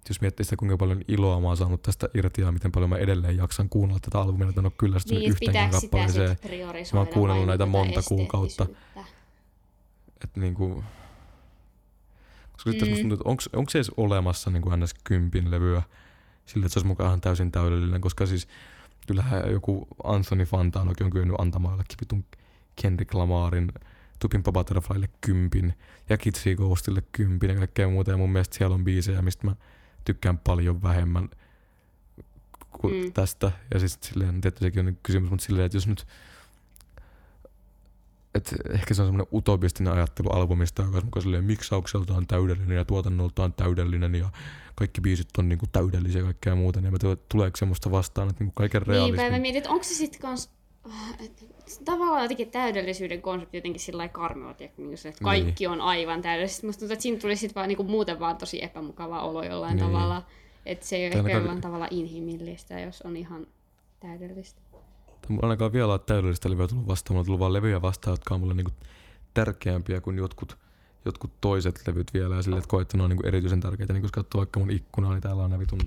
jos 0.08 0.20
miettii 0.20 0.44
sitä 0.44 0.56
kuinka 0.56 0.76
paljon 0.76 1.02
iloa 1.08 1.40
mä 1.40 1.46
oon 1.46 1.56
saanut 1.56 1.82
tästä 1.82 2.08
irti 2.14 2.40
ja 2.40 2.52
miten 2.52 2.72
paljon 2.72 2.90
mä 2.90 2.96
edelleen 2.96 3.36
jaksan 3.36 3.68
kuunnella 3.68 4.00
tätä 4.00 4.20
albumia, 4.20 4.48
että 4.48 4.60
en 4.60 4.66
ole 4.66 4.72
kyllästynyt 4.78 5.20
Niin, 5.20 5.30
yhteenkään 5.30 5.70
kappaleeseen. 5.70 6.28
sitten 6.28 6.50
Mä 6.92 7.00
oon 7.00 7.08
kuunnellut 7.08 7.46
näitä 7.46 7.58
tätä 7.58 7.70
monta 7.70 8.02
kuukautta. 8.08 8.66
Että 10.24 10.40
niinku... 10.40 10.84
Koska 12.52 12.70
sitten 12.70 12.88
Mm. 12.88 12.94
mm. 12.94 13.00
tuntuu, 13.00 13.14
että 13.14 13.58
onks 13.58 13.72
se 13.72 13.78
edes 13.78 13.90
olemassa 13.96 14.50
niinku 14.50 14.76
ns. 14.76 14.94
kympin 15.04 15.50
levyä 15.50 15.82
sillä, 16.46 16.66
että 16.66 16.72
se 16.74 16.78
olisi 16.78 16.86
mukaan 16.86 17.20
täysin 17.20 17.52
täydellinen, 17.52 18.00
koska 18.00 18.26
siis 18.26 18.48
kyllähän 19.06 19.50
joku 19.52 19.86
Anthony 20.04 20.44
Fantanokin 20.44 21.04
on 21.04 21.10
kyennyt 21.10 21.36
antamaan 21.40 21.72
jollekin 21.72 21.96
vitun 22.00 22.24
Kendrick 22.82 23.14
Lamarin 23.14 23.72
Tupin 24.22 24.42
Butterflylle 24.42 25.08
kympin 25.20 25.74
ja 26.08 26.18
Kitsy 26.18 26.56
Ghostille 26.56 27.02
kympin 27.12 27.50
ja 27.50 27.56
kaikkea 27.56 27.88
muuta. 27.88 28.10
Ja 28.10 28.16
mun 28.16 28.32
mielestä 28.32 28.56
siellä 28.56 28.74
on 28.74 28.84
biisejä, 28.84 29.22
mistä 29.22 29.46
mä 29.46 29.56
tykkään 30.04 30.38
paljon 30.38 30.82
vähemmän 30.82 31.28
kuin 32.72 33.04
Mm. 33.04 33.12
tästä. 33.12 33.52
Ja 33.74 33.80
siis 33.80 33.98
silleen, 34.02 34.40
tietysti 34.40 34.64
sekin 34.64 34.88
on 34.88 34.98
kysymys, 35.02 35.30
mutta 35.30 35.46
silleen, 35.46 35.66
että 35.66 35.76
jos 35.76 35.86
nyt 35.86 36.06
et 38.34 38.54
ehkä 38.70 38.94
se 38.94 39.02
on 39.02 39.08
semmoinen 39.08 39.26
utopistinen 39.32 39.92
ajattelu 39.92 40.28
albumista, 40.28 40.82
joka 40.82 41.08
on 41.16 41.22
silleen 41.22 41.44
miksaukseltaan 41.44 42.26
täydellinen 42.26 42.76
ja 42.76 42.84
tuotannoltaan 42.84 43.52
täydellinen 43.52 44.14
ja 44.14 44.30
kaikki 44.74 45.00
biisit 45.00 45.28
on 45.38 45.48
niinku 45.48 45.66
täydellisiä 45.72 46.20
ja 46.20 46.24
kaikkea 46.24 46.54
muuta, 46.54 46.80
niin 46.80 46.92
mä 46.92 46.98
tuleeko 47.28 47.56
semmoista 47.56 47.90
vastaan, 47.90 48.30
että 48.30 48.44
niinku 48.44 48.54
kaiken 48.54 48.82
Niinpä, 48.86 49.22
ja 49.22 49.30
mä 49.30 49.38
mietin, 49.38 49.58
että 49.58 49.70
onko 49.70 49.84
se 49.84 49.94
sitten 49.94 50.20
kans... 50.20 50.50
et 51.24 51.44
Tavallaan 51.84 52.22
jotenkin 52.22 52.50
täydellisyyden 52.50 53.22
konsepti 53.22 53.56
jotenkin 53.56 53.80
sillä 53.80 53.98
lailla 53.98 54.12
karmea, 54.12 54.54
niin, 54.58 54.92
että 54.94 55.08
Niin. 55.08 55.16
kaikki 55.20 55.66
on 55.66 55.80
aivan 55.80 56.22
täydellistä. 56.22 56.66
Musta 56.66 56.80
tuntuu, 56.80 56.92
että 56.92 57.02
siinä 57.02 57.18
tuli 57.20 57.36
sit 57.36 57.54
vaan, 57.54 57.68
niin 57.68 57.76
kuin 57.76 57.90
muuten 57.90 58.20
vaan 58.20 58.36
tosi 58.36 58.64
epämukava 58.64 59.22
olo 59.22 59.42
jollain 59.44 59.76
Niin. 59.76 59.86
tavalla. 59.86 60.22
Että 60.66 60.86
se 60.86 60.96
ei 60.96 61.06
ole 61.06 61.14
ainakaan- 61.14 61.40
jollain 61.42 61.60
tavalla 61.60 61.88
inhimillistä, 61.90 62.80
jos 62.80 63.02
on 63.02 63.16
ihan 63.16 63.46
täydellistä. 64.00 64.60
Mulla 65.28 65.42
ainakaan 65.42 65.72
vielä 65.72 65.92
ole 65.92 65.98
täydellistä 65.98 66.50
levyä 66.50 66.68
tullut 66.68 66.86
vastaan, 66.88 67.14
mulla 67.14 67.20
on 67.20 67.26
tullut 67.26 67.40
vaan 67.40 67.52
levyjä 67.52 67.82
vastaan, 67.82 68.12
jotka 68.12 68.34
on 68.34 68.40
mulle 68.40 68.54
niinku 68.54 68.72
tärkeämpiä 69.34 70.00
kuin 70.00 70.16
jotkut, 70.16 70.58
jotkut 71.04 71.30
toiset 71.40 71.82
levyt 71.86 72.14
vielä 72.14 72.34
ja 72.36 72.42
silleen, 72.42 72.58
että 72.58 72.68
koet, 72.70 72.82
että 72.82 72.96
ne 72.96 73.02
on 73.02 73.10
niinku 73.10 73.26
erityisen 73.26 73.60
tärkeitä. 73.60 73.92
Niin 73.92 74.02
kun 74.02 74.10
katsoo 74.12 74.38
vaikka 74.38 74.60
mun 74.60 74.70
ikkunaa, 74.70 75.12
niin 75.12 75.22
täällä 75.22 75.42
on 75.44 75.50
nämä 75.50 75.60
vitun 75.60 75.80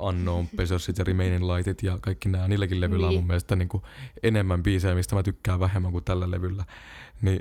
Unknown 0.00 0.48
Possessit 0.56 0.98
ja 0.98 1.04
Remaining 1.04 1.44
Lightit 1.52 1.82
ja 1.82 1.98
kaikki 2.00 2.28
nämä. 2.28 2.48
Niilläkin 2.48 2.80
levyillä 2.80 3.06
on 3.06 3.10
Niin. 3.10 3.20
mun 3.20 3.26
mielestä 3.26 3.56
niinku 3.56 3.82
enemmän 4.22 4.62
biisejä, 4.62 4.94
mistä 4.94 5.14
mä 5.16 5.22
tykkään 5.22 5.60
vähemmän 5.60 5.92
kuin 5.92 6.04
tällä 6.04 6.30
levyllä. 6.30 6.64
Niin 7.22 7.40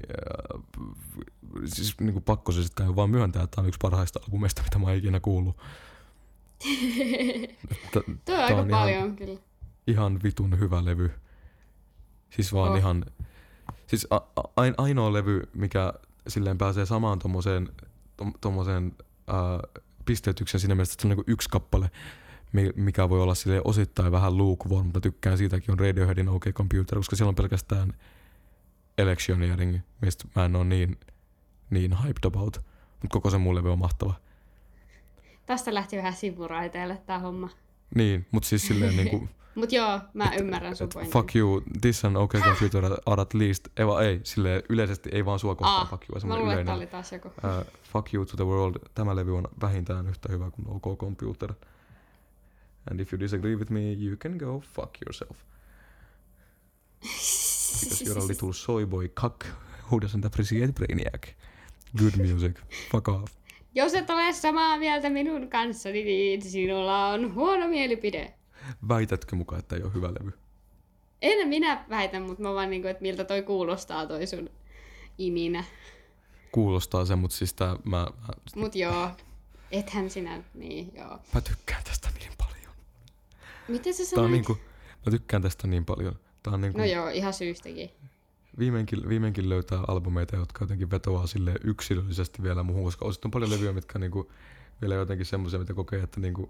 äh, 0.55 0.61
siis 1.65 1.99
niinku 1.99 2.21
pakko 2.21 2.51
se 2.51 2.63
sitten 2.63 2.85
kai 2.85 2.95
vaan 2.95 3.09
myöntää, 3.09 3.43
että 3.43 3.55
tämä 3.55 3.63
on 3.63 3.67
yksi 3.67 3.79
parhaista 3.81 4.19
albumeista, 4.23 4.61
mitä 4.63 4.79
mä 4.79 4.85
oon 4.87 4.95
ikinä 4.95 5.19
kuullut. 5.19 5.57
Tuo 7.93 8.03
on 8.07 8.19
Tää 8.25 8.45
aika 8.45 8.61
on 8.61 8.69
ihan- 8.69 8.81
paljon 8.81 9.15
kyllä. 9.15 9.39
ihan 9.87 10.19
vitun 10.23 10.59
hyvä 10.59 10.85
levy. 10.85 11.11
Siis 12.29 12.53
vaan 12.53 12.71
Oh. 12.71 12.77
ihan... 12.77 13.05
Siis 13.87 14.07
a, 14.09 14.15
a, 14.15 14.41
ain- 14.61 14.73
ainoa 14.77 15.13
levy, 15.13 15.41
mikä 15.53 15.93
silleen 16.27 16.57
pääsee 16.57 16.85
samaan 16.85 17.19
tommoseen, 17.19 17.69
tom, 18.17 18.33
tommoseen 18.41 18.91
ää, 19.27 19.59
pisteytykseen 20.05 20.61
siinä 20.61 20.75
mielessä, 20.75 20.93
että 20.93 21.01
se 21.01 21.07
on 21.07 21.09
niinku 21.09 21.23
yksi 21.27 21.49
kappale, 21.49 21.91
mikä 22.75 23.09
voi 23.09 23.21
olla 23.21 23.35
sille 23.35 23.61
osittain 23.63 24.11
vähän 24.11 24.37
lukewarm, 24.37 24.85
mutta 24.85 25.01
tykkään 25.01 25.37
siitäkin, 25.37 25.71
on 25.71 25.79
Radioheadin 25.79 26.29
OK 26.29 26.45
Computer, 26.53 26.97
koska 26.97 27.15
siellä 27.15 27.29
on 27.29 27.35
pelkästään 27.35 27.93
Electioneering, 28.97 29.79
mistä 30.01 30.25
mä 30.35 30.45
en 30.45 30.55
ole 30.55 30.65
niin, 30.65 30.97
niin 31.69 32.03
hyped 32.03 32.23
about. 32.25 32.57
Mutta 33.01 33.13
koko 33.13 33.29
se 33.29 33.37
muu 33.37 33.55
levy 33.55 33.71
on 33.71 33.79
mahtava. 33.79 34.13
Tästä 35.45 35.73
lähti 35.73 35.97
vähän 35.97 36.13
sivuraiteelle 36.13 37.01
tää 37.05 37.19
homma. 37.19 37.49
Niin, 37.95 38.25
mutta 38.31 38.49
siis 38.49 38.67
silleen 38.67 38.97
niinku... 38.97 39.27
Mut 39.55 39.71
joo, 39.71 39.99
mä 40.13 40.31
ymmärrän 40.39 40.75
sun 40.75 40.85
Et 40.85 40.93
pointin. 40.93 41.13
fuck 41.13 41.35
you, 41.35 41.61
this 41.81 42.05
and 42.05 42.15
okay 42.15 42.41
computer 42.41 42.85
are 43.05 43.21
at 43.21 43.33
least, 43.33 43.67
ei, 43.77 43.87
vaan 43.87 44.05
ei, 44.05 44.19
sille 44.23 44.63
yleisesti 44.69 45.09
ei 45.13 45.25
vaan 45.25 45.39
sua 45.39 45.55
kohtaan 45.55 45.81
Ah, 45.81 45.89
fuck 45.89 46.03
you, 46.09 46.27
Mä 46.27 46.39
luulen, 46.39 46.59
että 46.59 46.73
oli 46.73 46.87
taas 46.87 47.11
joku. 47.11 47.27
Uh, 47.27 47.65
fuck 47.83 48.13
you 48.13 48.25
to 48.25 48.35
the 48.35 48.45
world, 48.45 48.75
tämä 48.95 49.15
levy 49.15 49.37
on 49.37 49.47
vähintään 49.61 50.07
yhtä 50.07 50.29
hyvä 50.31 50.51
kuin 50.51 50.67
OK 50.67 50.99
Computer. 50.99 51.53
And 52.91 52.99
if 52.99 53.13
you 53.13 53.19
disagree 53.19 53.55
with 53.55 53.71
me, 53.71 53.93
you 53.93 54.17
can 54.17 54.37
go 54.37 54.59
fuck 54.59 54.97
yourself. 55.05 55.37
Because 57.01 58.01
you're 58.05 58.19
a 58.19 58.27
little 58.27 58.53
soy 58.53 58.85
boy 58.85 59.07
cuck 59.07 59.45
who 59.91 59.99
doesn't 59.99 60.25
appreciate 60.25 60.73
Brainiac. 60.73 61.35
Good 61.97 62.17
music, 62.17 62.59
fuck 62.91 63.07
off. 63.07 63.33
Jos 63.75 63.93
et 63.93 64.09
ole 64.09 64.33
samaa 64.33 64.77
mieltä 64.77 65.09
minun 65.09 65.49
kanssani, 65.49 66.03
niin 66.03 66.41
sinulla 66.41 67.07
on 67.07 67.33
huono 67.33 67.67
mielipide. 67.67 68.33
Väitätkö 68.87 69.35
mukaan, 69.35 69.59
että 69.59 69.75
ei 69.75 69.83
ole 69.83 69.93
hyvä 69.93 70.07
levy? 70.07 70.31
En 71.21 71.47
minä 71.47 71.85
väitä, 71.89 72.19
mutta 72.19 72.43
mä 72.43 72.53
vaan 72.53 72.69
niinku, 72.69 72.87
että 72.87 73.01
miltä 73.01 73.23
toi 73.23 73.41
kuulostaa 73.41 74.07
toi 74.07 74.27
sun 74.27 74.49
iminä. 75.17 75.63
Kuulostaa 76.51 77.05
se, 77.05 77.15
mutta 77.15 77.37
siis 77.37 77.53
tää, 77.53 77.75
mä, 77.83 78.07
Mut 78.55 78.75
joo, 78.75 79.09
ethän 79.71 80.09
sinä, 80.09 80.43
niin 80.53 80.91
joo. 80.95 81.19
mä 81.33 81.41
tykkään 81.41 81.83
tästä 81.83 82.09
niin 82.19 82.31
paljon. 82.37 82.52
Miten 83.67 83.93
sä 83.93 84.03
on 84.03 84.07
sanoit? 84.07 84.31
niinku, 84.31 84.57
mä 85.05 85.11
tykkään 85.11 85.41
tästä 85.41 85.67
niin 85.67 85.85
paljon. 85.85 86.15
Tää 86.43 86.53
on 86.53 86.61
niinku, 86.61 86.77
No 86.77 86.85
joo, 86.85 87.09
ihan 87.09 87.33
syystäkin. 87.33 87.89
viimeinkin, 88.59 89.09
viimeinkin 89.09 89.49
löytää 89.49 89.79
albumeita, 89.87 90.35
jotka 90.35 90.63
jotenkin 90.63 90.91
vetoaa 90.91 91.27
sille 91.27 91.53
yksilöllisesti 91.63 92.43
vielä 92.43 92.63
muuhun, 92.63 92.83
koska 92.83 93.05
on 93.25 93.31
paljon 93.31 93.51
levyjä, 93.51 93.73
mitkä 93.73 93.99
niinku, 93.99 94.31
vielä 94.81 94.95
jotenkin 94.95 95.25
semmoisia, 95.25 95.59
mitä 95.59 95.73
kokee, 95.73 96.03
että 96.03 96.19
niinku, 96.19 96.49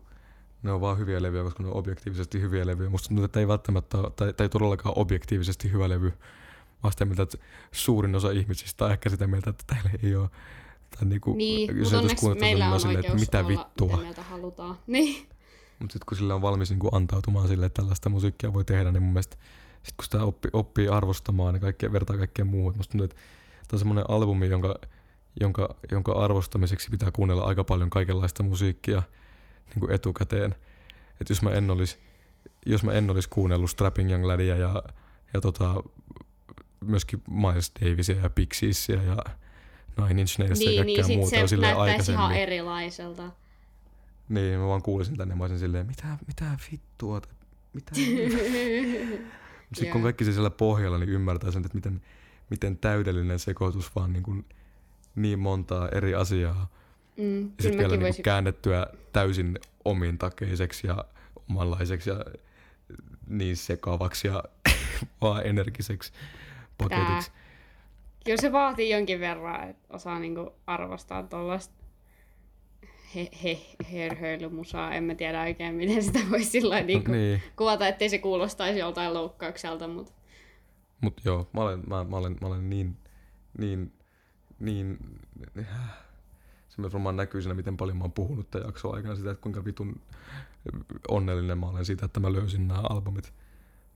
ne 0.64 0.72
on 0.72 0.82
vaan 0.82 0.98
hyviä 0.98 1.22
levyjä, 1.22 1.44
koska 1.44 1.64
ne 1.64 1.70
on 1.70 1.76
objektiivisesti 1.76 2.42
hyviä 2.42 2.66
levyjä. 2.66 2.90
Musta 2.90 3.08
tuntuu, 3.08 3.26
että 3.26 3.40
ei 3.40 3.48
välttämättä 3.48 3.98
tai, 4.16 4.34
tai 4.34 4.50
todellakaan 4.50 4.98
objektiivisesti 4.98 5.72
hyvä 5.72 5.90
levy. 5.90 6.14
Oon 6.84 6.92
sitä 6.92 7.06
mieltä, 7.06 7.24
että 7.24 7.38
suurin 7.72 8.16
osa 8.16 8.32
ihmisistä 8.32 8.86
on 8.86 8.92
ehkä 8.92 9.10
sitä 9.10 9.28
mieltä, 9.28 9.50
että 9.50 9.64
täällä 9.68 9.90
ei 10.04 10.16
ole. 10.16 10.30
Tai 11.00 11.08
niinku, 11.08 11.34
Niin, 11.34 11.78
mutta 11.78 11.98
onneksi 11.98 12.26
meillä 12.40 12.66
on 12.68 12.74
oikeus 12.74 12.96
että 13.06 13.16
mitä 13.16 13.40
olla 13.40 13.48
vittua. 13.48 13.88
mitä 13.88 14.02
mieltä 14.02 14.24
halutaan. 14.24 14.78
Niin. 14.88 15.28
Mutta 15.84 15.94
sitten 15.94 16.06
kun 16.06 16.18
sillä 16.18 16.36
on 16.36 16.42
valmis 16.42 16.70
niin 16.70 16.80
antautumaan 16.92 17.48
sille, 17.48 17.66
että 17.66 17.82
tällaista 17.82 18.10
musiikkia 18.10 18.54
voi 18.54 18.66
tehdä, 18.66 18.92
niin 18.92 19.04
mun 19.04 19.14
mielestä 19.14 19.38
sit 19.84 19.94
kun 19.98 20.06
sitä 20.06 20.24
oppi, 20.24 20.50
oppii 20.54 20.88
arvostamaan 20.88 21.56
ja 21.56 21.60
kaikkea, 21.60 21.92
vertaa 21.92 22.18
kaikkeen 22.18 22.48
muuhun, 22.48 22.72
että 22.72 22.80
musta 22.80 22.92
tuntuu, 22.92 23.06
että 23.06 23.16
tämä 23.16 23.76
on 23.76 23.80
semmoinen 23.80 24.06
albumi, 24.08 24.50
jonka, 24.50 24.76
jonka, 25.40 25.76
jonka 25.92 26.12
arvostamiseksi 26.12 26.90
pitää 26.90 27.12
kuunnella 27.12 27.44
aika 27.44 27.64
paljon 27.64 27.90
kaikenlaista 27.90 28.44
musiikkia 28.44 29.04
niin 29.70 29.80
kuin 29.80 29.92
etukäteen. 29.92 30.56
Että 31.22 31.32
jos 31.32 31.42
mä 31.42 31.50
en 31.50 31.72
olisi 31.72 31.98
jos 32.66 32.84
mä 32.84 32.92
en 32.92 33.10
olisi 33.10 33.30
kuunnellut 33.30 33.70
Strapping 33.70 34.12
Young 34.12 34.26
Ladia 34.26 34.56
ja, 34.56 34.84
ja 35.34 35.42
tota, 35.42 35.84
myöskin 36.86 37.24
Miles 37.30 37.72
Davisia 37.82 38.16
ja 38.16 38.30
Pixiesia 38.30 39.04
ja 39.04 39.18
Nine 39.98 40.22
Inch 40.22 40.40
Nailsia 40.40 40.72
ja 40.72 40.84
Niin, 40.84 40.98
kaikkea 40.98 41.08
niin 41.08 41.20
muuta 41.20 41.36
se 41.36 41.42
on 41.42 41.50
silleen 41.50 41.78
näyttäisi 41.78 42.12
ihan 42.12 42.36
erilaiselta. 42.36 43.43
Niin, 44.30 44.60
mä 44.60 44.68
vaan 44.68 44.82
kuulisin 44.82 45.18
tänne 45.18 45.36
mä 45.36 45.44
olisin 45.44 45.60
silleen, 45.60 45.88
mitä, 45.88 46.08
mitä 46.28 46.46
vittua, 46.72 47.22
mitä? 47.74 47.92
Sitten 49.74 49.92
kun 49.92 50.02
kaikki 50.02 50.26
se 50.26 50.34
siellä 50.34 50.50
pohjalla, 50.50 50.98
niin 50.98 51.10
ymmärtää 51.10 51.52
sen, 51.52 51.66
että 51.66 51.76
miten, 51.76 52.02
miten 52.50 52.78
täydellinen 52.78 53.40
sekoitus 53.40 53.96
vaan 53.96 54.14
niin, 54.14 54.24
kuin 54.24 54.46
niin 55.16 55.40
montaa 55.40 55.90
eri 55.90 56.16
asiaa. 56.16 56.68
Mm, 57.18 57.52
sitten 57.60 57.78
vielä 57.78 57.92
niin 57.92 58.02
voisin... 58.02 58.24
käännettyä 58.24 58.88
täysin 59.14 59.60
omintakeiseksi 59.86 60.88
ja 60.88 61.06
omanlaiseksi 61.50 62.10
ja 62.10 62.26
niin 63.28 63.58
sekavaksi 63.58 64.28
ja 64.28 64.44
vaan 65.22 65.46
energiseksi 65.46 66.14
paketiksi. 66.78 67.32
Kyllä 68.26 68.42
se 68.42 68.52
vaatii 68.52 68.90
jonkin 68.90 69.20
verran, 69.20 69.70
että 69.70 69.88
osaa 69.90 70.20
niinku 70.20 70.54
arvostaa 70.68 71.24
tuollaista 71.24 71.83
he, 73.16 73.30
he, 73.44 73.60
herhöilymusaa. 73.92 74.94
En 74.94 75.04
mä 75.04 75.16
tiedä 75.16 75.42
oikein, 75.42 75.76
miten 75.76 76.04
sitä 76.04 76.20
voisi 76.32 76.50
sillä 76.50 76.82
niinku 76.82 77.12
Niin, 77.12 77.42
kuvata, 77.56 77.88
ettei 77.88 78.10
se 78.10 78.18
kuulostaisi 78.18 78.80
joltain 78.80 79.14
loukkaukselta, 79.14 79.88
mutta 79.88 80.14
mutta 81.04 81.22
joo, 81.26 81.50
mä 81.54 81.62
olen, 81.62 81.84
mä, 81.88 82.04
mä, 82.04 82.18
olen, 82.18 82.38
mä 82.42 82.48
olen 82.48 82.70
niin, 82.70 82.98
niin, 83.58 83.94
niin, 84.60 84.98
se 86.70 86.82
myös 86.82 86.94
varmaan 86.94 87.16
näkyy 87.16 87.42
siinä, 87.42 87.54
miten 87.54 87.78
paljon 87.78 87.98
mä 87.98 88.04
oon 88.04 88.12
puhunut 88.12 88.52
tämän 88.52 88.68
jakson 88.68 88.96
aikana 88.96 89.16
sitä, 89.16 89.32
että 89.32 89.42
kuinka 89.42 89.66
vitun 89.66 90.02
onnellinen 91.08 91.58
mä 91.58 91.66
olen 91.66 91.86
siitä, 91.86 92.06
että 92.06 92.20
mä 92.20 92.34
löysin 92.34 92.68
nämä 92.68 92.80
albumit. 92.80 93.34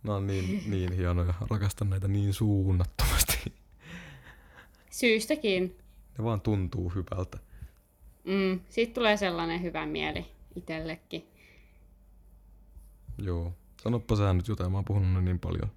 Nämä 0.03 0.17
on 0.17 0.27
niin, 0.27 0.63
niin 0.71 0.93
hienoja, 0.93 1.33
rakastan 1.49 1.89
näitä 1.89 2.07
niin 2.07 2.33
suunnattomasti. 2.33 3.53
syystäkin. 4.89 5.77
Ne 6.17 6.23
vaan 6.23 6.41
tuntuu 6.41 6.89
hyvältä. 6.89 7.39
Mm, 8.27 8.59
siitä 8.69 8.93
tulee 8.93 9.17
sellainen 9.17 9.61
hyvä 9.61 9.85
mieli 9.85 10.25
itsellekin. 10.55 11.27
Joo. 13.17 13.53
Sanoppa 13.81 14.15
sä 14.15 14.33
nyt 14.33 14.47
jotain, 14.47 14.71
mä 14.71 14.77
oon 14.77 14.85
puhunut 14.85 15.23
niin 15.23 15.39
paljon. 15.39 15.71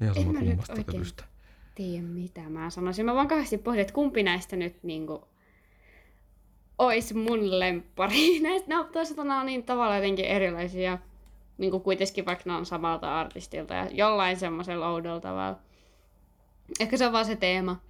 Ihan 0.00 0.14
sama 0.14 0.38
kummasta 0.38 0.74
levystä. 0.92 1.24
Tiedä 1.74 2.02
mitä 2.02 2.40
mä 2.40 2.70
sanoisin. 2.70 3.06
Mä 3.06 3.14
vaan 3.14 3.28
kahdesti 3.28 3.58
pohdin, 3.58 3.80
että 3.80 3.92
kumpi 3.92 4.22
näistä 4.22 4.56
nyt 4.56 4.82
niinku 4.82 5.28
ois 6.78 7.14
mun 7.14 7.58
lemppari. 7.58 8.38
Näistä 8.40 8.68
ne 8.68 8.78
on 8.78 8.86
toisaalta 8.86 9.24
nämä 9.24 9.40
on 9.40 9.46
niin 9.46 9.62
tavallaan 9.62 9.98
jotenkin 9.98 10.24
erilaisia. 10.24 10.98
Niinku 11.58 11.80
kuitenkin 11.80 12.26
vaikka 12.26 12.44
ne 12.46 12.52
on 12.52 12.66
samalta 12.66 13.20
artistilta 13.20 13.74
ja 13.74 13.88
jollain 13.92 14.36
semmoisella 14.36 14.88
oudolla 14.88 15.20
tavalla. 15.20 15.58
Ehkä 16.80 16.96
se 16.96 17.06
on 17.06 17.12
vaan 17.12 17.24
se 17.24 17.36
teema. 17.36 17.80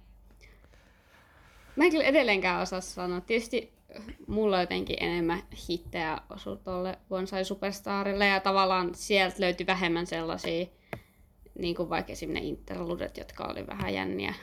Mä 1.75 1.83
en 1.83 1.91
kyllä 1.91 2.03
edelleenkään 2.03 2.61
osaa 2.61 2.81
sanoa. 2.81 3.21
Tietysti 3.21 3.73
mulla 4.27 4.61
jotenkin 4.61 4.97
enemmän 4.99 5.43
hittejä 5.69 6.17
osui 6.29 6.57
tolle 6.57 6.99
Bonsai 7.09 7.45
Superstarille 7.45 8.27
ja 8.27 8.39
tavallaan 8.39 8.95
sieltä 8.95 9.35
löytyi 9.39 9.67
vähemmän 9.67 10.07
sellaisia 10.07 10.65
niin 11.59 11.75
kuin 11.75 11.89
vaikka 11.89 12.11
esim. 12.11 12.33
ne 12.33 12.39
interludet, 12.39 13.17
jotka 13.17 13.43
oli 13.43 13.67
vähän 13.67 13.93
jänniä, 13.93 14.33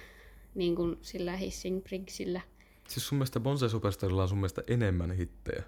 niin 0.55 0.77
kuin 0.77 0.99
sillä 1.03 1.37
Hissing 1.37 1.85
Briggsillä. 1.85 2.41
Siis 2.89 3.09
sun 3.09 3.19
mielestä 3.19 3.41
Bonsai 3.41 3.71
Superstarilla 3.71 4.23
on 4.23 4.29
sun 4.29 4.39
mielestä 4.39 4.63
enemmän 4.67 5.11
hittejä? 5.13 5.63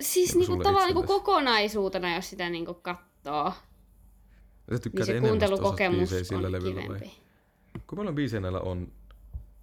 Siis 0.00 0.30
Niin 0.30 0.38
niin 0.38 0.46
sulle 0.46 0.62
tavallaan 0.62 0.94
niin 0.94 0.98
itsellesi. 0.98 1.20
kokonaisuutena, 1.20 2.14
jos 2.14 2.30
sitä 2.30 2.50
niin 2.50 2.64
kuin 2.64 2.78
katsoo, 2.82 3.52
Sä 4.70 4.90
niin 4.94 5.06
se 5.06 5.20
kuuntelukokemus 5.20 6.10
sillä 6.22 6.46
on 6.46 6.52
vai? 6.52 6.60
kivempi. 6.60 7.12
Kuinka 7.72 7.96
paljon 7.96 8.14
biisejä 8.14 8.40
näillä 8.40 8.60
on? 8.60 8.92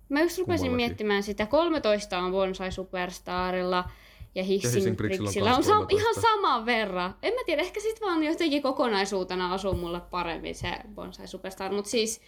Mä 0.09 0.21
just 0.21 0.37
rupesin 0.37 0.71
miettimään 0.71 1.23
sitä. 1.23 1.45
13 1.45 2.17
on 2.19 2.31
Bonsai 2.31 2.71
Superstarilla 2.71 3.89
ja 4.35 4.43
Hissing, 4.43 4.97
Briggsillä 4.97 5.49
on 5.49 5.55
on, 5.57 5.63
sam- 5.63 5.67
13. 5.67 5.95
ihan 5.97 6.15
saman 6.21 6.65
verran. 6.65 7.15
En 7.23 7.33
mä 7.33 7.39
tiedä, 7.45 7.61
ehkä 7.61 7.79
sit 7.79 8.01
vaan 8.01 8.23
jotenkin 8.23 8.61
kokonaisuutena 8.61 9.53
asuu 9.53 9.73
mulle 9.73 9.99
paremmin 9.99 10.55
se 10.55 10.71
Bonsai 10.95 11.27
Superstar, 11.27 11.71
mutta 11.71 11.91
siis, 11.91 12.21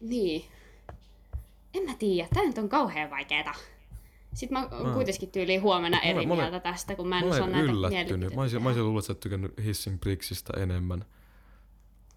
niin. 0.00 0.44
En 1.74 1.82
mä 1.82 1.94
tiedä, 1.98 2.28
tää 2.34 2.44
nyt 2.44 2.58
on 2.58 2.68
kauhean 2.68 3.10
vaikeeta. 3.10 3.54
Sitten 4.34 4.58
mä 4.58 4.68
Mä- 4.84 4.94
kuitenkin 4.94 5.30
tyyliin 5.30 5.62
huomenna 5.62 6.00
eri 6.00 6.26
mä 6.26 6.36
mieltä 6.36 6.60
tästä, 6.60 6.96
kun 6.96 7.08
mä 7.08 7.18
en 7.18 7.24
Mä 7.26 7.34
osaa 7.34 7.46
näitä 7.46 7.72
yllättynyt. 7.72 8.34
Mä 8.34 8.40
olisin, 8.40 8.62
mä 8.62 8.68
olisin 8.68 8.84
luullut, 8.84 9.04
että 9.04 9.14
sä 9.14 9.20
tykännyt 9.20 9.52
Hissing 9.64 10.00
Briggsistä 10.00 10.52
enemmän. 10.62 11.04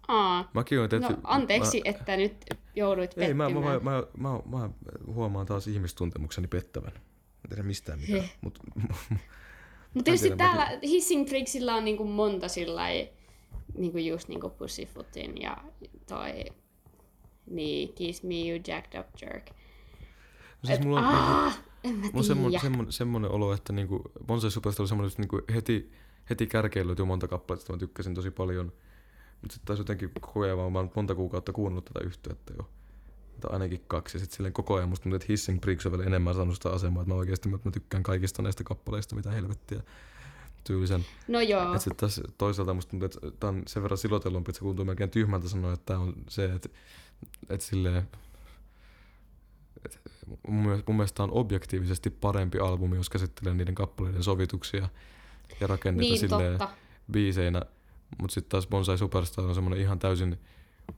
Aa, 0.08 0.50
Mäkin 0.54 0.78
olen 0.78 0.90
tehty... 0.90 1.08
no 1.12 1.18
anteeksi, 1.24 1.78
Mä, 1.84 1.90
että 1.90 2.16
nyt 2.16 2.44
jouduit 2.76 3.18
ei, 3.18 3.34
mä, 3.34 3.44
pettymään. 3.46 3.84
mä, 3.84 3.90
mä, 3.90 4.02
mä, 4.16 4.30
mä, 4.46 4.58
mä, 4.58 4.68
huomaan 5.06 5.46
taas 5.46 5.66
ihmistuntemukseni 5.68 6.46
pettävän. 6.46 6.92
Mä 6.94 7.48
tiedä 7.48 7.62
mistään 7.62 7.98
mitään. 8.00 8.28
Mut, 8.40 8.58
Mutta 9.94 10.04
tietysti 10.04 10.28
tiedä, 10.28 10.44
mäkin- 10.44 10.56
täällä 10.56 10.78
Hissing 10.82 11.28
Briggsillä 11.28 11.74
on 11.74 11.84
niinku 11.84 12.04
monta 12.04 12.48
sillä 12.48 12.82
niinku 13.78 13.98
just 13.98 14.28
niinku 14.28 14.50
Pussyfootin 14.50 15.40
ja 15.42 15.56
toi 16.08 16.44
niin, 17.50 17.92
Kiss 17.94 18.22
Me 18.22 18.34
You 18.34 18.60
Jacked 18.66 19.00
Up 19.00 19.06
Jerk. 19.22 19.50
siis 20.64 20.80
mulla 20.80 20.98
on, 21.00 21.04
Ah, 21.06 21.62
en 21.84 21.94
mä 21.94 22.00
mulla 22.02 22.10
on 22.18 22.24
semmonen, 22.24 22.50
tiedä. 22.50 22.62
semmonen, 22.62 22.92
semmonen 22.92 23.30
olo, 23.30 23.52
että 23.52 23.72
niinku 23.72 24.02
Bonsai 24.26 24.50
Superstar 24.50 24.82
on 24.84 24.88
semmonen, 24.88 25.08
että 25.08 25.22
niinku 25.22 25.40
heti, 25.54 25.90
heti 26.30 26.46
kärkeen 26.46 26.86
löytyy 26.86 27.04
monta 27.04 27.28
kappaletta, 27.28 27.62
että 27.62 27.72
mä 27.72 27.78
tykkäsin 27.78 28.14
tosi 28.14 28.30
paljon. 28.30 28.72
Mutta 29.44 29.54
sitten 29.54 29.66
taas 29.66 29.78
jotenkin 29.78 30.10
koko 30.20 30.40
ajan 30.40 30.58
vaan, 30.58 30.72
mä 30.72 30.78
oon 30.78 30.90
monta 30.96 31.14
kuukautta 31.14 31.52
kuunnellut 31.52 31.84
tätä 31.84 32.06
yhtyettä 32.06 32.54
jo. 32.58 32.68
Tai 33.40 33.52
ainakin 33.52 33.84
kaksi. 33.88 34.16
Ja 34.16 34.20
sitten 34.20 34.36
silleen 34.36 34.52
koko 34.52 34.74
ajan 34.74 34.88
musta 34.88 35.02
tuntuu, 35.02 35.16
että 35.16 35.26
Hissing 35.28 35.60
Briggs 35.60 35.86
on 35.86 35.92
vielä 35.92 36.04
enemmän 36.04 36.34
saanut 36.34 36.54
sitä 36.54 36.70
asemaa, 36.70 37.02
että 37.02 37.14
mä 37.14 37.18
oikeasti 37.18 37.48
mä, 37.48 37.58
mä 37.64 37.70
tykkään 37.70 38.02
kaikista 38.02 38.42
näistä 38.42 38.64
kappaleista, 38.64 39.16
mitä 39.16 39.30
helvettiä 39.30 39.80
tyylisen. 40.64 41.04
No 41.28 41.40
joo, 41.40 41.62
Että 41.62 41.78
sitten 41.78 41.96
taas 41.96 42.20
toisaalta 42.38 42.74
musta 42.74 42.90
tuntuu, 42.90 43.06
että 43.06 43.18
tää 43.40 43.50
on 43.50 43.62
sen 43.66 43.82
verran 43.82 43.98
silotellumpi, 43.98 44.50
että 44.50 44.58
se 44.58 44.64
tuntuu 44.64 44.84
melkein 44.84 45.10
tyhmältä 45.10 45.48
sanoa, 45.48 45.72
että 45.72 45.86
tää 45.86 45.98
on 45.98 46.14
se, 46.28 46.44
että, 46.44 46.68
että 47.48 47.66
silleen, 47.66 48.08
mun, 50.48 50.62
mielestä, 50.62 50.84
mun 50.86 50.96
mielestä 50.96 51.22
on 51.22 51.32
objektiivisesti 51.32 52.10
parempi 52.10 52.58
albumi, 52.58 52.96
jos 52.96 53.10
käsittelee 53.10 53.54
niiden 53.54 53.74
kappaleiden 53.74 54.22
sovituksia 54.22 54.88
ja 55.60 55.66
rakennetta 55.66 56.10
niin 56.10 56.18
silleen 56.18 56.58
totta. 56.58 56.76
biiseinä. 57.12 57.62
Mutta 58.18 58.34
sitten 58.34 58.50
taas 58.50 58.66
Bonsai 58.66 58.98
Superstar 58.98 59.44
on 59.44 59.54
semmoinen 59.54 59.80
ihan 59.80 59.98
täysin 59.98 60.38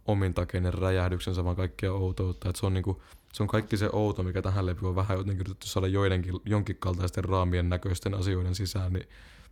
omintakeinen 0.06 0.74
räjähdyksensä, 0.74 1.44
vaan 1.44 1.56
kaikkia 1.56 1.92
outoutta. 1.92 2.48
Et 2.48 2.56
se, 2.56 2.66
on 2.66 2.74
niinku, 2.74 3.02
se 3.32 3.42
on 3.42 3.48
kaikki 3.48 3.76
se 3.76 3.88
outo, 3.92 4.22
mikä 4.22 4.42
tähän 4.42 4.66
levyyn 4.66 4.84
on 4.86 4.94
vähän 4.96 5.18
jotenkin 5.18 5.40
yritetty 5.40 5.68
saada 5.68 5.86
joidenkin, 5.86 6.34
jonkin 6.44 6.76
kaltaisten 6.76 7.24
raamien 7.24 7.68
näköisten 7.68 8.14
asioiden 8.14 8.54
sisään, 8.54 8.92
niin 8.92 9.08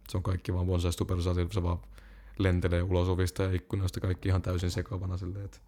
se 0.09 0.17
on 0.17 0.23
kaikki 0.23 0.55
vaan 0.55 0.67
Bonsai 0.67 0.93
Superstar, 0.93 1.35
se 1.53 1.63
vaan 1.63 1.79
lentelee 2.39 2.83
ulos 2.83 3.09
ovista 3.09 3.43
ja 3.43 3.53
ikkunoista 3.53 4.01
kaikki 4.01 4.29
ihan 4.29 4.43
täysin 4.43 4.71
sekavana 4.71 5.17
silleen, 5.17 5.45
että 5.45 5.59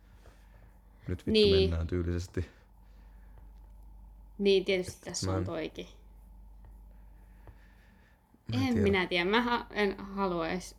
nyt 1.09 1.19
vittu 1.19 1.31
Niin. 1.31 1.61
mennään 1.61 1.87
tyylisesti. 1.87 2.47
Niin 4.39 4.65
tietysti 4.65 5.05
tässä 5.05 5.27
Mä 5.27 5.33
on 5.33 5.39
en- 5.39 5.45
toikin. 5.45 5.87
Mä 8.53 8.61
en 8.61 8.63
En 8.63 8.67
tiedä. 8.75 8.83
minä 8.83 9.07
tiedä. 9.07 9.31
Mä 9.31 9.43
ha- 9.43 9.67
en 9.71 9.97
halua 10.01 10.49
edes 10.49 10.77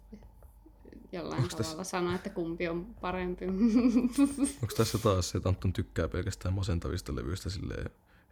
jollain 1.11 1.41
Onks 1.41 1.55
tässä- 1.55 1.71
tavalla 1.71 1.84
sanoa, 1.84 2.15
että 2.15 2.29
kumpi 2.29 2.67
on 2.67 2.85
parempi. 3.01 3.45
Onko 4.61 4.73
tässä 4.77 4.97
taas 4.97 5.29
se, 5.29 5.38
että 5.38 5.49
Anton 5.49 5.73
tykkää 5.73 6.07
pelkästään 6.07 6.53
masentavista 6.55 7.15
levyistä 7.15 7.49
silleen 7.49 7.89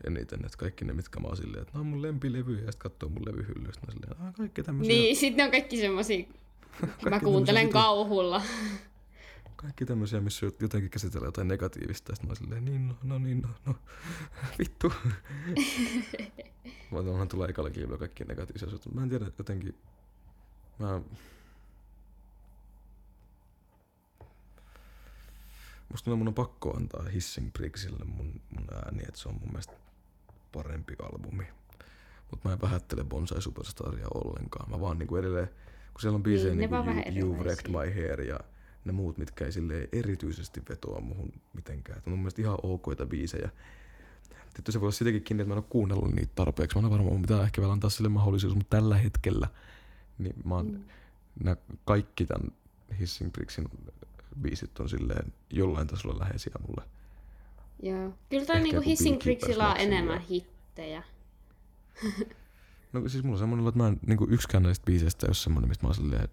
eniten, 0.08 0.46
että 0.46 0.58
kaikki 0.58 0.86
ne, 0.86 0.94
mitkä 0.94 1.20
mä 1.20 1.28
oon 1.28 1.38
silleen, 1.38 1.62
että 1.62 1.74
nämä 1.74 1.82
on 1.82 1.88
mun 1.88 2.02
lempilevyjä, 2.02 2.60
ja 2.66 2.72
sitten 2.72 2.92
katsoo 2.92 3.10
mun 3.10 3.26
levyhyllystä, 3.26 3.88
mä 3.88 3.94
silleen, 3.94 4.22
ah, 4.28 4.34
kaikki 4.36 4.64
tämmöisiä, 4.64 4.94
niin, 4.96 5.16
sitten 5.16 5.38
ne 5.38 5.44
on 5.44 5.52
kaikki 5.52 5.78
semmosia, 5.78 6.26
mä 7.10 7.20
kuuntelen 7.20 7.68
vitun- 7.68 7.72
kauhulla. 7.74 8.42
kaikki 9.56 9.86
tämmöisiä, 9.86 10.22
missä 10.22 10.46
jotenkin 10.60 10.90
käsitellään 10.92 11.28
jotain 11.28 11.48
negatiivista, 11.48 12.12
ja 12.12 12.16
sitten 12.16 12.28
mä 12.28 12.32
oon 12.32 12.36
silleen, 12.36 12.66
niin, 12.66 12.88
no, 12.88 12.96
no 13.04 13.18
niin, 13.20 13.42
no, 13.42 13.50
no, 13.66 13.76
vittu. 14.60 14.94
mä 16.92 17.00
onhan 17.00 17.28
tulee 17.28 17.50
ekalla 17.50 17.70
kilpillä 17.70 17.98
kaikki 17.98 18.24
negatiivisia 18.24 18.68
asioita, 18.68 18.90
mä 18.90 19.04
en 19.04 19.10
tiedä, 19.10 19.26
jotenkin, 19.38 19.76
mä... 20.80 21.02
Musta 25.92 26.16
mun 26.16 26.28
on 26.28 26.34
pakko 26.34 26.78
antaa 26.78 27.04
Hissing 27.04 27.54
Briggsille 27.54 28.06
mun, 28.06 28.42
mun 28.50 28.68
ääni, 28.86 29.04
että 29.08 29.20
se 29.20 29.30
on 29.30 29.36
mun 29.36 29.50
mielestä 29.50 29.74
parempi 30.52 30.94
albumi. 31.02 31.48
Mutta 32.32 32.50
mä 32.50 32.54
en 32.54 32.62
vähättele 32.62 33.04
Bonsai 33.04 33.42
Superstaria 33.42 34.08
ollenkaan. 34.14 34.70
Mä 34.72 34.80
vaan 34.82 35.00
niinku 35.00 35.16
edelleen, 35.16 35.48
kun 35.94 36.02
siellä 36.02 36.16
on 36.16 36.24
biisejä 36.24 36.56
Niin, 36.56 36.72
ne 36.72 36.78
niin, 36.78 36.86
niin 36.86 37.04
vähän 37.04 37.18
you, 37.18 37.34
You've 37.34 37.40
Wrecked. 37.40 37.72
My 37.72 37.94
Hair 37.94 38.22
ja 38.22 38.40
ne 38.86 38.92
muut, 38.92 39.18
mitkä 39.18 39.46
ei 39.46 39.52
silleen 39.52 39.88
erityisesti 39.92 40.62
vetoa 40.70 41.02
muhun 41.02 41.34
mitenkään. 41.54 41.98
Et 41.98 42.08
on 42.08 42.12
mun 42.12 42.20
mielestä 42.20 42.42
ihan 42.42 42.58
okoita 42.64 43.06
biisejä. 43.06 43.50
Tietysti 44.30 44.72
se 44.72 44.80
voi 44.82 44.86
olla 44.86 44.92
sitäkin 44.96 45.24
kiinni, 45.24 45.42
että 45.42 45.48
mä 45.50 45.54
en 45.54 45.58
ole 45.64 45.66
kuunnellut 45.70 46.14
niitä 46.14 46.32
tarpeeksi. 46.36 46.78
Mä 46.78 46.80
en 46.80 46.86
ole 46.86 46.94
varma, 46.94 47.10
mun 47.12 47.22
pitää 47.22 47.44
ehkä 47.44 47.62
vielä 47.62 47.74
antaa 47.74 47.90
sille 47.90 48.10
mahdollisuus, 48.10 48.56
mutta 48.56 48.78
tällä 48.78 48.98
hetkellä 48.98 49.48
niin 50.18 50.36
mä 50.46 50.56
oon, 50.56 50.86
Mm. 51.44 51.58
kaikki 51.86 52.26
tämän 52.26 52.52
Hissing 53.00 53.32
Briggsin 53.32 53.70
biisit 54.42 54.80
on 54.80 54.90
silleen 54.90 55.34
jollain 55.50 55.88
tasolla 55.88 56.20
läheisiä 56.20 56.54
mulle. 56.68 56.90
Joo. 57.84 58.14
Kyllä 58.30 58.46
toi 58.46 58.60
niinku 58.60 58.82
Hissing 58.82 59.20
Briggsillä 59.20 59.72
on 59.72 59.80
enemmän 59.80 60.22
hittejä. 60.22 61.04
No 62.94 63.10
siis 63.10 63.24
mulla 63.24 63.36
on 63.36 63.40
semmonen, 63.40 63.68
että 63.68 63.78
mä 63.78 63.88
en, 63.88 64.00
niin 64.08 64.30
yksikään 64.30 64.64
näistä 64.64 64.86
biiseistä 64.86 65.26
ei 65.26 65.30
ole 65.30 65.36
semmonen, 65.36 65.70
mistä 65.70 65.84
mä 65.84 65.88
oon 65.88 65.96
silleen 65.96 66.30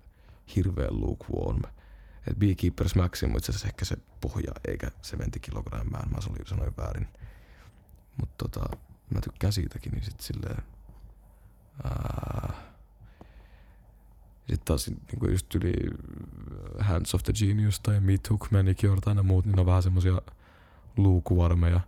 hirveän 0.56 1.00
lukewarm. 1.00 1.62
Et 2.30 2.38
Beekeepers 2.38 2.94
Maxim 2.94 3.30
on 3.30 3.36
itse 3.36 3.52
asiassa 3.52 3.68
ehkä 3.68 3.84
se 3.84 3.96
pohja, 4.20 4.52
eikä 4.68 4.86
se 4.86 4.92
70 5.02 5.38
kilogrammaa. 5.38 6.06
Mä 6.14 6.20
sanoin, 6.20 6.46
sanoin 6.46 6.76
väärin. 6.76 7.08
Mutta 8.16 8.48
tota, 8.48 8.76
mä 9.14 9.20
tykkään 9.20 9.52
siitäkin, 9.52 9.92
niin 9.92 10.04
sit 10.04 10.20
silleen... 10.20 10.62
Ää, 11.84 12.71
sitten 14.48 14.64
taas 14.64 14.88
niin 14.88 15.32
just 15.32 15.54
yli 15.54 15.72
Hands 16.78 17.14
of 17.14 17.22
the 17.22 17.32
Genius 17.32 17.80
tai 17.80 18.00
Me 18.00 18.18
Took 18.28 18.50
Manicure 18.50 19.00
tai 19.00 19.14
ne 19.14 19.22
muut, 19.22 19.44
niin 19.44 19.54
ne 19.54 19.60
on 19.60 19.66
vähän 19.66 19.82
semmosia 19.82 20.22
luukuvarmeja. 20.96 21.80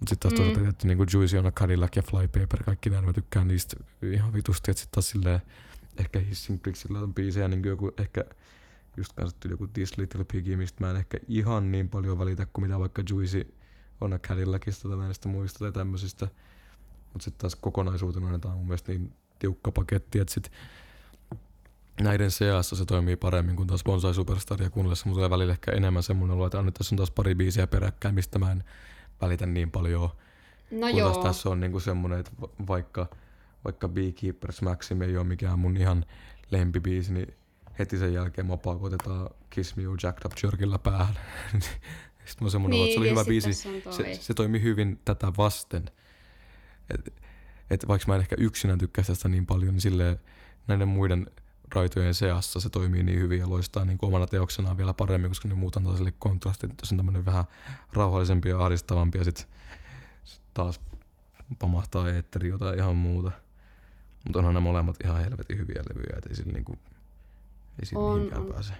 Mutta 0.00 0.10
sitten 0.10 0.30
taas 0.30 0.32
mm. 0.32 0.36
toisaalta 0.36 0.60
tietty 0.60 0.86
niin 0.86 1.06
Juicy 1.12 1.38
on 1.38 1.46
a 1.46 1.52
Cadillac 1.52 1.96
ja 1.96 2.02
Flypaper, 2.02 2.62
kaikki 2.64 2.90
nämä, 2.90 3.02
mä 3.02 3.12
tykkään 3.12 3.48
niistä 3.48 3.76
ihan 4.02 4.32
vitusti. 4.32 4.70
Että 4.70 4.80
sitten 4.80 4.94
taas 4.94 5.08
silleen, 5.08 5.40
ehkä 5.96 6.20
Hissing 6.20 6.62
Brixillä 6.62 7.00
on 7.00 7.14
biisejä, 7.14 7.48
niin 7.48 7.64
joku 7.64 7.92
ehkä 7.98 8.24
just 8.96 9.12
kanssa 9.12 9.48
joku 9.48 9.66
This 9.66 9.98
Little 9.98 10.24
Piggy, 10.24 10.56
mistä 10.56 10.84
mä 10.84 10.90
en 10.90 10.96
ehkä 10.96 11.18
ihan 11.28 11.72
niin 11.72 11.88
paljon 11.88 12.18
välitä 12.18 12.46
kuin 12.52 12.66
mitä 12.66 12.78
vaikka 12.78 13.02
Juicy 13.10 13.54
on 14.00 14.12
a 14.12 14.18
Cadillacista 14.18 14.88
tai 14.88 14.98
näistä 14.98 15.28
muista 15.28 15.58
tai 15.58 15.72
tämmöisistä. 15.72 16.28
Mutta 17.12 17.24
sitten 17.24 17.40
taas 17.40 17.56
kokonaisuutena 17.56 18.38
tämä 18.38 18.52
on 18.52 18.58
mun 18.58 18.66
mielestä 18.66 18.92
niin 18.92 19.12
tiukka 19.38 19.72
paketti, 19.72 20.18
että 20.18 20.34
sitten 20.34 20.52
näiden 22.00 22.30
seassa 22.30 22.76
se 22.76 22.84
toimii 22.84 23.16
paremmin 23.16 23.56
kuin 23.56 23.66
taas 23.66 23.84
Bonsai 23.84 24.14
Superstaria 24.14 24.70
kuunnellessa. 24.70 25.06
Mulla 25.06 25.16
tulee 25.16 25.30
välillä 25.30 25.52
ehkä 25.52 25.72
enemmän 25.72 26.02
semmoinen 26.02 26.36
olo, 26.36 26.46
että 26.46 26.62
nyt 26.62 26.74
tässä 26.74 26.94
on 26.94 26.96
taas 26.96 27.10
pari 27.10 27.34
biisiä 27.34 27.66
peräkkäin, 27.66 28.14
mistä 28.14 28.38
mä 28.38 28.52
en 28.52 28.64
välitä 29.20 29.46
niin 29.46 29.70
paljon. 29.70 30.10
No 30.70 30.86
kun 30.90 30.96
joo. 30.96 31.12
taas 31.12 31.24
tässä 31.24 31.48
on 31.48 31.60
niinku 31.60 31.80
semmoinen, 31.80 32.20
että 32.20 32.32
va- 32.40 32.66
vaikka, 32.66 33.06
vaikka 33.64 33.88
Beekeepers 33.88 34.62
Maxim 34.62 35.02
ei 35.02 35.16
ole 35.16 35.26
mikään 35.26 35.58
mun 35.58 35.76
ihan 35.76 36.04
lempibiisi, 36.50 37.12
niin 37.12 37.34
heti 37.78 37.98
sen 37.98 38.14
jälkeen 38.14 38.46
mua 38.46 38.56
pakotetaan 38.56 39.30
Kiss 39.50 39.76
Me 39.76 39.82
You 39.82 39.96
Jacked 40.02 40.22
Up 40.26 40.32
Jerkillä 40.42 40.78
päähän. 40.78 41.14
Sitten 42.24 42.46
mä 42.46 42.50
semmoinen 42.50 42.74
niin, 42.74 42.84
että 42.84 42.94
se 42.94 43.00
oli 43.00 43.08
ja 43.08 43.12
hyvä 43.12 43.24
biisi. 43.24 43.54
Se, 43.90 44.14
se 44.20 44.34
toimi 44.34 44.62
hyvin 44.62 45.00
tätä 45.04 45.32
vasten. 45.36 45.84
Et, 46.90 47.14
et 47.70 47.88
vaikka 47.88 48.08
mä 48.08 48.14
en 48.14 48.20
ehkä 48.20 48.36
yksinään 48.38 48.78
tykkää 48.78 49.04
tästä 49.04 49.28
niin 49.28 49.46
paljon, 49.46 49.74
niin 49.74 49.80
silleen 49.80 50.20
näiden 50.66 50.88
muiden 50.88 51.26
raitojen 51.74 52.14
seassa 52.14 52.60
se 52.60 52.70
toimii 52.70 53.02
niin 53.02 53.20
hyvin 53.20 53.40
ja 53.40 53.50
loistaa 53.50 53.84
niin 53.84 53.98
omana 54.02 54.26
teoksenaan 54.26 54.76
vielä 54.76 54.94
paremmin, 54.94 55.30
koska 55.30 55.48
ne 55.48 55.54
muut 55.54 55.76
antaa 55.76 55.96
sille 55.96 56.12
kontrastit, 56.18 56.70
että 56.70 56.86
se 56.86 56.94
on 56.94 56.96
tämmöinen 56.96 57.24
vähän 57.24 57.44
rauhallisempi 57.92 58.48
ja 58.48 58.64
ahdistavampi 58.64 59.18
ja 59.18 59.24
sitten 59.24 59.46
sit 60.24 60.42
taas 60.54 60.80
pamahtaa 61.58 62.10
eetteri 62.10 62.48
jotain 62.48 62.78
ihan 62.78 62.96
muuta. 62.96 63.30
Mutta 64.24 64.38
onhan 64.38 64.54
ne 64.54 64.60
molemmat 64.60 64.96
ihan 65.04 65.20
helvetin 65.24 65.58
hyviä 65.58 65.82
levyjä, 65.88 66.18
et 66.18 66.26
ei 66.26 66.36
sillä 66.36 66.52
niinku, 66.52 66.72
ei 67.80 67.86
sillä 67.86 68.02
On, 68.02 68.16
mihinkään 68.16 68.42
on. 68.42 68.52
pääse. 68.52 68.74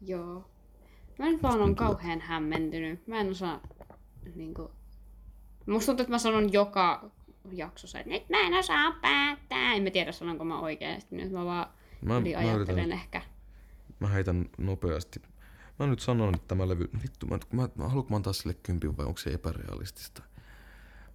Joo. 0.00 0.50
Mä 1.18 1.26
nyt 1.26 1.42
vaan 1.42 1.60
on 1.60 1.74
kauhean 1.76 2.20
hämmentynyt. 2.20 3.06
Mä 3.06 3.20
en 3.20 3.30
osaa 3.30 3.60
niinku... 4.34 4.70
Musta 5.66 5.86
tuntuu, 5.86 6.02
että 6.02 6.14
mä 6.14 6.18
sanon 6.18 6.52
joka 6.52 7.10
jaksossa, 7.52 7.98
että 7.98 8.10
nyt 8.10 8.28
mä 8.28 8.40
en 8.46 8.54
osaa 8.54 8.92
päättää. 8.92 9.74
En 9.74 9.82
mä 9.82 9.90
tiedä, 9.90 10.12
sanonko 10.12 10.44
mä 10.44 10.60
oikeasti. 10.60 11.16
Nyt 11.16 11.32
mä 11.32 11.44
vaan 11.44 11.66
Mä, 12.02 12.14
mä, 12.14 12.20
mä, 12.20 12.26
ajattelen 12.38 12.54
yritän, 12.56 12.92
ehkä. 12.92 13.22
mä 14.00 14.08
heitän 14.08 14.46
nopeasti. 14.58 15.22
Mä 15.78 15.86
nyt 15.86 16.00
sanon, 16.00 16.34
että 16.34 16.48
tämä 16.48 16.68
levy, 16.68 16.90
vittu, 17.02 17.26
mä, 17.26 17.38
mä, 17.52 17.68
mä 17.76 17.88
haluanko 17.88 18.10
mä 18.10 18.16
antaa 18.16 18.32
sille 18.32 18.54
kympin 18.54 18.96
vai 18.96 19.06
onko 19.06 19.18
se 19.18 19.30
epärealistista? 19.30 20.22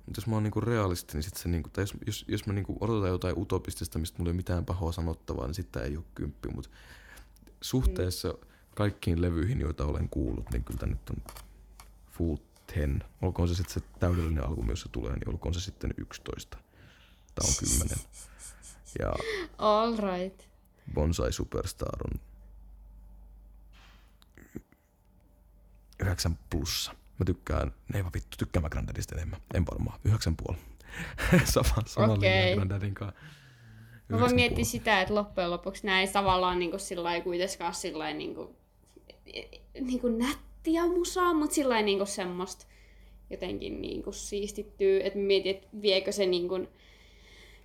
Mutta 0.06 0.20
jos 0.20 0.28
mä 0.28 0.36
oon 0.36 0.44
niinku 0.44 0.62
realisti, 0.62 1.14
niin 1.14 1.24
sit 1.24 1.38
se 1.38 1.50
niinku, 1.50 1.70
tai 1.70 1.82
jos, 1.84 1.94
jos, 2.06 2.26
jos 2.28 2.46
mä 2.46 2.54
niinku 2.54 2.78
odotetaan 2.80 3.12
jotain 3.12 3.38
utopistista, 3.38 4.00
mistä 4.00 4.18
mulla 4.18 4.30
ei 4.30 4.32
ole 4.32 4.38
mitään 4.38 4.66
pahoa 4.66 4.92
sanottavaa, 4.92 5.48
niin 5.48 5.56
sitten 5.56 5.84
ei 5.84 5.98
ole 5.98 6.06
kymppi. 6.16 6.50
Mutta 6.50 6.70
suhteessa 7.62 8.34
kaikkiin 8.76 9.22
levyihin, 9.22 9.60
joita 9.60 9.86
olen 9.86 10.10
kuullut, 10.10 10.50
niin 10.52 10.64
kyllä 10.64 10.88
nyt 10.88 11.10
on 11.10 11.34
full 12.12 12.38
10. 12.74 13.04
Olkoon 13.22 13.48
se 13.48 13.56
sitten 13.56 13.74
se 13.74 13.82
täydellinen 14.00 14.48
albumi, 14.48 14.72
jos 14.72 14.82
se 14.82 14.90
tulee, 14.90 15.14
niin 15.14 15.30
olkoon 15.30 15.54
se 15.54 15.60
sitten 15.60 15.94
11. 15.98 16.58
Tää 17.36 17.48
on 17.48 17.54
10. 17.80 17.98
Ja 19.00 19.14
All 19.58 19.98
right. 19.98 20.42
Bonsai 20.94 21.34
Superstar 21.34 22.00
on 22.04 22.20
9 26.02 26.40
plussa. 26.50 26.96
Mä 27.20 27.26
tykkään, 27.26 27.74
ne 27.94 27.98
ei 28.00 28.04
vaan 28.04 28.14
vittu, 28.14 28.38
tykkään 28.38 28.64
mä 28.64 28.70
Grandadista 28.70 29.16
enemmän. 29.16 29.42
En 29.54 29.66
varmaan, 29.66 30.00
9,5. 30.08 30.56
sama, 31.46 31.76
sama 31.86 32.14
linja 32.14 32.56
Grandadin 32.56 32.94
kanssa. 32.94 33.20
Mä 34.10 34.20
voin 34.20 34.30
9,5. 34.30 34.36
miettiä 34.36 34.66
sitä, 34.66 35.02
että 35.02 35.16
loppujen 35.16 35.52
lopuksi 35.52 35.86
näin 35.86 36.12
tavallaan 36.12 36.60
niinku 36.60 36.80
sillä 36.80 37.04
lailla 37.04 37.24
kuitenkaan 37.24 37.74
sillä 37.74 38.00
lailla 38.00 38.18
niinku, 38.18 38.56
niinku 39.82 40.08
nättiä 40.62 40.88
musaa, 40.88 41.34
mutta 41.34 41.56
sillä 41.56 41.70
lailla 41.70 41.86
niinku 41.86 42.06
semmoista 42.06 42.66
jotenkin 43.30 43.82
niinku 43.82 44.12
siistittyy, 44.12 45.02
että 45.04 45.20
mietin, 45.20 45.56
että 45.56 45.68
viekö 45.82 46.12
se 46.12 46.26
niinku 46.26 46.68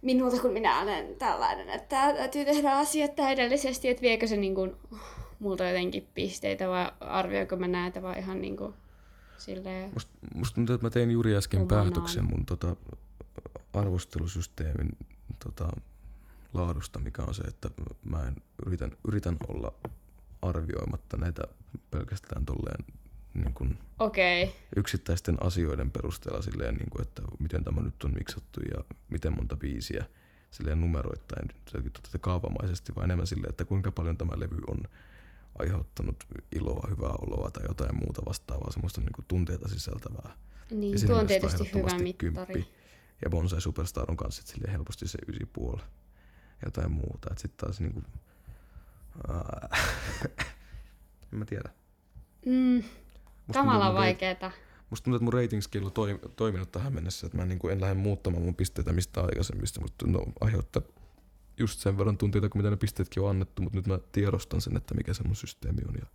minulta, 0.03 0.41
kun 0.41 0.53
minä 0.53 0.81
olen 0.81 1.17
tällainen, 1.17 1.69
että 1.69 2.15
täytyy 2.15 2.45
tehdä 2.45 2.77
asiat 2.77 3.17
täydellisesti, 3.17 3.89
että 3.89 4.03
viekö 4.03 4.27
se 4.27 4.37
niinku 4.37 4.77
multa 5.39 5.65
jotenkin 5.65 6.09
pisteitä 6.15 6.69
vai 6.69 6.93
arvioiko 7.01 7.57
mä 7.57 7.69
näitä 7.69 8.03
vai 8.03 8.19
ihan 8.19 8.41
niinku 8.41 8.75
silleen... 9.39 9.91
Musta, 9.95 10.13
musta 10.35 10.55
tuntuu, 10.55 10.75
että 10.75 10.87
mä 10.87 10.91
tein 10.91 11.11
juuri 11.11 11.37
äsken 11.37 11.61
Omanaan. 11.61 11.93
päätöksen 11.93 12.25
mun 12.25 12.47
tota, 12.47 12.77
arvostelusysteemin 13.73 14.91
tota, 15.45 15.69
laadusta, 16.55 16.99
mikä 16.99 17.23
on 17.23 17.35
se, 17.35 17.43
että 17.43 17.71
mä 18.05 18.29
en, 18.29 18.37
yritän, 18.67 18.93
yritän 19.09 19.37
olla 19.49 19.73
arvioimatta 20.49 21.17
näitä 21.17 21.43
pelkästään 21.91 22.47
tolleen 22.47 22.85
niin 23.35 23.55
kuin 23.55 23.79
okay. 23.99 24.49
yksittäisten 24.77 25.43
asioiden 25.43 25.91
perusteella 25.91 26.43
silleen, 26.43 26.75
niin 26.75 26.91
kuin, 26.91 27.03
että 27.03 27.23
miten 27.39 27.65
tämä 27.65 27.81
nyt 27.81 28.05
on 28.05 28.15
miksattu 28.15 28.61
ja 28.61 28.85
miten 29.11 29.37
monta 29.37 29.57
biisiä 29.57 30.05
silleen 30.51 30.81
numeroittain, 30.81 31.49
totta 31.73 32.19
kaavamaisesti, 32.19 32.95
vaan 32.95 33.05
enemmän 33.05 33.27
silleen, 33.27 33.51
että 33.51 33.65
kuinka 33.65 33.93
paljon 33.93 34.17
tämä 34.17 34.33
levy 34.37 34.57
on 34.67 34.79
aiheuttanut 35.59 36.25
iloa, 36.57 36.89
hyvää 36.91 37.13
oloa 37.13 37.51
tai 37.51 37.63
jotain 37.69 37.97
muuta 37.99 38.23
vastaavaa, 38.27 38.73
semmoista 38.73 39.01
niin 39.01 39.13
kuin 39.15 39.25
tunteita 39.29 39.69
sisältävää. 39.69 40.37
niin 40.71 40.93
Ja 41.03 41.07
tuo 41.07 41.19
on 41.19 41.27
tietysti 41.27 41.71
hyvä 41.75 41.99
mittari. 41.99 42.67
Ja 43.25 43.31
Bonsai 43.31 43.61
Superstar 43.61 44.11
on 44.11 44.17
kanssa 44.17 44.59
helposti 44.73 45.09
se 45.09 45.19
ysi 45.29 45.47
puoli 45.53 45.81
ja 45.83 46.67
jotain 46.67 46.93
muuta. 46.93 47.29
Et 47.33 47.39
sit 47.39 47.57
taas 47.57 47.81
niinku... 47.81 48.01
Ää, 48.01 48.26
en 51.33 51.39
mä 51.39 51.45
tiedä. 51.45 51.71
Mm, 52.47 52.83
Musta 53.47 53.63
mun 53.63 53.95
vaikeeta. 53.95 54.51
Musta 54.91 55.05
tuntuu, 55.05 55.17
että 55.17 55.25
mun 55.25 55.43
rating 55.43 55.63
skill 55.63 55.87
on 55.87 55.93
toi, 55.93 56.19
toiminut 56.37 56.73
tähän 56.73 56.95
mennessä, 56.95 57.27
että 57.27 57.39
mä 57.39 57.47
niinku 57.47 57.69
en 57.69 57.81
lähde 57.81 57.95
muuttamaan 57.95 58.43
mun 58.43 58.55
pisteitä 58.55 58.93
mistä 58.93 59.21
aikaisemmista, 59.21 59.81
mutta 59.81 60.07
no, 60.07 60.23
aiheuttaa 60.41 60.83
just 61.59 61.81
sen 61.81 61.99
verran 61.99 62.19
tunteita, 62.19 62.49
kuin 62.49 62.61
mitä 62.63 62.71
ne 62.71 62.77
pisteetkin 62.77 63.23
on 63.23 63.31
annettu, 63.31 63.63
mutta 63.63 63.79
nyt 63.79 63.87
mä 63.87 63.99
tiedostan 64.13 64.61
sen, 64.61 64.77
että 64.77 64.95
mikä 64.95 65.15
se 65.15 65.23
mun 65.23 65.37
systeemi 65.37 65.83
on. 65.89 65.95
Ja 66.01 66.07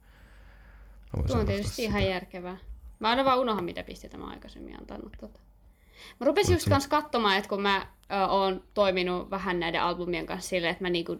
Tuo 1.28 1.40
on 1.40 1.45
tietysti 1.45 1.84
ihan 1.84 2.02
sitä. 2.02 2.11
järkevää. 2.14 2.57
Mä 2.99 3.10
aina 3.10 3.26
vaan 3.26 3.40
unohan, 3.40 3.64
mitä 3.64 3.84
pisteitä 3.84 4.18
mä 4.18 4.28
aikaisemmin 4.28 4.80
antanut. 4.80 5.14
Tota. 5.19 5.40
Mä 6.19 6.26
rupesin 6.26 6.53
just 6.53 6.69
kans 6.69 6.88
katsomaan, 6.88 7.38
että 7.38 7.49
kun 7.49 7.61
mä 7.61 7.88
ö, 8.11 8.26
oon 8.28 8.64
toiminut 8.73 9.30
vähän 9.30 9.60
näiden 9.60 9.82
albumien 9.82 10.26
kanssa 10.26 10.49
silleen, 10.49 10.72
että 10.72 10.84
mä 10.84 10.90
niinku 10.90 11.19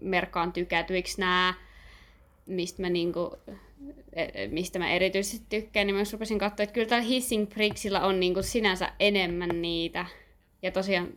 merkkaan 0.00 0.52
tykätyiksi 0.52 1.20
nää, 1.20 1.54
mistä 2.46 2.82
mä 2.82 2.88
niinku, 2.88 3.36
e- 4.12 4.48
mistä 4.48 4.78
mä 4.78 4.90
erityisesti 4.90 5.46
tykkään, 5.48 5.86
niin 5.86 5.98
just 5.98 6.12
rupesin 6.12 6.38
katsoa, 6.38 6.64
että 6.64 6.74
kyllä 6.74 6.88
täällä 6.88 7.06
Hissing 7.06 7.48
Prixillä 7.48 8.00
on 8.06 8.20
niinku 8.20 8.42
sinänsä 8.42 8.92
enemmän 9.00 9.62
niitä. 9.62 10.06
Ja 10.62 10.70
tosiaan 10.70 11.08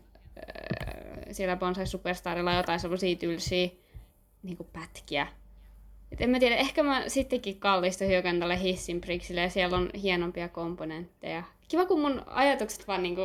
siellä 1.31 1.55
Bonsai 1.55 1.87
Superstarilla 1.87 2.51
on 2.51 2.57
jotain 2.57 2.79
semmosia 2.79 3.15
tylsiä 3.15 3.69
niinku 4.43 4.63
pätkiä. 4.63 5.27
Et 6.11 6.21
en 6.21 6.29
mä 6.29 6.39
tiedä, 6.39 6.55
ehkä 6.55 6.83
mä 6.83 7.03
sittenkin 7.07 7.59
kallistun 7.59 8.07
hiukan 8.07 8.39
tälle 8.39 8.59
Hissin 8.61 9.01
Prixille 9.01 9.41
ja 9.41 9.49
siellä 9.49 9.77
on 9.77 9.89
hienompia 10.01 10.49
komponentteja. 10.49 11.43
Kiva, 11.67 11.85
kun 11.85 12.01
mun 12.01 12.23
ajatukset 12.25 12.87
vaan 12.87 13.03
niinku, 13.03 13.21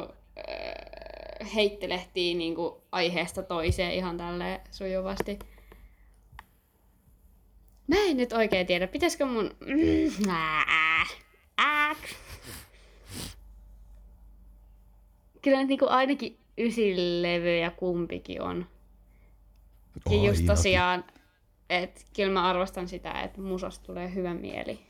heittelehtii 1.55 2.35
niinku 2.35 2.82
aiheesta 2.93 3.43
toiseen 3.43 3.93
ihan 3.93 4.16
tälleen 4.16 4.60
sujuvasti. 4.70 5.39
Mä 7.86 7.97
en 7.97 8.16
nyt 8.16 8.32
oikein 8.32 8.66
tiedä, 8.66 8.86
pitäisikö 8.86 9.27
mun... 9.27 9.51
Mm, 9.60 10.31
ää, 10.31 11.06
ää. 11.59 11.94
Kyllä 15.43 15.59
nyt 15.59 15.69
niinku 15.69 15.86
ainakin 15.89 16.39
ysilevyjä 16.59 17.70
kumpikin 17.70 18.43
on. 18.43 18.66
Ja 20.10 20.16
just 20.27 20.47
tosiaan, 20.47 21.05
että 21.70 22.01
kyllä 22.16 22.32
mä 22.32 22.48
arvostan 22.48 22.89
sitä, 22.89 23.12
että 23.12 23.40
musasta 23.40 23.86
tulee 23.86 24.15
hyvä 24.15 24.35
mieli. 24.35 24.88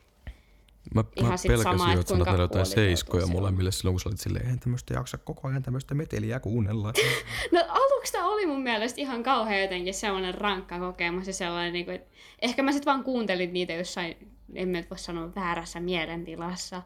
Mä, 0.95 1.05
Ihan 1.17 1.31
mä 1.33 1.37
pelkäsin 1.47 1.79
sama, 1.79 1.93
että 1.93 2.07
kuinka 2.07 2.25
meillä 2.25 2.45
jotain 2.45 2.67
seiskoja 2.67 3.27
molemmille 3.27 3.73
silloin, 3.73 3.95
kun 3.95 4.01
sä 4.01 4.09
olit 4.09 4.21
silleen, 4.21 4.51
en 4.51 4.61
tämmöistä 4.61 4.95
jaksa 4.95 5.19
koko 5.19 5.49
ajan 5.49 5.63
tämmöistä 5.63 5.95
meteliä 5.95 6.41
kuunnella. 6.41 6.93
No 7.53 7.65
aluksi 7.69 8.13
tämä 8.13 8.27
oli 8.27 8.47
mun 8.47 8.63
mielestä 8.63 9.01
ihan 9.01 9.23
kauhean 9.23 9.63
jotenkin 9.63 9.95
sellainen 9.95 10.35
rankka 10.35 10.79
kokemus 10.79 11.27
ja 11.27 11.33
sellainen, 11.33 11.73
niin 11.73 11.85
kuin, 11.85 11.95
että 11.95 12.09
ehkä 12.43 12.63
mä 12.63 12.73
sitten 12.73 12.93
vaan 12.93 13.05
kuuntelin 13.05 13.53
niitä 13.53 13.73
jossain, 13.73 14.17
en 14.55 14.69
mä 14.69 14.79
nyt 14.79 14.91
voi 14.91 14.99
sanoa 14.99 15.35
väärässä 15.35 15.81
mielentilassa, 15.81 16.83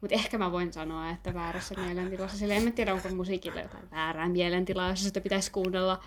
mutta 0.00 0.14
ehkä 0.14 0.38
mä 0.38 0.52
voin 0.52 0.72
sanoa, 0.72 1.10
että 1.10 1.34
väärässä 1.34 1.74
mielentilassa, 1.84 2.38
sillä 2.38 2.54
en 2.54 2.62
mä 2.62 2.70
tiedä, 2.70 2.94
onko 2.94 3.08
musiikilla 3.08 3.60
jotain 3.60 3.90
väärää 3.90 4.28
mielentilaa, 4.28 4.90
jos 4.90 5.04
sitä 5.04 5.20
pitäisi 5.20 5.50
kuunnella. 5.50 6.04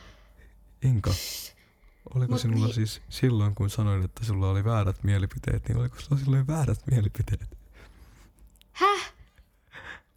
Inka, 0.84 1.12
oliko 2.16 2.32
Mut 2.32 2.42
sinulla 2.42 2.66
niin- 2.66 2.76
siis 2.76 3.02
silloin, 3.10 3.56
kun 3.56 3.70
sanoin, 3.70 4.04
että 4.06 4.26
sulla 4.26 4.50
oli 4.50 4.64
väärät 4.64 5.04
mielipiteet, 5.04 5.68
niin 5.68 5.78
oliko 5.78 5.96
sulla 6.00 6.22
silloin 6.22 6.48
väärät 6.48 6.80
mielipiteet? 6.92 7.58
Häh? 8.72 9.14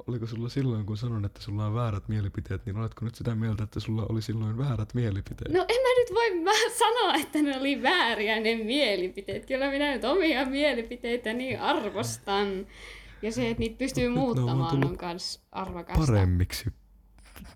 Oliko 0.06 0.26
sulla 0.26 0.48
silloin, 0.48 0.86
kun 0.86 0.96
sanoin, 0.96 1.24
että 1.24 1.42
sulla 1.42 1.66
on 1.66 1.74
väärät 1.74 2.08
mielipiteet, 2.08 2.66
niin 2.66 2.76
oletko 2.76 3.04
nyt 3.04 3.14
sitä 3.14 3.34
mieltä, 3.34 3.64
että 3.64 3.80
sulla 3.80 4.06
oli 4.08 4.22
silloin 4.22 4.58
väärät 4.58 4.94
mielipiteet? 4.94 5.52
No 5.52 5.64
en 5.68 5.76
mä 5.82 6.00
nyt 6.00 6.14
voi 6.14 6.40
mä 6.40 6.70
sanoa, 6.78 7.14
että 7.14 7.42
ne 7.42 7.58
oli 7.58 7.82
vääriä 7.82 8.40
ne 8.40 8.54
mielipiteet. 8.64 9.46
Kyllä 9.46 9.70
minä 9.70 9.92
nyt 9.92 10.04
omia 10.04 10.46
mielipiteitäni 10.46 11.56
arvostan. 11.56 12.66
Ja 13.22 13.32
se, 13.32 13.50
että 13.50 13.60
niitä 13.60 13.78
pystyy 13.78 14.08
nyt 14.08 14.16
on 14.18 14.24
muuttamaan, 14.24 14.70
tullut 14.70 14.90
on 14.90 14.96
kans 14.96 15.40
arvokasta. 15.52 16.06
Paremmiksi. 16.06 16.72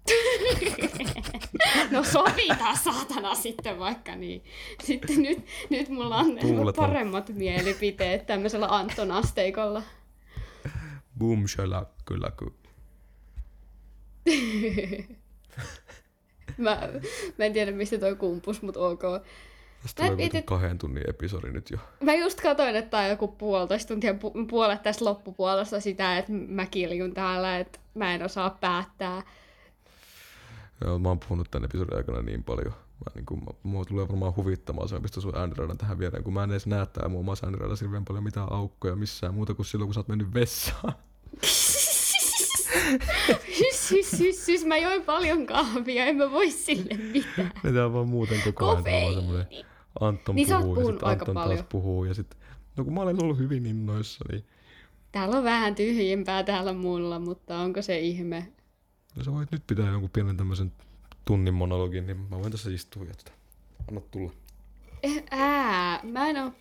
No 1.90 2.05
sovitaan 2.05 2.78
saatana 2.78 3.35
sitten 3.35 3.78
vaikka 3.78 4.16
niin. 4.16 4.44
Sitten 4.85 5.23
nyt, 5.23 5.47
nyt 5.70 5.89
mulla 5.89 6.16
on 6.16 6.39
Tuulet 6.40 6.78
on- 6.78 6.86
paremmat 6.86 7.28
mielipiteet 7.28 8.27
tämmöisellä 8.27 8.66
Anton 8.66 9.12
asteikolla. 9.12 9.82
Boom, 11.19 11.48
shala, 11.48 11.86
kyllä, 12.05 12.31
kyllä. 12.36 12.55
Mä, 16.59 16.78
mä 17.39 17.44
en 17.44 17.52
tiedä 17.52 17.73
mistä 17.73 17.98
toi 17.98 18.16
kumpus, 18.16 18.62
mutta 18.62 18.81
ok. 18.81 19.02
Tästä 19.82 20.02
Mä 20.02 20.09
tulee 20.09 20.24
vitun 20.24 20.43
kahden 20.43 20.78
tunnin 20.78 21.11
episodi 21.11 21.51
nyt 21.51 21.70
jo. 21.70 21.78
Mä 22.01 22.15
just 22.15 22.40
katsoin, 22.40 22.77
että 22.77 22.90
tää 22.90 23.05
on 23.05 23.11
joku 23.11 23.28
puolitoista 23.28 23.89
tuntia, 23.89 24.12
pu- 24.12 24.47
puolet 24.51 24.82
tästä 24.82 25.05
loppupuolesta 25.05 25.81
sitä, 25.81 26.19
että 26.19 26.32
mä 26.32 26.66
kiljun 26.66 27.15
täällä, 27.15 27.59
että 27.59 27.78
mä 27.94 28.15
en 28.15 28.23
osaa 28.23 28.51
päättää. 28.61 29.23
Joo, 30.85 30.98
mä 30.98 31.09
oon 31.09 31.20
puhunut 31.20 31.51
tämän 31.51 31.65
episodin 31.65 31.97
aikana 31.97 32.23
niin 32.23 32.44
paljon. 32.44 32.73
Mä, 32.73 33.12
niin 33.15 33.27
kun, 33.27 33.39
mä, 33.39 33.51
mua 33.62 33.85
tulee 33.85 34.09
varmaan 34.09 34.36
huvittamaan 34.36 34.89
se, 34.89 35.01
mistä 35.01 35.20
sun 35.20 35.36
ääniradan 35.36 35.78
tähän 35.78 35.98
viereen, 35.98 36.24
kun 36.24 36.32
mä 36.35 36.44
en 36.44 36.51
edes 36.51 36.66
näe 36.66 36.86
tää 36.86 37.09
muun 37.09 37.24
muassa 37.24 37.47
ääniradassa 37.47 37.85
hirveän 37.85 38.05
paljon 38.05 38.24
mitään 38.24 38.52
aukkoja 38.52 38.97
missään 38.97 39.35
muuta 39.35 39.55
kuin 39.55 39.66
silloin, 39.66 39.86
kun 39.86 39.94
sä 39.94 40.01
oot 40.01 40.09
mennyt 40.09 40.35
vessaan. 40.35 40.93
Hys, 43.61 43.90
hys, 43.90 44.20
hys, 44.20 44.48
hys, 44.48 44.65
mä 44.65 44.77
join 44.77 45.02
paljon 45.02 45.47
kahvia, 45.47 46.05
en 46.06 46.16
mä 46.16 46.31
voi 46.31 46.51
sille 46.51 46.94
mitään. 47.12 47.52
Mitä 47.65 47.86
on 47.86 47.93
vaan 47.93 48.09
muuten 48.09 48.40
koko 48.44 48.70
ajan 48.70 48.85
vaan 48.85 49.15
semmonen 49.15 49.47
Anton 50.01 50.35
Niin 50.35 50.48
puhuu 50.48 50.78
ja 50.81 50.85
sitten 50.85 51.09
Anton 51.09 51.35
taas 51.35 51.47
paljon. 51.47 51.65
puhuu 51.69 52.05
ja 52.05 52.15
sitten 52.15 52.39
No 52.77 52.85
kun 52.85 52.94
mä 52.94 53.01
olen 53.01 53.23
ollut 53.23 53.39
hyvin 53.39 53.66
innoissa, 53.66 54.24
niin 54.32 54.44
Täällä 55.12 55.36
on 55.36 55.44
vähän 55.44 55.74
tyhjimpää 55.74 56.43
täällä 56.43 56.73
mulla, 56.73 57.19
mutta 57.19 57.59
onko 57.59 57.82
se 57.82 57.98
ihme? 57.98 58.52
No 59.16 59.24
sä 59.24 59.32
voit 59.32 59.53
nyt 59.53 59.66
pitää 59.66 59.91
jonkun 59.91 60.11
pienen 60.11 60.36
tämmöisen 60.36 60.73
tunnin 61.24 61.55
monologin, 61.55 62.07
niin 62.07 62.16
mä 62.16 62.39
voin 62.39 62.53
tässä 62.53 62.70
istua 62.70 63.05
ja 63.05 63.15
tota, 63.15 63.32
anna 63.89 64.01
tulla. 64.01 64.32
Eh, 65.03 65.24
Ää, 65.31 66.01
mä 66.03 66.28
en 66.28 66.36
oo 66.36 66.53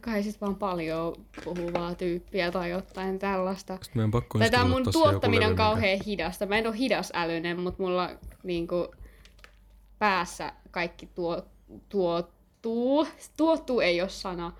kai 0.00 0.22
sit 0.22 0.40
vaan 0.40 0.56
paljon 0.56 1.14
puhuvaa 1.44 1.94
tyyppiä 1.94 2.50
tai 2.50 2.70
jotain 2.70 3.18
tällaista. 3.18 3.78
Sitten 3.82 3.98
meidän 3.98 4.10
pakko 4.10 4.38
Tai 4.38 4.50
tää 4.50 4.64
mun 4.64 4.82
tuottaminen 4.92 5.48
on 5.48 5.56
kauhean 5.56 5.98
hidasta. 6.06 6.46
Mä 6.46 6.58
en 6.58 6.66
oo 6.66 6.72
hidasälyinen, 6.72 7.60
mutta 7.60 7.82
mulla 7.82 8.10
niinku 8.42 8.94
päässä 9.98 10.52
kaikki 10.70 11.06
tuo, 11.06 11.42
tuottuu. 11.88 13.06
Tuottuu 13.36 13.80
ei 13.80 14.00
ole 14.00 14.08
sana. 14.08 14.52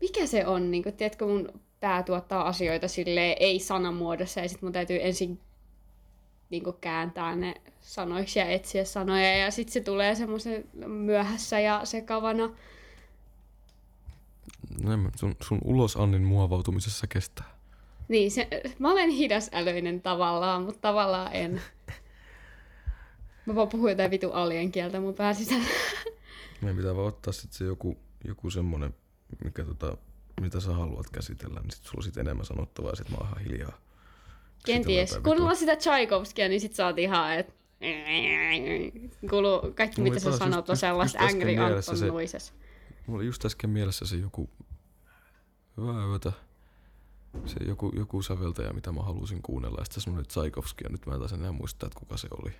Mikä 0.00 0.26
se 0.26 0.46
on? 0.46 0.70
Niinku, 0.70 0.92
tiedätkö, 0.92 1.26
mun 1.26 1.48
pää 1.80 2.02
tuottaa 2.02 2.48
asioita 2.48 2.88
silleen 2.88 3.36
ei 3.40 3.58
sanamuodossa 3.60 4.40
ja 4.40 4.48
sit 4.48 4.62
mun 4.62 4.72
täytyy 4.72 4.98
ensin 5.02 5.40
niinku 6.50 6.72
kääntää 6.72 7.36
ne 7.36 7.54
sanoiksi 7.80 8.38
ja 8.38 8.46
etsiä 8.46 8.84
sanoja 8.84 9.36
ja 9.36 9.50
sit 9.50 9.68
se 9.68 9.80
tulee 9.80 10.14
semmoisen 10.14 10.64
myöhässä 10.86 11.60
ja 11.60 11.80
sekavana. 11.84 12.50
No 14.82 14.92
en 14.92 14.98
mä- 14.98 15.10
sun, 15.16 15.36
sun 15.42 15.58
ulosannin 15.64 16.22
muovautumisessa 16.22 17.06
kestää. 17.06 17.54
Niin, 18.08 18.30
se, 18.30 18.48
mä 18.78 18.90
olen 18.92 19.10
hidasälöinen 19.10 20.02
tavallaan, 20.02 20.62
mutta 20.62 20.80
tavallaan 20.80 21.32
en. 21.32 21.62
Mä 23.46 23.54
vaan 23.54 23.68
puhun 23.68 23.90
jotain 23.90 24.10
vitu 24.10 24.32
alien 24.32 24.72
kieltä 24.72 25.00
mun 25.00 25.14
pää 25.14 25.34
sisällä. 25.34 25.64
Meidän 26.60 26.76
pitää 26.76 26.96
vaan 26.96 27.06
ottaa 27.08 27.32
sit 27.32 27.52
se 27.52 27.64
joku, 27.64 27.98
joku 28.24 28.50
semmonen, 28.50 28.94
mikä 29.44 29.64
tota, 29.64 29.96
mitä 30.40 30.60
sä 30.60 30.72
haluat 30.72 31.10
käsitellä, 31.10 31.60
niin 31.60 31.70
sit 31.70 31.82
sulla 31.84 31.98
on 31.98 32.02
sit 32.02 32.16
enemmän 32.16 32.46
sanottavaa 32.46 32.90
ja 32.90 32.96
sit 32.96 33.08
mä 33.10 33.16
oon 33.16 33.26
ihan 33.26 33.42
hiljaa. 33.44 33.78
Kenties. 34.64 35.18
Kuunnella 35.22 35.54
sitä 35.54 35.76
Tchaikovskia, 35.76 36.48
niin 36.48 36.60
sit 36.60 36.74
sä 36.74 36.86
oot 36.86 36.98
ihan, 36.98 37.32
et... 37.34 37.54
Kuuluu 39.30 39.60
kaikki, 39.74 40.00
Mulla 40.00 40.14
mitä 40.14 40.36
sanot, 40.36 40.58
just- 40.64 40.70
on 40.70 40.76
sellaista 40.76 41.18
Angry 41.18 41.56
Anton 41.56 41.96
se- 41.96 42.06
noises. 42.06 42.54
Mulla 43.06 43.18
oli 43.18 43.26
just 43.26 43.44
äsken 43.44 43.70
mielessä 43.70 44.06
se 44.06 44.16
joku, 44.16 44.50
hyvää 45.76 46.06
yötä, 46.06 46.32
se 47.46 47.56
joku, 47.66 47.92
joku 47.96 48.22
säveltäjä, 48.22 48.72
mitä 48.72 48.92
mä 48.92 49.02
halusin 49.02 49.42
kuunnella, 49.42 49.80
ja 49.80 49.84
sitten 49.84 50.02
semmonen 50.02 50.26
Tchaikovsky, 50.26 50.84
ja 50.84 50.90
nyt 50.90 51.06
mä 51.06 51.12
en 51.14 51.18
taas 51.18 51.32
enää 51.32 51.52
muista, 51.52 51.86
että 51.86 51.98
kuka 51.98 52.16
se 52.16 52.28
oli. 52.42 52.52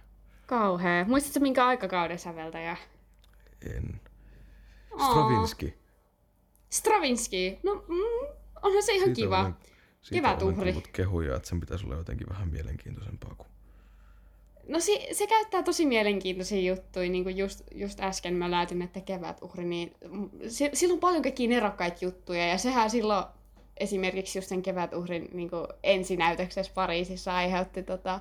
Kauhea. 0.46 1.04
Muistatko 1.04 1.40
minkä 1.40 1.66
aikakauden 1.66 2.18
säveltäjä? 2.18 2.76
En. 3.76 4.00
Aa. 4.98 5.10
Stravinsky. 5.10 5.78
Stravinsky. 6.70 7.56
No, 7.62 7.74
mm, 7.74 8.28
onhan 8.62 8.82
se 8.82 8.92
ihan 8.92 9.12
kiva. 9.12 9.40
Olen, 9.40 9.54
siitä 10.04 10.28
Kevätuhri. 10.28 10.62
olen 10.62 10.74
kuullut 10.74 10.88
kehuja, 10.92 11.36
että 11.36 11.48
sen 11.48 11.60
pitäisi 11.60 11.86
olla 11.86 11.96
jotenkin 11.96 12.28
vähän 12.28 12.48
mielenkiintoisempaa 12.48 13.34
kuin 13.34 13.48
No 14.68 14.80
se, 14.80 15.08
se 15.12 15.26
käyttää 15.26 15.62
tosi 15.62 15.86
mielenkiintoisia 15.86 16.72
juttuja, 16.72 17.10
niin 17.10 17.24
kuin 17.24 17.36
just, 17.36 17.62
just 17.74 18.00
äsken 18.00 18.34
mä 18.34 18.50
läätin, 18.50 18.82
että 18.82 19.00
kevätuhri, 19.00 19.64
niin 19.64 19.94
se, 20.48 20.70
sillä 20.72 20.92
on 20.92 21.00
paljon 21.00 21.22
kaikkia 21.22 21.48
nerokkaita 21.48 22.04
juttuja, 22.04 22.46
ja 22.46 22.58
sehän 22.58 22.90
silloin 22.90 23.24
esimerkiksi 23.76 24.38
just 24.38 24.48
sen 24.48 24.62
kevätuhrin 24.62 25.28
niin 25.32 25.50
kuin 25.50 25.66
ensinäytöksessä 25.82 26.72
Pariisissa 26.74 27.36
aiheutti 27.36 27.82
tota, 27.82 28.20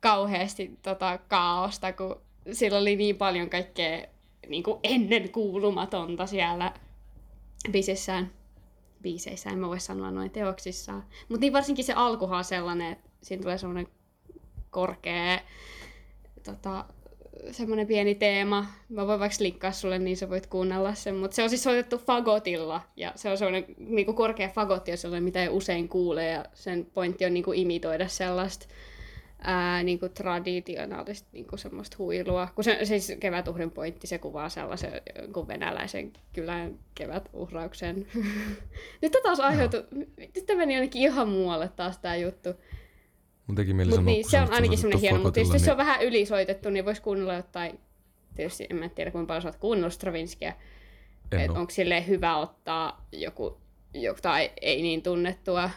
kauheasti 0.00 0.78
tota, 0.82 1.18
kaaosta, 1.28 1.92
kun 1.92 2.20
sillä 2.52 2.78
oli 2.78 2.96
niin 2.96 3.16
paljon 3.16 3.50
kaikkea 3.50 4.06
niin 4.48 4.62
kuin 4.62 4.80
ennen 4.82 5.32
kuulumatonta 5.32 6.26
siellä 6.26 6.74
biisissään. 7.70 8.30
Biiseissä, 9.02 9.50
en 9.50 9.58
mä 9.58 9.68
voi 9.68 9.80
sanoa 9.80 10.10
noin 10.10 10.30
teoksissaan. 10.30 11.04
Mutta 11.28 11.40
niin 11.40 11.52
varsinkin 11.52 11.84
se 11.84 11.92
alkuhan 11.92 12.38
on 12.38 12.44
sellainen, 12.44 12.92
että 12.92 13.10
siinä 13.22 13.42
tulee 13.42 13.58
sellainen 13.58 13.88
korkea 14.70 15.40
tota, 16.42 16.84
semmoinen 17.50 17.86
pieni 17.86 18.14
teema. 18.14 18.66
Mä 18.88 19.06
voin 19.06 19.20
vaikka 19.20 19.36
linkkaa 19.40 19.72
sulle, 19.72 19.98
niin 19.98 20.16
sä 20.16 20.30
voit 20.30 20.46
kuunnella 20.46 20.94
sen. 20.94 21.16
Mutta 21.16 21.34
se 21.34 21.42
on 21.42 21.48
siis 21.48 21.62
soitettu 21.62 21.98
fagotilla. 21.98 22.80
Ja 22.96 23.12
se 23.16 23.30
on 23.30 23.38
semmoinen 23.38 23.64
niinku 23.78 24.12
korkea 24.12 24.48
fagotti, 24.48 24.90
on 24.90 24.98
sellainen, 24.98 25.24
mitä 25.24 25.42
ei 25.42 25.48
usein 25.48 25.88
kuule. 25.88 26.26
Ja 26.26 26.44
sen 26.54 26.86
pointti 26.94 27.24
on 27.24 27.34
niinku 27.34 27.52
imitoida 27.52 28.08
sellaista 28.08 28.66
ää, 29.44 29.82
niinku 29.82 30.08
traditionaalista 30.08 31.28
niinku 31.32 31.56
semmoista 31.56 31.96
huilua. 31.98 32.48
Kun 32.54 32.64
se, 32.64 32.78
siis 32.84 33.12
kevätuhrin 33.20 33.70
pointti, 33.70 34.06
se 34.06 34.18
kuvaa 34.18 34.48
sellaisen 34.48 34.92
kuin 35.32 35.48
venäläisen 35.48 36.12
kylän 36.32 36.78
kevätuhrauksen. 36.94 38.06
nyt 39.02 39.12
taas 39.22 39.40
aiheutu, 39.40 39.76
nyt 40.18 40.46
tämä 40.46 40.58
meni 40.58 40.74
ainakin 40.74 41.02
ihan 41.02 41.28
muualle 41.28 41.68
taas 41.68 41.98
tämä 41.98 42.16
juttu. 42.16 42.48
Mun 43.46 43.56
teki 43.56 43.74
mieli 43.74 43.90
Mutta 43.90 44.00
sanoa, 44.00 44.14
niin, 44.14 44.30
se 44.30 44.40
on 44.40 44.52
ainakin 44.52 44.78
semmoinen 44.78 45.00
hieno, 45.00 45.18
mutta 45.18 45.32
tietysti 45.32 45.58
se 45.58 45.70
on 45.70 45.78
niin 45.78 45.86
vähän 45.86 46.02
ylisoitettu, 46.02 46.70
niin 46.70 46.84
voisi 46.84 47.02
kuunnella 47.02 47.34
jotain, 47.34 47.80
tietysti 48.34 48.66
en 48.70 48.76
mä 48.76 48.88
tiedä 48.88 49.10
kuinka 49.10 49.26
paljon 49.26 49.42
sä 49.42 49.48
oot 49.48 49.56
kuunnellut 49.56 49.92
Stravinskia, 49.92 50.52
että 51.32 51.58
onko 51.58 51.70
silleen 51.70 52.06
hyvä 52.06 52.36
ottaa 52.36 53.06
joku, 53.12 53.60
jotain 53.94 54.50
ei 54.60 54.82
niin 54.82 55.02
tunnettua. 55.02 55.70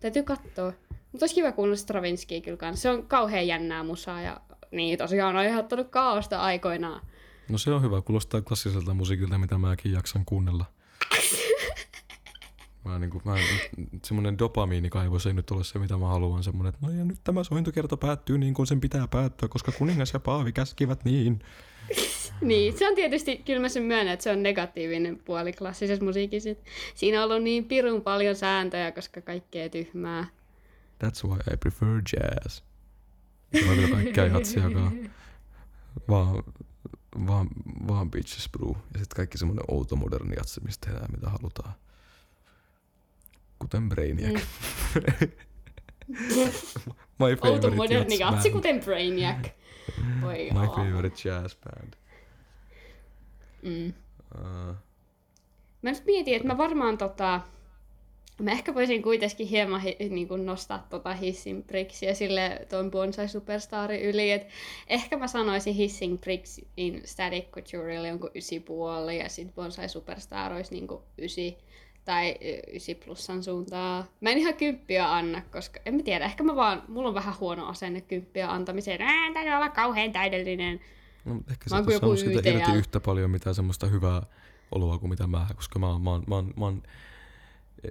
Täytyy 0.00 0.22
katsoa. 0.22 0.72
Mutta 1.12 1.24
olisi 1.24 1.34
kiva 1.34 1.52
kuunnella 1.52 1.76
Stravinskia 1.76 2.40
kyllä 2.40 2.56
kanssa. 2.56 2.82
Se 2.82 2.90
on 2.90 3.06
kauhean 3.06 3.46
jännää 3.46 3.84
musaa 3.84 4.22
ja 4.22 4.40
niin 4.70 4.98
tosiaan 4.98 5.36
on 5.36 5.40
aiheuttanut 5.40 5.88
kaaosta 5.88 6.40
aikoinaan. 6.40 7.00
No 7.48 7.58
se 7.58 7.70
on 7.70 7.82
hyvä, 7.82 8.02
kuulostaa 8.02 8.42
klassiselta 8.42 8.94
musiikilta, 8.94 9.38
mitä 9.38 9.58
mäkin 9.58 9.92
jaksan 9.92 10.24
kuunnella. 10.24 10.64
Mä 12.84 12.98
niinku, 12.98 13.22
mä, 13.24 13.34
semmonen 14.04 14.38
dopamiinikaivo, 14.38 15.18
se 15.18 15.28
ei 15.28 15.34
nyt 15.34 15.50
ole 15.50 15.64
se, 15.64 15.78
mitä 15.78 15.96
mä 15.96 16.06
haluan. 16.06 16.42
Semmonen, 16.42 16.74
että 16.74 16.86
no 16.86 16.92
ja 16.92 17.04
nyt 17.04 17.18
tämä 17.24 17.44
sointukerta 17.44 17.96
päättyy 17.96 18.38
niin 18.38 18.54
kuin 18.54 18.66
sen 18.66 18.80
pitää 18.80 19.08
päättyä, 19.08 19.48
koska 19.48 19.72
kuningas 19.72 20.12
ja 20.12 20.20
paavi 20.20 20.52
käskivät 20.52 21.04
niin. 21.04 21.38
Niin, 22.40 22.78
se 22.78 22.88
on 22.88 22.94
tietysti, 22.94 23.36
kyllä 23.36 23.60
mä 23.60 23.68
sen 23.68 23.82
myönnän, 23.82 24.14
että 24.14 24.24
se 24.24 24.30
on 24.30 24.42
negatiivinen 24.42 25.18
puoli 25.24 25.52
klassisessa 25.52 26.04
musiikissa. 26.04 26.50
Siinä 26.94 27.18
on 27.18 27.30
ollut 27.30 27.42
niin 27.42 27.64
pirun 27.64 28.02
paljon 28.02 28.36
sääntöjä, 28.36 28.92
koska 28.92 29.20
kaikkea 29.20 29.68
tyhmää. 29.68 30.26
That's 31.04 31.24
why 31.28 31.38
I 31.52 31.56
prefer 31.56 32.02
jazz. 32.12 32.60
On 33.70 33.76
vielä 33.76 33.88
kaikkea 33.90 34.26
jatsiakaan. 34.26 35.10
Vaan, 36.08 36.42
vaan, 37.26 37.48
vaan 37.88 38.10
bitches 38.10 38.48
brew. 38.48 38.70
Ja 38.70 38.98
sitten 38.98 39.16
kaikki 39.16 39.38
semmoinen 39.38 39.64
outo 39.68 39.96
moderni 39.96 40.36
jatsi, 40.36 40.60
mistä 40.64 40.86
tehdään 40.86 41.10
mitä 41.10 41.30
halutaan. 41.30 41.74
Kuten 43.58 43.88
Brainiac. 43.88 44.34
Mm. 44.34 44.42
My 47.18 47.30
Outo 47.30 47.42
favorite 47.42 47.70
moderni 47.70 48.18
jazz 48.18 48.32
jatsi, 48.32 48.50
kuten 48.50 48.80
Brainiac. 48.80 49.48
Voi 50.20 50.50
My 50.52 50.66
favorite 50.66 51.28
jazz 51.28 51.54
band. 51.54 51.94
Mm. 53.62 53.92
Uh, 54.34 54.76
Mä 55.82 55.90
nyt 55.90 56.04
mietin, 56.06 56.36
että 56.36 56.48
mä 56.48 56.58
varmaan 56.58 56.98
tota... 56.98 57.40
Mä 58.42 58.50
ehkä 58.50 58.74
voisin 58.74 59.02
kuitenkin 59.02 59.46
hieman 59.48 59.80
hi, 59.80 59.96
niin 60.10 60.28
kuin 60.28 60.46
nostaa 60.46 60.86
tota 60.90 61.14
Hissin 61.14 61.62
Brixiä 61.62 62.14
sille 62.14 62.66
tuon 62.70 62.90
Bonsai 62.90 63.28
Superstarin 63.28 64.02
yli. 64.02 64.30
Et 64.30 64.46
ehkä 64.86 65.16
mä 65.16 65.26
sanoisin 65.26 65.74
Hissing 65.74 66.20
Bricks 66.20 66.60
in 66.76 67.00
Static 67.04 67.50
Couturelle 67.50 68.08
jonkun 68.08 68.30
ysi 68.34 68.60
puoli 68.60 69.18
ja 69.18 69.28
sitten 69.28 69.54
Bonsai 69.54 69.88
Superstar 69.88 70.52
olisi 70.52 70.74
niin 70.74 70.86
kuin 70.86 71.02
ysi 71.18 71.58
tai 72.04 72.34
ysi 72.74 72.94
plussan 72.94 73.42
suuntaa. 73.42 74.06
Mä 74.20 74.30
en 74.30 74.38
ihan 74.38 74.54
kymppiä 74.54 75.14
anna, 75.14 75.42
koska 75.52 75.80
en 75.86 75.94
mä 75.94 76.02
tiedä, 76.02 76.24
ehkä 76.24 76.44
mä 76.44 76.56
vaan, 76.56 76.82
mulla 76.88 77.08
on 77.08 77.14
vähän 77.14 77.34
huono 77.40 77.66
asenne 77.66 78.00
kymppiä 78.00 78.50
antamiseen. 78.50 79.02
Ää, 79.02 79.32
täytyy 79.34 79.52
olla 79.54 79.68
kauhean 79.68 80.12
täydellinen. 80.12 80.80
no, 81.24 81.34
ehkä 81.50 81.66
Mä 81.70 81.76
oon 81.76 81.92
joku 81.92 82.16
siitä 82.16 82.50
irti 82.50 82.72
yhtä 82.72 83.00
paljon 83.00 83.30
mitään 83.30 83.54
semmoista 83.54 83.86
hyvää 83.86 84.22
oloa 84.72 84.98
kuin 84.98 85.10
mitä 85.10 85.26
mä, 85.26 85.46
koska 85.56 85.78
mä, 85.78 85.86
mä, 85.86 86.20
mä, 86.26 86.34
oon- 86.34 86.54
mä, 86.56 86.64
oon- 86.64 86.82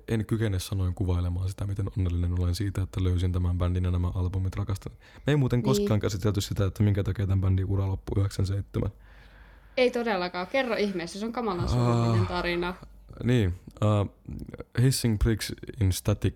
en 0.07 0.25
kykene 0.25 0.59
sanoin 0.59 0.93
kuvailemaan 0.95 1.49
sitä, 1.49 1.65
miten 1.67 1.89
onnellinen 1.97 2.39
olen 2.39 2.55
siitä, 2.55 2.81
että 2.81 3.03
löysin 3.03 3.31
tämän 3.31 3.57
bändin 3.57 3.83
ja 3.83 3.91
nämä 3.91 4.07
albumit 4.15 4.55
rakastan. 4.55 4.93
Me 5.27 5.33
ei 5.33 5.35
muuten 5.35 5.57
Niin. 5.57 5.63
koskaan 5.65 5.99
käsitelty 5.99 6.41
sitä, 6.41 6.65
että 6.65 6.83
minkä 6.83 7.03
takia 7.03 7.27
tämän 7.27 7.41
bändin 7.41 7.65
ura 7.65 7.87
loppui 7.87 8.19
97. 8.21 8.91
Ei 9.77 9.91
todellakaan, 9.91 10.47
kerro 10.47 10.75
ihmeessä, 10.75 11.19
se 11.19 11.25
on 11.25 11.31
kamalan 11.33 11.69
surullinen 11.69 12.21
Ah. 12.21 12.27
tarina. 12.27 12.73
Niin, 13.23 13.53
uh, 13.83 14.09
Hissing 14.81 15.17
Bricks 15.19 15.53
in 15.81 15.93
Static 15.93 16.35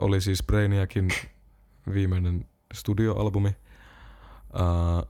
oli 0.00 0.20
siis 0.20 0.42
Brainiacin 0.46 1.08
viimeinen 1.94 2.44
studioalbumi. 2.74 3.48
Uh, 4.54 5.08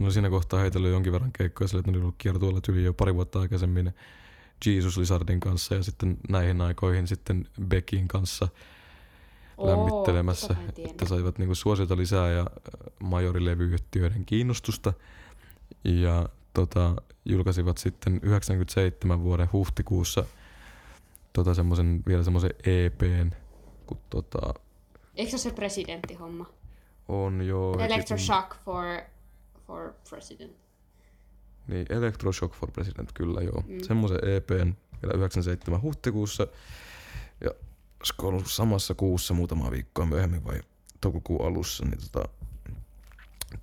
no 0.00 0.10
siinä 0.10 0.30
kohtaa 0.30 0.60
heitellyt 0.60 0.92
jonkin 0.92 1.12
verran 1.12 1.32
keikkoja 1.32 1.68
sille, 1.68 1.80
että 1.80 1.90
ne 1.90 1.96
oli 1.96 2.02
ollut 2.02 2.14
kiertueella 2.18 2.60
tyli 2.60 2.84
jo 2.84 2.94
pari 2.94 3.14
vuotta 3.14 3.40
aikaisemmin 3.40 3.92
Jesus 4.70 4.96
Lizardin 4.96 5.40
kanssa 5.40 5.74
ja 5.74 5.82
sitten 5.82 6.18
näihin 6.28 6.60
aikoihin 6.60 7.08
sitten 7.08 7.48
Beckin 7.68 8.08
kanssa 8.08 8.48
lämmittelemässä, 9.58 10.48
tota 10.48 10.88
että 10.90 11.06
saivat 11.06 11.38
niinku 11.38 11.54
suosiota 11.54 11.96
lisää 11.96 12.30
ja 12.30 12.40
äh, 12.40 12.46
majorilevyyhtiöiden 13.00 14.24
kiinnostusta. 14.24 14.92
Ja 15.84 16.28
tota, 16.54 16.96
julkaisivat 17.24 17.78
sitten 17.78 18.20
97 18.22 19.22
vuoden 19.22 19.48
huhtikuussa 19.52 20.24
tota 21.32 21.54
semmosen, 21.54 22.02
vielä 22.06 22.22
semmoisen 22.22 22.50
EPn, 22.66 23.30
kun 23.86 23.98
tota, 24.10 24.54
Eikö 25.16 25.30
se 25.30 25.36
ole 25.36 25.40
se 25.40 25.50
presidenttihomma? 25.50 26.46
on 27.08 27.42
jo... 27.42 27.76
Electroshock 27.78 28.56
for, 28.64 28.84
for 29.66 29.92
president. 30.08 30.61
Niin, 31.66 31.86
Electroshock 31.88 32.54
for 32.54 32.70
President, 32.70 33.12
kyllä 33.12 33.40
joo. 33.40 33.64
Mm. 33.66 33.74
Mm. 33.74 33.82
Semmoisen 33.82 34.28
EPn 34.28 34.74
vielä 35.02 35.18
97 35.18 35.82
huhtikuussa. 35.82 36.46
Ja 37.40 37.50
olisiko 38.00 38.26
ollut 38.28 38.46
samassa 38.46 38.94
kuussa 38.94 39.34
muutama 39.34 39.70
viikkoa 39.70 40.06
myöhemmin 40.06 40.44
vai 40.44 40.60
toukokuun 41.00 41.46
alussa, 41.46 41.84
niin 41.84 41.98
tota, 42.00 42.28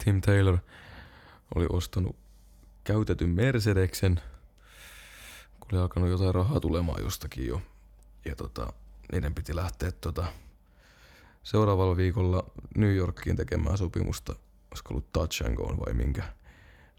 Tim 0.04 0.22
Taylor 0.22 0.58
oli 1.56 1.66
ostanut 1.70 2.16
käytetyn 2.84 3.30
Mercedeksen, 3.30 4.22
kun 5.60 5.68
oli 5.72 5.82
alkanut 5.82 6.10
jotain 6.10 6.36
rahaa 6.36 6.60
tulemaan 6.60 7.04
jostakin 7.04 7.48
jo. 7.48 7.62
Ja 8.26 8.36
tota, 8.36 8.74
niiden 9.12 9.36
piti 9.36 9.56
lähteä 9.56 9.92
tota, 9.92 10.26
seuraavalla 11.44 11.98
viikolla 11.98 12.44
New 12.76 12.96
Yorkiin 12.96 13.36
tekemään 13.36 13.78
sopimusta, 13.78 14.36
olisiko 14.72 14.90
ollut 14.90 15.12
Touch 15.12 15.46
and 15.46 15.56
Go 15.56 15.64
vai 15.86 15.94
minkä 15.94 16.24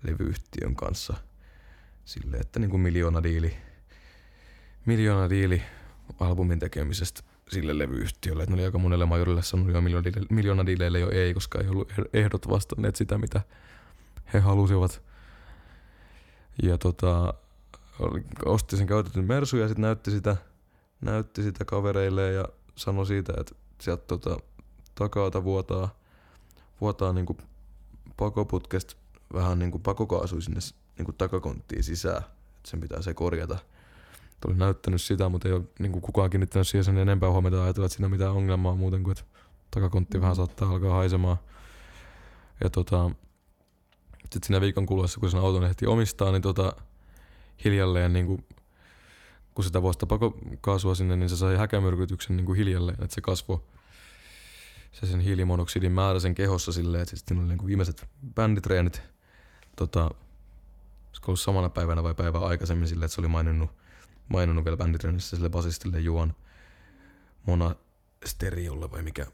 levyyhtiön 0.02 0.76
kanssa 0.76 1.14
sille, 2.04 2.36
että 2.36 2.58
niin 2.58 2.70
kuin 2.70 2.80
miljoona 2.80 3.22
diili, 3.22 3.56
miljoona 4.86 5.30
diili 5.30 5.62
albumin 6.20 6.58
tekemisestä 6.58 7.22
sille 7.48 7.78
levyyhtiölle. 7.78 8.42
Että 8.42 8.50
ne 8.50 8.54
oli 8.54 8.64
aika 8.64 8.78
monelle 8.78 9.06
majorille 9.06 9.42
sanonut 9.42 9.74
jo 9.74 9.80
miljoona, 9.80 10.10
diile- 10.10 10.26
miljoona 10.30 10.66
diileille 10.66 11.00
jo 11.00 11.10
ei, 11.10 11.34
koska 11.34 11.60
ei 11.60 11.68
ollut 11.68 11.92
eh- 11.92 12.08
ehdot 12.12 12.48
vastanneet 12.48 12.96
sitä, 12.96 13.18
mitä 13.18 13.40
he 14.32 14.38
halusivat. 14.38 15.02
Ja 16.62 16.78
tota, 16.78 17.34
osti 18.44 18.76
sen 18.76 18.86
käytetyn 18.86 19.24
Mersu 19.24 19.56
ja 19.56 19.68
sitten 19.68 19.82
näytti 19.82 20.10
sitä, 20.10 20.36
näytti 21.00 21.42
sitä 21.42 21.64
kavereille 21.64 22.32
ja 22.32 22.44
sanoi 22.76 23.06
siitä, 23.06 23.32
että 23.40 23.54
sieltä 23.80 24.04
tota, 24.06 24.36
takaa 24.94 25.44
vuotaa, 25.44 25.94
vuotaa 26.80 27.12
niinku 27.12 27.36
pakoputkesta 28.16 28.99
vähän 29.34 29.58
niinku 29.58 29.78
pakokaasui 29.78 30.42
sinne 30.42 30.60
s- 30.60 30.74
niinku 30.98 31.12
takakonttiin 31.12 31.84
sisään. 31.84 32.22
Et 32.22 32.66
sen 32.66 32.80
pitää 32.80 33.02
se 33.02 33.14
korjata. 33.14 33.58
Et 34.32 34.44
Oli 34.44 34.54
näyttänyt 34.54 35.02
sitä, 35.02 35.28
mutta 35.28 35.48
ei 35.48 35.54
ole 35.54 35.64
niinku 35.78 36.00
kukaan 36.00 36.30
kiinnittänyt 36.30 36.68
siihen 36.68 36.84
sen 36.84 36.98
enempää 36.98 37.30
huomiota 37.30 37.56
ja 37.56 37.62
ajatella, 37.64 37.86
että 37.86 37.96
siinä 37.96 38.06
on 38.06 38.10
mitään 38.10 38.32
ongelmaa 38.32 38.74
muuten 38.74 39.02
kuin, 39.02 39.12
että 39.12 39.24
takakontti 39.70 40.20
vähän 40.20 40.36
saattaa 40.36 40.68
alkaa 40.70 40.94
haisemaan. 40.94 41.36
Ja 42.64 42.70
tota, 42.70 43.10
sitten 44.20 44.42
siinä 44.42 44.60
viikon 44.60 44.86
kuluessa, 44.86 45.20
kun 45.20 45.30
sen 45.30 45.40
auton 45.40 45.64
ehti 45.64 45.86
omistaa, 45.86 46.32
niin 46.32 46.42
tota, 46.42 46.72
hiljalleen 47.64 48.12
niinku, 48.12 48.40
kun 49.54 49.64
sitä 49.64 49.82
vuosta 49.82 50.06
pakokaasua 50.06 50.94
sinne, 50.94 51.16
niin 51.16 51.28
se 51.28 51.36
sai 51.36 51.56
häkämyrkytyksen 51.56 52.36
niinku 52.36 52.52
hiljalleen, 52.52 53.02
että 53.02 53.14
se 53.14 53.20
kasvoi 53.20 53.60
se 54.92 55.06
sen 55.06 55.20
hiilimonoksidin 55.20 55.92
määrä 55.92 56.20
sen 56.20 56.34
kehossa 56.34 56.72
silleen, 56.72 57.02
että 57.02 57.16
sitten 57.16 57.38
oli 57.38 57.46
niinku 57.48 57.66
viimeiset 57.66 58.08
bänditreenit 58.34 59.02
tota, 59.80 60.10
ollut 61.26 61.40
samana 61.40 61.68
päivänä 61.68 62.02
vai 62.02 62.14
päivää 62.14 62.40
aikaisemmin 62.40 62.88
silleen, 62.88 63.04
että 63.04 63.14
se 63.14 63.20
oli 63.20 63.28
maininnut, 63.28 63.70
maininnut 64.28 64.64
vielä 64.64 64.76
bänditreenissä 64.76 65.36
sille 65.36 65.48
basistille 65.48 66.00
Juan 66.00 66.34
Monasteriolle 67.46 68.90
vai 68.90 69.02
mikä 69.02 69.26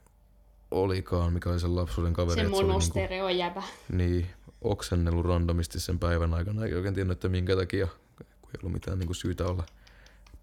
olikaan, 0.71 1.33
mikä 1.33 1.51
oli 1.51 1.61
sen 1.61 1.77
lapsuuden 1.77 2.13
kaveri. 2.13 2.35
Se 2.35 2.41
oli 2.41 2.51
niinku, 2.51 2.67
monostereo 2.67 3.29
jäbä. 3.29 3.63
niin, 3.93 4.27
oksennellut 4.61 5.27
randomisti 5.27 5.81
sen 5.81 5.99
päivän 5.99 6.35
aikana. 6.35 6.65
Ei 6.65 6.75
oikein 6.75 6.95
tiennyt, 6.95 7.17
että 7.17 7.29
minkä 7.29 7.57
takia, 7.57 7.87
kun 8.17 8.51
ei 8.55 8.61
ollut 8.63 8.73
mitään 8.73 8.99
niinku 8.99 9.15
syytä 9.15 9.45
olla 9.45 9.67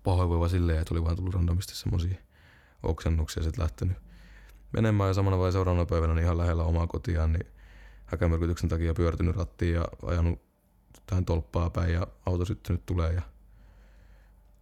pahoinvoiva 0.04 0.48
silleen, 0.48 0.80
että 0.80 0.94
oli 0.94 1.04
vaan 1.04 1.16
tullut 1.16 1.34
randomisti 1.34 1.76
semmosia 1.76 2.18
oksennuksia 2.84 3.44
sitten 3.44 3.64
lähtenyt 3.64 3.98
menemään 4.72 5.08
ja 5.08 5.14
samana 5.14 5.40
vai 5.40 5.52
seuraavana 5.52 5.86
päivänä 5.86 6.14
niin 6.14 6.24
ihan 6.24 6.38
lähellä 6.38 6.64
omaa 6.64 6.88
kotiaan, 6.88 7.34
niin 7.34 7.53
häkämyrkytyksen 8.14 8.70
takia 8.70 8.94
pyörtynyt 8.94 9.36
rattiin 9.36 9.74
ja 9.74 9.88
ajanut 10.06 10.42
tähän 11.06 11.26
tolppaa 11.26 11.70
päin 11.70 11.94
ja 11.94 12.08
auto 12.26 12.46
syttynyt 12.46 12.86
tulee 12.86 13.14
ja 13.14 13.22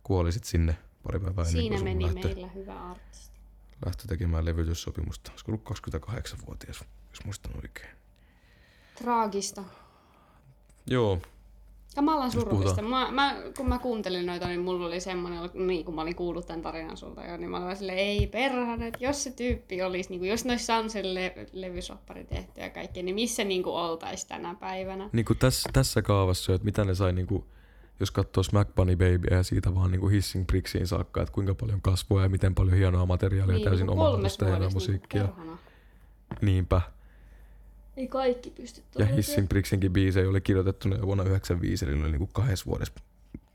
kuoli 0.04 0.32
sitten 0.32 0.50
sinne 0.50 0.78
pari 1.04 1.20
päivää 1.20 1.46
ennen 1.46 1.62
Siinä 1.62 1.84
meni 1.84 2.06
lähtö, 2.06 2.28
meillä 2.28 2.48
hyvä 2.48 2.90
artisti. 2.92 3.40
lähtö 3.86 4.08
tekemään 4.08 4.46
levytyssopimusta. 4.46 5.32
Olisiko 5.32 5.52
ollut 5.52 5.70
28-vuotias, 6.10 6.84
jos 7.10 7.26
muistan 7.26 7.52
oikein. 7.56 7.96
Traagista. 8.96 9.64
Joo, 10.86 11.22
Kamalan 11.96 12.32
surullista. 12.32 12.82
Mä, 12.82 13.12
mä, 13.12 13.36
kun 13.58 13.70
mä 13.70 13.80
kuuntelin 13.80 14.26
noita, 14.26 14.48
niin 14.48 14.62
mulla 14.62 14.86
oli 14.86 15.00
semmoinen, 15.00 15.40
niin 15.54 15.86
kun 15.86 15.96
mä 15.96 16.02
olin 16.02 16.16
kuullut 16.16 16.48
tämän 16.48 16.62
tarinan 16.62 16.98
sulta 16.98 17.26
jo, 17.26 17.38
niin 17.38 17.50
mä 17.50 17.66
olin 17.66 17.78
silleen, 17.78 17.98
ei 17.98 18.28
perhana, 18.28 18.86
että 18.86 19.04
jos 19.04 19.24
se 19.24 19.32
tyyppi 19.32 19.82
olisi, 19.82 20.10
niin 20.10 20.20
kuin, 20.20 20.30
jos 20.30 20.66
saanut 20.66 20.92
sen 20.92 21.14
le- 21.14 21.48
levysoppari 21.52 22.24
tehty 22.24 22.62
ja 22.62 22.70
kaikki, 22.70 23.04
niin 23.04 23.16
missä 23.16 23.44
niin 23.44 23.64
kuin 23.64 23.76
oltaisi 23.76 24.28
tänä 24.28 24.56
päivänä? 24.60 25.10
niin 25.14 25.26
kuin 25.26 25.40
tässä, 25.40 25.70
tässä 25.74 26.02
kaavassa, 26.02 26.54
että 26.54 26.66
mitä 26.66 26.86
ne 26.86 26.96
sai, 26.96 27.14
niin 27.14 27.28
kuin, 27.28 27.44
jos 28.00 28.12
katsoo 28.12 28.44
Smack 28.44 28.76
Bunny 28.76 28.96
Babyä 28.96 29.38
ja 29.38 29.44
siitä 29.44 29.76
vaan 29.76 29.92
niin 29.92 30.02
kuin 30.02 30.14
Hissing 30.14 30.46
Bricksiin 30.46 30.88
saakka, 30.88 31.22
että 31.22 31.34
kuinka 31.34 31.56
paljon 31.56 31.82
kasvua 31.82 32.24
ja 32.24 32.30
miten 32.30 32.56
paljon 32.56 32.78
hienoa 32.78 33.06
materiaalia 33.06 33.56
niin, 33.56 33.64
täysin 33.64 33.88
niin 33.88 33.98
hienoa 33.98 34.18
vuodessa, 34.18 34.70
musiikkia. 34.74 35.24
Niin. 35.38 35.58
Niinpä. 36.42 36.82
Ei 37.98 38.08
kaikki 38.08 38.50
pysty 38.50 38.82
Ja. 38.98 39.06
Hissing 39.06 39.48
Bricksinkin 39.50 39.94
biisejä 39.94 40.30
oli 40.30 40.42
kirjoitettu 40.42 40.88
jo 40.88 41.02
vuonna 41.06 41.24
1995, 41.24 41.86
eli 41.86 41.96
ne 41.96 42.02
oli 42.02 42.12
niin 42.12 42.20
kuin 42.20 42.30
kahdessa 42.34 42.66
vuodessa 42.66 42.94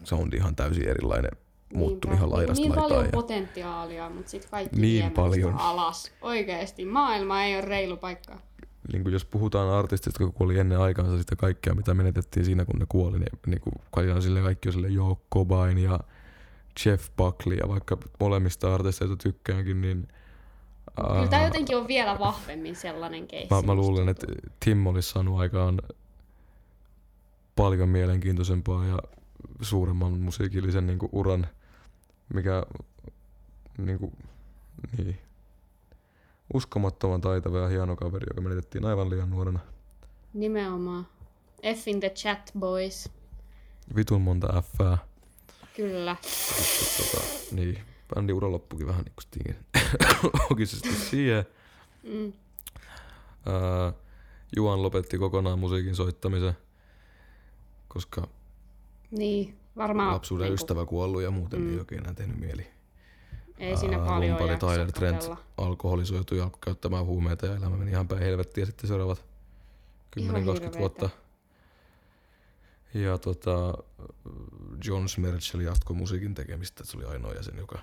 soundi 0.04 0.36
ihan 0.36 0.56
täysin 0.56 0.88
erilainen, 0.88 1.30
muuttunut 1.74 2.16
ihan 2.16 2.30
laidasta 2.30 2.62
niin, 2.62 2.72
niin 2.72 2.82
paljon 2.82 3.04
ja- 3.04 3.10
potentiaalia, 3.10 4.10
mutta 4.10 4.30
sitten 4.30 4.50
kaikki 4.50 4.80
Niin 4.80 5.10
paljon. 5.10 5.54
alas. 5.54 6.12
Oikeesti, 6.20 6.84
maailma 6.84 7.42
ei 7.42 7.54
ole 7.54 7.60
reilu 7.64 7.96
paikka. 7.96 8.38
niin 8.92 9.02
kuin 9.02 9.12
jos 9.12 9.24
puhutaan 9.24 9.68
artistista, 9.78 10.22
jotka 10.22 10.38
kuoli 10.38 10.58
ennen 10.58 10.78
aikaansa 10.80 11.18
sitä 11.18 11.36
kaikkea, 11.36 11.74
mitä 11.74 11.94
menetettiin 11.94 12.44
siinä, 12.46 12.64
kun 12.64 12.78
ne 12.80 12.86
kuoli, 12.88 13.18
niin, 13.18 13.28
niin 13.46 13.60
kuin 13.60 13.74
kaikilla 13.90 14.20
sille 14.20 14.40
kaikki 14.40 14.68
on 14.68 14.72
sille 14.72 14.88
Joe 14.88 15.16
Cobain 15.34 15.78
ja 15.78 16.00
Jeff 16.84 17.10
Buckley, 17.16 17.56
ja 17.58 17.68
vaikka 17.68 17.98
molemmista 18.20 18.74
artisteista 18.74 19.16
tykkäänkin, 19.16 19.80
niin 19.80 20.08
Kyllä 20.96 21.28
tämä 21.28 21.44
jotenkin 21.44 21.76
on 21.76 21.88
vielä 21.88 22.18
vahvemmin 22.18 22.76
sellainen 22.76 23.28
keissi. 23.28 23.54
mä, 23.54 23.62
mä 23.62 23.74
luulen, 23.74 24.08
että. 24.08 24.26
Tim 24.64 24.86
olisi 24.86 25.10
saanut 25.10 25.40
aikaan 25.40 25.82
paljon 27.56 27.88
mielenkiintoisempaa 27.88 28.86
ja 28.86 28.98
suuremman 29.60 30.12
musiikillisen 30.12 30.86
niin 30.86 30.98
kuin 30.98 31.10
uran, 31.12 31.46
mikä 32.34 32.62
niin 33.78 33.98
kuin, 33.98 34.12
niin, 34.98 35.18
uskomattoman 36.54 37.20
taitava 37.20 37.58
ja 37.58 37.68
hieno 37.68 37.96
kaveri, 37.96 38.26
joka 38.30 38.40
menetettiin 38.40 38.84
aivan 38.84 39.10
liian 39.10 39.30
nuorena. 39.30 39.60
Nimenomaan. 40.34 41.06
F 41.74 41.88
in 41.88 42.00
the 42.00 42.10
chat, 42.10 42.50
boys. 42.58 43.08
Vitun 43.96 44.22
monta 44.22 44.62
F. 44.62 44.78
Kyllä. 45.76 46.16
Tota, 46.96 47.24
niin, 47.52 47.78
bändin 48.14 48.36
ura 48.36 48.50
loppukin 48.52 48.86
vähän 48.86 49.04
niin. 49.44 49.56
Loogisesti 50.50 50.92
siihen. 50.94 51.44
Mm. 52.02 52.32
Ää, 53.46 53.92
Juan 54.56 54.82
lopetti 54.82 55.18
kokonaan 55.18 55.58
musiikin 55.58 55.96
soittamisen, 55.96 56.56
koska 57.88 58.26
Niin, 59.10 59.56
varmaan. 59.76 60.12
lapsuuden 60.12 60.44
niinku, 60.44 60.54
ystävä 60.54 60.86
kuollut 60.86 61.22
ja 61.22 61.30
muuten 61.30 61.60
Mm. 61.60 61.72
ei 61.72 61.78
oikein 61.78 62.00
enää 62.00 62.14
tehnyt 62.14 62.38
mieli. 62.38 62.66
Ei 63.58 63.76
siinä 63.76 63.98
Ää, 63.98 64.06
paljon 64.06 64.30
rumpali 64.30 64.50
jaksa 64.50 64.66
Tyler 64.66 64.92
Trent 64.92 65.30
alkoholisoitui 65.56 66.38
ja 66.38 66.44
alkoi 66.44 66.58
käyttämään 66.64 67.04
huumeita 67.06 67.46
ja 67.46 67.56
elämä 67.56 67.76
meni 67.76 67.90
ihan 67.90 68.08
päin 68.08 68.22
helvettiä 68.22 68.66
sitten 68.66 68.88
seuraavat 68.88 69.24
10-20 70.20 70.78
vuotta. 70.78 71.08
Ja 72.94 73.18
tota, 73.18 73.74
John 74.84 75.08
Smerchel 75.08 75.60
jatkoi 75.60 75.96
musiikin 75.96 76.34
tekemistä, 76.34 76.82
että 76.82 76.90
se 76.92 76.96
oli 76.98 77.06
ainoa 77.06 77.32
jäsen, 77.34 77.56
joka 77.58 77.78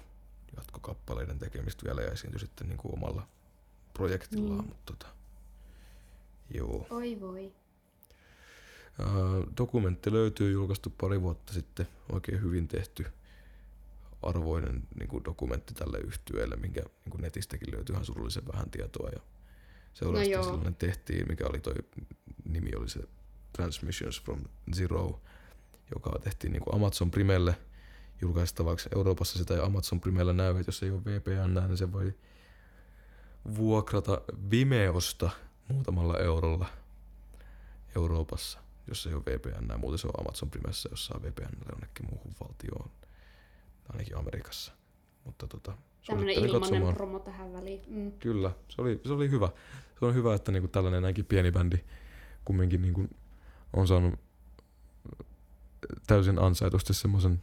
jatkoi 0.57 0.79
kappaleiden 0.81 1.39
tekemistä 1.39 1.85
vielä 1.85 2.01
ja 2.01 2.11
esiintyi 2.11 2.39
sitten 2.39 2.67
niin 2.67 2.77
kuin 2.77 2.93
omalla 2.93 3.27
projektillaan. 3.93 4.65
Mm. 4.65 4.67
Mutta 4.67 4.93
tota, 4.93 5.07
joo. 6.53 6.87
Oi 6.89 7.17
voi. 7.21 7.53
Ää, 8.99 9.07
dokumentti 9.57 10.13
löytyy 10.13 10.51
julkaistu 10.51 10.89
pari 10.89 11.21
vuotta 11.21 11.53
sitten, 11.53 11.87
oikein 12.11 12.41
hyvin 12.41 12.67
tehty 12.67 13.05
arvoinen 14.21 14.83
niin 14.99 15.09
kuin 15.09 15.23
dokumentti 15.23 15.73
tälle 15.73 15.97
yhtyeelle, 15.97 16.55
minkä 16.55 16.81
niin 16.81 17.11
kuin 17.11 17.21
netistäkin 17.21 17.75
löytyy 17.75 17.93
ihan 17.93 18.05
surullisen 18.05 18.47
vähän 18.53 18.69
tietoa. 18.69 19.09
Ja 19.09 19.19
seuraavasti 19.93 20.35
No 20.35 20.43
sellainen 20.43 20.75
tehtiin, 20.75 21.27
mikä 21.27 21.47
oli 21.47 21.59
toi 21.59 21.75
nimi 22.45 22.75
oli 22.75 22.89
se 22.89 22.99
Transmissions 23.53 24.21
from 24.21 24.41
Zero, 24.75 25.21
joka 25.95 26.19
tehtiin 26.23 26.53
niin 26.53 26.63
kuin 26.63 26.75
Amazon 26.75 27.11
Primelle 27.11 27.55
julkaistavaksi. 28.23 28.89
Euroopassa 28.95 29.37
sitä 29.37 29.53
ei 29.53 29.59
Amazon 29.59 30.01
Primellä 30.01 30.33
näy, 30.33 30.51
että 30.51 30.67
jos 30.67 30.83
ei 30.83 30.91
ole 30.91 31.05
VPN, 31.05 31.67
niin 31.67 31.77
se 31.77 31.91
voi 31.91 32.13
vuokrata 33.57 34.21
Vimeosta 34.51 35.29
muutamalla 35.67 36.19
eurolla 36.19 36.67
Euroopassa, 37.95 38.59
jos 38.87 39.07
ei 39.07 39.13
ole 39.13 39.23
VPN. 39.25 39.79
Muuten 39.79 39.99
se 39.99 40.07
on 40.07 40.13
Amazon 40.19 40.49
Primessä, 40.49 40.89
jos 40.91 41.05
saa 41.05 41.21
VPN 41.21 41.57
jonnekin 41.71 42.05
muuhun 42.11 42.33
valtioon, 42.41 42.89
ainakin 43.89 44.17
Amerikassa. 44.17 44.73
Mutta 45.23 45.47
tota, 45.47 45.77
suosittelen 46.01 46.45
ilmanen 46.45 46.61
katsomaan. 46.61 46.95
promo 46.95 47.19
tähän 47.19 47.53
väliin. 47.53 47.81
Mm. 47.87 48.11
Kyllä, 48.11 48.51
se 48.69 48.81
oli, 48.81 49.01
se 49.05 49.13
oli 49.13 49.29
hyvä. 49.29 49.49
Se 49.99 50.05
on 50.05 50.15
hyvä, 50.15 50.35
että 50.35 50.51
niinku 50.51 50.67
tällainen 50.67 51.01
näinkin 51.01 51.25
pieni 51.25 51.51
bändi 51.51 51.77
kumminkin 52.45 52.81
niinku 52.81 53.07
on 53.73 53.87
saanut 53.87 54.19
täysin 56.07 56.39
ansaitusti 56.39 56.93
semmoisen 56.93 57.41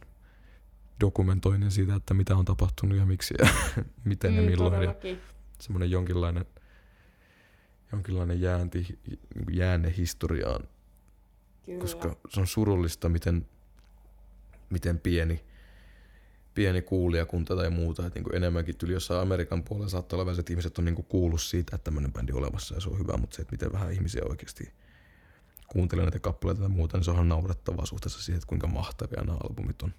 dokumentoinnin 1.01 1.71
siitä, 1.71 1.95
että 1.95 2.13
mitä 2.13 2.35
on 2.35 2.45
tapahtunut 2.45 2.97
ja 2.97 3.05
miksi 3.05 3.33
ja 3.39 3.49
miten 4.03 4.35
ja 4.35 4.41
Mm, 4.41 4.47
milloin. 4.47 4.83
Ja 4.83 4.95
semmoinen 5.59 5.91
jonkinlainen, 5.91 6.45
jonkinlainen 7.91 8.41
jäänti, 8.41 8.99
jäänne 9.51 9.93
historiaan, 9.97 10.67
Kyllä. 11.65 11.81
koska 11.81 12.15
se 12.29 12.39
on 12.39 12.47
surullista, 12.47 13.09
miten, 13.09 13.47
miten 14.69 14.99
pieni, 14.99 15.43
pieni 16.53 16.81
kuulijakunta 16.81 17.55
tai 17.55 17.69
muuta, 17.69 18.05
että 18.05 18.19
niinku 18.19 18.29
enemmänkin 18.33 18.77
tyli 18.77 18.93
jossain 18.93 19.21
Amerikan 19.21 19.63
puolella 19.63 19.89
saattaa 19.89 20.19
olla 20.19 20.31
että 20.31 20.53
ihmiset 20.53 20.77
on 20.77 20.85
niinku 20.85 21.03
kuullut 21.03 21.41
siitä, 21.41 21.75
että 21.75 21.83
tämmöinen 21.83 22.13
bändi 22.13 22.31
on 22.31 22.37
olemassa 22.37 22.75
ja 22.75 22.81
se 22.81 22.89
on 22.89 22.99
hyvä, 22.99 23.17
mutta 23.17 23.35
se, 23.35 23.41
että 23.41 23.51
miten 23.53 23.71
vähän 23.71 23.93
ihmisiä 23.93 24.21
oikeasti 24.29 24.73
kuuntelee 25.67 26.05
näitä 26.05 26.19
kappaleita 26.19 26.61
tai 26.61 26.69
muuta, 26.69 26.97
niin 26.97 27.03
se 27.03 27.11
on 27.11 27.15
ihan 27.15 27.29
naurettavaa 27.29 27.85
suhteessa 27.85 28.21
siihen, 28.21 28.37
että 28.37 28.47
kuinka 28.47 28.67
mahtavia 28.67 29.23
nämä 29.23 29.37
albumit 29.43 29.81
on. 29.81 29.93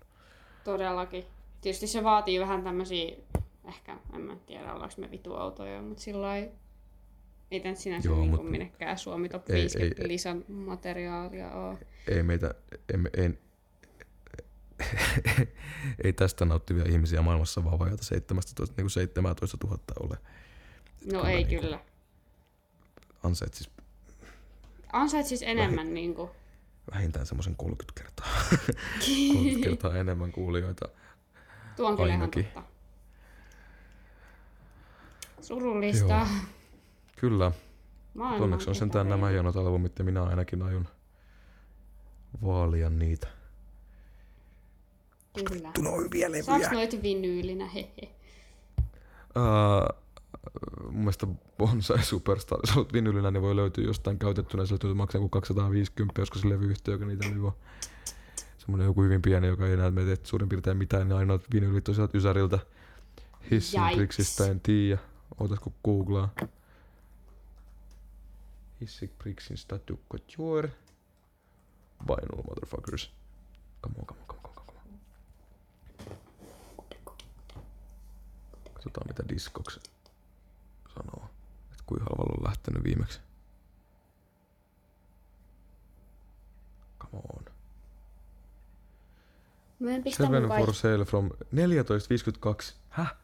Todellakin. 0.65 1.25
Tietysti 1.61 1.87
se 1.87 2.05
vaatii 2.05 2.41
vähän 2.41 2.63
tämmösiä, 2.65 3.17
ehkä, 3.69 3.97
en 4.15 4.21
mä 4.21 4.37
tiedä, 4.47 4.73
ollaanko 4.73 4.95
me 4.99 5.11
vitu 5.11 5.35
autoja, 5.35 5.83
mutta 5.83 6.03
sillä 6.03 6.37
ei 6.37 6.51
ei 7.51 7.61
tän 7.61 7.77
sinänsä 7.77 8.09
Joo, 8.09 8.19
niin 8.21 8.31
mut- 8.31 8.51
minnekään 8.51 8.99
Suomi 8.99 9.29
Top 9.29 9.51
ei- 9.51 9.55
50 9.61 10.03
ei- 10.03 10.09
lisämateriaalia 10.09 11.53
oo. 11.53 11.79
Ei 12.09 12.23
meitä, 12.23 12.55
emme, 12.95 13.11
ei, 13.17 13.31
ei 16.05 16.13
tästä 16.13 16.45
nauttivia 16.45 16.85
ihmisiä 16.89 17.23
maailmassa 17.23 17.65
vaan 17.65 17.79
vajata 17.79 18.05
17, 18.05 18.75
niin 18.77 18.85
kuin 18.85 18.91
17 18.91 19.57
000 19.67 19.79
ole. 20.01 20.17
No 21.13 21.21
Kyllä 21.21 21.31
ei 21.31 21.45
niinku- 21.45 21.63
kyllä. 21.65 21.81
Ansaitsis 23.23 23.71
Ansait 24.93 25.27
siis 25.27 25.43
enemmän 25.43 25.95
niinku. 25.95 26.31
Vähintään 26.95 27.27
semmoisen 27.27 27.57
30 27.57 28.01
kertaa. 28.03 28.27
30 29.33 29.69
kertaa 29.69 29.97
enemmän 29.97 30.33
kuulijoita. 30.33 30.89
Tuo 31.77 31.89
on 31.89 31.97
kyllä 31.97 32.15
ihan 32.15 32.31
totta. 32.31 32.63
Surullista. 35.41 36.15
Joo. 36.15 36.27
Kyllä, 37.17 37.53
onneksi 38.19 38.71
on 38.71 38.75
sentään 38.75 39.09
nämä 39.09 39.29
hienot 39.29 39.57
albumit 39.57 39.99
ja 39.99 40.05
minä 40.05 40.23
ainakin 40.23 40.63
aion 40.63 40.89
vaalia 42.45 42.91
niitä. 42.91 43.29
Kyllä. 45.49 45.73
Noin 45.83 46.05
hyviä 46.05 46.43
Saaks 46.43 46.71
noita 46.73 46.97
vinyylinä? 47.03 47.69
Hehe. 47.69 48.15
Uh, 48.79 50.02
mun 50.85 50.95
mielestä 50.95 51.27
Bonsai 51.59 52.03
Superstar, 52.03 52.59
jos 52.67 52.77
olet 52.77 52.93
vinylinä, 52.93 53.31
niin 53.31 53.43
voi 53.43 53.57
löytyä 53.57 53.85
jostain 53.85 54.19
käytettynä, 54.19 54.67
se 54.67 54.73
löytyy 54.73 54.95
maksaa 54.95 55.19
kuin 55.19 55.31
250, 55.31 56.21
josko 56.21 56.39
se 56.39 56.49
levyyhtiö, 56.49 56.95
joka 56.95 57.05
niitä 57.05 57.29
myy 57.29 57.47
on 57.47 57.53
semmoinen 58.59 58.87
joku 58.87 59.03
hyvin 59.03 59.23
pieni, 59.23 59.47
joka 59.47 59.67
ei 59.67 59.73
enää 59.73 59.91
mene 59.91 60.17
suurin 60.23 60.49
piirtein 60.49 60.77
mitään, 60.77 61.09
niin 61.09 61.17
ainoat 61.17 61.43
vinylit 61.55 61.89
on 61.89 61.95
sieltä 61.95 62.19
Ysäriltä. 62.19 62.59
Hissin 63.51 63.81
Yikes. 63.81 63.97
Brixistä 63.97 64.47
en 64.47 64.61
tiedä. 64.61 65.01
Ootas 65.41 65.61
kun 65.61 65.75
googlaa. 65.85 66.29
Hissin 68.81 69.11
Brixistä 69.19 69.81
du 69.89 70.01
couture. 70.13 70.71
Vinyl 72.09 72.43
motherfuckers. 72.49 73.13
Come 73.83 73.95
on, 73.99 74.07
come 74.07 74.21
on, 74.21 74.27
come 74.27 74.41
on, 74.45 74.55
come 74.67 74.79
on. 74.79 75.01
Katsotaan 78.75 79.07
mitä 79.09 79.23
Discogs 79.29 79.81
sanoo. 80.95 81.31
Että 81.71 81.85
kuinka 81.87 82.05
halvalla 82.05 82.39
on 82.39 82.45
lähtenyt 82.45 82.85
viimeksi. 82.85 83.21
Come 86.99 87.23
on. 87.37 87.45
Mä 89.79 89.91
en 89.91 90.03
pistä 90.03 90.25
Seven 90.27 90.49
for 90.49 90.75
sale 90.75 91.05
from 91.05 91.31
14.52. 91.31 92.75
Häh? 92.89 93.15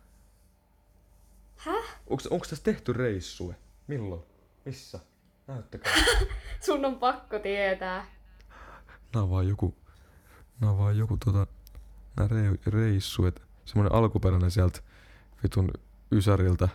Häh? 1.57 1.85
Onks, 2.07 2.27
onks 2.27 2.49
tässä 2.49 2.65
tehty 2.65 2.93
reissue? 2.93 3.57
Milloin? 3.87 4.23
Missä? 4.65 5.01
Näyttäkää. 5.47 5.93
Sun 6.67 6.85
on 6.85 6.99
pakko 6.99 7.39
tietää. 7.39 8.07
Nää 9.15 9.23
on 9.23 9.31
vaan 9.31 9.49
joku, 9.49 9.75
nää 10.61 10.71
on 10.71 10.79
vaan 10.79 10.99
joku 10.99 11.17
tota, 11.25 11.47
nää 12.17 12.29
re, 12.29 12.39
reissuet. 12.67 13.43
Semmonen 13.65 13.93
alkuperäinen 13.93 14.51
sieltä 14.51 14.81
vitun 15.43 15.71
Ysäriltä, 16.13 16.69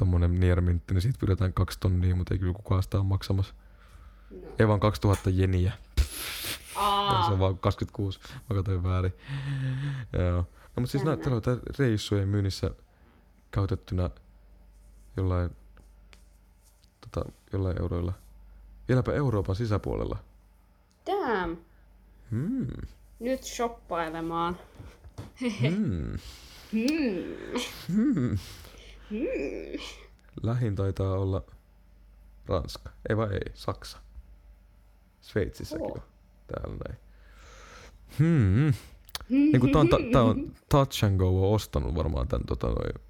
tommonen 0.00 0.40
niermintti, 0.40 0.94
niin 0.94 1.02
siitä 1.02 1.18
pyydetään 1.18 1.52
kaksi 1.52 1.80
tonnia, 1.80 2.16
mutta 2.16 2.34
ei 2.34 2.38
kyllä 2.38 2.52
kukaan 2.52 2.82
sitä 2.82 2.96
ole 2.98 3.06
maksamassa. 3.06 3.54
No. 4.30 4.36
Ei 4.58 4.68
vaan 4.68 4.80
2000 4.80 5.30
jeniä. 5.30 5.72
Aa, 6.76 7.26
Se 7.26 7.32
on 7.32 7.38
vaan 7.38 7.58
26. 7.58 8.20
Mä 8.50 8.56
katsoin 8.56 8.82
väärin. 8.82 9.12
Joo. 10.12 10.36
No 10.36 10.46
mutta 10.80 10.90
siis 10.92 11.04
nää, 11.04 11.12
Jännä. 11.12 11.22
täällä 11.24 11.36
on 11.36 11.42
tää 11.42 11.56
reissujen 11.78 12.28
myynnissä 12.28 12.70
käytettynä 13.50 14.10
jollain, 15.16 15.50
tota, 17.00 17.30
jollain 17.52 17.80
euroilla. 17.80 18.12
Vieläpä 18.88 19.12
Euroopan 19.12 19.56
sisäpuolella. 19.56 20.18
damn. 21.06 21.56
Hmm. 22.30 22.66
Nyt 23.20 23.42
shoppailemaan. 23.44 24.58
Hmm. 25.60 26.18
Hmm. 26.72 27.60
Hmm. 27.94 28.38
Lähin 30.42 30.76
taitaa 30.76 31.18
olla 31.18 31.42
Ranska. 32.46 32.90
Ei 33.08 33.16
vai 33.16 33.32
ei, 33.32 33.52
Saksa. 33.54 33.98
Sveitsissäkin 35.20 35.86
on. 35.86 36.02
Täällä 36.46 36.76
näin. 36.88 37.00
Hmm. 38.18 38.74
Niin 39.28 39.60
kuin 39.60 39.72
tää 39.72 39.80
on, 39.80 39.88
tää 40.12 40.22
on 40.22 40.52
Touch 40.68 41.04
and 41.04 41.18
Go 41.18 41.48
on 41.48 41.54
ostanut 41.54 41.94
varmaan 41.94 42.28
tän 42.28 42.44
tota 42.46 42.66
noi, 42.66 43.02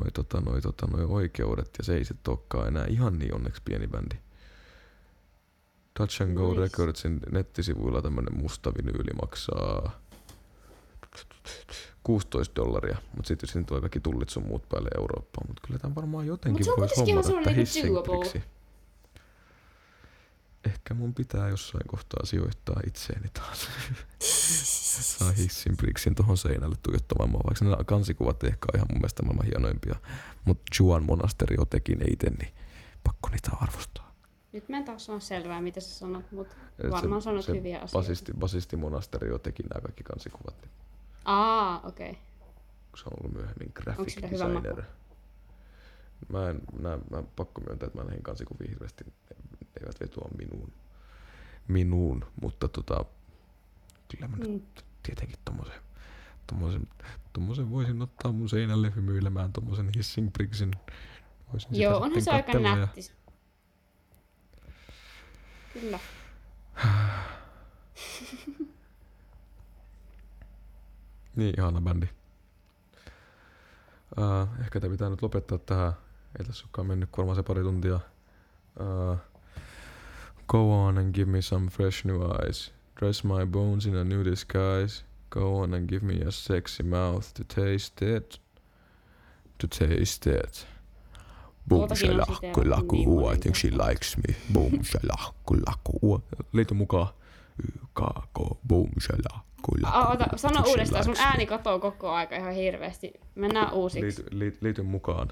noi, 0.00 0.10
tota, 0.10 0.40
noi, 0.40 0.60
tota, 0.60 0.86
noi 0.86 1.04
oikeudet 1.04 1.70
ja 1.78 1.84
se 1.84 1.94
ei 1.94 2.04
sit 2.04 2.28
olekaan 2.28 2.68
enää 2.68 2.86
ihan 2.86 3.18
niin 3.18 3.34
onneksi 3.34 3.62
pieni 3.64 3.86
bändi. 3.86 4.16
Touch 5.94 6.22
and 6.22 6.34
Go 6.36 6.48
Nice. 6.48 6.60
Recordsin 6.60 7.20
nettisivuilla 7.30 8.02
tämmönen 8.02 8.36
musta 8.36 8.72
vinyyli 8.74 9.12
maksaa 9.22 10.00
16 12.04 12.56
dollaria, 12.56 12.98
mutta 13.16 13.28
sitten 13.28 13.48
siinä 13.48 13.66
tulee 13.66 13.80
kaikki 13.80 14.00
tullit 14.00 14.28
sun 14.28 14.46
muut 14.46 14.68
päälle 14.68 14.88
Eurooppaan, 14.98 15.46
mutta 15.48 15.62
kyllä 15.66 15.78
tämä 15.78 15.94
varmaan 15.94 16.26
jotenkin 16.26 16.64
se 16.64 16.70
on 16.70 16.76
voisi 16.76 17.02
ihan 17.06 17.24
hommata, 17.24 17.50
että. 17.50 17.60
Hissingbriksi. 17.60 18.42
Ehkä 20.64 20.94
mun 20.94 21.14
pitää 21.14 21.48
jossain 21.48 21.86
kohtaa 21.86 22.26
sijoittaa 22.26 22.80
itseeni 22.86 23.28
taas. 23.34 23.68
Saa 25.18 25.32
Hissinbriksin 25.32 26.14
tohon 26.14 26.36
seinälle 26.36 26.76
tuijottamaan 26.82 27.30
mua, 27.30 27.40
vaikka 27.46 27.64
ne 27.64 27.84
kansikuvat 27.84 28.44
ehkä 28.44 28.66
on 28.72 28.76
ihan 28.76 28.86
mun 28.90 28.98
mielestä 28.98 29.22
maailman 29.22 29.46
hienoimpia. 29.46 29.94
Mutta 30.44 30.62
Juan 30.78 31.04
Monasterio 31.04 31.64
teki 31.64 31.94
ne 31.94 32.04
ite, 32.10 32.30
niin 32.30 32.54
pakko 33.04 33.28
niitä 33.28 33.50
arvostaa. 33.60 34.14
Nyt 34.52 34.68
mä 34.68 34.76
en 34.76 34.84
taas 34.84 35.06
saa 35.06 35.20
selvää, 35.20 35.60
mitä 35.60 35.80
sä 35.80 35.94
sanot, 35.94 36.32
mutta 36.32 36.54
varmaan 36.90 37.22
sanot 37.22 37.48
hyviä 37.48 37.76
asioita. 37.76 37.98
basisti, 37.98 38.32
basisti 38.38 38.76
Monasterio 38.76 39.38
teki 39.38 39.62
nämä 39.62 39.80
kaikki 39.80 40.04
kansikuvat, 40.04 40.54
niin 40.62 40.70
Aa, 41.24 41.80
okei. 41.84 42.10
Okay. 42.10 42.22
se 42.96 43.02
on 43.06 43.12
ollut 43.20 43.32
myöhemmin 43.36 43.72
graphic 43.74 44.22
designer. 44.30 44.82
Mä 46.28 46.50
en, 46.50 46.60
mä, 46.80 46.98
mä 47.10 47.22
pakko 47.36 47.60
myöntää, 47.60 47.86
että 47.86 47.98
mä 47.98 48.04
näihin 48.04 48.22
kansikuviin 48.22 48.70
hirveästi, 48.70 49.04
ne 49.04 49.12
eivät 49.80 50.00
vetoa 50.00 50.28
minuun, 50.38 50.72
minuun 51.68 52.24
mutta 52.42 52.68
tota, 52.68 53.04
kyllä 54.10 54.28
mä 54.28 54.36
nyt 54.36 54.48
Mm. 54.50 54.62
tietenkin 55.02 55.38
tommosen, 55.44 55.80
tommosen, 56.46 56.88
tommosen 57.32 57.70
voisin 57.70 58.02
ottaa 58.02 58.32
mun 58.32 58.48
seinälle 58.48 58.92
hymyilemään 58.96 59.52
tommosen 59.52 59.90
hissing 59.96 60.32
brigsin. 60.32 60.70
Voisin 61.52 61.80
Joo, 61.80 62.00
onhan 62.00 62.22
se 62.22 62.30
aika 62.30 62.46
katsella 62.46 62.68
ja- 62.68 62.76
nätti. 62.76 63.12
Kyllä. 65.72 65.98
Niin, 71.36 71.54
ihana 71.58 71.80
bändi. 71.80 72.06
Uh, 74.18 74.60
ehkä 74.60 74.80
tämä 74.80 74.90
pitää 74.90 75.10
nyt 75.10 75.22
lopettaa 75.22 75.58
tähän. 75.58 75.92
Ei 76.38 76.44
tässä 76.44 76.64
olekaan 76.64 76.86
mennyt 76.86 77.10
se 77.36 77.42
pari 77.42 77.62
tuntia. 77.62 78.00
Uh, 78.80 79.18
go 80.48 80.84
on 80.84 80.98
and 80.98 81.14
give 81.14 81.30
me 81.30 81.42
some 81.42 81.70
fresh 81.70 82.06
new 82.06 82.22
eyes. 82.22 82.74
Dress 83.00 83.24
my 83.24 83.46
bones 83.46 83.86
in 83.86 83.96
a 83.96 84.04
new 84.04 84.24
disguise. 84.24 85.04
Go 85.30 85.58
on 85.58 85.74
and 85.74 85.88
give 85.88 86.06
me 86.06 86.14
a 86.28 86.30
sexy 86.30 86.82
mouth 86.82 87.26
to 87.34 87.44
taste 87.44 88.16
it. 88.16 88.40
To 89.58 89.66
taste 89.66 90.30
it. 90.30 90.66
Boom, 91.68 91.88
shalah, 91.88 92.26
siteerattu 92.26 92.60
kyllä, 92.60 92.76
niin 92.92 93.34
I 93.34 93.38
think 93.38 93.56
she 93.56 93.68
likes 93.68 94.16
me. 94.16 94.34
Boom, 94.52 94.84
shalah, 94.84 95.34
kyllä, 95.48 95.72
kun 95.84 96.22
Liity 96.52 96.74
mukaan. 96.74 97.08
YKK, 97.58 98.58
boom, 98.68 98.90
shalah, 99.00 99.44
kyllä. 99.72 99.88
A, 99.88 100.08
ota, 100.08 100.26
sano 100.36 100.62
uudestaan, 100.68 101.04
sun 101.04 101.16
ääni 101.18 101.46
katoo 101.46 101.78
koko 101.78 102.10
aika 102.10 102.36
ihan 102.36 102.52
hirveästi. 102.52 103.12
Mennään 103.34 103.72
uusiksi. 103.72 104.22
Liity, 104.22 104.38
liity, 104.38 104.58
liity 104.60 104.82
mukaan. 104.82 105.28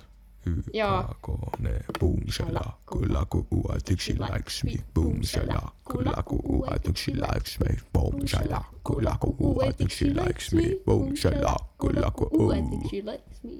Joo. 0.73 1.01
YKK, 1.01 1.59
ne, 1.59 1.71
boom, 2.01 2.21
shala, 2.31 2.79
kyllä, 2.93 3.27
kun 3.31 3.47
I 3.77 3.81
think 3.85 4.01
she 4.01 4.13
likes 4.13 4.65
me. 4.65 4.73
Boom, 4.95 5.23
shala, 5.23 5.73
kyllä, 5.93 6.23
kun 6.25 6.65
I 6.77 6.79
think 6.79 6.97
she 6.97 7.13
likes 7.13 7.59
me. 7.61 7.77
Boom, 7.93 8.27
shala, 8.27 8.65
kyllä, 8.87 9.17
kun 9.21 9.69
I 9.69 9.73
think 9.73 9.91
she 9.91 10.07
likes 10.07 10.53
me. 10.55 10.63
Boom, 10.87 11.17
shala, 11.17 11.57
kyllä, 11.81 12.11
kun 12.17 12.29
Ooh, 12.41 12.57
I 12.57 12.63
think 12.63 12.89
she 12.91 12.97
likes 12.97 13.43
me. 13.43 13.51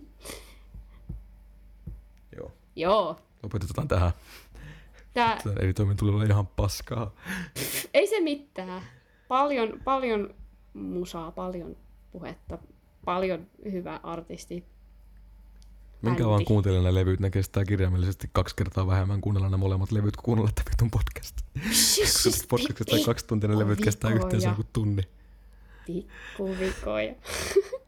Joo, 2.37 2.53
Joo. 2.77 3.21
lopetetaan 3.43 3.89
tähän. 3.89 4.13
Tää, 5.15 5.39
Tän 5.45 5.59
editoimin 5.59 5.97
olla 6.03 6.25
ihan 6.25 6.47
paskaa. 6.47 7.11
ei 7.95 8.07
se 8.07 8.21
mitään. 8.21 8.83
Paljon, 9.29 9.81
paljon 9.85 10.35
musaa, 10.75 11.31
paljon 11.31 11.77
puhetta, 12.13 12.59
paljon 13.05 13.47
hyvä 13.73 14.01
artisti. 14.03 14.65
Minkä 16.03 16.27
vaan 16.27 16.45
kuuntelen 16.45 16.85
ne 16.85 16.95
levyt, 16.95 17.21
ne 17.21 17.31
kestää 17.31 17.65
kirjaimellisesti 17.65 18.31
kaksi 18.33 18.57
kertaa 18.57 18.87
vähemmän 18.87 19.21
kuunnella 19.21 19.49
ne 19.49 19.57
molemmat 19.57 19.93
levyt 19.93 20.17
kuin 20.17 20.25
kuunnella 20.25 20.51
tätä 20.55 20.71
vitun 20.71 20.91
podcast. 20.91 21.37
Koska 22.25 22.47
podcast 22.49 22.83
tai 22.91 23.05
kaksi 23.05 23.27
tuntia 23.27 23.51
ne 23.51 23.59
levyt 23.59 23.81
kestää 23.81 24.11
yhteensä 24.11 24.49
joku 24.49 24.65
tunni. 24.73 25.03
Pikkuvikoja. 25.87 27.15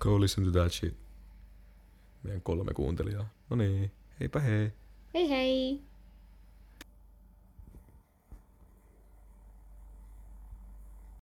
Go 0.00 0.20
listen 0.20 0.44
to 0.44 0.50
that 0.50 0.72
shit. 0.72 0.96
Meidän 2.22 2.42
kolme 2.42 2.74
kuuntelijaa. 2.74 3.28
No 3.50 3.56
niin, 3.56 3.90
heipä 4.20 4.40
hei. 4.40 4.72
Hei 5.14 5.28
hei! 5.28 5.82